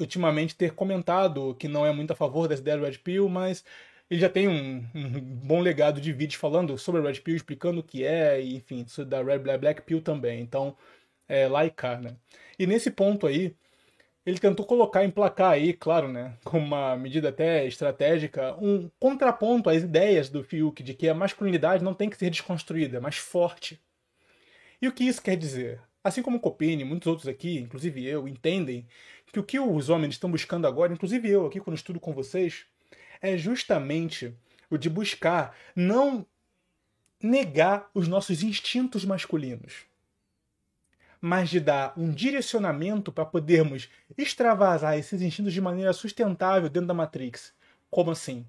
ultimamente 0.01 0.55
ter 0.57 0.72
comentado 0.74 1.55
que 1.57 1.68
não 1.68 1.84
é 1.84 1.92
muito 1.92 2.12
a 2.12 2.16
favor 2.16 2.49
dessa 2.49 2.62
ideia 2.62 2.78
do 2.78 2.84
Red 2.84 2.99
Pill, 2.99 3.28
mas 3.28 3.64
ele 4.11 4.20
já 4.20 4.28
tem 4.28 4.49
um, 4.49 4.86
um, 4.95 5.20
bom 5.20 5.61
legado 5.61 6.01
de 6.01 6.12
vídeos 6.12 6.40
falando 6.40 6.76
sobre 6.78 7.01
a 7.01 7.05
Red 7.05 7.20
Pill, 7.20 7.36
explicando 7.36 7.80
o 7.80 7.82
que 7.82 8.05
é, 8.05 8.40
e, 8.40 8.57
enfim, 8.57 8.84
da 9.07 9.22
Red 9.22 9.38
Black 9.59 9.82
Pill 9.82 10.01
também. 10.03 10.40
Então, 10.40 10.76
é 11.28 11.49
lá 11.49 11.64
e 11.66 11.70
cá, 11.70 11.99
né? 11.99 12.16
E 12.59 12.66
nesse 12.66 12.90
ponto 12.90 13.26
aí, 13.26 13.57
ele 14.25 14.39
tentou 14.39 14.64
colocar, 14.64 15.05
emplacar 15.05 15.53
aí, 15.53 15.72
claro, 15.72 16.09
né, 16.09 16.37
como 16.45 16.64
uma 16.64 16.97
medida 16.97 17.29
até 17.29 17.66
estratégica, 17.66 18.57
um 18.61 18.91
contraponto 18.99 19.68
às 19.70 19.83
ideias 19.83 20.29
do 20.29 20.43
Fiuk 20.43 20.83
de 20.83 20.95
que 20.95 21.09
a 21.09 21.14
masculinidade 21.14 21.85
não 21.85 21.95
tem 21.95 22.09
que 22.09 22.16
ser 22.16 22.31
desconstruída, 22.31 23.01
mas 23.01 23.16
forte. 23.16 23.81
E 24.81 24.89
o 24.89 24.93
que 24.93 25.05
isso 25.05 25.22
quer 25.22 25.37
dizer? 25.37 25.81
Assim 26.03 26.22
como 26.22 26.41
Copini 26.41 26.83
e 26.83 26.85
muitos 26.85 27.07
outros 27.07 27.29
aqui, 27.29 27.59
inclusive 27.59 28.05
eu, 28.05 28.29
entendem 28.29 28.87
que 29.33 29.41
o 29.41 29.43
que 29.43 29.59
os 29.59 29.89
homens 29.89 30.14
estão 30.14 30.31
buscando 30.31 30.66
agora, 30.66 30.93
inclusive 30.93 31.29
eu 31.29 31.47
aqui 31.47 31.59
quando 31.59 31.77
estudo 31.77 31.99
com 31.99 32.12
vocês, 32.12 32.66
é 33.20 33.37
justamente 33.37 34.33
o 34.70 34.79
de 34.79 34.89
buscar 34.89 35.57
não 35.75 36.25
negar 37.20 37.91
os 37.93 38.07
nossos 38.07 38.43
instintos 38.43 39.05
masculinos, 39.05 39.87
mas 41.27 41.49
de 41.49 41.59
dar 41.59 41.95
um 41.97 42.11
direcionamento 42.11 43.11
para 43.11 43.25
podermos 43.25 43.89
extravasar 44.14 44.99
esses 44.99 45.22
instintos 45.22 45.55
de 45.55 45.61
maneira 45.61 45.91
sustentável 45.95 46.68
dentro 46.68 46.89
da 46.89 46.93
Matrix. 46.93 47.55
Como 47.89 48.11
assim? 48.11 48.47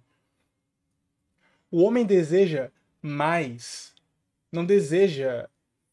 O 1.71 1.81
homem 1.81 2.05
deseja 2.05 2.69
mais, 3.01 3.95
não 4.51 4.65
deseja 4.65 5.47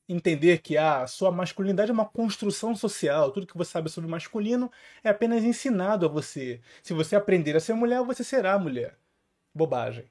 entender 0.08 0.60
que 0.60 0.76
a 0.76 1.06
sua 1.06 1.30
masculinidade 1.30 1.92
é 1.92 1.94
uma 1.94 2.04
construção 2.04 2.74
social, 2.74 3.30
tudo 3.30 3.46
que 3.46 3.56
você 3.56 3.70
sabe 3.70 3.88
sobre 3.88 4.10
masculino 4.10 4.68
é 5.04 5.10
apenas 5.10 5.44
ensinado 5.44 6.04
a 6.04 6.08
você. 6.08 6.60
Se 6.82 6.92
você 6.92 7.14
aprender 7.14 7.56
a 7.56 7.60
ser 7.60 7.74
mulher, 7.74 8.02
você 8.02 8.24
será 8.24 8.58
mulher. 8.58 8.98
Bobagem. 9.54 10.10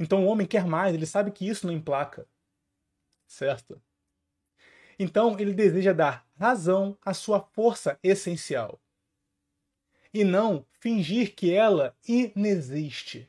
Então 0.00 0.24
o 0.24 0.28
homem 0.28 0.46
quer 0.46 0.66
mais, 0.66 0.94
ele 0.94 1.04
sabe 1.04 1.30
que 1.30 1.46
isso 1.46 1.66
não 1.66 1.74
emplaca. 1.74 2.26
Certo? 3.26 3.78
Então 4.98 5.38
ele 5.38 5.52
deseja 5.52 5.92
dar 5.92 6.26
razão 6.38 6.96
à 7.04 7.14
sua 7.14 7.40
força 7.40 7.98
essencial. 8.02 8.80
E 10.12 10.24
não 10.24 10.64
fingir 10.72 11.34
que 11.34 11.52
ela 11.52 11.94
inexiste. 12.06 13.28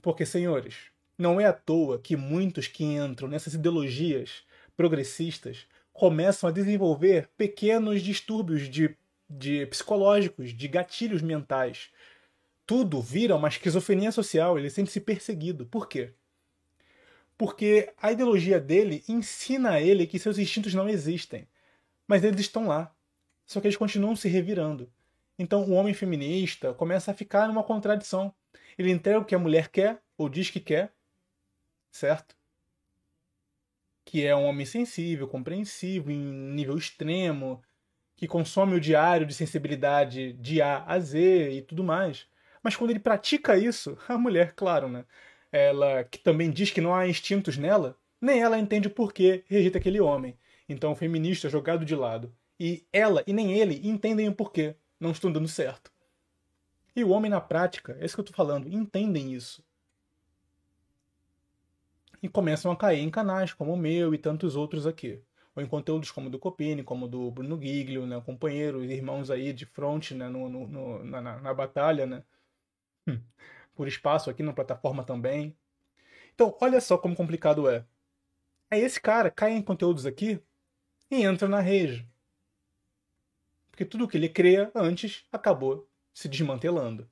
Porque, 0.00 0.24
senhores, 0.24 0.90
não 1.18 1.40
é 1.40 1.44
à 1.44 1.52
toa 1.52 1.98
que 1.98 2.16
muitos 2.16 2.66
que 2.66 2.84
entram 2.84 3.28
nessas 3.28 3.54
ideologias 3.54 4.44
progressistas 4.76 5.66
começam 5.92 6.48
a 6.48 6.52
desenvolver 6.52 7.28
pequenos 7.36 8.02
distúrbios 8.02 8.68
de, 8.68 8.96
de 9.28 9.66
psicológicos, 9.66 10.52
de 10.52 10.68
gatilhos 10.68 11.22
mentais. 11.22 11.90
Tudo 12.66 13.00
vira 13.00 13.34
uma 13.34 13.48
esquizofrenia 13.48 14.12
social, 14.12 14.58
ele 14.58 14.70
sente-se 14.70 15.00
perseguido. 15.00 15.66
Por 15.66 15.88
quê? 15.88 16.12
Porque 17.36 17.92
a 18.00 18.12
ideologia 18.12 18.58
dele 18.58 19.04
ensina 19.08 19.72
a 19.72 19.80
ele 19.80 20.06
que 20.06 20.18
seus 20.18 20.38
instintos 20.38 20.72
não 20.74 20.88
existem. 20.88 21.46
Mas 22.06 22.24
eles 22.24 22.40
estão 22.40 22.66
lá. 22.66 22.94
Só 23.44 23.60
que 23.60 23.66
eles 23.66 23.76
continuam 23.76 24.16
se 24.16 24.28
revirando. 24.28 24.90
Então 25.38 25.62
o 25.64 25.72
homem 25.72 25.92
feminista 25.92 26.72
começa 26.74 27.10
a 27.10 27.14
ficar 27.14 27.46
numa 27.46 27.62
contradição. 27.62 28.34
Ele 28.78 28.90
entrega 28.90 29.18
o 29.18 29.24
que 29.24 29.34
a 29.34 29.38
mulher 29.38 29.68
quer, 29.68 30.02
ou 30.16 30.28
diz 30.28 30.50
que 30.50 30.60
quer, 30.60 30.92
certo? 31.90 32.36
Que 34.04 34.24
é 34.24 34.34
um 34.34 34.44
homem 34.44 34.64
sensível, 34.64 35.28
compreensivo, 35.28 36.10
em 36.10 36.16
nível 36.16 36.76
extremo, 36.76 37.62
que 38.16 38.26
consome 38.26 38.74
o 38.74 38.80
diário 38.80 39.26
de 39.26 39.34
sensibilidade 39.34 40.32
de 40.34 40.62
A 40.62 40.84
a 40.84 40.98
Z 40.98 41.52
e 41.52 41.62
tudo 41.62 41.84
mais. 41.84 42.26
Mas 42.62 42.74
quando 42.74 42.90
ele 42.90 42.98
pratica 42.98 43.56
isso, 43.56 43.96
a 44.08 44.16
mulher, 44.16 44.52
claro, 44.54 44.88
né? 44.88 45.04
Ela 45.56 46.04
que 46.04 46.18
também 46.18 46.50
diz 46.50 46.70
que 46.70 46.80
não 46.80 46.94
há 46.94 47.08
instintos 47.08 47.56
nela, 47.56 47.96
nem 48.20 48.40
ela 48.40 48.58
entende 48.58 48.88
o 48.88 48.90
porquê 48.90 49.44
rejeita 49.46 49.78
aquele 49.78 50.00
homem. 50.00 50.36
Então 50.68 50.92
o 50.92 50.96
feminista 50.96 51.46
é 51.46 51.50
jogado 51.50 51.84
de 51.84 51.94
lado. 51.94 52.34
E 52.58 52.84
ela 52.92 53.22
e 53.26 53.32
nem 53.32 53.52
ele 53.52 53.80
entendem 53.88 54.28
o 54.28 54.34
porquê 54.34 54.76
não 54.98 55.12
estão 55.12 55.32
dando 55.32 55.48
certo. 55.48 55.90
E 56.94 57.04
o 57.04 57.10
homem 57.10 57.30
na 57.30 57.40
prática, 57.40 57.96
é 58.00 58.04
isso 58.04 58.16
que 58.16 58.20
eu 58.20 58.24
estou 58.24 58.36
falando, 58.36 58.68
entendem 58.68 59.32
isso 59.32 59.62
e 62.22 62.28
começam 62.28 62.70
a 62.70 62.76
cair 62.76 63.00
em 63.00 63.10
canais 63.10 63.52
como 63.52 63.72
o 63.72 63.76
meu 63.76 64.14
e 64.14 64.18
tantos 64.18 64.56
outros 64.56 64.86
aqui. 64.86 65.22
Ou 65.54 65.62
em 65.62 65.66
conteúdos 65.66 66.10
como 66.10 66.28
o 66.28 66.30
do 66.30 66.38
Copini, 66.38 66.82
como 66.82 67.06
o 67.06 67.08
do 67.08 67.30
Bruno 67.30 67.60
Giglio, 67.60 68.06
né, 68.06 68.20
companheiros, 68.20 68.84
irmãos 68.90 69.30
aí 69.30 69.52
de 69.52 69.64
frente 69.64 70.14
né, 70.14 70.28
no, 70.28 70.48
no, 70.48 70.68
no 70.68 71.04
na, 71.04 71.20
na, 71.20 71.40
na, 71.40 71.54
batalha, 71.54 72.04
né? 72.04 72.22
Hum. 73.08 73.20
Por 73.76 73.86
espaço 73.86 74.28
aqui 74.28 74.42
na 74.42 74.52
plataforma 74.52 75.04
também. 75.04 75.56
Então, 76.34 76.56
olha 76.60 76.80
só 76.80 76.98
como 76.98 77.14
complicado 77.14 77.68
é. 77.68 77.84
Aí 78.68 78.80
esse 78.80 79.00
cara 79.00 79.30
cai 79.30 79.52
em 79.52 79.62
conteúdos 79.62 80.04
aqui 80.04 80.40
e 81.08 81.22
entra 81.22 81.46
na 81.46 81.60
rede. 81.60 82.04
Porque 83.70 83.84
tudo 83.84 84.08
que 84.08 84.16
ele 84.16 84.28
cria 84.28 84.72
antes 84.74 85.24
acabou 85.30 85.88
se 86.12 86.28
desmantelando. 86.28 87.08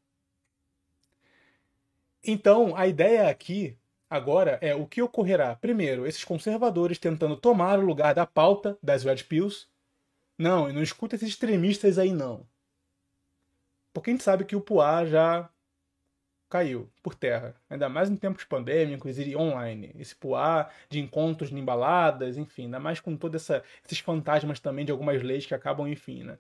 Então, 2.25 2.75
a 2.75 2.89
ideia 2.89 3.29
aqui 3.29 3.79
Agora 4.15 4.61
é 4.61 4.73
o 4.73 4.87
que 4.87 5.03
ocorrerá. 5.03 5.57
Primeiro, 5.57 6.07
esses 6.07 6.23
conservadores 6.23 7.01
tentando 7.01 7.37
tomar 7.37 7.81
o 7.81 7.85
lugar 7.85 8.15
da 8.15 8.25
pauta 8.25 8.79
das 8.81 9.03
Red 9.03 9.25
Pills. 9.25 9.67
Não, 10.39 10.71
e 10.71 10.73
não 10.73 10.85
escuta 10.85 11.17
esses 11.17 11.31
extremistas 11.31 11.99
aí 11.99 12.13
não. 12.13 12.47
Porque 13.93 14.11
a 14.11 14.13
gente 14.13 14.23
sabe 14.23 14.45
que 14.45 14.55
o 14.55 14.61
Poá 14.61 15.05
já 15.05 15.51
caiu 16.55 16.89
por 17.03 17.17
terra. 17.17 17.53
Ainda 17.69 17.89
mais 17.89 18.09
em 18.09 18.15
tempos 18.15 18.45
pandêmicos 18.45 19.19
e 19.19 19.35
online. 19.35 19.91
Esse 19.99 20.15
Poá 20.15 20.71
de 20.89 21.01
encontros 21.01 21.51
em 21.51 21.65
baladas, 21.65 22.39
enfim. 22.39 22.67
Ainda 22.67 22.79
mais 22.79 23.01
com 23.01 23.17
todos 23.17 23.51
esses 23.85 23.99
fantasmas 23.99 24.61
também 24.61 24.85
de 24.85 24.93
algumas 24.93 25.21
leis 25.21 25.45
que 25.45 25.53
acabam, 25.53 25.89
enfim, 25.89 26.23
né? 26.23 26.39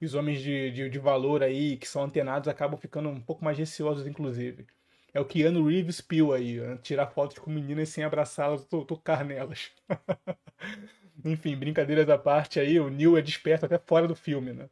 Os 0.00 0.14
homens 0.14 0.40
de, 0.40 0.70
de, 0.70 0.88
de 0.88 0.98
valor 1.00 1.42
aí, 1.42 1.76
que 1.78 1.88
são 1.88 2.04
antenados, 2.04 2.46
acabam 2.46 2.78
ficando 2.78 3.08
um 3.08 3.20
pouco 3.20 3.44
mais 3.44 3.58
receosos, 3.58 4.06
inclusive. 4.06 4.68
É 5.12 5.18
o 5.18 5.24
Keanu 5.24 5.66
Reeves 5.66 6.00
Pill 6.00 6.32
aí, 6.32 6.60
né? 6.60 6.78
tirar 6.80 7.08
fotos 7.08 7.38
com 7.38 7.50
meninas 7.50 7.88
sem 7.88 8.04
abraçá-las, 8.04 8.64
tocar 8.66 9.24
nelas. 9.24 9.72
Enfim, 11.24 11.56
brincadeiras 11.56 12.08
à 12.08 12.16
parte 12.16 12.60
aí, 12.60 12.78
o 12.78 12.88
Neil 12.88 13.16
é 13.16 13.22
desperto 13.22 13.66
até 13.66 13.78
fora 13.78 14.06
do 14.06 14.14
filme, 14.14 14.52
né? 14.52 14.64
O 14.66 14.68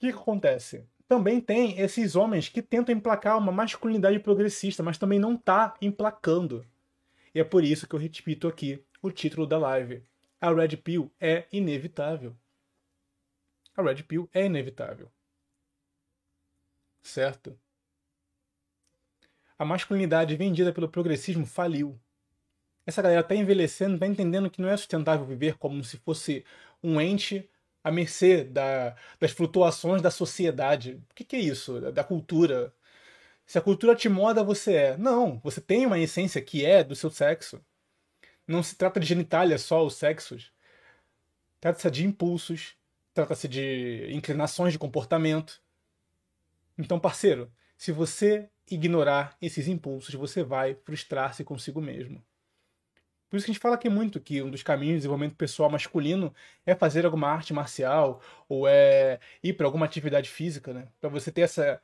que, 0.00 0.12
que 0.12 0.18
acontece? 0.18 0.84
Também 1.08 1.40
tem 1.40 1.78
esses 1.78 2.16
homens 2.16 2.48
que 2.48 2.60
tentam 2.60 2.94
emplacar 2.94 3.38
uma 3.38 3.52
masculinidade 3.52 4.18
progressista, 4.18 4.82
mas 4.82 4.98
também 4.98 5.18
não 5.18 5.36
tá 5.36 5.74
emplacando. 5.80 6.66
E 7.34 7.38
é 7.38 7.44
por 7.44 7.62
isso 7.62 7.86
que 7.86 7.94
eu 7.94 8.00
repito 8.00 8.48
aqui 8.48 8.82
o 9.00 9.10
título 9.10 9.46
da 9.46 9.58
live. 9.58 10.02
A 10.40 10.52
Red 10.52 10.76
Pill 10.78 11.10
é 11.20 11.46
inevitável. 11.52 12.36
A 13.76 13.82
Red 13.82 14.02
Pill 14.02 14.28
é 14.32 14.46
inevitável. 14.46 15.10
Certo? 17.02 17.56
A 19.58 19.64
masculinidade 19.64 20.34
vendida 20.34 20.72
pelo 20.72 20.88
progressismo 20.88 21.46
faliu. 21.46 21.98
Essa 22.84 23.00
galera 23.00 23.22
tá 23.22 23.34
envelhecendo, 23.34 23.98
tá 23.98 24.06
entendendo 24.06 24.50
que 24.50 24.60
não 24.60 24.68
é 24.68 24.76
sustentável 24.76 25.24
viver 25.24 25.56
como 25.56 25.82
se 25.84 25.96
fosse 25.98 26.44
um 26.82 27.00
ente 27.00 27.48
à 27.86 27.90
mercê 27.92 28.42
da, 28.42 28.96
das 29.20 29.30
flutuações 29.30 30.02
da 30.02 30.10
sociedade. 30.10 31.00
O 31.08 31.14
que, 31.14 31.22
que 31.22 31.36
é 31.36 31.38
isso? 31.38 31.80
Da, 31.80 31.90
da 31.92 32.04
cultura. 32.04 32.74
Se 33.46 33.58
a 33.58 33.60
cultura 33.60 33.94
te 33.94 34.08
moda, 34.08 34.42
você 34.42 34.74
é. 34.74 34.96
Não, 34.96 35.38
você 35.38 35.60
tem 35.60 35.86
uma 35.86 35.96
essência 35.96 36.42
que 36.42 36.66
é 36.66 36.82
do 36.82 36.96
seu 36.96 37.10
sexo. 37.10 37.64
Não 38.44 38.60
se 38.60 38.74
trata 38.74 38.98
de 38.98 39.06
genitália 39.06 39.56
só 39.56 39.86
os 39.86 39.94
sexos. 39.94 40.52
Trata-se 41.60 41.88
de 41.92 42.04
impulsos, 42.04 42.74
trata-se 43.14 43.46
de 43.46 44.08
inclinações 44.10 44.72
de 44.72 44.80
comportamento. 44.80 45.62
Então, 46.76 46.98
parceiro, 46.98 47.52
se 47.78 47.92
você 47.92 48.50
ignorar 48.68 49.36
esses 49.40 49.68
impulsos, 49.68 50.12
você 50.16 50.42
vai 50.42 50.74
frustrar-se 50.74 51.44
consigo 51.44 51.80
mesmo. 51.80 52.20
Por 53.28 53.36
isso 53.36 53.46
que 53.46 53.50
a 53.50 53.54
gente 53.54 53.62
fala 53.62 53.74
aqui 53.74 53.88
muito 53.88 54.20
que 54.20 54.42
um 54.42 54.50
dos 54.50 54.62
caminhos 54.62 54.94
de 54.94 54.98
desenvolvimento 54.98 55.36
pessoal 55.36 55.70
masculino 55.70 56.34
é 56.64 56.74
fazer 56.74 57.04
alguma 57.04 57.28
arte 57.28 57.52
marcial 57.52 58.22
ou 58.48 58.68
é 58.68 59.18
ir 59.42 59.54
para 59.54 59.66
alguma 59.66 59.84
atividade 59.86 60.30
física, 60.30 60.72
né? 60.72 60.88
Para 61.00 61.10
você 61.10 61.32
ter 61.32 61.42
essa 61.42 61.80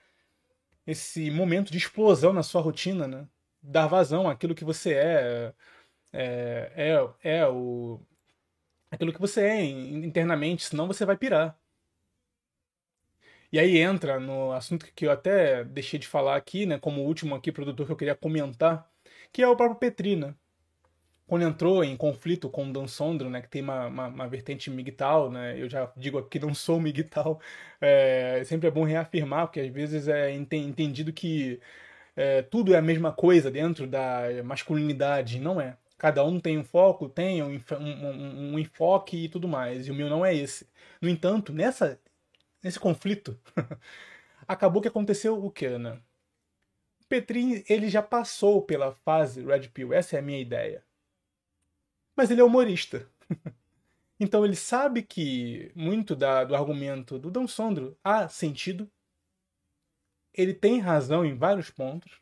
esse 0.86 1.30
momento 1.30 1.72
de 1.72 1.78
explosão 1.78 2.32
na 2.32 2.43
sua 2.43 2.61
rotina, 2.62 3.07
né? 3.09 3.28
Dar 3.62 3.86
vazão 3.86 4.28
àquilo 4.28 4.55
que 4.55 4.64
você 4.64 4.95
é, 4.95 5.55
é, 6.12 6.72
é, 7.22 7.38
é 7.40 7.49
o 7.49 8.01
aquilo 8.90 9.12
que 9.12 9.20
você 9.20 9.43
é 9.43 9.64
internamente, 9.64 10.64
senão 10.66 10.86
você 10.86 11.05
vai 11.07 11.16
pirar. 11.16 11.59
E 13.53 13.59
aí 13.59 13.76
entra 13.78 14.18
no 14.18 14.53
assunto 14.53 14.86
que 14.95 15.07
eu 15.07 15.11
até 15.12 15.62
deixei 15.64 15.99
de 15.99 16.09
falar 16.09 16.36
aqui, 16.36 16.64
né, 16.66 16.78
como 16.78 17.03
último 17.03 17.34
aqui 17.34 17.53
produtor 17.53 17.86
que 17.86 17.93
eu 17.93 17.97
queria 17.97 18.14
comentar, 18.14 18.90
que 19.30 19.43
é 19.43 19.49
o 19.49 19.57
próprio 19.57 19.78
Petri, 19.78 20.16
né? 20.16 20.34
Quando 21.33 21.45
entrou 21.47 21.83
em 21.83 21.97
conflito 21.97 22.51
com 22.51 22.70
Dan 22.70 22.87
Sondro, 22.87 23.30
né, 23.30 23.41
que 23.41 23.49
tem 23.49 23.62
uma, 23.62 23.87
uma, 23.87 24.07
uma 24.09 24.28
vertente 24.28 24.70
migtal, 24.70 25.30
né, 25.30 25.59
eu 25.59 25.66
já 25.66 25.91
digo 25.97 26.18
aqui 26.18 26.39
que 26.39 26.39
não 26.45 26.55
sou 26.55 26.78
migtal, 26.78 27.41
é, 27.80 28.43
sempre 28.45 28.68
é 28.68 28.70
bom 28.70 28.85
reafirmar, 28.85 29.47
porque 29.47 29.61
às 29.61 29.72
vezes 29.72 30.09
é 30.09 30.30
entendido 30.30 31.11
que 31.11 31.59
é, 32.14 32.43
tudo 32.43 32.74
é 32.74 32.78
a 32.78 32.83
mesma 32.83 33.12
coisa 33.12 33.51
dentro 33.51 33.87
da 33.87 34.24
masculinidade, 34.45 35.41
não 35.41 35.59
é. 35.59 35.78
Cada 35.97 36.22
um 36.22 36.39
tem 36.39 36.59
um 36.59 36.64
foco, 36.64 37.09
tem 37.09 37.43
um, 37.43 37.59
um, 37.80 38.53
um 38.55 38.59
enfoque 38.59 39.24
e 39.24 39.28
tudo 39.30 39.49
mais, 39.49 39.87
e 39.87 39.91
o 39.91 39.95
meu 39.95 40.11
não 40.11 40.26
é 40.26 40.35
esse. 40.35 40.68
No 41.01 41.09
entanto, 41.09 41.51
nessa, 41.51 41.99
nesse 42.62 42.78
conflito, 42.78 43.41
acabou 44.47 44.83
que 44.83 44.89
aconteceu 44.89 45.43
o 45.43 45.51
que, 45.51 45.78
né? 45.78 45.99
Petrin, 47.09 47.64
ele 47.70 47.89
já 47.89 48.03
passou 48.03 48.61
pela 48.61 48.93
fase 48.93 49.43
Red 49.43 49.68
Pill, 49.70 49.95
essa 49.95 50.16
é 50.16 50.18
a 50.18 50.22
minha 50.22 50.39
ideia 50.39 50.85
mas 52.16 52.30
ele 52.30 52.40
é 52.40 52.44
humorista. 52.44 53.08
então 54.20 54.44
ele 54.44 54.56
sabe 54.56 55.02
que 55.02 55.72
muito 55.74 56.14
da, 56.14 56.44
do 56.44 56.54
argumento 56.54 57.18
do 57.18 57.30
Dom 57.30 57.46
Sondro 57.46 57.96
há 58.02 58.28
sentido. 58.28 58.90
Ele 60.34 60.54
tem 60.54 60.80
razão 60.80 61.24
em 61.24 61.34
vários 61.34 61.70
pontos. 61.70 62.20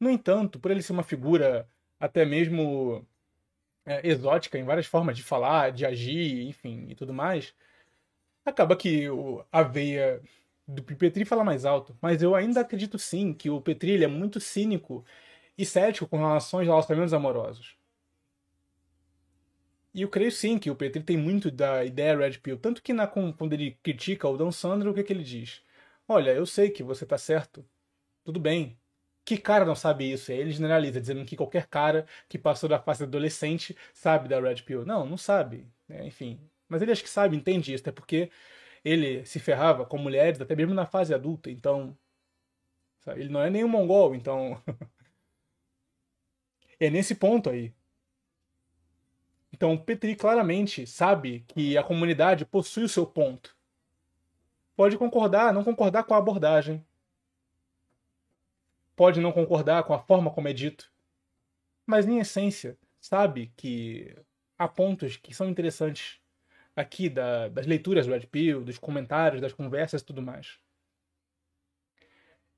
No 0.00 0.10
entanto, 0.10 0.58
por 0.58 0.70
ele 0.70 0.82
ser 0.82 0.92
uma 0.92 1.04
figura 1.04 1.68
até 2.00 2.24
mesmo 2.24 3.06
é, 3.84 4.06
exótica 4.06 4.58
em 4.58 4.64
várias 4.64 4.86
formas 4.86 5.16
de 5.16 5.22
falar, 5.22 5.72
de 5.72 5.86
agir, 5.86 6.42
enfim, 6.48 6.86
e 6.88 6.94
tudo 6.94 7.12
mais, 7.12 7.54
acaba 8.44 8.76
que 8.76 9.08
o, 9.10 9.44
a 9.52 9.62
veia 9.62 10.20
do 10.66 10.82
Petri 10.82 11.24
fala 11.24 11.44
mais 11.44 11.64
alto. 11.64 11.96
Mas 12.00 12.22
eu 12.22 12.34
ainda 12.34 12.60
acredito 12.60 12.98
sim 12.98 13.32
que 13.32 13.50
o 13.50 13.60
Petri 13.60 14.02
é 14.02 14.06
muito 14.08 14.40
cínico 14.40 15.04
e 15.56 15.64
cético 15.66 16.08
com 16.08 16.18
relação 16.18 16.60
aos 16.60 16.66
relacionamentos 16.68 17.14
amorosos. 17.14 17.76
E 19.94 20.02
eu 20.02 20.08
creio 20.08 20.32
sim 20.32 20.58
que 20.58 20.70
o 20.70 20.76
Petri 20.76 21.02
tem 21.02 21.16
muito 21.18 21.50
da 21.50 21.84
ideia 21.84 22.16
Red 22.16 22.38
Pill. 22.38 22.58
Tanto 22.58 22.82
que 22.82 22.92
na, 22.94 23.06
quando 23.06 23.52
ele 23.52 23.72
critica 23.82 24.28
o 24.28 24.36
Dan 24.36 24.50
Sandro, 24.50 24.90
o 24.90 24.94
que, 24.94 25.02
que 25.04 25.12
ele 25.12 25.22
diz? 25.22 25.62
Olha, 26.08 26.30
eu 26.32 26.46
sei 26.46 26.70
que 26.70 26.82
você 26.82 27.04
tá 27.06 27.18
certo. 27.18 27.64
Tudo 28.24 28.40
bem. 28.40 28.78
Que 29.24 29.38
cara 29.38 29.64
não 29.64 29.74
sabe 29.74 30.10
isso? 30.12 30.32
Aí 30.32 30.38
ele 30.38 30.52
generaliza, 30.52 31.00
dizendo 31.00 31.24
que 31.24 31.36
qualquer 31.36 31.66
cara 31.68 32.06
que 32.28 32.38
passou 32.38 32.68
da 32.68 32.80
fase 32.80 33.04
adolescente 33.04 33.76
sabe 33.94 34.28
da 34.28 34.40
Red 34.40 34.62
Pill. 34.62 34.84
Não, 34.86 35.06
não 35.06 35.16
sabe. 35.18 35.66
Né? 35.88 36.06
Enfim. 36.06 36.40
Mas 36.68 36.82
ele 36.82 36.92
acha 36.92 37.02
que 37.02 37.10
sabe, 37.10 37.36
entende 37.36 37.72
isso. 37.74 37.82
Até 37.82 37.92
porque 37.92 38.30
ele 38.84 39.24
se 39.26 39.38
ferrava 39.40 39.86
com 39.86 39.98
mulheres 39.98 40.40
até 40.40 40.56
mesmo 40.56 40.74
na 40.74 40.86
fase 40.86 41.14
adulta. 41.14 41.50
Então. 41.50 41.96
Sabe? 43.00 43.20
Ele 43.22 43.30
não 43.30 43.42
é 43.42 43.50
nenhum 43.50 43.68
mongol, 43.68 44.14
então. 44.14 44.62
é 46.80 46.90
nesse 46.90 47.14
ponto 47.14 47.50
aí. 47.50 47.74
Então, 49.52 49.76
Petri 49.76 50.16
claramente 50.16 50.86
sabe 50.86 51.44
que 51.48 51.76
a 51.76 51.82
comunidade 51.82 52.44
possui 52.46 52.84
o 52.84 52.88
seu 52.88 53.06
ponto. 53.06 53.54
Pode 54.74 54.96
concordar, 54.96 55.52
não 55.52 55.62
concordar 55.62 56.04
com 56.04 56.14
a 56.14 56.18
abordagem. 56.18 56.84
Pode 58.96 59.20
não 59.20 59.30
concordar 59.30 59.84
com 59.84 59.92
a 59.92 59.98
forma 59.98 60.30
como 60.30 60.48
é 60.48 60.52
dito. 60.52 60.90
Mas, 61.86 62.06
em 62.06 62.18
essência, 62.18 62.78
sabe 63.00 63.52
que 63.56 64.16
há 64.58 64.66
pontos 64.66 65.16
que 65.16 65.34
são 65.34 65.48
interessantes 65.48 66.18
aqui 66.74 67.10
da, 67.10 67.48
das 67.48 67.66
leituras 67.66 68.06
do 68.06 68.12
Red 68.12 68.26
Pill, 68.28 68.64
dos 68.64 68.78
comentários, 68.78 69.40
das 69.40 69.52
conversas 69.52 70.00
e 70.00 70.04
tudo 70.04 70.22
mais. 70.22 70.58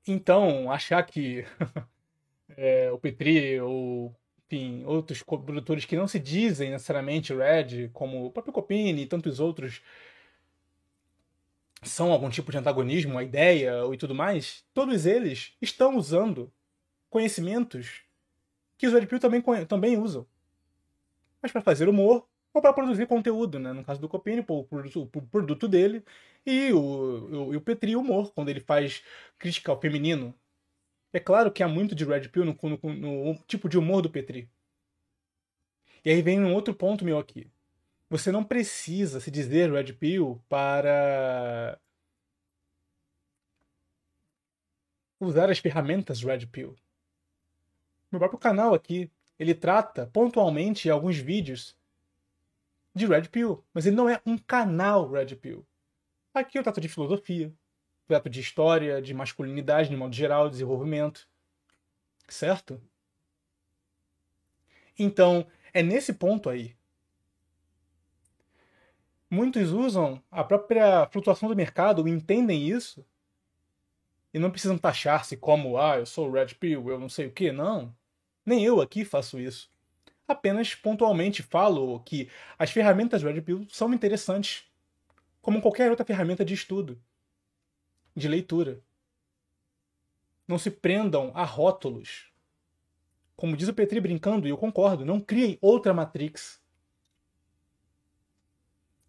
Então, 0.07 0.71
achar 0.71 1.03
que 1.03 1.45
é, 2.55 2.91
o 2.91 2.97
Petri 2.97 3.59
ou 3.59 4.15
enfim, 4.55 4.83
outros 4.85 5.21
produtores 5.21 5.85
que 5.85 5.95
não 5.95 6.07
se 6.07 6.19
dizem 6.19 6.71
necessariamente 6.71 7.33
Red, 7.33 7.89
como 7.93 8.25
o 8.25 8.31
próprio 8.31 8.53
Copini 8.53 9.01
e 9.01 9.05
tantos 9.05 9.39
outros, 9.39 9.81
são 11.83 12.11
algum 12.11 12.29
tipo 12.29 12.51
de 12.51 12.57
antagonismo, 12.57 13.17
a 13.17 13.23
ideia 13.23 13.73
e 13.93 13.97
tudo 13.97 14.15
mais, 14.15 14.63
todos 14.73 15.05
eles 15.05 15.53
estão 15.61 15.97
usando 15.97 16.51
conhecimentos 17.09 18.01
que 18.77 18.87
os 18.87 18.93
Red 18.93 19.05
Pill 19.05 19.19
também, 19.19 19.41
também 19.67 19.97
usam. 19.97 20.25
Mas 21.41 21.51
para 21.51 21.61
fazer 21.61 21.87
humor 21.87 22.25
ou 22.53 22.61
para 22.61 22.73
produzir 22.73 23.05
conteúdo, 23.05 23.59
né? 23.59 23.73
No 23.73 23.83
caso 23.83 23.99
do 23.99 24.09
Copini, 24.09 24.43
o, 24.47 24.63
produto 25.29 25.67
dele, 25.67 26.03
e 26.45 26.71
o, 26.71 26.79
o, 26.79 27.55
o 27.55 27.61
Petri, 27.61 27.95
humor, 27.95 28.31
quando 28.33 28.49
ele 28.49 28.61
faz 28.61 29.03
crítica 29.37 29.71
ao 29.71 29.79
feminino, 29.79 30.33
é 31.15 31.19
claro 31.21 31.49
que 31.49 31.63
há 31.63 31.67
muito 31.67 31.95
de 31.95 32.03
Red 32.03 32.27
Pill 32.27 32.43
no, 32.43 32.57
no, 32.61 32.93
no, 32.93 33.35
tipo 33.47 33.69
de 33.69 33.77
humor 33.77 34.01
do 34.01 34.09
Petri. 34.09 34.49
E 36.03 36.09
aí 36.09 36.21
vem 36.21 36.43
um 36.43 36.53
outro 36.53 36.75
ponto 36.75 37.05
meu 37.05 37.17
aqui. 37.17 37.49
Você 38.09 38.33
não 38.33 38.43
precisa 38.43 39.21
se 39.21 39.31
dizer 39.31 39.71
Red 39.71 39.93
Pill 39.93 40.43
para 40.49 41.79
usar 45.17 45.49
as 45.49 45.57
ferramentas 45.57 46.21
Red 46.21 46.47
Pill. 46.47 46.75
Meu 48.11 48.19
próprio 48.19 48.37
canal 48.37 48.73
aqui, 48.73 49.09
ele 49.39 49.55
trata 49.55 50.07
pontualmente 50.07 50.89
alguns 50.89 51.17
vídeos 51.17 51.77
de 52.93 53.05
Red 53.05 53.29
Pill, 53.29 53.63
mas 53.73 53.85
ele 53.85 53.95
não 53.95 54.09
é 54.09 54.21
um 54.25 54.37
canal 54.37 55.09
Red 55.09 55.33
Pill. 55.37 55.65
Aqui 56.33 56.59
eu 56.59 56.63
trato 56.63 56.81
de 56.81 56.89
filosofia, 56.89 57.53
de 58.29 58.39
história, 58.39 59.01
de 59.01 59.13
masculinidade, 59.13 59.89
de 59.89 59.95
modo 59.95 60.13
geral, 60.13 60.49
desenvolvimento. 60.49 61.27
Certo? 62.27 62.81
Então, 64.97 65.45
é 65.73 65.81
nesse 65.81 66.13
ponto 66.13 66.49
aí. 66.49 66.75
Muitos 69.29 69.71
usam 69.71 70.21
a 70.29 70.43
própria 70.43 71.07
flutuação 71.07 71.49
do 71.49 71.55
mercado, 71.55 72.07
entendem 72.07 72.67
isso, 72.69 73.05
e 74.33 74.39
não 74.39 74.51
precisam 74.51 74.77
taxar-se 74.77 75.35
como, 75.35 75.77
ah, 75.77 75.97
eu 75.97 76.05
sou 76.05 76.31
Red 76.31 76.55
Pill, 76.59 76.89
eu 76.89 76.99
não 76.99 77.09
sei 77.09 77.27
o 77.27 77.31
que, 77.31 77.51
não. 77.51 77.93
Nem 78.45 78.63
eu 78.63 78.81
aqui 78.81 79.03
faço 79.03 79.39
isso. 79.39 79.71
Apenas 80.27 80.75
pontualmente 80.75 81.41
falo 81.41 81.99
que 82.01 82.29
as 82.57 82.71
ferramentas 82.71 83.23
Red 83.23 83.41
Pill 83.41 83.65
são 83.69 83.93
interessantes, 83.93 84.65
como 85.41 85.61
qualquer 85.61 85.89
outra 85.89 86.05
ferramenta 86.05 86.45
de 86.45 86.53
estudo 86.53 87.01
de 88.15 88.27
leitura. 88.27 88.81
Não 90.47 90.57
se 90.57 90.71
prendam 90.71 91.31
a 91.35 91.43
rótulos. 91.43 92.31
Como 93.35 93.57
diz 93.57 93.67
o 93.67 93.73
Petri 93.73 93.99
brincando, 93.99 94.47
e 94.47 94.51
eu 94.51 94.57
concordo, 94.57 95.03
não 95.03 95.19
criem 95.19 95.57
outra 95.61 95.93
Matrix. 95.93 96.61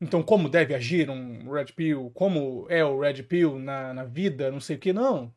Então, 0.00 0.22
como 0.22 0.48
deve 0.48 0.74
agir 0.74 1.08
um 1.08 1.50
Red 1.50 1.66
Pill? 1.66 2.10
Como 2.14 2.66
é 2.68 2.84
o 2.84 3.00
Red 3.00 3.22
Pill 3.22 3.58
na, 3.58 3.94
na 3.94 4.04
vida? 4.04 4.50
Não 4.50 4.60
sei 4.60 4.76
o 4.76 4.78
que, 4.78 4.92
não. 4.92 5.32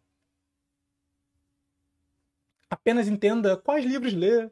Apenas 2.69 3.07
entenda 3.07 3.55
quais 3.55 3.85
livros 3.85 4.13
ler, 4.13 4.51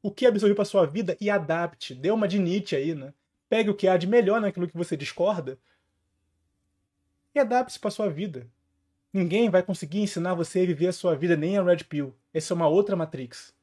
o 0.00 0.10
que 0.10 0.26
absorver 0.26 0.54
para 0.54 0.64
sua 0.64 0.86
vida 0.86 1.16
e 1.20 1.28
adapte. 1.28 1.94
Dê 1.94 2.10
uma 2.10 2.26
de 2.26 2.38
Nietzsche 2.38 2.76
aí, 2.76 2.94
né? 2.94 3.12
Pegue 3.48 3.70
o 3.70 3.74
que 3.74 3.86
há 3.86 3.96
de 3.96 4.06
melhor 4.06 4.40
naquilo 4.40 4.66
que 4.66 4.76
você 4.76 4.96
discorda 4.96 5.58
e 7.34 7.38
adapte-se 7.38 7.78
para 7.78 7.90
sua 7.90 8.08
vida. 8.08 8.46
Ninguém 9.12 9.50
vai 9.50 9.62
conseguir 9.62 10.00
ensinar 10.00 10.34
você 10.34 10.60
a 10.60 10.66
viver 10.66 10.88
a 10.88 10.92
sua 10.92 11.14
vida, 11.14 11.36
nem 11.36 11.58
a 11.58 11.62
Red 11.62 11.84
Pill. 11.84 12.14
Essa 12.32 12.54
é 12.54 12.56
uma 12.56 12.68
outra 12.68 12.96
Matrix. 12.96 13.54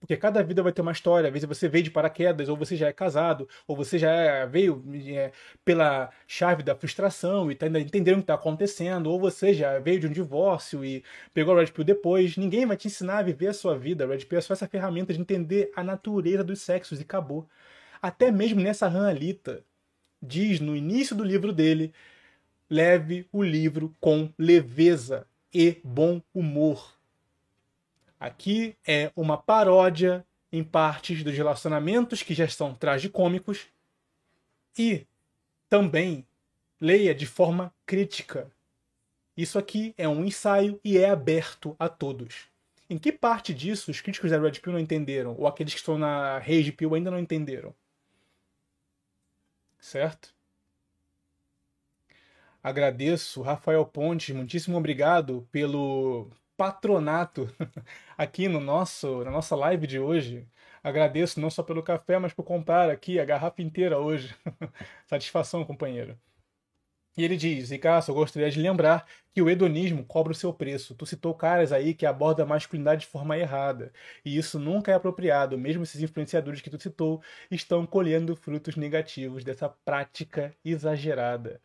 Porque 0.00 0.16
cada 0.16 0.42
vida 0.42 0.62
vai 0.62 0.72
ter 0.72 0.80
uma 0.80 0.92
história. 0.92 1.26
Às 1.26 1.32
vezes 1.32 1.46
você 1.46 1.68
veio 1.68 1.84
de 1.84 1.90
paraquedas, 1.90 2.48
ou 2.48 2.56
você 2.56 2.74
já 2.74 2.88
é 2.88 2.92
casado, 2.92 3.46
ou 3.66 3.76
você 3.76 3.98
já 3.98 4.46
veio 4.46 4.82
é, 5.08 5.30
pela 5.62 6.10
chave 6.26 6.62
da 6.62 6.74
frustração 6.74 7.50
e 7.50 7.54
está 7.54 7.66
ainda 7.66 7.78
entendendo 7.78 8.14
o 8.14 8.18
que 8.18 8.22
está 8.22 8.34
acontecendo, 8.34 9.10
ou 9.10 9.20
você 9.20 9.52
já 9.52 9.78
veio 9.78 10.00
de 10.00 10.06
um 10.06 10.12
divórcio 10.12 10.82
e 10.82 11.04
pegou 11.34 11.54
a 11.54 11.60
Red 11.60 11.72
Pill 11.72 11.84
depois. 11.84 12.38
Ninguém 12.38 12.64
vai 12.64 12.78
te 12.78 12.88
ensinar 12.88 13.18
a 13.18 13.22
viver 13.22 13.48
a 13.48 13.52
sua 13.52 13.76
vida. 13.76 14.04
A 14.04 14.08
Red 14.08 14.24
Pill 14.24 14.38
é 14.38 14.40
só 14.40 14.54
essa 14.54 14.66
ferramenta 14.66 15.12
de 15.12 15.20
entender 15.20 15.70
a 15.76 15.84
natureza 15.84 16.42
dos 16.42 16.62
sexos 16.62 16.98
e 16.98 17.02
acabou. 17.02 17.46
Até 18.00 18.30
mesmo 18.30 18.60
nessa 18.60 18.88
Ranalita, 18.88 19.62
diz 20.22 20.60
no 20.60 20.74
início 20.74 21.14
do 21.14 21.22
livro 21.22 21.52
dele: 21.52 21.92
leve 22.70 23.28
o 23.32 23.42
livro 23.42 23.94
com 24.00 24.32
leveza 24.38 25.26
e 25.52 25.80
bom 25.82 26.22
humor. 26.32 26.96
Aqui 28.18 28.76
é 28.86 29.10
uma 29.16 29.36
paródia 29.36 30.24
em 30.52 30.62
partes 30.62 31.24
dos 31.24 31.34
relacionamentos 31.34 32.22
que 32.22 32.32
já 32.32 32.48
são 32.48 32.74
tragicômicos 32.74 33.66
e 34.78 35.06
também 35.68 36.24
leia 36.80 37.14
de 37.14 37.26
forma 37.26 37.74
crítica. 37.84 38.50
Isso 39.36 39.58
aqui 39.58 39.94
é 39.96 40.08
um 40.08 40.24
ensaio 40.24 40.80
e 40.84 40.98
é 40.98 41.10
aberto 41.10 41.74
a 41.78 41.88
todos. 41.88 42.48
Em 42.88 42.98
que 42.98 43.12
parte 43.12 43.54
disso 43.54 43.90
os 43.90 44.00
críticos 44.00 44.30
da 44.30 44.38
Red 44.38 44.52
Pill 44.60 44.72
não 44.72 44.80
entenderam? 44.80 45.34
Ou 45.38 45.46
aqueles 45.46 45.72
que 45.72 45.80
estão 45.80 45.96
na 45.96 46.38
Rage 46.38 46.72
Pill 46.72 46.94
ainda 46.94 47.10
não 47.10 47.18
entenderam? 47.18 47.74
Certo? 49.78 50.34
Agradeço, 52.62 53.40
Rafael 53.42 53.84
Pontes, 53.86 54.34
muitíssimo 54.34 54.76
obrigado 54.76 55.48
pelo 55.50 56.30
patronato 56.56 57.48
aqui 58.18 58.48
no 58.48 58.60
nosso, 58.60 59.24
na 59.24 59.30
nossa 59.30 59.56
live 59.56 59.86
de 59.86 59.98
hoje. 59.98 60.46
Agradeço 60.82 61.40
não 61.40 61.48
só 61.50 61.62
pelo 61.62 61.82
café, 61.82 62.18
mas 62.18 62.34
por 62.34 62.44
comprar 62.44 62.90
aqui 62.90 63.18
a 63.18 63.24
garrafa 63.24 63.62
inteira 63.62 63.98
hoje. 63.98 64.34
Satisfação, 65.06 65.64
companheiro. 65.64 66.18
E 67.16 67.24
ele 67.24 67.36
diz, 67.36 67.70
Ricardo, 67.70 68.08
eu 68.10 68.14
gostaria 68.14 68.50
de 68.50 68.60
lembrar 68.60 69.06
que 69.34 69.42
o 69.42 69.50
hedonismo 69.50 70.04
cobra 70.04 70.32
o 70.32 70.34
seu 70.34 70.52
preço. 70.52 70.94
Tu 70.94 71.04
citou 71.06 71.34
caras 71.34 71.72
aí 71.72 71.92
que 71.92 72.06
abordam 72.06 72.44
a 72.46 72.48
masculinidade 72.48 73.02
de 73.02 73.06
forma 73.08 73.36
errada. 73.36 73.92
E 74.24 74.36
isso 74.36 74.58
nunca 74.58 74.92
é 74.92 74.94
apropriado. 74.94 75.58
Mesmo 75.58 75.82
esses 75.82 76.00
influenciadores 76.00 76.60
que 76.60 76.70
tu 76.70 76.80
citou 76.80 77.22
estão 77.50 77.84
colhendo 77.86 78.36
frutos 78.36 78.76
negativos 78.76 79.44
dessa 79.44 79.68
prática 79.68 80.54
exagerada. 80.64 81.60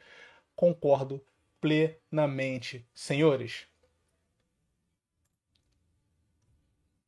Concordo 0.56 1.24
plenamente. 1.60 2.86
Senhores, 2.94 3.68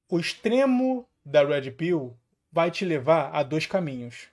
o 0.10 0.20
extremo 0.20 1.08
da 1.24 1.44
Red 1.44 1.72
Pill 1.72 2.18
vai 2.52 2.72
te 2.72 2.86
levar 2.86 3.30
a 3.34 3.44
dois 3.44 3.66
caminhos: 3.66 4.28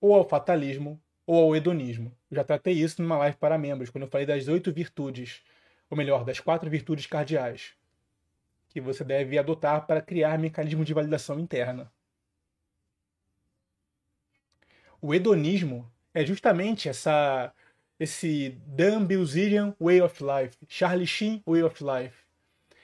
ou 0.00 0.14
ao 0.14 0.28
fatalismo 0.28 1.00
ou 1.26 1.44
ao 1.44 1.54
hedonismo. 1.56 2.16
Eu 2.30 2.36
já 2.36 2.44
tratei 2.44 2.74
isso 2.74 3.02
numa 3.02 3.18
live 3.18 3.36
para 3.36 3.58
membros, 3.58 3.90
quando 3.90 4.04
eu 4.04 4.10
falei 4.10 4.26
das 4.26 4.48
oito 4.48 4.72
virtudes, 4.72 5.42
ou 5.90 5.96
melhor, 5.96 6.24
das 6.24 6.40
quatro 6.40 6.70
virtudes 6.70 7.06
cardeais, 7.06 7.74
que 8.70 8.80
você 8.80 9.04
deve 9.04 9.38
adotar 9.38 9.86
para 9.86 10.00
criar 10.00 10.38
mecanismo 10.38 10.84
de 10.84 10.94
validação 10.94 11.38
interna. 11.38 11.92
O 15.00 15.14
hedonismo 15.14 15.90
é 16.14 16.24
justamente 16.24 16.88
essa 16.88 17.52
esse 17.98 18.50
Dan 18.66 19.04
Bilzerian 19.04 19.74
Way 19.80 20.02
of 20.02 20.22
Life, 20.22 20.56
Charlie 20.68 21.06
Sheen 21.06 21.42
Way 21.46 21.62
of 21.62 21.82
Life 21.82 22.28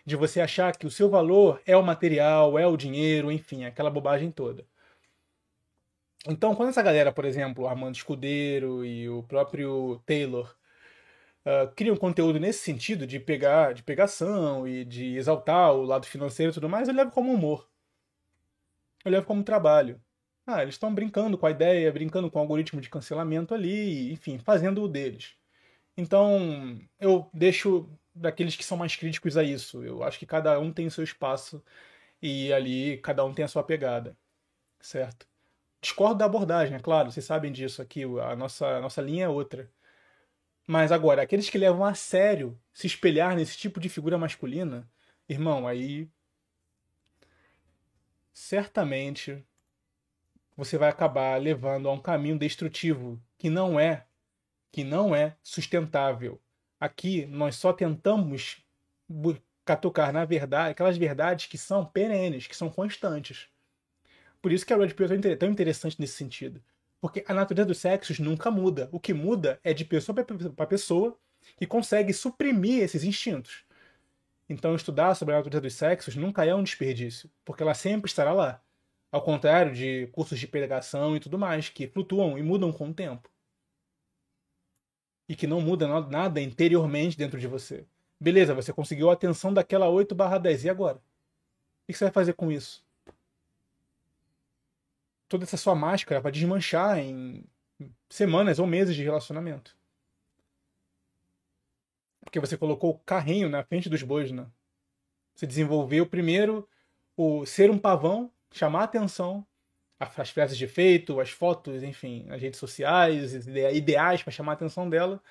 de 0.05 0.17
você 0.17 0.41
achar 0.41 0.77
que 0.77 0.87
o 0.87 0.91
seu 0.91 1.09
valor 1.09 1.61
é 1.67 1.77
o 1.77 1.83
material, 1.83 2.59
é 2.59 2.67
o 2.67 2.77
dinheiro, 2.77 3.33
enfim, 3.33 3.65
aquela 3.65 3.91
bobagem 3.91 4.31
toda. 4.31 4.67
Então, 6.27 6.55
quando 6.55 6.71
essa 6.71 6.83
galera, 6.83 7.13
por 7.13 7.25
exemplo, 7.25 7.67
Armando 7.67 7.97
Escudeiro 7.97 8.85
e 8.85 9.09
o 9.09 9.23
próprio 9.23 10.01
Taylor, 10.07 10.55
uh, 11.45 11.73
criam 11.75 11.97
conteúdo 11.97 12.39
nesse 12.41 12.61
sentido 12.61 13.07
de 13.07 13.19
pegar, 13.21 13.75
de 13.75 13.83
pegação 13.83 14.67
e 14.67 14.85
de 14.85 15.17
exaltar 15.17 15.73
o 15.73 15.83
lado 15.83 16.07
financeiro 16.07 16.51
e 16.53 16.55
tudo 16.55 16.69
mais, 16.69 16.89
eu 16.89 16.95
levo 16.95 17.11
como 17.11 17.33
humor. 17.33 17.69
Eu 19.05 19.11
levo 19.11 19.27
como 19.27 19.45
trabalho. 19.45 20.01
Ah, 20.47 20.63
eles 20.63 20.75
estão 20.75 20.95
brincando 20.95 21.39
com 21.39 21.47
a 21.47 21.51
ideia, 21.51 21.91
brincando 21.93 22.31
com 22.31 22.39
o 22.39 22.43
algoritmo 22.43 22.81
de 22.81 22.91
cancelamento 22.91 23.55
ali, 23.55 24.13
enfim, 24.13 24.39
fazendo 24.39 24.83
o 24.83 24.89
deles. 24.89 25.35
Então, 25.97 26.79
eu 27.01 27.29
deixo 27.33 27.89
daqueles 28.15 28.57
que 28.57 28.65
são 28.65 28.77
mais 28.77 28.97
críticos 28.97 29.37
a 29.37 29.43
isso. 29.43 29.83
Eu 29.85 30.03
acho 30.03 30.19
que 30.19 30.27
cada 30.27 30.59
um 30.61 30.73
tem 30.73 30.87
o 30.87 30.91
seu 30.91 31.05
espaço 31.05 31.65
e 32.23 32.53
ali 32.53 32.99
cada 32.99 33.25
um 33.25 33.35
tem 33.35 33.45
a 33.45 33.49
sua 33.49 33.65
pegada, 33.65 34.17
certo? 34.81 35.27
Discordo 35.81 36.17
da 36.17 36.27
abordagem, 36.27 36.77
é 36.77 36.81
claro, 36.81 37.13
vocês 37.13 37.27
sabem 37.27 37.53
disso 37.53 37.83
aqui, 37.83 38.05
a 38.05 38.37
nossa, 38.37 38.67
a 38.79 38.81
nossa 38.81 39.03
linha 39.03 39.27
é 39.27 39.29
outra. 39.29 39.71
Mas 40.67 40.93
agora, 40.93 41.23
aqueles 41.23 41.51
que 41.51 41.59
levam 41.59 41.85
a 41.85 41.95
sério 41.95 42.59
se 42.73 42.87
espelhar 42.87 43.37
nesse 43.37 43.57
tipo 43.59 43.81
de 43.81 43.89
figura 43.89 44.19
masculina, 44.19 44.91
irmão, 45.29 45.67
aí 45.69 46.09
certamente 48.33 49.45
você 50.57 50.79
vai 50.79 50.89
acabar 50.89 51.41
levando 51.41 51.89
a 51.89 51.93
um 51.93 52.01
caminho 52.01 52.39
destrutivo 52.39 53.21
que 53.39 53.51
não 53.51 53.79
é 53.79 54.07
que 54.73 54.83
não 54.83 55.15
é 55.15 55.37
sustentável 55.43 56.41
Aqui 56.85 57.25
nós 57.25 57.57
só 57.57 57.73
tentamos 57.73 58.63
catucar 59.65 60.13
na 60.13 60.27
verdade 60.27 60.73
aquelas 60.73 60.99
verdades 60.99 61.47
que 61.47 61.57
são 61.57 61.83
perenes, 61.83 62.47
que 62.47 62.55
são 62.55 62.69
constantes. 62.69 63.49
Por 64.43 64.53
isso 64.53 64.67
que 64.67 64.73
a 64.75 64.77
Red 64.77 64.89
Pill 64.89 65.07
é 65.07 65.37
tão 65.37 65.51
interessante 65.51 65.99
nesse 65.99 66.13
sentido. 66.15 66.63
Porque 67.01 67.25
a 67.27 67.33
natureza 67.33 67.69
dos 67.69 67.79
sexos 67.79 68.19
nunca 68.19 68.51
muda. 68.51 68.91
O 68.93 69.01
que 69.01 69.15
muda 69.15 69.59
é 69.65 69.73
de 69.73 69.83
pessoa 69.83 70.15
para 70.15 70.67
pessoa 70.67 71.19
que 71.57 71.67
consegue 71.67 72.13
suprimir 72.13 72.83
esses 72.83 73.03
instintos. 73.03 73.65
Então, 74.47 74.75
estudar 74.75 75.15
sobre 75.15 75.33
a 75.33 75.39
natureza 75.39 75.63
dos 75.63 75.75
sexos 75.75 76.17
nunca 76.17 76.45
é 76.45 76.55
um 76.55 76.63
desperdício, 76.63 77.31
porque 77.47 77.63
ela 77.63 77.73
sempre 77.73 78.11
estará 78.11 78.35
lá. 78.35 78.63
Ao 79.15 79.23
contrário 79.23 79.73
de 79.73 80.09
cursos 80.09 80.41
de 80.41 80.49
pregação 80.49 81.15
e 81.15 81.21
tudo 81.21 81.39
mais, 81.39 81.69
que 81.69 81.87
flutuam 81.87 82.37
e 82.37 82.43
mudam 82.43 82.73
com 82.73 82.89
o 82.89 82.93
tempo 82.93 83.31
e 85.29 85.37
que 85.37 85.47
não 85.47 85.61
muda 85.61 85.87
nada 85.87 86.41
interiormente 86.41 87.17
dentro 87.17 87.39
de 87.39 87.47
você. 87.47 87.87
Beleza, 88.19 88.57
você 88.57 88.73
conseguiu 88.73 89.09
a 89.09 89.13
atenção 89.13 89.55
daquela 89.55 89.89
8 89.89 90.17
barra 90.17 90.39
10. 90.39 90.65
E 90.65 90.69
agora? 90.69 90.97
O 90.97 91.03
que 91.87 91.95
você 91.97 92.07
vai 92.07 92.13
fazer 92.13 92.33
com 92.33 92.51
isso? 92.51 92.85
Toda 95.29 95.45
essa 95.45 95.57
sua 95.57 95.77
máscara 95.77 96.21
vai 96.21 96.33
desmanchar 96.33 96.99
em 96.99 97.45
semanas 98.11 98.59
ou 98.59 98.67
meses 98.67 98.97
de 98.97 99.05
relacionamento. 99.05 99.77
Porque 102.21 102.41
você 102.41 102.59
colocou 102.59 102.91
o 102.91 102.99
carrinho 102.99 103.49
na 103.49 103.63
frente 103.63 103.89
dos 103.89 104.03
bois, 104.03 104.33
né? 104.33 104.45
Você 105.37 105.47
desenvolveu 105.47 106.05
primeiro 106.05 106.69
o 107.17 107.47
ser 107.47 107.71
um 107.71 107.79
pavão, 107.79 108.29
chamar 108.53 108.85
atenção, 108.85 109.47
as 109.99 110.31
frases 110.31 110.57
de 110.57 110.65
efeito, 110.65 111.21
as 111.21 111.31
fotos, 111.31 111.83
enfim, 111.83 112.27
as 112.31 112.41
redes 112.41 112.59
sociais, 112.59 113.47
ideais 113.47 114.23
para 114.23 114.33
chamar 114.33 114.53
a 114.53 114.55
atenção 114.55 114.89
dela. 114.89 115.23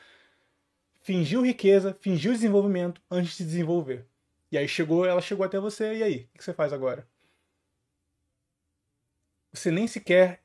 Fingiu 1.02 1.41
riqueza, 1.45 1.98
fingiu 1.99 2.31
desenvolvimento 2.31 3.02
antes 3.10 3.31
de 3.31 3.35
se 3.38 3.44
desenvolver. 3.44 4.06
E 4.52 4.57
aí 4.57 4.68
chegou, 4.68 5.06
ela 5.06 5.22
chegou 5.22 5.45
até 5.45 5.60
você, 5.60 5.95
e 5.95 6.03
aí? 6.03 6.30
O 6.34 6.38
que 6.38 6.44
você 6.44 6.53
faz 6.53 6.72
agora? 6.72 7.07
Você 9.52 9.69
nem 9.69 9.88
sequer 9.88 10.41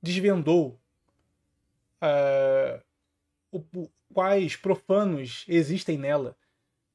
desvendou 0.00 0.80
uh, 2.02 2.82
o, 3.50 3.58
o, 3.74 3.90
quais 4.12 4.56
profanos 4.56 5.44
existem 5.48 5.96
nela. 5.96 6.36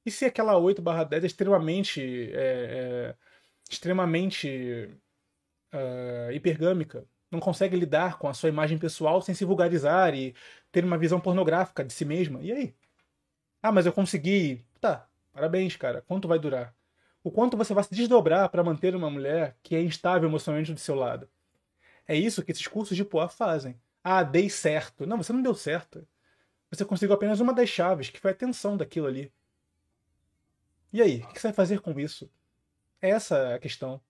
E 0.06 0.12
se 0.12 0.26
aquela 0.26 0.58
8 0.58 0.82
barra 0.82 1.04
10 1.04 1.24
é 1.24 1.28
extremamente. 1.28 2.32
É, 2.34 3.14
é, 3.14 3.28
extremamente 3.70 4.90
uh, 5.74 6.32
hipergâmica, 6.32 7.06
não 7.30 7.40
consegue 7.40 7.76
lidar 7.76 8.18
com 8.18 8.28
a 8.28 8.34
sua 8.34 8.50
imagem 8.50 8.78
pessoal 8.78 9.22
sem 9.22 9.36
se 9.36 9.46
vulgarizar 9.46 10.14
e 10.16 10.34
ter 10.72 10.84
uma 10.86 10.98
visão 10.98 11.20
pornográfica 11.20 11.84
de 11.84 11.94
si 11.94 12.06
mesma. 12.06 12.42
E 12.42 12.52
aí? 12.52 12.76
Ah, 13.62 13.72
mas 13.72 13.86
eu 13.86 13.94
consegui. 13.94 14.66
Tá. 14.80 15.08
Parabéns, 15.34 15.76
cara. 15.76 16.02
Quanto 16.02 16.28
vai 16.28 16.40
durar? 16.40 16.74
O 17.24 17.32
quanto 17.32 17.58
você 17.58 17.74
vai 17.74 17.84
se 17.84 17.94
desdobrar 17.94 18.50
para 18.50 18.64
manter 18.64 18.96
uma 18.96 19.10
mulher 19.10 19.58
que 19.62 19.76
é 19.76 19.82
instável 19.82 20.30
emocionalmente 20.30 20.74
do 20.74 20.80
seu 20.80 20.96
lado? 20.96 21.30
É 22.08 22.16
isso 22.16 22.42
que 22.42 22.52
esses 22.52 22.68
cursos 22.68 22.96
de 22.96 23.04
Poa 23.04 23.28
fazem. 23.28 23.80
Ah, 24.04 24.24
dei 24.24 24.50
certo. 24.50 25.06
Não, 25.06 25.18
você 25.18 25.34
não 25.34 25.42
deu 25.42 25.54
certo. 25.54 26.08
Você 26.72 26.86
conseguiu 26.86 27.16
apenas 27.16 27.40
uma 27.40 27.54
das 27.54 27.70
chaves, 27.70 28.10
que 28.10 28.20
foi 28.20 28.32
a 28.32 28.36
tensão 28.36 28.78
daquilo 28.78 29.08
ali. 29.08 29.32
E 30.94 31.02
aí, 31.02 31.22
o 31.22 31.28
que 31.28 31.40
você 31.40 31.48
vai 31.48 31.54
fazer 31.54 31.82
com 31.82 32.00
isso? 32.00 32.32
Essa 33.02 33.38
é 33.38 33.54
a 33.56 33.60
questão. 33.60 34.02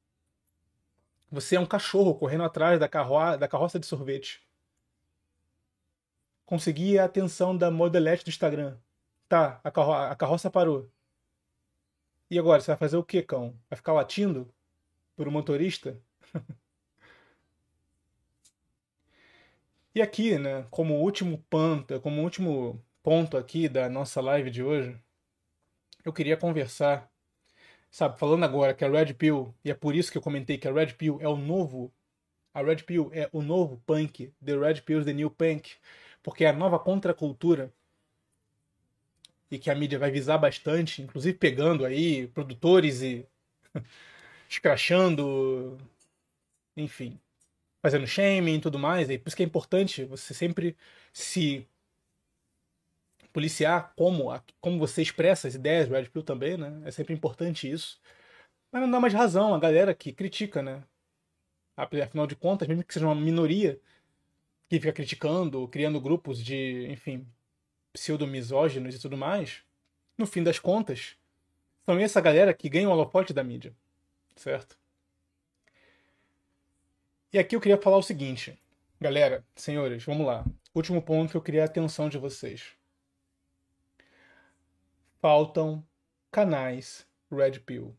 Você 1.29 1.55
é 1.57 1.59
um 1.59 1.65
cachorro 1.65 2.15
correndo 2.15 2.43
atrás 2.43 2.79
da, 2.79 2.87
carro 2.87 3.35
da 3.37 3.47
carroça 3.47 3.79
de 3.79 3.85
sorvete. 3.85 4.41
Consegui 6.45 6.97
a 6.97 7.05
atenção 7.05 7.55
da 7.55 7.69
modelete 7.69 8.23
do 8.23 8.29
Instagram. 8.29 8.77
Tá, 9.27 9.59
a, 9.63 9.69
carro 9.69 9.93
a 9.93 10.15
carroça 10.15 10.49
parou. 10.49 10.89
E 12.29 12.39
agora, 12.39 12.61
você 12.61 12.71
vai 12.71 12.77
fazer 12.77 12.97
o 12.97 13.03
que, 13.03 13.21
cão? 13.21 13.57
Vai 13.69 13.77
ficar 13.77 13.93
latindo 13.93 14.53
por 15.15 15.27
um 15.27 15.31
motorista? 15.31 16.01
e 19.95 20.01
aqui, 20.01 20.37
né, 20.37 20.65
como 20.69 20.95
último 20.95 21.43
ponto, 21.49 21.99
como 22.01 22.21
último 22.21 22.81
ponto 23.03 23.37
aqui 23.37 23.67
da 23.69 23.89
nossa 23.89 24.21
live 24.21 24.49
de 24.49 24.63
hoje, 24.63 24.97
eu 26.05 26.13
queria 26.13 26.37
conversar 26.37 27.09
Sabe, 27.89 28.19
falando 28.19 28.43
agora 28.43 28.73
que 28.73 28.85
a 28.85 28.89
Red 28.89 29.13
Pill, 29.13 29.53
e 29.63 29.71
é 29.71 29.73
por 29.73 29.95
isso 29.95 30.11
que 30.11 30.17
eu 30.17 30.21
comentei 30.21 30.57
que 30.57 30.67
a 30.67 30.73
Red 30.73 30.93
Pill 30.93 31.19
é 31.21 31.27
o 31.27 31.35
novo. 31.35 31.91
A 32.53 32.61
Red 32.61 32.77
Pill 32.77 33.09
é 33.13 33.29
o 33.31 33.41
novo 33.41 33.81
punk. 33.85 34.31
The 34.43 34.57
Red 34.57 34.81
Pill 34.81 34.99
is 34.99 35.05
the 35.05 35.13
new 35.13 35.29
punk. 35.29 35.71
Porque 36.21 36.45
é 36.45 36.49
a 36.49 36.53
nova 36.53 36.79
contracultura. 36.79 37.71
E 39.49 39.57
que 39.57 39.69
a 39.69 39.75
mídia 39.75 39.97
vai 39.97 40.11
visar 40.11 40.37
bastante, 40.37 41.01
inclusive 41.01 41.37
pegando 41.37 41.85
aí 41.85 42.27
produtores 42.27 43.01
e 43.01 43.25
escrachando. 44.49 45.77
Enfim. 46.75 47.19
Fazendo 47.81 48.05
shaming 48.07 48.55
e 48.55 48.61
tudo 48.61 48.77
mais. 48.77 49.09
E 49.09 49.17
por 49.17 49.29
isso 49.29 49.37
que 49.37 49.43
é 49.43 49.45
importante 49.45 50.03
você 50.05 50.33
sempre 50.33 50.75
se 51.13 51.65
policiar 53.37 53.93
como, 53.95 54.29
como 54.59 54.79
você 54.79 54.99
expressa 54.99 55.47
as 55.47 55.53
ideias, 55.53 55.87
Red 55.87 56.05
Pill 56.05 56.23
também, 56.23 56.57
né? 56.57 56.81
É 56.85 56.89
sempre 56.89 57.13
importante 57.13 57.69
isso. 57.69 58.01
Mas 58.71 58.81
não 58.81 58.89
dá 58.89 58.99
mais 58.99 59.13
razão 59.13 59.53
a 59.53 59.59
galera 59.59 59.93
que 59.93 60.11
critica, 60.11 60.63
né? 60.63 60.83
Afinal 61.75 62.25
de 62.25 62.35
contas, 62.35 62.67
mesmo 62.67 62.83
que 62.83 62.91
seja 62.91 63.05
uma 63.05 63.13
minoria 63.13 63.79
que 64.67 64.79
fica 64.79 64.91
criticando, 64.91 65.67
criando 65.67 66.01
grupos 66.01 66.43
de, 66.43 66.87
enfim, 66.89 67.27
pseudo-misóginos 67.93 68.95
e 68.95 68.99
tudo 68.99 69.15
mais, 69.15 69.61
no 70.17 70.25
fim 70.25 70.41
das 70.41 70.57
contas, 70.57 71.15
são 71.85 71.99
essa 71.99 72.19
galera 72.19 72.55
que 72.55 72.67
ganha 72.67 72.89
o 72.89 72.91
holofote 72.91 73.33
da 73.33 73.43
mídia, 73.43 73.71
certo? 74.35 74.75
E 77.31 77.37
aqui 77.37 77.55
eu 77.55 77.61
queria 77.61 77.79
falar 77.79 77.97
o 77.97 78.01
seguinte, 78.01 78.59
galera, 78.99 79.45
senhores, 79.55 80.03
vamos 80.03 80.25
lá. 80.25 80.43
Último 80.73 81.03
ponto 81.03 81.29
que 81.29 81.37
eu 81.37 81.41
queria 81.43 81.61
a 81.61 81.65
atenção 81.65 82.09
de 82.09 82.17
vocês 82.17 82.76
faltam 85.27 85.85
canais 86.31 87.05
Red 87.29 87.59
Pill. 87.59 87.93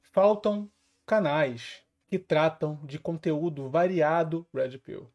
Faltam 0.00 0.72
canais 1.04 1.82
que 2.06 2.18
tratam 2.18 2.80
de 2.86 2.98
conteúdo 2.98 3.68
variado 3.68 4.46
Red 4.54 4.78
Pill. 4.78 5.12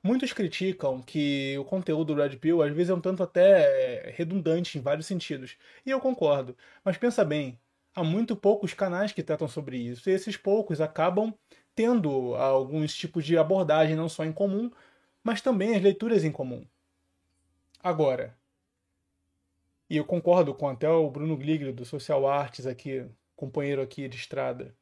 Muitos 0.00 0.32
criticam 0.32 1.02
que 1.02 1.58
o 1.58 1.64
conteúdo 1.64 2.14
Red 2.14 2.36
Pill 2.36 2.62
às 2.62 2.72
vezes 2.72 2.90
é 2.90 2.94
um 2.94 3.00
tanto 3.00 3.24
até 3.24 4.12
redundante 4.14 4.78
em 4.78 4.80
vários 4.80 5.08
sentidos. 5.08 5.56
E 5.84 5.90
eu 5.90 5.98
concordo. 5.98 6.56
Mas 6.84 6.96
pensa 6.96 7.24
bem, 7.24 7.58
há 7.92 8.04
muito 8.04 8.36
poucos 8.36 8.72
canais 8.72 9.10
que 9.10 9.24
tratam 9.24 9.48
sobre 9.48 9.78
isso. 9.78 10.08
E 10.08 10.12
esses 10.12 10.36
poucos 10.36 10.80
acabam 10.80 11.34
tendo 11.74 12.36
alguns 12.36 12.94
tipos 12.94 13.24
de 13.24 13.36
abordagem 13.36 13.96
não 13.96 14.08
só 14.08 14.24
em 14.24 14.32
comum, 14.32 14.70
mas 15.24 15.40
também 15.40 15.74
as 15.74 15.82
leituras 15.82 16.22
em 16.22 16.30
comum. 16.30 16.64
Agora, 17.82 18.38
e 19.88 19.96
eu 19.96 20.04
concordo 20.04 20.54
com 20.54 20.68
até 20.68 20.88
o 20.88 21.10
Bruno 21.10 21.36
Gliglio, 21.36 21.72
do 21.72 21.84
Social 21.84 22.26
Arts, 22.26 22.66
aqui, 22.66 23.06
companheiro 23.34 23.80
aqui 23.80 24.08
de 24.08 24.16
estrada. 24.16 24.74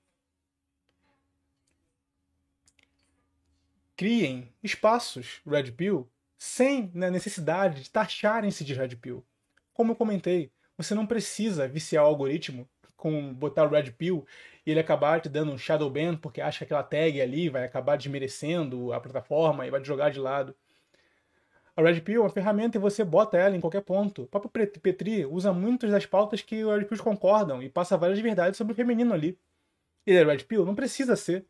Criem 3.97 4.53
espaços 4.63 5.41
Red 5.47 5.73
Pill 5.73 6.09
sem 6.37 6.91
né, 6.93 7.11
necessidade 7.11 7.83
de 7.83 7.91
taxarem-se 7.91 8.65
de 8.65 8.75
Red 8.75 8.97
Pill. 8.97 9.25
Como 9.73 9.93
eu 9.93 9.97
comentei, 9.97 10.51
você 10.77 10.95
não 10.95 11.07
precisa 11.07 11.67
viciar 11.67 12.05
o 12.05 12.09
algoritmo 12.09 12.69
com 12.97 13.33
botar 13.33 13.69
Red 13.69 13.93
Pill 13.93 14.27
e 14.65 14.71
ele 14.71 14.81
acabar 14.81 15.21
te 15.21 15.29
dando 15.29 15.53
um 15.53 15.59
shadow 15.59 15.89
ban 15.89 16.17
porque 16.17 16.41
acha 16.41 16.59
que 16.59 16.65
aquela 16.65 16.83
tag 16.83 17.21
ali 17.21 17.49
vai 17.49 17.65
acabar 17.65 17.97
desmerecendo 17.97 18.93
a 18.93 19.01
plataforma 19.01 19.67
e 19.67 19.71
vai 19.71 19.81
te 19.81 19.87
jogar 19.87 20.11
de 20.11 20.19
lado. 20.19 20.55
A 21.77 21.83
Red 21.83 22.01
Pill 22.01 22.23
é 22.23 22.25
uma 22.25 22.31
ferramenta 22.31 22.79
e 22.79 22.81
você 22.81 23.05
bota 23.05 23.37
ela 23.37 23.55
em 23.55 23.61
qualquer 23.61 23.83
ponto. 23.83 24.23
O 24.23 24.27
próprio 24.27 24.51
Petri 24.81 25.27
usa 25.27 25.53
muitas 25.53 25.91
das 25.91 26.07
pautas 26.07 26.41
que 26.41 26.65
os 26.65 26.75
Red 26.75 26.87
Pills 26.87 27.03
concordam 27.03 27.63
e 27.63 27.69
passa 27.69 27.99
várias 27.99 28.19
verdades 28.19 28.57
sobre 28.57 28.73
o 28.73 28.77
feminino 28.77 29.13
ali. 29.13 29.39
Ele 30.07 30.19
é 30.19 30.25
Red 30.25 30.45
Pill? 30.45 30.65
Não 30.65 30.75
precisa 30.75 31.15
ser. 31.17 31.45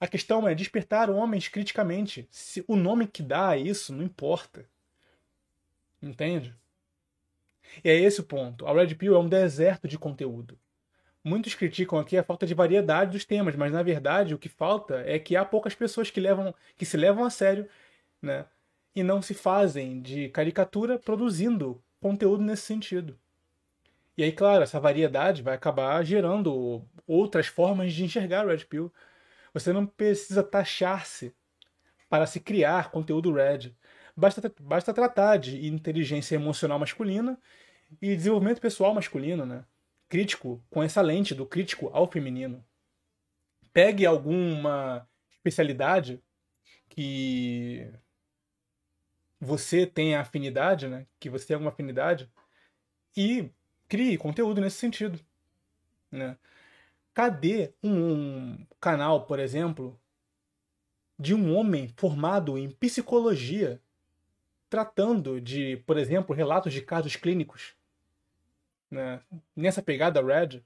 A 0.00 0.08
questão 0.08 0.48
é 0.48 0.54
despertar 0.54 1.08
homens 1.08 1.46
criticamente. 1.46 2.26
Se 2.28 2.64
o 2.66 2.74
nome 2.74 3.06
que 3.06 3.22
dá 3.22 3.50
a 3.50 3.56
isso 3.56 3.94
não 3.94 4.02
importa. 4.02 4.68
Entende? 6.02 6.52
E 7.84 7.88
é 7.88 7.94
esse 7.94 8.20
o 8.20 8.24
ponto. 8.24 8.66
A 8.66 8.72
Red 8.72 8.96
Pill 8.96 9.14
é 9.14 9.18
um 9.18 9.28
deserto 9.28 9.86
de 9.86 9.96
conteúdo. 9.96 10.58
Muitos 11.22 11.54
criticam 11.54 12.00
aqui 12.00 12.16
a 12.18 12.24
falta 12.24 12.46
de 12.46 12.54
variedade 12.54 13.12
dos 13.12 13.24
temas, 13.24 13.54
mas 13.54 13.72
na 13.72 13.82
verdade 13.82 14.34
o 14.34 14.38
que 14.38 14.48
falta 14.48 15.02
é 15.06 15.20
que 15.20 15.36
há 15.36 15.44
poucas 15.44 15.74
pessoas 15.74 16.10
que 16.10 16.20
levam, 16.20 16.52
que 16.76 16.84
se 16.84 16.96
levam 16.96 17.24
a 17.24 17.30
sério, 17.30 17.68
né? 18.20 18.44
E 18.96 19.02
não 19.02 19.20
se 19.20 19.34
fazem 19.34 20.00
de 20.00 20.30
caricatura 20.30 20.98
produzindo 20.98 21.82
conteúdo 22.00 22.42
nesse 22.42 22.62
sentido. 22.62 23.18
E 24.16 24.22
aí, 24.22 24.32
claro, 24.32 24.62
essa 24.62 24.80
variedade 24.80 25.42
vai 25.42 25.54
acabar 25.54 26.02
gerando 26.02 26.82
outras 27.06 27.46
formas 27.46 27.92
de 27.92 28.02
enxergar 28.02 28.46
Red 28.46 28.64
Pill. 28.64 28.90
Você 29.52 29.70
não 29.70 29.86
precisa 29.86 30.42
taxar-se 30.42 31.34
para 32.08 32.24
se 32.24 32.40
criar 32.40 32.90
conteúdo 32.90 33.34
Red. 33.34 33.74
Basta, 34.16 34.50
basta 34.58 34.94
tratar 34.94 35.36
de 35.36 35.66
inteligência 35.66 36.34
emocional 36.34 36.78
masculina 36.78 37.38
e 38.00 38.16
desenvolvimento 38.16 38.62
pessoal 38.62 38.94
masculino, 38.94 39.44
né? 39.44 39.62
Crítico, 40.08 40.64
com 40.70 40.82
essa 40.82 41.02
lente 41.02 41.34
do 41.34 41.44
crítico 41.44 41.90
ao 41.92 42.10
feminino. 42.10 42.64
Pegue 43.74 44.06
alguma 44.06 45.06
especialidade 45.34 46.22
que 46.88 47.92
você 49.40 49.86
tem 49.86 50.14
afinidade, 50.14 50.88
né? 50.88 51.06
Que 51.20 51.28
você 51.30 51.46
tem 51.46 51.54
alguma 51.54 51.70
afinidade 51.70 52.30
e 53.16 53.50
crie 53.88 54.18
conteúdo 54.18 54.60
nesse 54.60 54.76
sentido, 54.76 55.20
né? 56.10 56.36
Cadê 57.14 57.72
um 57.82 58.66
canal, 58.80 59.24
por 59.26 59.38
exemplo, 59.38 59.98
de 61.18 61.34
um 61.34 61.54
homem 61.56 61.88
formado 61.96 62.58
em 62.58 62.70
psicologia 62.70 63.80
tratando 64.68 65.40
de, 65.40 65.78
por 65.86 65.96
exemplo, 65.96 66.34
relatos 66.34 66.72
de 66.72 66.82
casos 66.82 67.16
clínicos, 67.16 67.74
né? 68.90 69.22
Nessa 69.54 69.82
pegada 69.82 70.22
Red, 70.22 70.62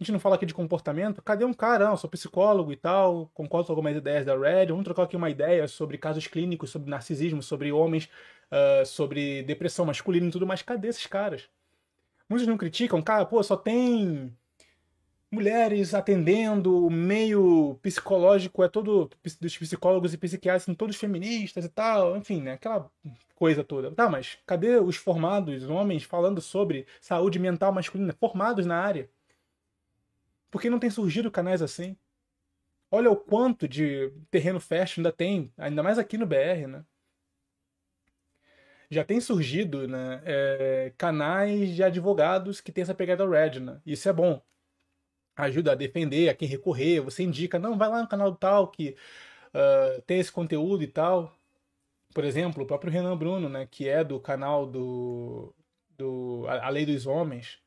a 0.00 0.04
gente 0.04 0.12
não 0.12 0.20
fala 0.20 0.36
aqui 0.36 0.46
de 0.46 0.54
comportamento. 0.54 1.20
Cadê 1.20 1.44
um 1.44 1.52
cara? 1.52 1.88
Não, 1.88 1.96
sou 1.96 2.08
psicólogo 2.08 2.72
e 2.72 2.76
tal, 2.76 3.28
concordo 3.34 3.66
com 3.66 3.72
algumas 3.72 3.96
ideias 3.96 4.24
da 4.24 4.36
Red. 4.36 4.66
Vamos 4.66 4.84
trocar 4.84 5.02
aqui 5.02 5.16
uma 5.16 5.28
ideia 5.28 5.66
sobre 5.66 5.98
casos 5.98 6.28
clínicos, 6.28 6.70
sobre 6.70 6.88
narcisismo, 6.88 7.42
sobre 7.42 7.72
homens, 7.72 8.08
uh, 8.52 8.86
sobre 8.86 9.42
depressão 9.42 9.84
masculina 9.84 10.28
e 10.28 10.30
tudo 10.30 10.46
mais. 10.46 10.62
Cadê 10.62 10.86
esses 10.86 11.06
caras? 11.06 11.48
Muitos 12.28 12.46
não 12.46 12.56
criticam, 12.56 13.02
cara, 13.02 13.26
pô, 13.26 13.42
só 13.42 13.56
tem 13.56 14.32
mulheres 15.30 15.94
atendendo, 15.94 16.86
o 16.86 16.90
meio 16.90 17.78
psicológico 17.82 18.62
é 18.62 18.68
todo 18.68 19.10
dos 19.40 19.58
psicólogos 19.58 20.14
e 20.14 20.18
psiquiatras 20.18 20.62
são 20.62 20.74
todos 20.74 20.96
feministas 20.96 21.64
e 21.64 21.68
tal, 21.68 22.16
enfim, 22.16 22.40
né? 22.40 22.52
Aquela 22.52 22.88
coisa 23.34 23.64
toda. 23.64 23.90
Tá, 23.90 24.08
mas 24.08 24.38
cadê 24.46 24.76
os 24.78 24.96
formados, 24.96 25.68
homens 25.68 26.04
falando 26.04 26.40
sobre 26.40 26.86
saúde 27.00 27.38
mental 27.38 27.72
masculina, 27.72 28.14
formados 28.18 28.64
na 28.64 28.76
área? 28.76 29.10
Por 30.50 30.60
que 30.60 30.70
não 30.70 30.78
tem 30.78 30.90
surgido 30.90 31.30
canais 31.30 31.62
assim? 31.62 31.96
Olha 32.90 33.10
o 33.10 33.16
quanto 33.16 33.68
de 33.68 34.10
terreno 34.30 34.60
fértil 34.60 35.00
ainda 35.00 35.12
tem, 35.12 35.52
ainda 35.58 35.82
mais 35.82 35.98
aqui 35.98 36.16
no 36.16 36.26
BR, 36.26 36.66
né? 36.68 36.84
Já 38.90 39.04
tem 39.04 39.20
surgido 39.20 39.86
né, 39.86 40.22
é, 40.24 40.92
canais 40.96 41.74
de 41.74 41.82
advogados 41.82 42.60
que 42.60 42.72
tem 42.72 42.82
essa 42.82 42.94
pegada 42.94 43.28
red, 43.28 43.60
né? 43.60 43.82
Isso 43.84 44.08
é 44.08 44.12
bom. 44.12 44.42
Ajuda 45.36 45.72
a 45.72 45.74
defender, 45.74 46.28
a 46.30 46.34
quem 46.34 46.48
recorrer. 46.48 47.00
Você 47.02 47.22
indica, 47.22 47.58
não, 47.58 47.76
vai 47.76 47.88
lá 47.88 48.00
no 48.02 48.08
canal 48.08 48.34
tal 48.34 48.68
que 48.68 48.96
uh, 49.54 50.02
tem 50.02 50.18
esse 50.20 50.32
conteúdo 50.32 50.82
e 50.82 50.86
tal. 50.88 51.36
Por 52.14 52.24
exemplo, 52.24 52.64
o 52.64 52.66
próprio 52.66 52.90
Renan 52.90 53.16
Bruno, 53.16 53.48
né, 53.48 53.66
que 53.70 53.88
é 53.88 54.02
do 54.02 54.18
canal 54.18 54.66
do 54.66 55.54
do 55.98 56.46
a 56.48 56.68
Lei 56.70 56.86
dos 56.86 57.06
Homens. 57.06 57.58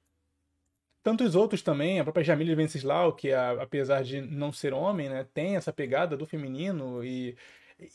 Tantos 1.04 1.36
outros 1.36 1.64
também, 1.64 2.00
a 2.00 2.04
própria 2.04 2.24
Jamile 2.24 2.54
Venceslau, 2.54 3.14
que 3.14 3.34
apesar 3.34 4.04
de 4.04 4.22
não 4.22 4.52
ser 4.52 4.74
homem, 4.74 5.10
né, 5.10 5.26
tem 5.34 5.56
essa 5.56 5.74
pegada 5.74 6.16
do 6.16 6.28
feminino 6.28 7.04
e, 7.04 7.36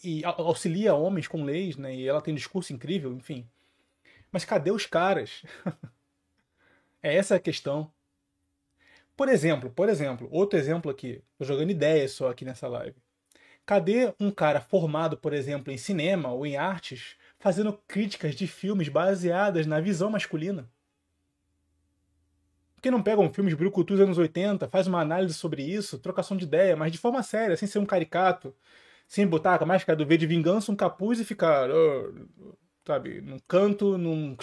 e 0.02 0.24
auxilia 0.24 0.94
homens 0.94 1.28
com 1.28 1.44
leis, 1.44 1.76
né, 1.76 1.94
e 1.94 2.08
ela 2.08 2.20
tem 2.20 2.32
um 2.32 2.36
discurso 2.36 2.72
incrível, 2.72 3.12
enfim. 3.12 3.48
Mas 4.32 4.44
cadê 4.44 4.72
os 4.72 4.86
caras? 4.86 5.44
é 7.00 7.14
essa 7.14 7.36
a 7.36 7.40
questão. 7.40 7.90
Por 9.16 9.28
exemplo, 9.28 9.70
por 9.70 9.88
exemplo, 9.88 10.28
outro 10.30 10.58
exemplo 10.58 10.90
aqui, 10.90 11.22
tô 11.38 11.44
jogando 11.44 11.70
ideias 11.70 12.10
só 12.12 12.28
aqui 12.28 12.44
nessa 12.44 12.66
live. 12.68 12.96
Cadê 13.64 14.12
um 14.20 14.30
cara 14.30 14.60
formado, 14.60 15.16
por 15.16 15.32
exemplo, 15.32 15.72
em 15.72 15.78
cinema 15.78 16.30
ou 16.32 16.44
em 16.44 16.56
artes, 16.56 17.16
fazendo 17.38 17.72
críticas 17.86 18.34
de 18.34 18.46
filmes 18.46 18.88
baseadas 18.88 19.66
na 19.66 19.80
visão 19.80 20.10
masculina? 20.10 20.68
Que 22.86 22.90
não 22.92 23.02
pega 23.02 23.20
um 23.20 23.32
filme 23.32 23.50
de 23.50 23.56
brucutu 23.56 23.94
dos 23.94 24.00
anos 24.00 24.16
80, 24.16 24.68
faz 24.68 24.86
uma 24.86 25.00
análise 25.00 25.34
sobre 25.34 25.60
isso, 25.60 25.98
trocação 25.98 26.36
de 26.36 26.44
ideia, 26.44 26.76
mas 26.76 26.92
de 26.92 26.98
forma 26.98 27.20
séria, 27.20 27.56
sem 27.56 27.66
ser 27.66 27.80
um 27.80 27.84
caricato, 27.84 28.54
sem 29.08 29.26
botar 29.26 29.60
a 29.60 29.66
máscara 29.66 29.96
do 29.96 30.06
V 30.06 30.16
de 30.16 30.24
vingança, 30.24 30.70
um 30.70 30.76
capuz 30.76 31.18
e 31.18 31.24
ficar, 31.24 31.68
sabe, 32.86 33.20
num 33.20 33.40
canto, 33.40 33.98
num, 33.98 34.36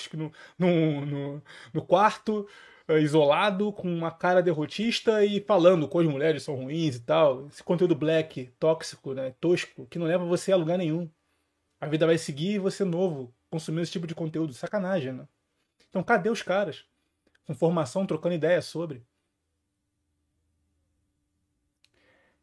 num, 0.60 1.06
num, 1.06 1.42
no 1.74 1.86
quarto, 1.86 2.46
uh, 2.90 2.98
isolado, 2.98 3.72
com 3.72 3.88
uma 3.88 4.12
cara 4.12 4.44
derrotista 4.44 5.24
e 5.24 5.40
falando 5.40 5.88
que 5.88 5.98
as 5.98 6.06
mulheres 6.06 6.44
são 6.44 6.56
ruins 6.56 6.98
e 6.98 7.00
tal. 7.00 7.48
Esse 7.48 7.64
conteúdo 7.64 7.96
black, 7.96 8.52
tóxico, 8.60 9.14
né, 9.14 9.34
tosco, 9.40 9.88
que 9.88 9.98
não 9.98 10.06
leva 10.06 10.26
você 10.26 10.52
a 10.52 10.58
lugar 10.58 10.78
nenhum. 10.78 11.10
A 11.80 11.88
vida 11.88 12.06
vai 12.06 12.18
seguir 12.18 12.56
e 12.56 12.60
você 12.60 12.84
novo, 12.84 13.34
consumindo 13.50 13.84
esse 13.84 13.92
tipo 13.94 14.06
de 14.06 14.14
conteúdo. 14.14 14.54
Sacanagem, 14.54 15.14
né? 15.14 15.26
Então 15.90 16.04
cadê 16.04 16.30
os 16.30 16.42
caras? 16.42 16.86
Com 17.46 17.54
formação, 17.54 18.06
trocando 18.06 18.36
ideia 18.36 18.62
sobre. 18.62 19.06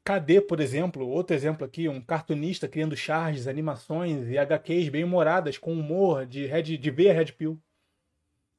Cadê, 0.05 0.41
por 0.41 0.61
exemplo, 0.61 1.07
outro 1.07 1.37
exemplo 1.37 1.65
aqui, 1.65 1.89
um 1.89 2.01
cartunista 2.01 2.67
criando 2.67 2.97
charges, 2.97 3.47
animações 3.47 4.29
e 4.29 4.39
HQs 4.39 4.89
bem 4.89 5.05
humoradas, 5.05 5.59
com 5.59 5.73
humor 5.73 6.27
de, 6.27 6.47
red, 6.47 6.63
de 6.63 6.91
ver 6.91 7.11
a 7.11 7.13
Red 7.13 7.33
Pill? 7.33 7.61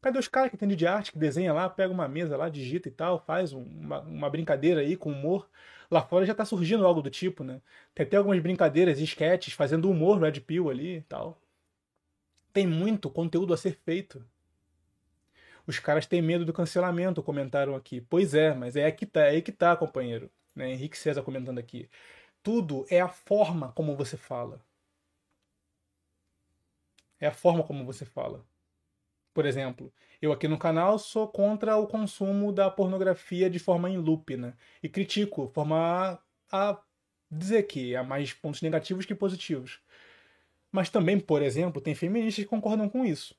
Cadê 0.01 0.17
os 0.17 0.27
caras 0.27 0.49
que 0.49 0.55
entendem 0.55 0.77
de 0.77 0.87
arte, 0.87 1.11
que 1.11 1.19
desenha 1.19 1.53
lá, 1.53 1.69
pega 1.69 1.93
uma 1.93 2.07
mesa 2.07 2.37
lá, 2.37 2.49
digita 2.49 2.87
e 2.87 2.91
tal, 2.91 3.19
faz 3.19 3.53
uma, 3.53 3.99
uma 4.01 4.29
brincadeira 4.29 4.81
aí 4.81 4.95
com 4.95 5.11
humor? 5.11 5.49
Lá 5.91 6.01
fora 6.01 6.25
já 6.25 6.33
tá 6.33 6.45
surgindo 6.45 6.85
algo 6.85 7.01
do 7.01 7.09
tipo, 7.09 7.43
né? 7.43 7.61
Tem 7.93 8.05
até 8.05 8.17
algumas 8.17 8.39
brincadeiras 8.39 8.99
e 8.99 9.03
sketches 9.03 9.53
fazendo 9.53 9.89
humor 9.89 10.19
Red 10.21 10.39
Pill 10.41 10.69
ali 10.69 10.97
e 10.97 11.01
tal. 11.01 11.39
Tem 12.53 12.65
muito 12.65 13.09
conteúdo 13.09 13.53
a 13.53 13.57
ser 13.57 13.77
feito. 13.83 14.25
Os 15.67 15.79
caras 15.79 16.05
têm 16.05 16.21
medo 16.21 16.45
do 16.45 16.53
cancelamento, 16.53 17.23
comentaram 17.23 17.75
aqui. 17.75 18.01
Pois 18.01 18.33
é, 18.33 18.53
mas 18.53 18.75
é 18.75 18.85
aí 18.85 18.91
que 18.91 19.05
tá, 19.05 19.21
é 19.25 19.41
que 19.41 19.51
tá, 19.51 19.75
companheiro. 19.75 20.31
Né? 20.55 20.71
Henrique 20.71 20.97
César 20.97 21.23
comentando 21.23 21.59
aqui. 21.59 21.89
Tudo 22.43 22.85
é 22.89 22.99
a 22.99 23.07
forma 23.07 23.71
como 23.73 23.95
você 23.95 24.17
fala. 24.17 24.61
É 27.19 27.27
a 27.27 27.31
forma 27.31 27.63
como 27.63 27.85
você 27.85 28.03
fala. 28.03 28.43
Por 29.33 29.45
exemplo, 29.45 29.93
eu 30.21 30.31
aqui 30.31 30.47
no 30.47 30.57
canal 30.57 30.99
sou 30.99 31.27
contra 31.27 31.77
o 31.77 31.87
consumo 31.87 32.51
da 32.51 32.69
pornografia 32.69 33.49
de 33.49 33.59
forma 33.59 33.89
em 33.89 33.97
loop, 33.97 34.35
né? 34.35 34.53
E 34.83 34.89
critico, 34.89 35.47
forma 35.53 36.21
a, 36.51 36.81
dizer 37.29 37.63
que 37.63 37.95
há 37.95 38.03
mais 38.03 38.33
pontos 38.33 38.61
negativos 38.61 39.05
que 39.05 39.15
positivos. 39.15 39.79
Mas 40.71 40.89
também, 40.89 41.19
por 41.19 41.41
exemplo, 41.41 41.81
tem 41.81 41.95
feministas 41.95 42.43
que 42.43 42.49
concordam 42.49 42.89
com 42.89 43.05
isso. 43.05 43.35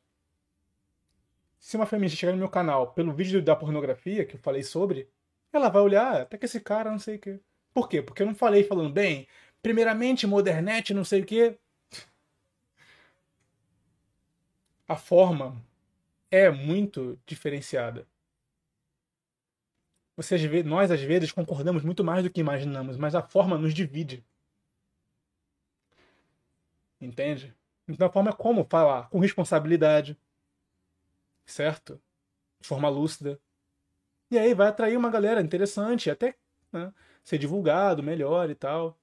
Se 1.62 1.76
uma 1.76 1.86
feminista 1.86 2.18
chegar 2.18 2.32
no 2.32 2.38
meu 2.38 2.48
canal 2.48 2.92
pelo 2.92 3.12
vídeo 3.12 3.40
da 3.40 3.54
pornografia 3.54 4.24
que 4.24 4.34
eu 4.34 4.40
falei 4.40 4.64
sobre, 4.64 5.08
ela 5.52 5.68
vai 5.68 5.80
olhar, 5.80 6.16
ah, 6.16 6.22
até 6.22 6.36
que 6.36 6.44
esse 6.44 6.60
cara 6.60 6.90
não 6.90 6.98
sei 6.98 7.14
o 7.14 7.18
quê. 7.20 7.40
Por 7.72 7.88
quê? 7.88 8.02
Porque 8.02 8.20
eu 8.20 8.26
não 8.26 8.34
falei 8.34 8.64
falando, 8.64 8.92
bem, 8.92 9.28
primeiramente, 9.62 10.26
modernete, 10.26 10.92
não 10.92 11.04
sei 11.04 11.22
o 11.22 11.24
quê. 11.24 11.56
A 14.88 14.96
forma 14.96 15.64
é 16.32 16.50
muito 16.50 17.16
diferenciada. 17.24 18.08
Você, 20.16 20.36
nós, 20.64 20.90
às 20.90 21.00
vezes, 21.00 21.30
concordamos 21.30 21.84
muito 21.84 22.02
mais 22.02 22.24
do 22.24 22.30
que 22.30 22.40
imaginamos, 22.40 22.96
mas 22.96 23.14
a 23.14 23.22
forma 23.22 23.56
nos 23.56 23.72
divide. 23.72 24.24
Entende? 27.00 27.54
Então 27.86 28.08
a 28.08 28.10
forma 28.10 28.30
é 28.30 28.34
como 28.34 28.64
falar, 28.68 29.08
com 29.10 29.20
responsabilidade, 29.20 30.18
certo? 31.44 32.00
De 32.60 32.68
forma 32.68 32.88
lúcida. 32.88 33.40
E 34.30 34.38
aí 34.38 34.54
vai 34.54 34.68
atrair 34.68 34.96
uma 34.96 35.10
galera 35.10 35.40
interessante, 35.40 36.10
até 36.10 36.34
né, 36.72 36.92
ser 37.22 37.38
divulgado 37.38 38.02
melhor 38.02 38.50
e 38.50 38.54
tal. 38.54 38.98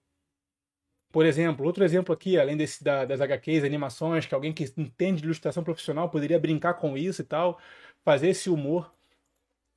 Por 1.11 1.25
exemplo, 1.25 1.65
outro 1.65 1.83
exemplo 1.83 2.13
aqui, 2.13 2.37
além 2.37 2.55
desse 2.55 2.83
da, 2.83 3.03
das 3.03 3.19
HQs, 3.21 3.63
animações, 3.63 4.25
que 4.25 4.35
alguém 4.35 4.53
que 4.53 4.71
entende 4.77 5.21
de 5.21 5.25
ilustração 5.25 5.63
profissional 5.63 6.09
poderia 6.09 6.39
brincar 6.39 6.75
com 6.75 6.95
isso 6.97 7.21
e 7.21 7.25
tal, 7.25 7.59
fazer 8.03 8.29
esse 8.29 8.49
humor. 8.49 8.93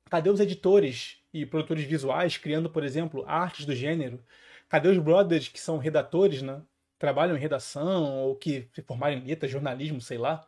Cadê 0.09 0.29
os 0.29 0.39
editores 0.39 1.23
e 1.33 1.45
produtores 1.45 1.83
visuais 1.85 2.37
criando, 2.37 2.69
por 2.69 2.83
exemplo, 2.83 3.23
artes 3.27 3.65
do 3.65 3.75
gênero? 3.75 4.23
Cadê 4.69 4.89
os 4.89 4.97
brothers 4.99 5.47
que 5.47 5.59
são 5.59 5.77
redatores, 5.77 6.41
né? 6.41 6.61
Trabalham 6.99 7.35
em 7.35 7.39
redação 7.39 8.23
ou 8.23 8.35
que 8.35 8.69
se 8.73 8.81
formaram 8.83 9.15
em 9.17 9.25
letras, 9.25 9.51
jornalismo, 9.51 9.99
sei 10.01 10.17
lá. 10.17 10.47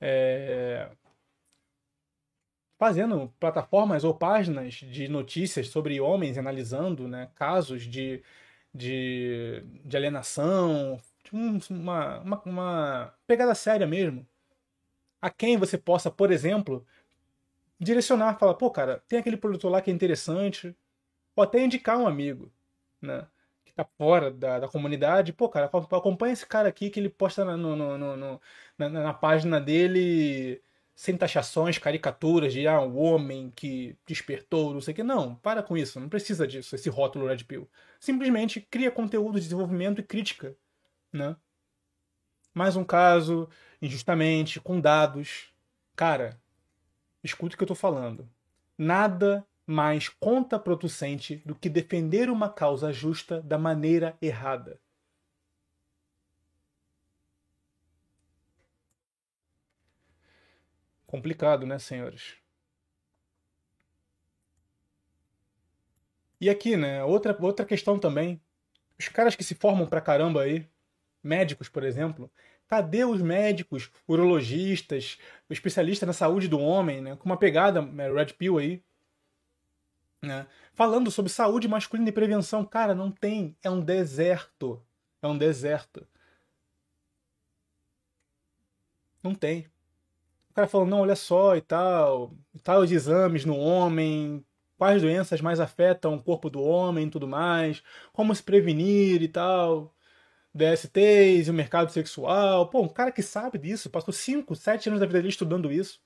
É... 0.00 0.88
Fazendo 2.78 3.32
plataformas 3.40 4.04
ou 4.04 4.14
páginas 4.14 4.74
de 4.74 5.08
notícias 5.08 5.68
sobre 5.68 6.00
homens, 6.00 6.38
analisando 6.38 7.08
né, 7.08 7.28
casos 7.34 7.82
de 7.82 8.22
de, 8.72 9.62
de 9.84 9.96
alienação, 9.96 11.00
um, 11.32 11.58
uma, 11.70 12.20
uma, 12.20 12.42
uma 12.44 13.14
pegada 13.26 13.54
séria 13.54 13.86
mesmo. 13.86 14.26
A 15.20 15.30
quem 15.30 15.56
você 15.56 15.76
possa, 15.78 16.10
por 16.10 16.30
exemplo, 16.30 16.86
direcionar, 17.80 18.38
falar, 18.38 18.54
pô, 18.54 18.70
cara, 18.70 19.02
tem 19.08 19.18
aquele 19.18 19.36
produtor 19.36 19.70
lá 19.70 19.82
que 19.82 19.90
é 19.90 19.94
interessante, 19.94 20.76
ou 21.36 21.44
até 21.44 21.62
indicar 21.64 21.98
um 21.98 22.06
amigo, 22.06 22.52
né? 23.00 23.26
Que 23.64 23.72
tá 23.72 23.84
fora 23.84 24.30
da, 24.30 24.60
da 24.60 24.68
comunidade, 24.68 25.32
pô, 25.32 25.48
cara, 25.48 25.66
acompanha 25.66 26.32
esse 26.32 26.46
cara 26.46 26.68
aqui 26.68 26.90
que 26.90 27.00
ele 27.00 27.08
posta 27.10 27.44
no, 27.44 27.76
no, 27.76 27.98
no 28.16 28.40
na, 28.78 28.88
na, 28.88 29.14
página 29.14 29.60
dele 29.60 30.62
sem 30.98 31.16
taxações, 31.16 31.78
caricaturas 31.78 32.52
de 32.52 32.66
ah, 32.66 32.80
um 32.80 32.98
homem 32.98 33.52
que 33.54 33.96
despertou, 34.04 34.74
não 34.74 34.80
sei 34.80 34.90
o 34.90 34.94
que. 34.96 35.04
Não, 35.04 35.36
para 35.36 35.62
com 35.62 35.76
isso, 35.76 36.00
não 36.00 36.08
precisa 36.08 36.44
disso, 36.44 36.74
esse 36.74 36.90
rótulo 36.90 37.28
Red 37.28 37.44
Pill. 37.44 37.70
Simplesmente 38.00 38.60
cria 38.60 38.90
conteúdo 38.90 39.36
de 39.36 39.42
desenvolvimento 39.42 40.00
e 40.00 40.02
crítica, 40.02 40.56
né? 41.12 41.36
Mais 42.52 42.74
um 42.74 42.82
caso, 42.82 43.48
injustamente, 43.80 44.58
com 44.58 44.80
dados. 44.80 45.54
Cara, 45.94 46.36
escuta 47.22 47.54
o 47.54 47.56
que 47.56 47.62
eu 47.62 47.68
tô 47.68 47.76
falando. 47.76 48.28
Nada 48.76 49.46
mais 49.64 50.08
contraproducente 50.08 51.36
do 51.46 51.54
que 51.54 51.68
defender 51.68 52.28
uma 52.28 52.48
causa 52.48 52.92
justa 52.92 53.40
da 53.40 53.56
maneira 53.56 54.18
errada. 54.20 54.80
Complicado, 61.08 61.64
né, 61.64 61.78
senhores? 61.78 62.36
E 66.38 66.50
aqui, 66.50 66.76
né, 66.76 67.02
outra, 67.02 67.34
outra 67.40 67.64
questão 67.64 67.98
também. 67.98 68.38
Os 68.98 69.08
caras 69.08 69.34
que 69.34 69.42
se 69.42 69.54
formam 69.54 69.86
pra 69.86 70.02
caramba 70.02 70.42
aí, 70.42 70.68
médicos, 71.22 71.66
por 71.66 71.82
exemplo, 71.82 72.30
cadê 72.68 73.06
os 73.06 73.22
médicos, 73.22 73.90
urologistas, 74.06 75.18
especialistas 75.48 76.06
na 76.06 76.12
saúde 76.12 76.46
do 76.46 76.60
homem, 76.60 77.00
né, 77.00 77.16
com 77.16 77.24
uma 77.24 77.38
pegada 77.38 77.80
né, 77.80 78.12
Red 78.12 78.34
Pill 78.34 78.58
aí, 78.58 78.84
né, 80.22 80.46
falando 80.74 81.10
sobre 81.10 81.32
saúde 81.32 81.66
masculina 81.68 82.10
e 82.10 82.12
prevenção. 82.12 82.66
Cara, 82.66 82.94
não 82.94 83.10
tem, 83.10 83.56
é 83.62 83.70
um 83.70 83.80
deserto. 83.80 84.84
É 85.22 85.26
um 85.26 85.38
deserto. 85.38 86.06
Não 89.22 89.34
tem 89.34 89.66
cara 90.58 90.68
falando, 90.68 90.90
não, 90.90 91.00
olha 91.02 91.14
só 91.14 91.56
e 91.56 91.60
tal, 91.60 92.34
tais 92.64 92.90
exames 92.90 93.44
no 93.44 93.56
homem, 93.56 94.44
quais 94.76 95.02
doenças 95.02 95.40
mais 95.40 95.60
afetam 95.60 96.14
o 96.16 96.22
corpo 96.22 96.50
do 96.50 96.60
homem 96.60 97.06
e 97.06 97.10
tudo 97.10 97.28
mais, 97.28 97.82
como 98.12 98.34
se 98.34 98.42
prevenir 98.42 99.22
e 99.22 99.28
tal, 99.28 99.94
DSTs 100.52 101.46
e 101.48 101.50
o 101.50 101.54
mercado 101.54 101.90
sexual. 101.92 102.68
Pô, 102.70 102.82
um 102.82 102.88
cara 102.88 103.12
que 103.12 103.22
sabe 103.22 103.58
disso, 103.58 103.88
passou 103.90 104.12
5, 104.12 104.56
7 104.56 104.88
anos 104.88 105.00
da 105.00 105.06
vida 105.06 105.18
dele 105.20 105.28
estudando 105.28 105.70
isso. 105.72 106.00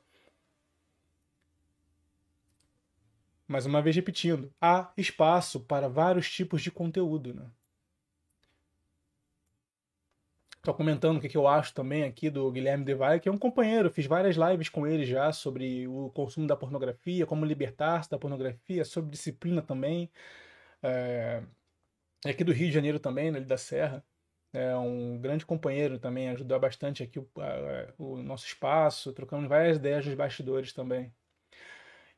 Mais 3.48 3.64
uma 3.66 3.80
vez 3.82 3.96
repetindo, 3.96 4.52
há 4.60 4.92
espaço 4.98 5.60
para 5.60 5.88
vários 5.88 6.30
tipos 6.30 6.62
de 6.62 6.70
conteúdo. 6.70 7.34
Né? 7.34 7.46
Tô 10.62 10.72
comentando 10.72 11.16
o 11.16 11.20
que, 11.20 11.28
que 11.28 11.36
eu 11.36 11.48
acho 11.48 11.74
também 11.74 12.04
aqui 12.04 12.30
do 12.30 12.48
Guilherme 12.52 12.84
Devalle, 12.84 13.18
que 13.18 13.28
é 13.28 13.32
um 13.32 13.36
companheiro. 13.36 13.90
Fiz 13.90 14.06
várias 14.06 14.36
lives 14.36 14.68
com 14.68 14.86
ele 14.86 15.04
já 15.04 15.32
sobre 15.32 15.88
o 15.88 16.08
consumo 16.10 16.46
da 16.46 16.56
pornografia, 16.56 17.26
como 17.26 17.44
libertar-se 17.44 18.08
da 18.08 18.16
pornografia, 18.16 18.84
sobre 18.84 19.10
disciplina 19.10 19.60
também. 19.60 20.08
É, 20.80 21.42
é 22.24 22.30
aqui 22.30 22.44
do 22.44 22.52
Rio 22.52 22.68
de 22.68 22.74
Janeiro 22.74 23.00
também, 23.00 23.32
no 23.32 23.38
Ilha 23.38 23.46
da 23.46 23.56
Serra. 23.58 24.04
É 24.52 24.76
um 24.76 25.18
grande 25.20 25.44
companheiro 25.44 25.98
também, 25.98 26.28
ajudou 26.30 26.60
bastante 26.60 27.02
aqui 27.02 27.18
o, 27.18 27.28
a, 27.38 27.92
o 27.98 28.22
nosso 28.22 28.46
espaço, 28.46 29.12
trocamos 29.12 29.48
várias 29.48 29.78
ideias 29.78 30.06
nos 30.06 30.14
bastidores 30.14 30.72
também. 30.72 31.12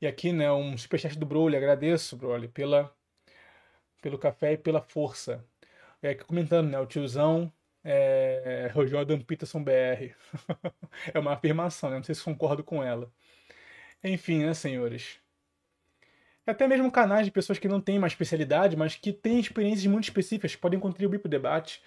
E 0.00 0.06
aqui, 0.06 0.32
né, 0.32 0.52
um 0.52 0.76
superchat 0.76 1.18
do 1.18 1.24
Broly, 1.26 1.56
agradeço, 1.56 2.16
Broly, 2.16 2.48
pela, 2.48 2.94
pelo 4.02 4.18
café 4.18 4.52
e 4.52 4.58
pela 4.58 4.82
força. 4.82 5.42
É, 6.02 6.14
comentando, 6.14 6.68
né, 6.68 6.78
o 6.78 6.86
tiozão 6.86 7.50
é, 7.84 8.72
é 8.74 8.86
Jordan 8.86 9.20
Peterson 9.20 9.62
BR. 9.62 10.14
é 11.12 11.18
uma 11.18 11.34
afirmação, 11.34 11.90
né? 11.90 11.96
não 11.96 12.02
sei 12.02 12.14
se 12.14 12.22
concordo 12.22 12.64
com 12.64 12.82
ela. 12.82 13.12
Enfim, 14.02 14.44
né, 14.44 14.54
senhores? 14.54 15.18
Até 16.46 16.68
mesmo 16.68 16.90
canais 16.90 17.26
de 17.26 17.32
pessoas 17.32 17.58
que 17.58 17.68
não 17.68 17.80
têm 17.80 17.98
uma 17.98 18.06
especialidade, 18.06 18.76
mas 18.76 18.96
que 18.96 19.12
têm 19.12 19.40
experiências 19.40 19.86
muito 19.86 20.04
específicas, 20.04 20.56
podem 20.56 20.78
contribuir 20.78 21.18
para 21.18 21.28
o 21.28 21.30
debate. 21.30 21.82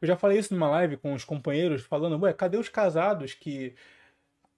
Eu 0.00 0.08
já 0.08 0.16
falei 0.16 0.38
isso 0.38 0.52
numa 0.52 0.68
live 0.68 0.96
com 0.96 1.14
os 1.14 1.24
companheiros, 1.24 1.82
falando, 1.82 2.20
ué, 2.22 2.32
cadê 2.32 2.58
os 2.58 2.68
casados 2.68 3.34
que, 3.34 3.74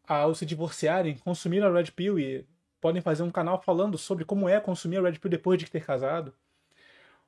ao 0.06 0.34
se 0.34 0.46
divorciarem, 0.46 1.16
consumiram 1.18 1.68
a 1.68 1.72
Red 1.72 1.92
Pill 1.92 2.18
e 2.18 2.46
podem 2.80 3.02
fazer 3.02 3.22
um 3.22 3.30
canal 3.30 3.62
falando 3.62 3.96
sobre 3.98 4.24
como 4.24 4.48
é 4.48 4.60
consumir 4.60 4.98
a 4.98 5.02
Red 5.02 5.18
Pill 5.18 5.30
depois 5.30 5.58
de 5.58 5.70
ter 5.70 5.84
casado? 5.84 6.34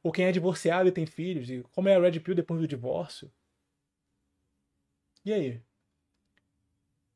Ou 0.02 0.12
quem 0.12 0.26
é 0.26 0.32
divorciado 0.32 0.88
e 0.88 0.92
tem 0.92 1.06
filhos, 1.06 1.48
e 1.50 1.64
como 1.72 1.88
é 1.88 1.96
a 1.96 2.00
Red 2.00 2.20
Pill 2.20 2.34
depois 2.34 2.60
do 2.60 2.68
divórcio? 2.68 3.30
E 5.26 5.32
aí? 5.32 5.60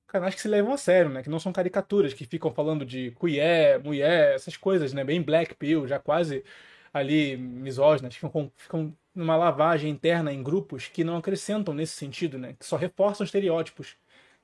Canais 0.07 0.35
que 0.35 0.41
se 0.41 0.49
levam 0.49 0.73
a 0.73 0.77
sério, 0.77 1.11
né? 1.11 1.23
Que 1.23 1.31
não 1.31 1.39
são 1.39 1.53
caricaturas, 1.53 2.13
que 2.13 2.27
ficam 2.27 2.53
falando 2.53 2.85
de 2.85 3.13
queer, 3.13 3.81
mulher, 3.83 4.35
essas 4.35 4.57
coisas, 4.57 4.93
né? 4.93 5.05
Bem 5.05 5.23
black 5.23 5.55
pill, 5.55 5.87
já 5.87 6.01
quase 6.01 6.45
ali 6.93 7.37
misóginas, 7.37 8.17
ficam, 8.17 8.51
ficam 8.57 8.97
numa 9.15 9.37
lavagem 9.37 9.91
interna 9.91 10.33
em 10.33 10.43
grupos 10.43 10.89
que 10.89 11.05
não 11.05 11.17
acrescentam 11.17 11.73
nesse 11.73 11.95
sentido, 11.95 12.37
né? 12.39 12.55
Que 12.59 12.67
só 12.67 12.77
reforçam 12.77 13.25
estereótipos 13.25 13.97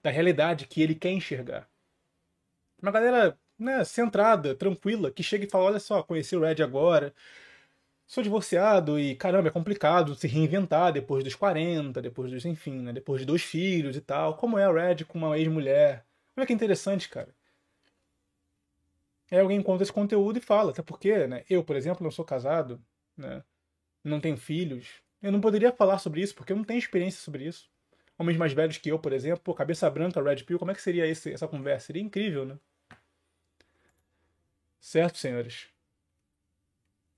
da 0.03 0.11
realidade 0.11 0.67
que 0.69 0.81
ele 0.81 0.95
quer 0.95 1.11
enxergar. 1.11 1.69
Uma 2.81 2.93
galera 2.93 3.39
né, 3.59 3.85
centrada, 3.85 4.55
tranquila, 4.55 5.11
que 5.11 5.23
chega 5.23 5.45
e 5.45 5.51
fala: 5.51 5.65
olha 5.65 5.81
só, 5.81 6.03
conheci 6.03 6.37
o 6.37 6.41
Red 6.41 6.63
agora, 6.63 7.13
sou 8.07 8.23
divorciado 8.23 8.99
e 8.99 9.17
caramba, 9.17 9.49
é 9.49 9.51
complicado 9.51 10.15
se 10.15 10.29
reinventar 10.29 10.93
depois 10.93 11.25
dos 11.25 11.35
40, 11.35 12.01
depois 12.01 12.31
dos, 12.31 12.45
enfim, 12.45 12.81
né, 12.81 12.93
depois 12.93 13.21
de 13.21 13.27
dois 13.27 13.43
filhos 13.43 13.97
e 13.97 14.01
tal. 14.01 14.37
Como 14.37 14.59
é 14.59 14.65
a 14.65 14.73
Red 14.73 15.05
com 15.05 15.19
uma 15.19 15.37
ex-mulher? 15.39 16.07
Olha 16.37 16.47
que 16.47 16.53
interessante, 16.53 17.09
cara. 17.09 17.35
Aí 19.31 19.41
alguém 19.41 19.59
encontra 19.59 19.83
esse 19.83 19.93
conteúdo 19.93 20.39
e 20.39 20.41
fala, 20.41 20.71
até 20.71 20.83
porque, 20.83 21.27
né, 21.27 21.45
eu, 21.51 21.65
por 21.65 21.75
exemplo, 21.77 22.05
não 22.05 22.11
sou 22.11 22.25
casado, 22.25 22.81
né, 23.17 23.43
não 24.05 24.21
tenho 24.21 24.37
filhos. 24.37 24.87
Eu 25.21 25.33
não 25.33 25.41
poderia 25.41 25.73
falar 25.73 25.99
sobre 25.99 26.21
isso 26.21 26.35
porque 26.35 26.53
eu 26.53 26.57
não 26.57 26.65
tenho 26.65 26.79
experiência 26.79 27.21
sobre 27.21 27.45
isso. 27.45 27.69
Homens 28.19 28.39
mais 28.39 28.53
velhos 28.53 28.79
que 28.79 28.89
eu, 28.89 28.99
por 28.99 29.13
exemplo, 29.13 29.41
pô, 29.41 29.53
cabeça 29.55 29.91
branca, 29.91 30.23
Red 30.23 30.45
Pill, 30.45 30.59
como 30.59 30.71
é 30.71 30.75
que 30.75 30.81
seria 30.81 31.07
esse, 31.07 31.33
essa 31.33 31.49
conversa? 31.49 31.89
Seria 31.89 32.03
incrível, 32.03 32.47
né? 32.47 32.59
Certo, 34.81 35.19
senhores? 35.19 35.76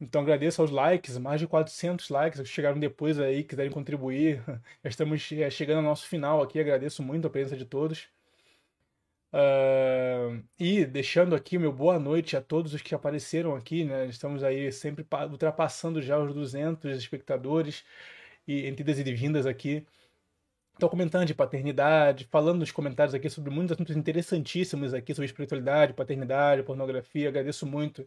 Então 0.00 0.22
agradeço 0.22 0.62
aos 0.62 0.70
likes, 0.70 1.18
mais 1.18 1.40
de 1.40 1.46
400 1.46 2.08
likes 2.08 2.40
que 2.40 2.46
chegaram 2.46 2.78
depois 2.78 3.18
aí, 3.18 3.42
quiserem 3.42 3.70
contribuir. 3.72 4.42
Já 4.84 4.90
estamos 4.90 5.32
é, 5.32 5.50
chegando 5.50 5.78
ao 5.78 5.82
nosso 5.82 6.06
final 6.06 6.40
aqui, 6.42 6.60
agradeço 6.60 7.02
muito 7.02 7.26
a 7.26 7.30
presença 7.30 7.56
de 7.56 7.64
todos. 7.64 8.08
Uh, 9.30 10.42
e 10.58 10.86
deixando 10.86 11.34
aqui 11.34 11.58
meu 11.58 11.70
boa 11.70 11.98
noite 11.98 12.34
a 12.34 12.40
todos 12.40 12.72
os 12.72 12.80
que 12.80 12.94
apareceram 12.94 13.54
aqui, 13.54 13.84
né? 13.84 14.06
Estamos 14.06 14.42
aí 14.42 14.72
sempre 14.72 15.06
ultrapassando 15.30 16.00
já 16.00 16.18
os 16.18 16.32
200 16.32 16.96
espectadores 16.96 17.84
e 18.46 18.66
entre 18.66 18.82
idas 18.82 18.98
e 18.98 19.02
vindas 19.14 19.46
aqui. 19.46 19.86
Estou 20.74 20.88
comentando 20.88 21.26
de 21.26 21.34
paternidade, 21.34 22.26
falando 22.30 22.60
nos 22.60 22.70
comentários 22.72 23.14
aqui 23.14 23.28
sobre 23.28 23.50
muitos 23.50 23.72
assuntos 23.72 23.96
interessantíssimos 23.96 24.94
aqui 24.94 25.12
sobre 25.14 25.26
espiritualidade, 25.26 25.92
paternidade, 25.92 26.62
pornografia. 26.62 27.28
Agradeço 27.28 27.66
muito 27.66 28.06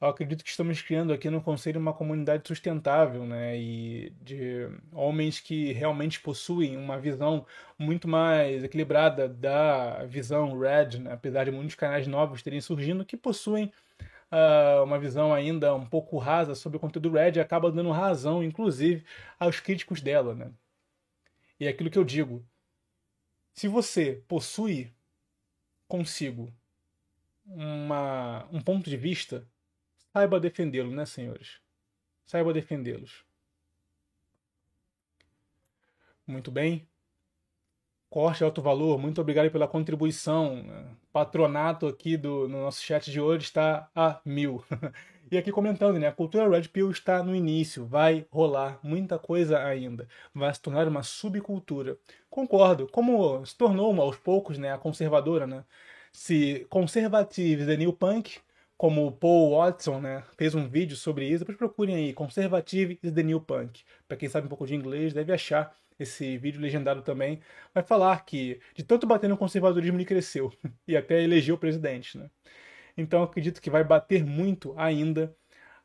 eu 0.00 0.08
acredito 0.08 0.44
que 0.44 0.50
estamos 0.50 0.80
criando 0.80 1.12
aqui 1.12 1.28
no 1.28 1.42
Conselho 1.42 1.80
uma 1.80 1.92
comunidade 1.92 2.46
sustentável, 2.46 3.26
né? 3.26 3.58
E 3.58 4.10
de 4.22 4.68
homens 4.92 5.40
que 5.40 5.72
realmente 5.72 6.20
possuem 6.20 6.76
uma 6.76 6.98
visão 7.00 7.44
muito 7.76 8.06
mais 8.06 8.62
equilibrada 8.62 9.28
da 9.28 10.04
visão 10.04 10.56
Red, 10.58 10.98
né? 11.00 11.12
apesar 11.12 11.44
de 11.44 11.50
muitos 11.50 11.74
canais 11.74 12.06
novos 12.06 12.42
terem 12.42 12.60
surgindo, 12.60 13.04
que 13.04 13.16
possuem 13.16 13.72
uh, 14.30 14.84
uma 14.84 14.98
visão 15.00 15.34
ainda 15.34 15.74
um 15.74 15.86
pouco 15.86 16.16
rasa 16.18 16.54
sobre 16.54 16.76
o 16.76 16.80
conteúdo 16.80 17.10
Red 17.10 17.32
e 17.32 17.40
acaba 17.40 17.72
dando 17.72 17.90
razão, 17.90 18.42
inclusive, 18.42 19.04
aos 19.38 19.58
críticos 19.58 20.00
dela, 20.00 20.32
né? 20.34 20.52
E 21.58 21.66
é 21.66 21.70
aquilo 21.70 21.90
que 21.90 21.98
eu 21.98 22.04
digo. 22.04 22.46
Se 23.52 23.66
você 23.66 24.22
possui 24.28 24.92
consigo 25.88 26.52
uma, 27.44 28.46
um 28.52 28.60
ponto 28.60 28.88
de 28.88 28.96
vista 28.96 29.44
Saiba 30.18 30.40
defendê-lo, 30.40 30.90
né, 30.90 31.06
senhores? 31.06 31.60
Saiba 32.26 32.52
defendê-los. 32.52 33.24
Muito 36.26 36.50
bem. 36.50 36.88
Corte 38.10 38.42
Alto 38.42 38.60
Valor, 38.60 38.98
muito 38.98 39.20
obrigado 39.20 39.48
pela 39.52 39.68
contribuição. 39.68 40.64
Patronato 41.12 41.86
aqui 41.86 42.16
do, 42.16 42.48
no 42.48 42.62
nosso 42.62 42.82
chat 42.82 43.12
de 43.12 43.20
hoje 43.20 43.44
está 43.44 43.88
a 43.94 44.20
mil. 44.24 44.64
e 45.30 45.38
aqui 45.38 45.52
comentando, 45.52 46.00
né? 46.00 46.08
A 46.08 46.12
cultura 46.12 46.48
Red 46.48 46.66
Pill 46.66 46.90
está 46.90 47.22
no 47.22 47.32
início, 47.32 47.86
vai 47.86 48.26
rolar 48.28 48.80
muita 48.82 49.20
coisa 49.20 49.62
ainda. 49.62 50.08
Vai 50.34 50.52
se 50.52 50.60
tornar 50.60 50.88
uma 50.88 51.04
subcultura. 51.04 51.96
Concordo, 52.28 52.88
como 52.88 53.46
se 53.46 53.56
tornou 53.56 53.94
aos 54.02 54.16
poucos, 54.16 54.58
né? 54.58 54.72
A 54.72 54.78
conservadora, 54.78 55.46
né? 55.46 55.64
Se 56.10 56.66
conservative 56.68 57.64
the 57.64 57.76
new 57.76 57.92
punk, 57.92 58.40
como 58.78 59.08
o 59.08 59.12
Paul 59.12 59.58
Watson, 59.58 60.00
né, 60.00 60.22
fez 60.36 60.54
um 60.54 60.68
vídeo 60.68 60.96
sobre 60.96 61.26
isso. 61.28 61.40
Depois 61.40 61.58
procurem 61.58 61.96
aí, 61.96 62.12
Conservative 62.14 62.96
is 63.02 63.12
the 63.12 63.24
New 63.24 63.40
Punk. 63.40 63.82
Para 64.06 64.16
quem 64.16 64.28
sabe 64.28 64.46
um 64.46 64.48
pouco 64.48 64.66
de 64.66 64.74
inglês, 64.76 65.12
deve 65.12 65.32
achar 65.32 65.76
esse 65.98 66.38
vídeo 66.38 66.60
legendado 66.60 67.02
também. 67.02 67.40
Vai 67.74 67.82
falar 67.82 68.24
que 68.24 68.60
de 68.76 68.84
tanto 68.84 69.04
bater 69.04 69.28
no 69.28 69.36
conservadorismo 69.36 69.98
ele 69.98 70.04
cresceu 70.04 70.52
e 70.86 70.96
até 70.96 71.20
elegeu 71.22 71.56
o 71.56 71.58
presidente, 71.58 72.16
né? 72.16 72.30
Então 72.96 73.22
acredito 73.22 73.60
que 73.60 73.68
vai 73.68 73.82
bater 73.82 74.24
muito 74.24 74.72
ainda, 74.76 75.36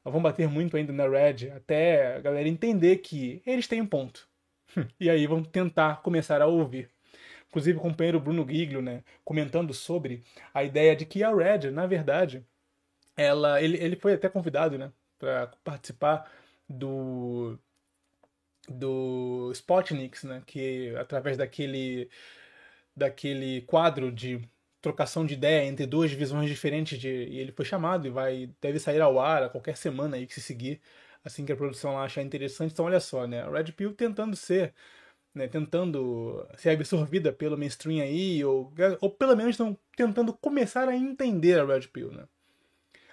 vão 0.03 0.21
bater 0.21 0.47
muito 0.47 0.77
ainda 0.77 0.93
na 0.93 1.07
Red, 1.07 1.49
até 1.55 2.17
a 2.17 2.21
galera 2.21 2.47
entender 2.47 2.97
que 2.97 3.41
eles 3.43 3.67
têm 3.67 3.81
um 3.81 3.87
ponto. 3.87 4.29
E 4.99 5.09
aí 5.09 5.27
vão 5.27 5.43
tentar 5.43 6.01
começar 6.01 6.41
a 6.41 6.47
ouvir. 6.47 6.89
Inclusive 7.47 7.77
o 7.77 7.81
companheiro 7.81 8.19
Bruno 8.19 8.47
Giglio, 8.47 8.81
né, 8.81 9.03
comentando 9.23 9.73
sobre 9.73 10.23
a 10.53 10.63
ideia 10.63 10.95
de 10.95 11.05
que 11.05 11.23
a 11.23 11.29
Red, 11.35 11.69
na 11.71 11.85
verdade, 11.85 12.43
ela, 13.15 13.61
ele, 13.61 13.77
ele 13.77 13.95
foi 13.95 14.13
até 14.13 14.29
convidado, 14.29 14.77
né, 14.77 14.91
para 15.19 15.47
participar 15.63 16.31
do 16.67 17.59
do 18.67 19.51
Spotniks, 19.53 20.23
né, 20.23 20.41
que 20.45 20.95
através 20.97 21.37
daquele 21.37 22.09
daquele 22.95 23.61
quadro 23.63 24.11
de 24.11 24.41
trocação 24.81 25.25
de 25.25 25.33
ideia 25.33 25.65
entre 25.65 25.85
duas 25.85 26.11
visões 26.11 26.49
diferentes 26.49 26.99
de, 26.99 27.09
e 27.09 27.39
ele 27.39 27.51
foi 27.51 27.65
chamado 27.65 28.07
e 28.07 28.09
vai 28.09 28.49
deve 28.61 28.79
sair 28.79 29.01
ao 29.01 29.19
ar 29.19 29.43
a 29.43 29.49
qualquer 29.49 29.77
semana 29.77 30.17
aí 30.17 30.27
que 30.27 30.33
se 30.33 30.41
seguir 30.41 30.81
assim 31.23 31.45
que 31.45 31.51
a 31.53 31.55
produção 31.57 31.95
lá 31.95 32.03
achar 32.03 32.21
interessante. 32.21 32.71
Então 32.73 32.85
olha 32.85 32.99
só, 32.99 33.27
né, 33.27 33.49
Red 33.49 33.71
Pill 33.73 33.93
tentando 33.93 34.35
ser 34.35 34.73
né, 35.33 35.47
tentando 35.47 36.47
ser 36.57 36.71
absorvida 36.71 37.33
pelo 37.33 37.57
mainstream 37.57 38.03
aí, 38.03 38.43
ou, 38.45 38.71
ou 39.01 39.09
pelo 39.11 39.35
menos 39.35 39.51
estão 39.51 39.77
tentando 39.95 40.33
começar 40.33 40.87
a 40.87 40.95
entender 40.95 41.59
a 41.59 41.65
Red 41.65 41.87
Pill, 41.89 42.11
né? 42.11 42.27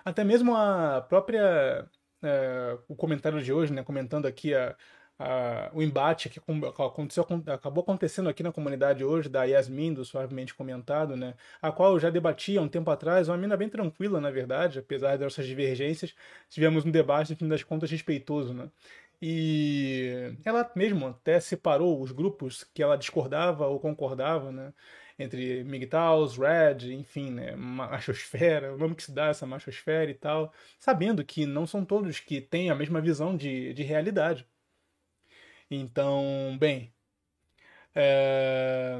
Até 0.04 0.24
mesmo 0.24 0.54
a 0.56 1.00
própria. 1.02 1.88
É, 2.22 2.78
o 2.86 2.94
comentário 2.94 3.42
de 3.42 3.50
hoje, 3.50 3.72
né, 3.72 3.82
comentando 3.82 4.26
aqui 4.26 4.54
a, 4.54 4.76
a, 5.18 5.70
o 5.72 5.82
embate 5.82 6.28
que 6.28 6.38
aconteceu, 6.38 7.26
acabou 7.46 7.82
acontecendo 7.82 8.28
aqui 8.28 8.42
na 8.42 8.52
comunidade 8.52 9.02
hoje, 9.02 9.26
da 9.26 9.44
Yasmin, 9.44 9.94
do 9.94 10.04
Suavemente 10.04 10.54
Comentado, 10.54 11.16
né, 11.16 11.34
a 11.62 11.72
qual 11.72 11.94
eu 11.94 11.98
já 11.98 12.10
debati 12.10 12.58
há 12.58 12.60
um 12.60 12.68
tempo 12.68 12.90
atrás, 12.90 13.28
uma 13.28 13.38
mina 13.38 13.56
bem 13.56 13.70
tranquila, 13.70 14.20
na 14.20 14.30
verdade, 14.30 14.78
apesar 14.78 15.12
das 15.12 15.20
nossas 15.20 15.46
divergências, 15.46 16.14
tivemos 16.50 16.84
um 16.84 16.90
debate, 16.90 17.30
no 17.30 17.36
fim 17.38 17.48
das 17.48 17.62
contas, 17.62 17.90
respeitoso, 17.90 18.52
né. 18.52 18.70
E 19.22 20.34
ela 20.44 20.70
mesmo 20.74 21.06
até 21.08 21.40
separou 21.40 22.00
os 22.02 22.10
grupos 22.12 22.64
que 22.64 22.82
ela 22.82 22.96
discordava 22.96 23.66
ou 23.66 23.78
concordava, 23.80 24.50
né? 24.50 24.72
Entre 25.22 25.62
MGTOWs, 25.64 26.36
Red, 26.38 26.92
enfim, 26.94 27.30
né, 27.30 27.54
machosfera, 27.56 28.74
o 28.74 28.78
nome 28.78 28.94
que 28.94 29.02
se 29.02 29.12
dá 29.12 29.26
essa 29.28 29.46
machosfera 29.46 30.10
e 30.10 30.14
tal, 30.14 30.52
sabendo 30.78 31.24
que 31.24 31.46
não 31.46 31.66
são 31.66 31.84
todos 31.84 32.20
que 32.20 32.40
têm 32.40 32.70
a 32.70 32.74
mesma 32.74 33.00
visão 33.00 33.36
de, 33.36 33.72
de 33.74 33.82
realidade. 33.82 34.46
Então, 35.70 36.56
bem, 36.58 36.92
É... 37.94 38.98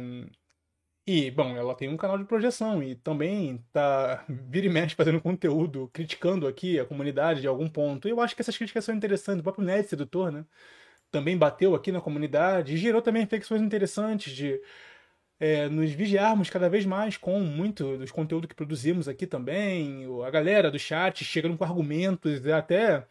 E, 1.07 1.31
bom, 1.31 1.57
ela 1.57 1.75
tem 1.75 1.89
um 1.89 1.97
canal 1.97 2.19
de 2.19 2.25
projeção 2.25 2.83
e 2.83 2.95
também 2.95 3.65
tá 3.73 4.25
vira 4.29 4.67
e 4.67 4.69
mexe 4.69 4.95
fazendo 4.95 5.21
conteúdo, 5.21 5.89
criticando 5.93 6.47
aqui 6.47 6.79
a 6.79 6.85
comunidade 6.85 7.41
de 7.41 7.49
algum 7.49 7.69
ponto. 7.69 8.07
E 8.07 8.11
eu 8.13 8.21
acho 8.21 8.35
que 8.37 8.43
essas 8.43 8.57
críticas 8.57 8.85
são 8.85 8.95
interessantes. 8.95 9.41
O 9.41 9.43
próprio 9.43 9.65
Ned 9.65 9.89
Sedutor, 9.89 10.31
né? 10.31 10.45
Também 11.11 11.39
bateu 11.39 11.75
aqui 11.75 11.93
na 11.93 12.01
comunidade 12.01 12.75
e 12.75 12.79
gerou 12.79 13.03
também 13.03 13.23
reflexões 13.23 13.63
interessantes 13.63 14.35
de 14.35 14.61
é, 15.41 15.69
nos 15.69 15.91
vigiarmos 15.91 16.51
cada 16.51 16.69
vez 16.69 16.85
mais 16.85 17.17
com 17.17 17.41
muito 17.41 17.97
dos 17.97 18.13
conteúdos 18.13 18.49
que 18.49 18.55
produzimos 18.55 19.09
aqui 19.09 19.27
também. 19.27 20.07
A 20.25 20.31
galera 20.31 20.71
do 20.71 20.79
chat 20.79 21.25
chegando 21.25 21.57
com 21.57 21.65
argumentos, 21.65 22.47
até 22.47 23.05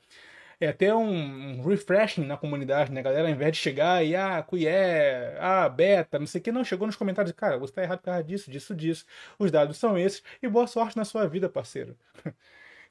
é 0.60 0.68
até 0.68 0.94
um, 0.94 1.62
refreshing 1.62 2.26
na 2.26 2.36
comunidade, 2.38 2.92
né? 2.92 3.02
Galera, 3.02 3.28
ao 3.28 3.34
invés 3.34 3.54
de 3.54 3.60
chegar 3.60 4.04
e, 4.06 4.14
ah, 4.16 4.44
cuié, 4.44 5.38
ah, 5.40 5.70
beta, 5.70 6.20
não 6.20 6.28
sei 6.28 6.42
o 6.42 6.44
que, 6.44 6.52
não, 6.52 6.66
chegou 6.66 6.86
nos 6.86 6.98
comentários, 6.98 7.34
cara, 7.34 7.58
você 7.58 7.74
tá 7.74 7.82
errado 7.82 8.00
por 8.00 8.06
causa 8.06 8.24
disso, 8.24 8.52
disso, 8.52 8.76
disso. 8.76 9.06
Os 9.40 9.52
dados 9.52 9.78
são 9.78 9.98
esses, 9.98 10.22
e 10.42 10.48
boa 10.50 10.68
sorte 10.68 10.98
na 10.98 11.06
sua 11.06 11.28
vida, 11.28 11.48
parceiro. 11.48 11.98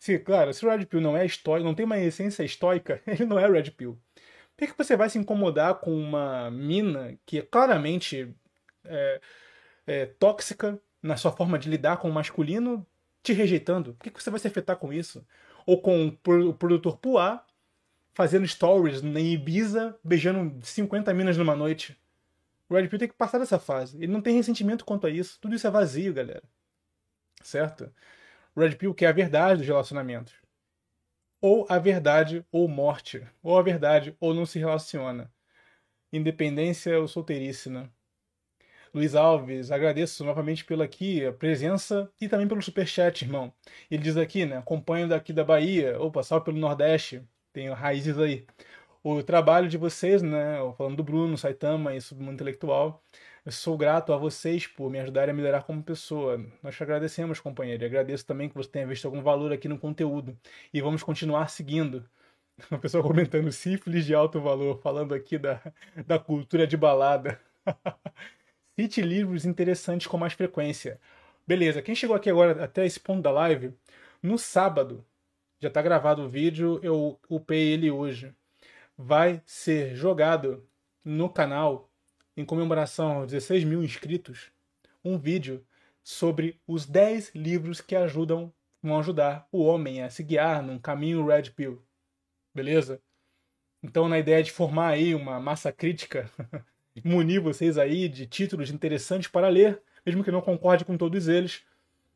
se, 0.00 0.18
claro, 0.18 0.52
se 0.54 0.64
o 0.64 0.70
Red 0.70 0.86
Pill 0.86 1.00
não 1.02 1.16
é 1.16 1.26
estoico, 1.26 1.64
não 1.64 1.74
tem 1.74 1.84
uma 1.84 1.98
essência 1.98 2.42
estoica, 2.42 3.02
ele 3.06 3.26
não 3.26 3.38
é 3.38 3.46
Red 3.46 3.70
Pill. 3.72 3.98
Por 4.56 4.66
que 4.66 4.74
você 4.76 4.96
vai 4.96 5.10
se 5.10 5.18
incomodar 5.18 5.74
com 5.76 5.94
uma 5.94 6.50
mina 6.50 7.18
que 7.26 7.38
é 7.38 7.42
claramente 7.42 8.34
é, 8.88 9.20
é, 9.86 10.06
tóxica 10.06 10.80
na 11.02 11.16
sua 11.16 11.32
forma 11.32 11.58
de 11.58 11.68
lidar 11.68 11.98
com 11.98 12.08
o 12.08 12.12
masculino 12.12 12.86
te 13.22 13.32
rejeitando? 13.32 13.94
Por 13.94 14.10
que 14.10 14.22
você 14.22 14.30
vai 14.30 14.40
se 14.40 14.48
afetar 14.48 14.76
com 14.76 14.92
isso? 14.92 15.26
Ou 15.66 15.80
com 15.80 16.08
o 16.08 16.54
produtor 16.54 16.98
Puá 16.98 17.44
fazendo 18.18 18.48
stories 18.48 19.00
em 19.00 19.32
Ibiza, 19.32 19.96
beijando 20.02 20.58
50 20.66 21.14
minas 21.14 21.36
numa 21.36 21.54
noite. 21.54 21.96
O 22.68 22.74
Red 22.74 22.88
Pill 22.88 22.98
tem 22.98 23.08
que 23.08 23.14
passar 23.14 23.38
dessa 23.38 23.60
fase. 23.60 23.96
Ele 23.96 24.12
não 24.12 24.20
tem 24.20 24.34
ressentimento 24.34 24.84
quanto 24.84 25.06
a 25.06 25.10
isso. 25.10 25.38
Tudo 25.40 25.54
isso 25.54 25.68
é 25.68 25.70
vazio, 25.70 26.12
galera. 26.12 26.42
Certo? 27.44 27.94
O 28.56 28.60
Red 28.60 28.74
Pill 28.74 28.92
quer 28.92 29.06
a 29.06 29.12
verdade 29.12 29.58
dos 29.58 29.68
relacionamentos. 29.68 30.34
Ou 31.40 31.64
a 31.68 31.78
verdade 31.78 32.44
ou 32.50 32.66
morte. 32.66 33.24
Ou 33.40 33.56
a 33.56 33.62
verdade 33.62 34.16
ou 34.18 34.34
não 34.34 34.44
se 34.44 34.58
relaciona. 34.58 35.32
Independência 36.12 36.98
ou 36.98 37.06
solteirice, 37.06 37.70
né? 37.70 37.88
Luiz 38.94 39.14
Alves, 39.14 39.70
agradeço 39.70 40.24
novamente 40.24 40.64
pela 40.64 40.84
aqui 40.84 41.24
a 41.24 41.32
presença 41.32 42.10
e 42.20 42.28
também 42.28 42.48
pelo 42.48 42.62
superchat, 42.62 43.24
irmão. 43.24 43.52
Ele 43.90 44.02
diz 44.02 44.16
aqui, 44.16 44.46
né? 44.46 44.58
Acompanho 44.58 45.08
daqui 45.08 45.32
da 45.32 45.44
Bahia, 45.44 46.00
opa, 46.00 46.22
salve 46.22 46.46
pelo 46.46 46.58
Nordeste 46.58 47.22
tem 47.58 47.68
raízes 47.70 48.18
aí. 48.18 48.46
O 49.02 49.22
trabalho 49.22 49.68
de 49.68 49.76
vocês, 49.76 50.22
né, 50.22 50.58
falando 50.76 50.96
do 50.96 51.02
Bruno, 51.02 51.36
Saitama 51.36 51.94
e 51.94 52.00
Submundo 52.00 52.34
Intelectual, 52.34 53.02
eu 53.44 53.52
sou 53.52 53.76
grato 53.76 54.12
a 54.12 54.16
vocês 54.16 54.66
por 54.66 54.90
me 54.90 55.00
ajudarem 55.00 55.32
a 55.32 55.36
melhorar 55.36 55.62
como 55.62 55.82
pessoa. 55.82 56.44
Nós 56.62 56.76
te 56.76 56.82
agradecemos, 56.82 57.40
companheiro, 57.40 57.82
e 57.82 57.86
agradeço 57.86 58.24
também 58.26 58.48
que 58.48 58.54
você 58.54 58.68
tenha 58.68 58.86
visto 58.86 59.06
algum 59.06 59.22
valor 59.22 59.52
aqui 59.52 59.68
no 59.68 59.78
conteúdo. 59.78 60.38
E 60.72 60.80
vamos 60.80 61.02
continuar 61.02 61.48
seguindo. 61.48 62.08
Uma 62.70 62.78
pessoa 62.78 63.02
comentando 63.02 63.50
sífilis 63.52 64.04
de 64.04 64.14
alto 64.14 64.40
valor, 64.40 64.80
falando 64.82 65.14
aqui 65.14 65.38
da, 65.38 65.60
da 66.06 66.18
cultura 66.18 66.66
de 66.66 66.76
balada. 66.76 67.40
Cite 68.78 69.02
livros 69.02 69.44
interessantes 69.44 70.06
com 70.06 70.16
mais 70.16 70.34
frequência. 70.34 71.00
Beleza, 71.44 71.82
quem 71.82 71.96
chegou 71.96 72.14
aqui 72.14 72.30
agora 72.30 72.62
até 72.62 72.86
esse 72.86 73.00
ponto 73.00 73.20
da 73.20 73.32
live, 73.32 73.74
no 74.22 74.38
sábado, 74.38 75.04
já 75.58 75.66
está 75.66 75.82
gravado 75.82 76.22
o 76.22 76.28
vídeo, 76.28 76.78
eu 76.80 77.18
upei 77.28 77.72
ele 77.72 77.90
hoje. 77.90 78.32
Vai 78.96 79.42
ser 79.44 79.96
jogado 79.96 80.64
no 81.04 81.28
canal, 81.28 81.90
em 82.36 82.44
comemoração 82.44 83.16
aos 83.16 83.32
16 83.32 83.64
mil 83.64 83.82
inscritos, 83.82 84.52
um 85.04 85.18
vídeo 85.18 85.66
sobre 86.00 86.60
os 86.64 86.86
10 86.86 87.34
livros 87.34 87.80
que 87.80 87.96
ajudam, 87.96 88.54
vão 88.80 89.00
ajudar 89.00 89.48
o 89.50 89.64
homem 89.64 90.04
a 90.04 90.08
se 90.08 90.22
guiar 90.22 90.62
num 90.62 90.78
caminho 90.78 91.26
Red 91.26 91.50
Pill. 91.50 91.82
Beleza? 92.54 93.02
Então, 93.82 94.08
na 94.08 94.20
ideia 94.20 94.40
de 94.40 94.52
formar 94.52 94.90
aí 94.90 95.16
uma 95.16 95.40
massa 95.40 95.72
crítica, 95.72 96.30
munir 97.04 97.40
vocês 97.40 97.78
aí 97.78 98.08
de 98.08 98.26
títulos 98.26 98.70
interessantes 98.70 99.28
para 99.28 99.48
ler, 99.48 99.80
mesmo 100.04 100.24
que 100.24 100.30
não 100.30 100.40
concorde 100.40 100.84
com 100.84 100.96
todos 100.96 101.28
eles, 101.28 101.62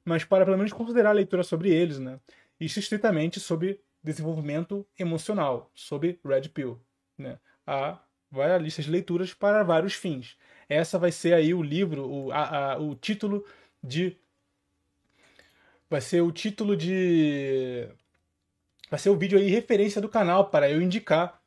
mas 0.04 0.24
para 0.24 0.44
pelo 0.44 0.56
menos 0.56 0.72
considerar 0.72 1.10
a 1.10 1.14
leitura 1.14 1.42
sobre 1.42 1.70
eles, 1.70 1.98
né? 1.98 2.18
Isso 2.59 2.78
estritamente 2.78 3.40
sobre 3.40 3.80
desenvolvimento 4.02 4.86
emocional, 4.98 5.70
sobre 5.74 6.18
Red 6.24 6.48
Pill. 6.48 6.80
Né? 7.16 7.38
Há 7.66 7.98
várias 8.30 8.62
listas 8.62 8.84
de 8.84 8.90
leituras 8.90 9.34
para 9.34 9.62
vários 9.62 9.94
fins. 9.94 10.36
Essa 10.68 10.98
vai 10.98 11.12
ser 11.12 11.34
aí 11.34 11.52
o 11.52 11.62
livro, 11.62 12.09
o, 12.09 12.32
a, 12.32 12.72
a, 12.72 12.78
o 12.78 12.94
título 12.94 13.44
de. 13.82 14.16
Vai 15.88 16.00
ser 16.00 16.22
o 16.22 16.32
título 16.32 16.76
de. 16.76 17.88
Vai 18.90 18.98
ser 18.98 19.10
o 19.10 19.16
vídeo 19.16 19.38
aí 19.38 19.48
referência 19.48 20.00
do 20.00 20.09
canal 20.09 20.48
para 20.48 20.70
eu 20.70 20.80
indicar. 20.80 21.41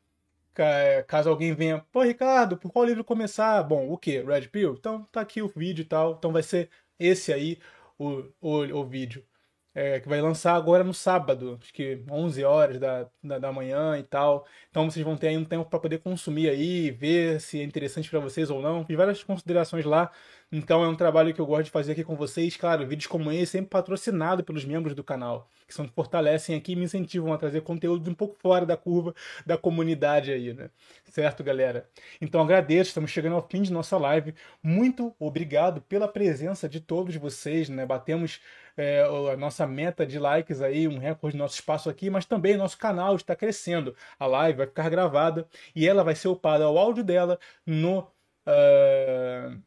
Caso 1.07 1.30
alguém 1.30 1.53
venha, 1.53 1.80
pô, 1.91 2.02
Ricardo, 2.03 2.57
por 2.57 2.72
qual 2.72 2.86
livro 2.86 3.03
começar? 3.03 3.61
Bom, 3.64 3.90
o 3.91 3.98
que? 3.98 4.22
Red 4.22 4.48
Pill? 4.49 4.73
Então 4.73 5.03
tá 5.11 5.22
aqui 5.22 5.41
o 5.41 5.48
vídeo 5.48 5.84
e 5.84 5.86
tal. 5.86 6.14
Então 6.18 6.32
vai 6.32 6.44
ser 6.44 6.69
esse 6.99 7.34
aí 7.34 7.60
o, 7.98 8.23
o, 8.41 8.80
o 8.80 8.86
vídeo 8.86 9.26
é, 9.73 9.99
que 9.99 10.07
vai 10.07 10.22
lançar 10.22 10.56
agora 10.56 10.84
no 10.86 10.94
sábado, 10.94 11.60
acho 11.61 11.73
que 11.73 12.02
11 12.10 12.44
horas 12.45 12.80
da, 12.80 13.10
da, 13.22 13.40
da 13.40 13.52
manhã 13.52 13.98
e 13.99 14.03
tal. 14.03 14.48
Então 14.69 14.90
vocês 14.90 15.03
vão 15.06 15.18
ter 15.18 15.27
aí 15.27 15.38
um 15.38 15.44
tempo 15.44 15.69
para 15.69 15.80
poder 15.80 15.99
consumir 15.99 16.49
aí, 16.49 16.91
ver 16.91 17.41
se 17.41 17.60
é 17.60 17.64
interessante 17.64 18.10
para 18.10 18.19
vocês 18.22 18.49
ou 18.49 18.61
não. 18.61 18.86
Fiz 18.86 18.95
várias 18.95 19.22
considerações 19.23 19.84
lá. 19.84 20.10
Então 20.57 20.82
é 20.82 20.88
um 20.88 20.95
trabalho 20.95 21.34
que 21.34 21.41
eu 21.41 21.45
gosto 21.45 21.65
de 21.65 21.72
fazer 21.72 21.91
aqui 21.91 22.03
com 22.06 22.15
vocês. 22.15 22.56
Claro, 22.56 22.88
vídeos 22.88 23.07
como 23.07 23.30
esse 23.30 23.48
sempre 23.48 23.72
patrocinado 23.72 24.41
pelos 24.41 24.64
membros 24.64 24.95
do 24.95 25.03
canal, 25.03 25.49
que 25.68 25.73
são 25.73 25.86
fortalecem 25.86 26.56
aqui 26.56 26.72
e 26.72 26.76
me 26.77 26.86
incentivam 26.86 27.34
a 27.34 27.38
trazer 27.38 27.60
conteúdo 27.60 28.10
um 28.10 28.14
pouco 28.14 28.38
fora 28.41 28.65
da 28.65 28.77
curva 28.77 29.14
da 29.45 29.57
comunidade 29.57 30.32
aí, 30.32 30.53
né? 30.53 30.69
Certo, 31.03 31.44
galera? 31.44 31.90
Então 32.22 32.40
agradeço, 32.40 32.88
estamos 32.88 33.11
chegando 33.11 33.36
ao 33.36 33.45
fim 33.45 33.64
de 33.64 33.73
nossa 33.73 33.98
live. 33.98 34.34
Muito 34.64 35.14
obrigado 35.19 35.82
pela 35.82 36.07
presença 36.07 36.69
de 36.69 36.80
todos 36.80 37.14
vocês, 37.18 37.68
né? 37.68 37.86
Batemos 37.86 38.40
é, 38.77 39.03
a 39.34 39.36
nossa 39.36 39.68
meta 39.68 40.06
de 40.06 40.18
likes 40.18 40.61
aí, 40.61 40.88
um 40.88 40.98
recorde 40.98 41.36
do 41.36 41.41
nosso 41.41 41.56
espaço 41.56 41.90
aqui, 41.90 42.10
mas 42.10 42.26
também 42.26 42.56
nosso 42.56 42.77
canal 42.77 43.14
está 43.18 43.36
crescendo. 43.36 43.94
A 44.18 44.26
live 44.26 44.60
vai 44.60 44.68
ficar 44.68 44.90
gravada 44.90 45.45
e 45.76 45.86
ela 45.86 46.02
vai 46.02 46.15
ser 46.15 46.30
upada 46.30 46.64
ao 46.64 46.77
áudio 46.77 47.03
dela 47.03 47.38
no 47.65 47.99
uh, 48.48 49.61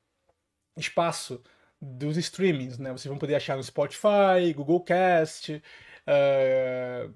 espaço 0.79 1.43
dos 1.81 2.17
streamings, 2.17 2.79
né? 2.79 2.91
Vocês 2.91 3.07
vão 3.07 3.19
poder 3.19 3.35
achar 3.35 3.57
no 3.57 3.63
Spotify, 3.63 4.53
Google 4.55 4.81
Cast 4.81 5.55
uh, 5.55 7.15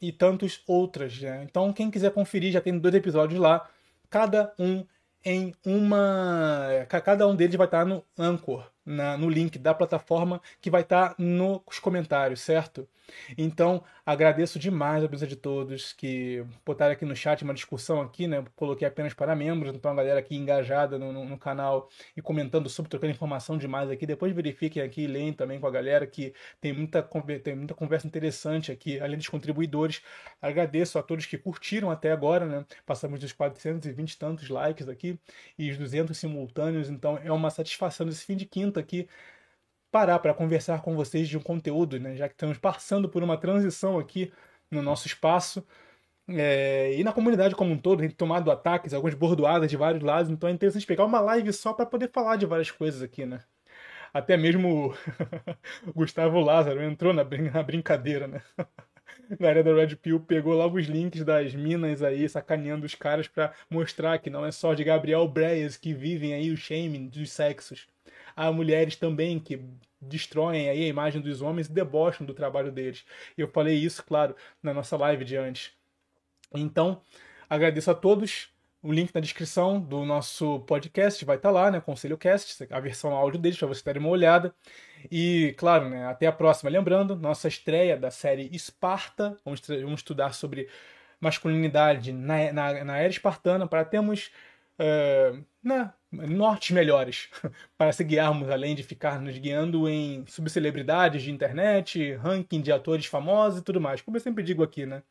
e 0.00 0.12
tantos 0.12 0.62
outras, 0.66 1.20
né? 1.20 1.42
Então 1.44 1.72
quem 1.72 1.90
quiser 1.90 2.12
conferir 2.12 2.52
já 2.52 2.60
tem 2.60 2.78
dois 2.78 2.94
episódios 2.94 3.40
lá, 3.40 3.68
cada 4.10 4.54
um 4.58 4.86
em 5.24 5.54
uma, 5.64 6.86
cada 6.88 7.26
um 7.26 7.34
deles 7.34 7.56
vai 7.56 7.66
estar 7.66 7.84
no 7.84 8.04
Anchor 8.16 8.70
na, 8.86 9.16
no 9.16 9.28
link 9.28 9.58
da 9.58 9.74
plataforma 9.74 10.40
que 10.60 10.70
vai 10.70 10.82
estar 10.82 11.10
tá 11.10 11.14
nos 11.18 11.78
comentários, 11.80 12.40
certo? 12.40 12.88
Então, 13.36 13.82
agradeço 14.04 14.58
demais 14.58 15.02
a 15.04 15.08
presença 15.08 15.28
de 15.28 15.36
todos 15.36 15.92
que 15.92 16.44
botaram 16.64 16.92
aqui 16.92 17.04
no 17.04 17.14
chat 17.14 17.42
uma 17.42 17.54
discussão 17.54 18.00
aqui, 18.00 18.26
né? 18.26 18.44
Coloquei 18.54 18.86
apenas 18.86 19.14
para 19.14 19.34
membros, 19.34 19.74
então 19.74 19.90
a 19.90 19.94
galera 19.94 20.20
aqui 20.20 20.36
engajada 20.36 20.98
no, 20.98 21.12
no, 21.12 21.24
no 21.24 21.38
canal 21.38 21.88
e 22.16 22.22
comentando 22.22 22.68
sobre, 22.68 22.90
trocando 22.90 23.12
informação 23.12 23.56
demais 23.56 23.90
aqui. 23.90 24.06
Depois 24.06 24.32
verifiquem 24.34 24.82
aqui 24.82 25.02
e 25.02 25.06
leem 25.06 25.32
também 25.32 25.60
com 25.60 25.66
a 25.66 25.70
galera 25.70 26.06
que 26.06 26.34
tem 26.60 26.72
muita, 26.72 27.02
tem 27.42 27.54
muita 27.54 27.74
conversa 27.74 28.06
interessante 28.06 28.72
aqui, 28.72 29.00
além 29.00 29.16
dos 29.16 29.28
contribuidores. 29.28 30.02
Agradeço 30.40 30.98
a 30.98 31.02
todos 31.02 31.26
que 31.26 31.38
curtiram 31.38 31.90
até 31.90 32.12
agora, 32.12 32.46
né? 32.46 32.64
Passamos 32.84 33.20
dos 33.20 33.32
420 33.32 34.12
e 34.12 34.18
tantos 34.18 34.48
likes 34.48 34.88
aqui 34.88 35.18
e 35.58 35.70
os 35.70 35.78
200 35.78 36.16
simultâneos, 36.16 36.88
então 36.88 37.18
é 37.22 37.32
uma 37.32 37.50
satisfação 37.50 38.06
desse 38.06 38.24
fim 38.24 38.36
de 38.36 38.46
quinta 38.46 38.75
aqui 38.78 39.08
parar 39.90 40.18
para 40.18 40.34
conversar 40.34 40.82
com 40.82 40.94
vocês 40.94 41.28
de 41.28 41.38
um 41.38 41.40
conteúdo, 41.40 41.98
né? 41.98 42.16
já 42.16 42.28
que 42.28 42.34
estamos 42.34 42.58
passando 42.58 43.08
por 43.08 43.22
uma 43.22 43.38
transição 43.38 43.98
aqui 43.98 44.30
no 44.70 44.82
nosso 44.82 45.06
espaço. 45.06 45.66
É, 46.28 46.92
e 46.94 47.04
na 47.04 47.12
comunidade 47.12 47.54
como 47.54 47.72
um 47.72 47.78
todo, 47.78 48.00
tem 48.00 48.10
tomado 48.10 48.50
ataques, 48.50 48.92
algumas 48.92 49.14
bordoadas 49.14 49.70
de 49.70 49.76
vários 49.76 50.02
lados, 50.02 50.30
então 50.30 50.48
é 50.48 50.52
interessante 50.52 50.84
pegar 50.84 51.04
uma 51.04 51.20
live 51.20 51.52
só 51.52 51.72
para 51.72 51.86
poder 51.86 52.10
falar 52.10 52.36
de 52.36 52.44
várias 52.44 52.70
coisas 52.70 53.00
aqui, 53.00 53.24
né? 53.24 53.40
Até 54.12 54.36
mesmo 54.36 54.94
o 55.86 55.92
Gustavo 55.94 56.40
Lázaro 56.40 56.82
entrou 56.82 57.14
na, 57.14 57.24
brin 57.24 57.50
na 57.50 57.62
brincadeira, 57.62 58.26
né? 58.26 58.42
na 59.40 59.48
área 59.48 59.64
da 59.64 59.74
Red 59.74 59.96
Pill 59.96 60.20
pegou 60.20 60.54
lá 60.54 60.66
os 60.66 60.86
links 60.86 61.24
das 61.24 61.54
minas 61.54 62.02
aí, 62.02 62.28
sacaneando 62.28 62.84
os 62.84 62.94
caras 62.94 63.28
para 63.28 63.52
mostrar 63.70 64.18
que 64.18 64.30
não 64.30 64.44
é 64.44 64.50
só 64.52 64.74
de 64.74 64.84
Gabriel 64.84 65.26
Breyes 65.28 65.76
que 65.76 65.94
vivem 65.94 66.34
aí 66.34 66.50
o 66.50 66.56
shaming 66.56 67.08
dos 67.08 67.30
sexos 67.30 67.86
há 68.36 68.52
mulheres 68.52 68.96
também 68.96 69.40
que 69.40 69.58
destroem 70.00 70.68
aí 70.68 70.84
a 70.84 70.88
imagem 70.88 71.20
dos 71.20 71.40
homens 71.40 71.66
e 71.66 71.72
debocham 71.72 72.26
do 72.26 72.34
trabalho 72.34 72.70
deles. 72.70 73.04
E 73.36 73.40
eu 73.40 73.48
falei 73.48 73.74
isso, 73.76 74.04
claro, 74.04 74.36
na 74.62 74.74
nossa 74.74 74.96
live 74.96 75.24
de 75.24 75.36
antes. 75.36 75.72
Então, 76.54 77.00
agradeço 77.48 77.90
a 77.90 77.94
todos. 77.94 78.48
o 78.82 78.92
link 78.92 79.12
na 79.12 79.20
descrição 79.20 79.80
do 79.80 80.04
nosso 80.04 80.60
podcast 80.60 81.24
vai 81.24 81.36
estar 81.36 81.48
tá 81.48 81.52
lá, 81.52 81.70
né? 81.70 81.80
Conselho 81.80 82.16
Cast, 82.16 82.68
a 82.70 82.78
versão 82.78 83.12
áudio 83.14 83.40
deles, 83.40 83.58
para 83.58 83.66
você 83.66 83.82
terem 83.82 84.00
uma 84.00 84.10
olhada. 84.10 84.54
E, 85.10 85.54
claro, 85.58 85.88
né? 85.88 86.06
Até 86.06 86.26
a 86.26 86.32
próxima. 86.32 86.70
Lembrando, 86.70 87.16
nossa 87.16 87.48
estreia 87.48 87.96
da 87.96 88.10
série 88.10 88.48
Esparta. 88.54 89.36
Vamos, 89.44 89.60
vamos 89.66 90.00
estudar 90.00 90.34
sobre 90.34 90.68
masculinidade 91.20 92.12
na, 92.12 92.52
na, 92.52 92.84
na 92.84 92.98
era 92.98 93.08
espartana 93.08 93.66
para 93.66 93.84
termos 93.84 94.30
uh, 94.78 95.42
né, 95.62 95.92
nortes 96.12 96.70
melhores 96.70 97.28
para 97.76 97.92
se 97.92 98.04
guiarmos, 98.04 98.48
além 98.48 98.74
de 98.74 98.82
ficar 98.82 99.20
nos 99.20 99.36
guiando 99.38 99.88
em 99.88 100.24
subcelebridades 100.26 101.22
de 101.22 101.30
internet, 101.30 102.14
ranking 102.14 102.60
de 102.60 102.72
atores 102.72 103.06
famosos 103.06 103.60
e 103.60 103.62
tudo 103.62 103.80
mais. 103.80 104.00
Como 104.00 104.16
eu 104.16 104.20
sempre 104.20 104.44
digo 104.44 104.62
aqui, 104.62 104.86
né? 104.86 105.02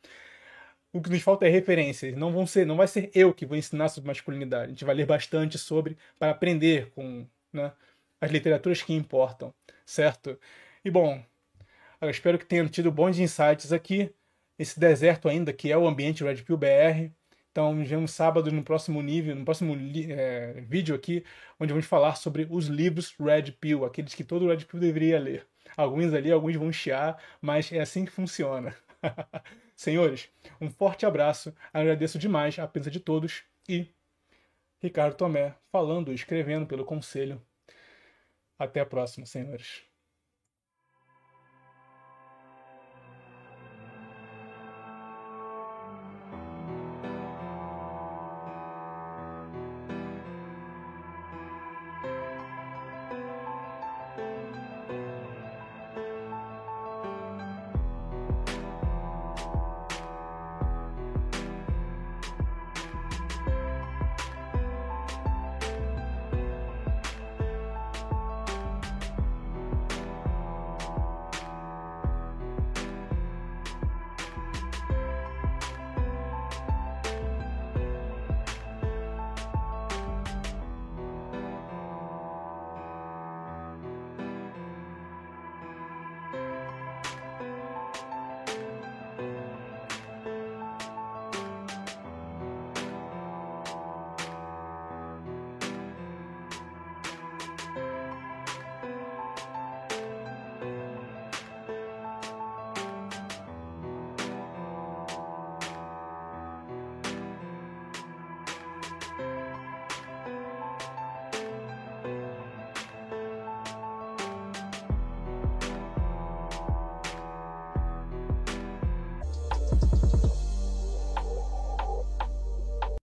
O 0.92 1.00
que 1.00 1.10
nos 1.10 1.22
falta 1.22 1.46
é 1.46 1.50
referências. 1.50 2.16
Não 2.16 2.32
vão 2.32 2.46
ser, 2.46 2.66
não 2.66 2.76
vai 2.76 2.88
ser 2.88 3.10
eu 3.14 3.34
que 3.34 3.44
vou 3.44 3.56
ensinar 3.56 3.88
sobre 3.88 4.08
masculinidade. 4.08 4.66
A 4.66 4.68
gente 4.68 4.84
vai 4.84 4.94
ler 4.94 5.06
bastante 5.06 5.58
sobre 5.58 5.96
para 6.18 6.30
aprender 6.30 6.90
com 6.92 7.26
né, 7.52 7.72
as 8.20 8.30
literaturas 8.30 8.82
que 8.82 8.94
importam, 8.94 9.52
certo? 9.84 10.38
E 10.84 10.90
bom, 10.90 11.22
eu 12.00 12.10
espero 12.10 12.38
que 12.38 12.46
tenham 12.46 12.68
tido 12.68 12.90
bons 12.90 13.18
insights 13.18 13.72
aqui. 13.72 14.10
Esse 14.58 14.80
deserto 14.80 15.28
ainda 15.28 15.52
que 15.52 15.70
é 15.70 15.76
o 15.76 15.86
ambiente 15.86 16.24
Red 16.24 16.36
Pill 16.36 16.56
BR. 16.56 17.10
Então, 17.56 17.74
nos 17.74 17.88
vemos 17.88 18.10
sábado 18.10 18.52
no 18.52 18.62
próximo 18.62 19.00
nível, 19.00 19.34
no 19.34 19.42
próximo 19.42 19.74
é, 20.10 20.60
vídeo 20.68 20.94
aqui, 20.94 21.24
onde 21.58 21.72
vamos 21.72 21.86
falar 21.86 22.14
sobre 22.16 22.46
os 22.50 22.66
livros 22.66 23.16
Red 23.18 23.52
Pill, 23.52 23.82
aqueles 23.86 24.12
que 24.12 24.22
todo 24.22 24.46
Red 24.46 24.66
Pill 24.66 24.78
deveria 24.78 25.18
ler. 25.18 25.46
Alguns 25.74 26.12
ali, 26.12 26.30
alguns 26.30 26.54
vão 26.56 26.70
chiar, 26.70 27.18
mas 27.40 27.72
é 27.72 27.80
assim 27.80 28.04
que 28.04 28.12
funciona. 28.12 28.76
Senhores, 29.74 30.28
um 30.60 30.68
forte 30.68 31.06
abraço, 31.06 31.54
agradeço 31.72 32.18
demais 32.18 32.58
a 32.58 32.68
presença 32.68 32.90
de 32.90 33.00
todos 33.00 33.42
e 33.66 33.88
Ricardo 34.78 35.16
Tomé 35.16 35.54
falando 35.72 36.12
e 36.12 36.14
escrevendo 36.14 36.66
pelo 36.66 36.84
conselho. 36.84 37.40
Até 38.58 38.80
a 38.80 38.86
próxima, 38.86 39.24
senhores. 39.24 39.85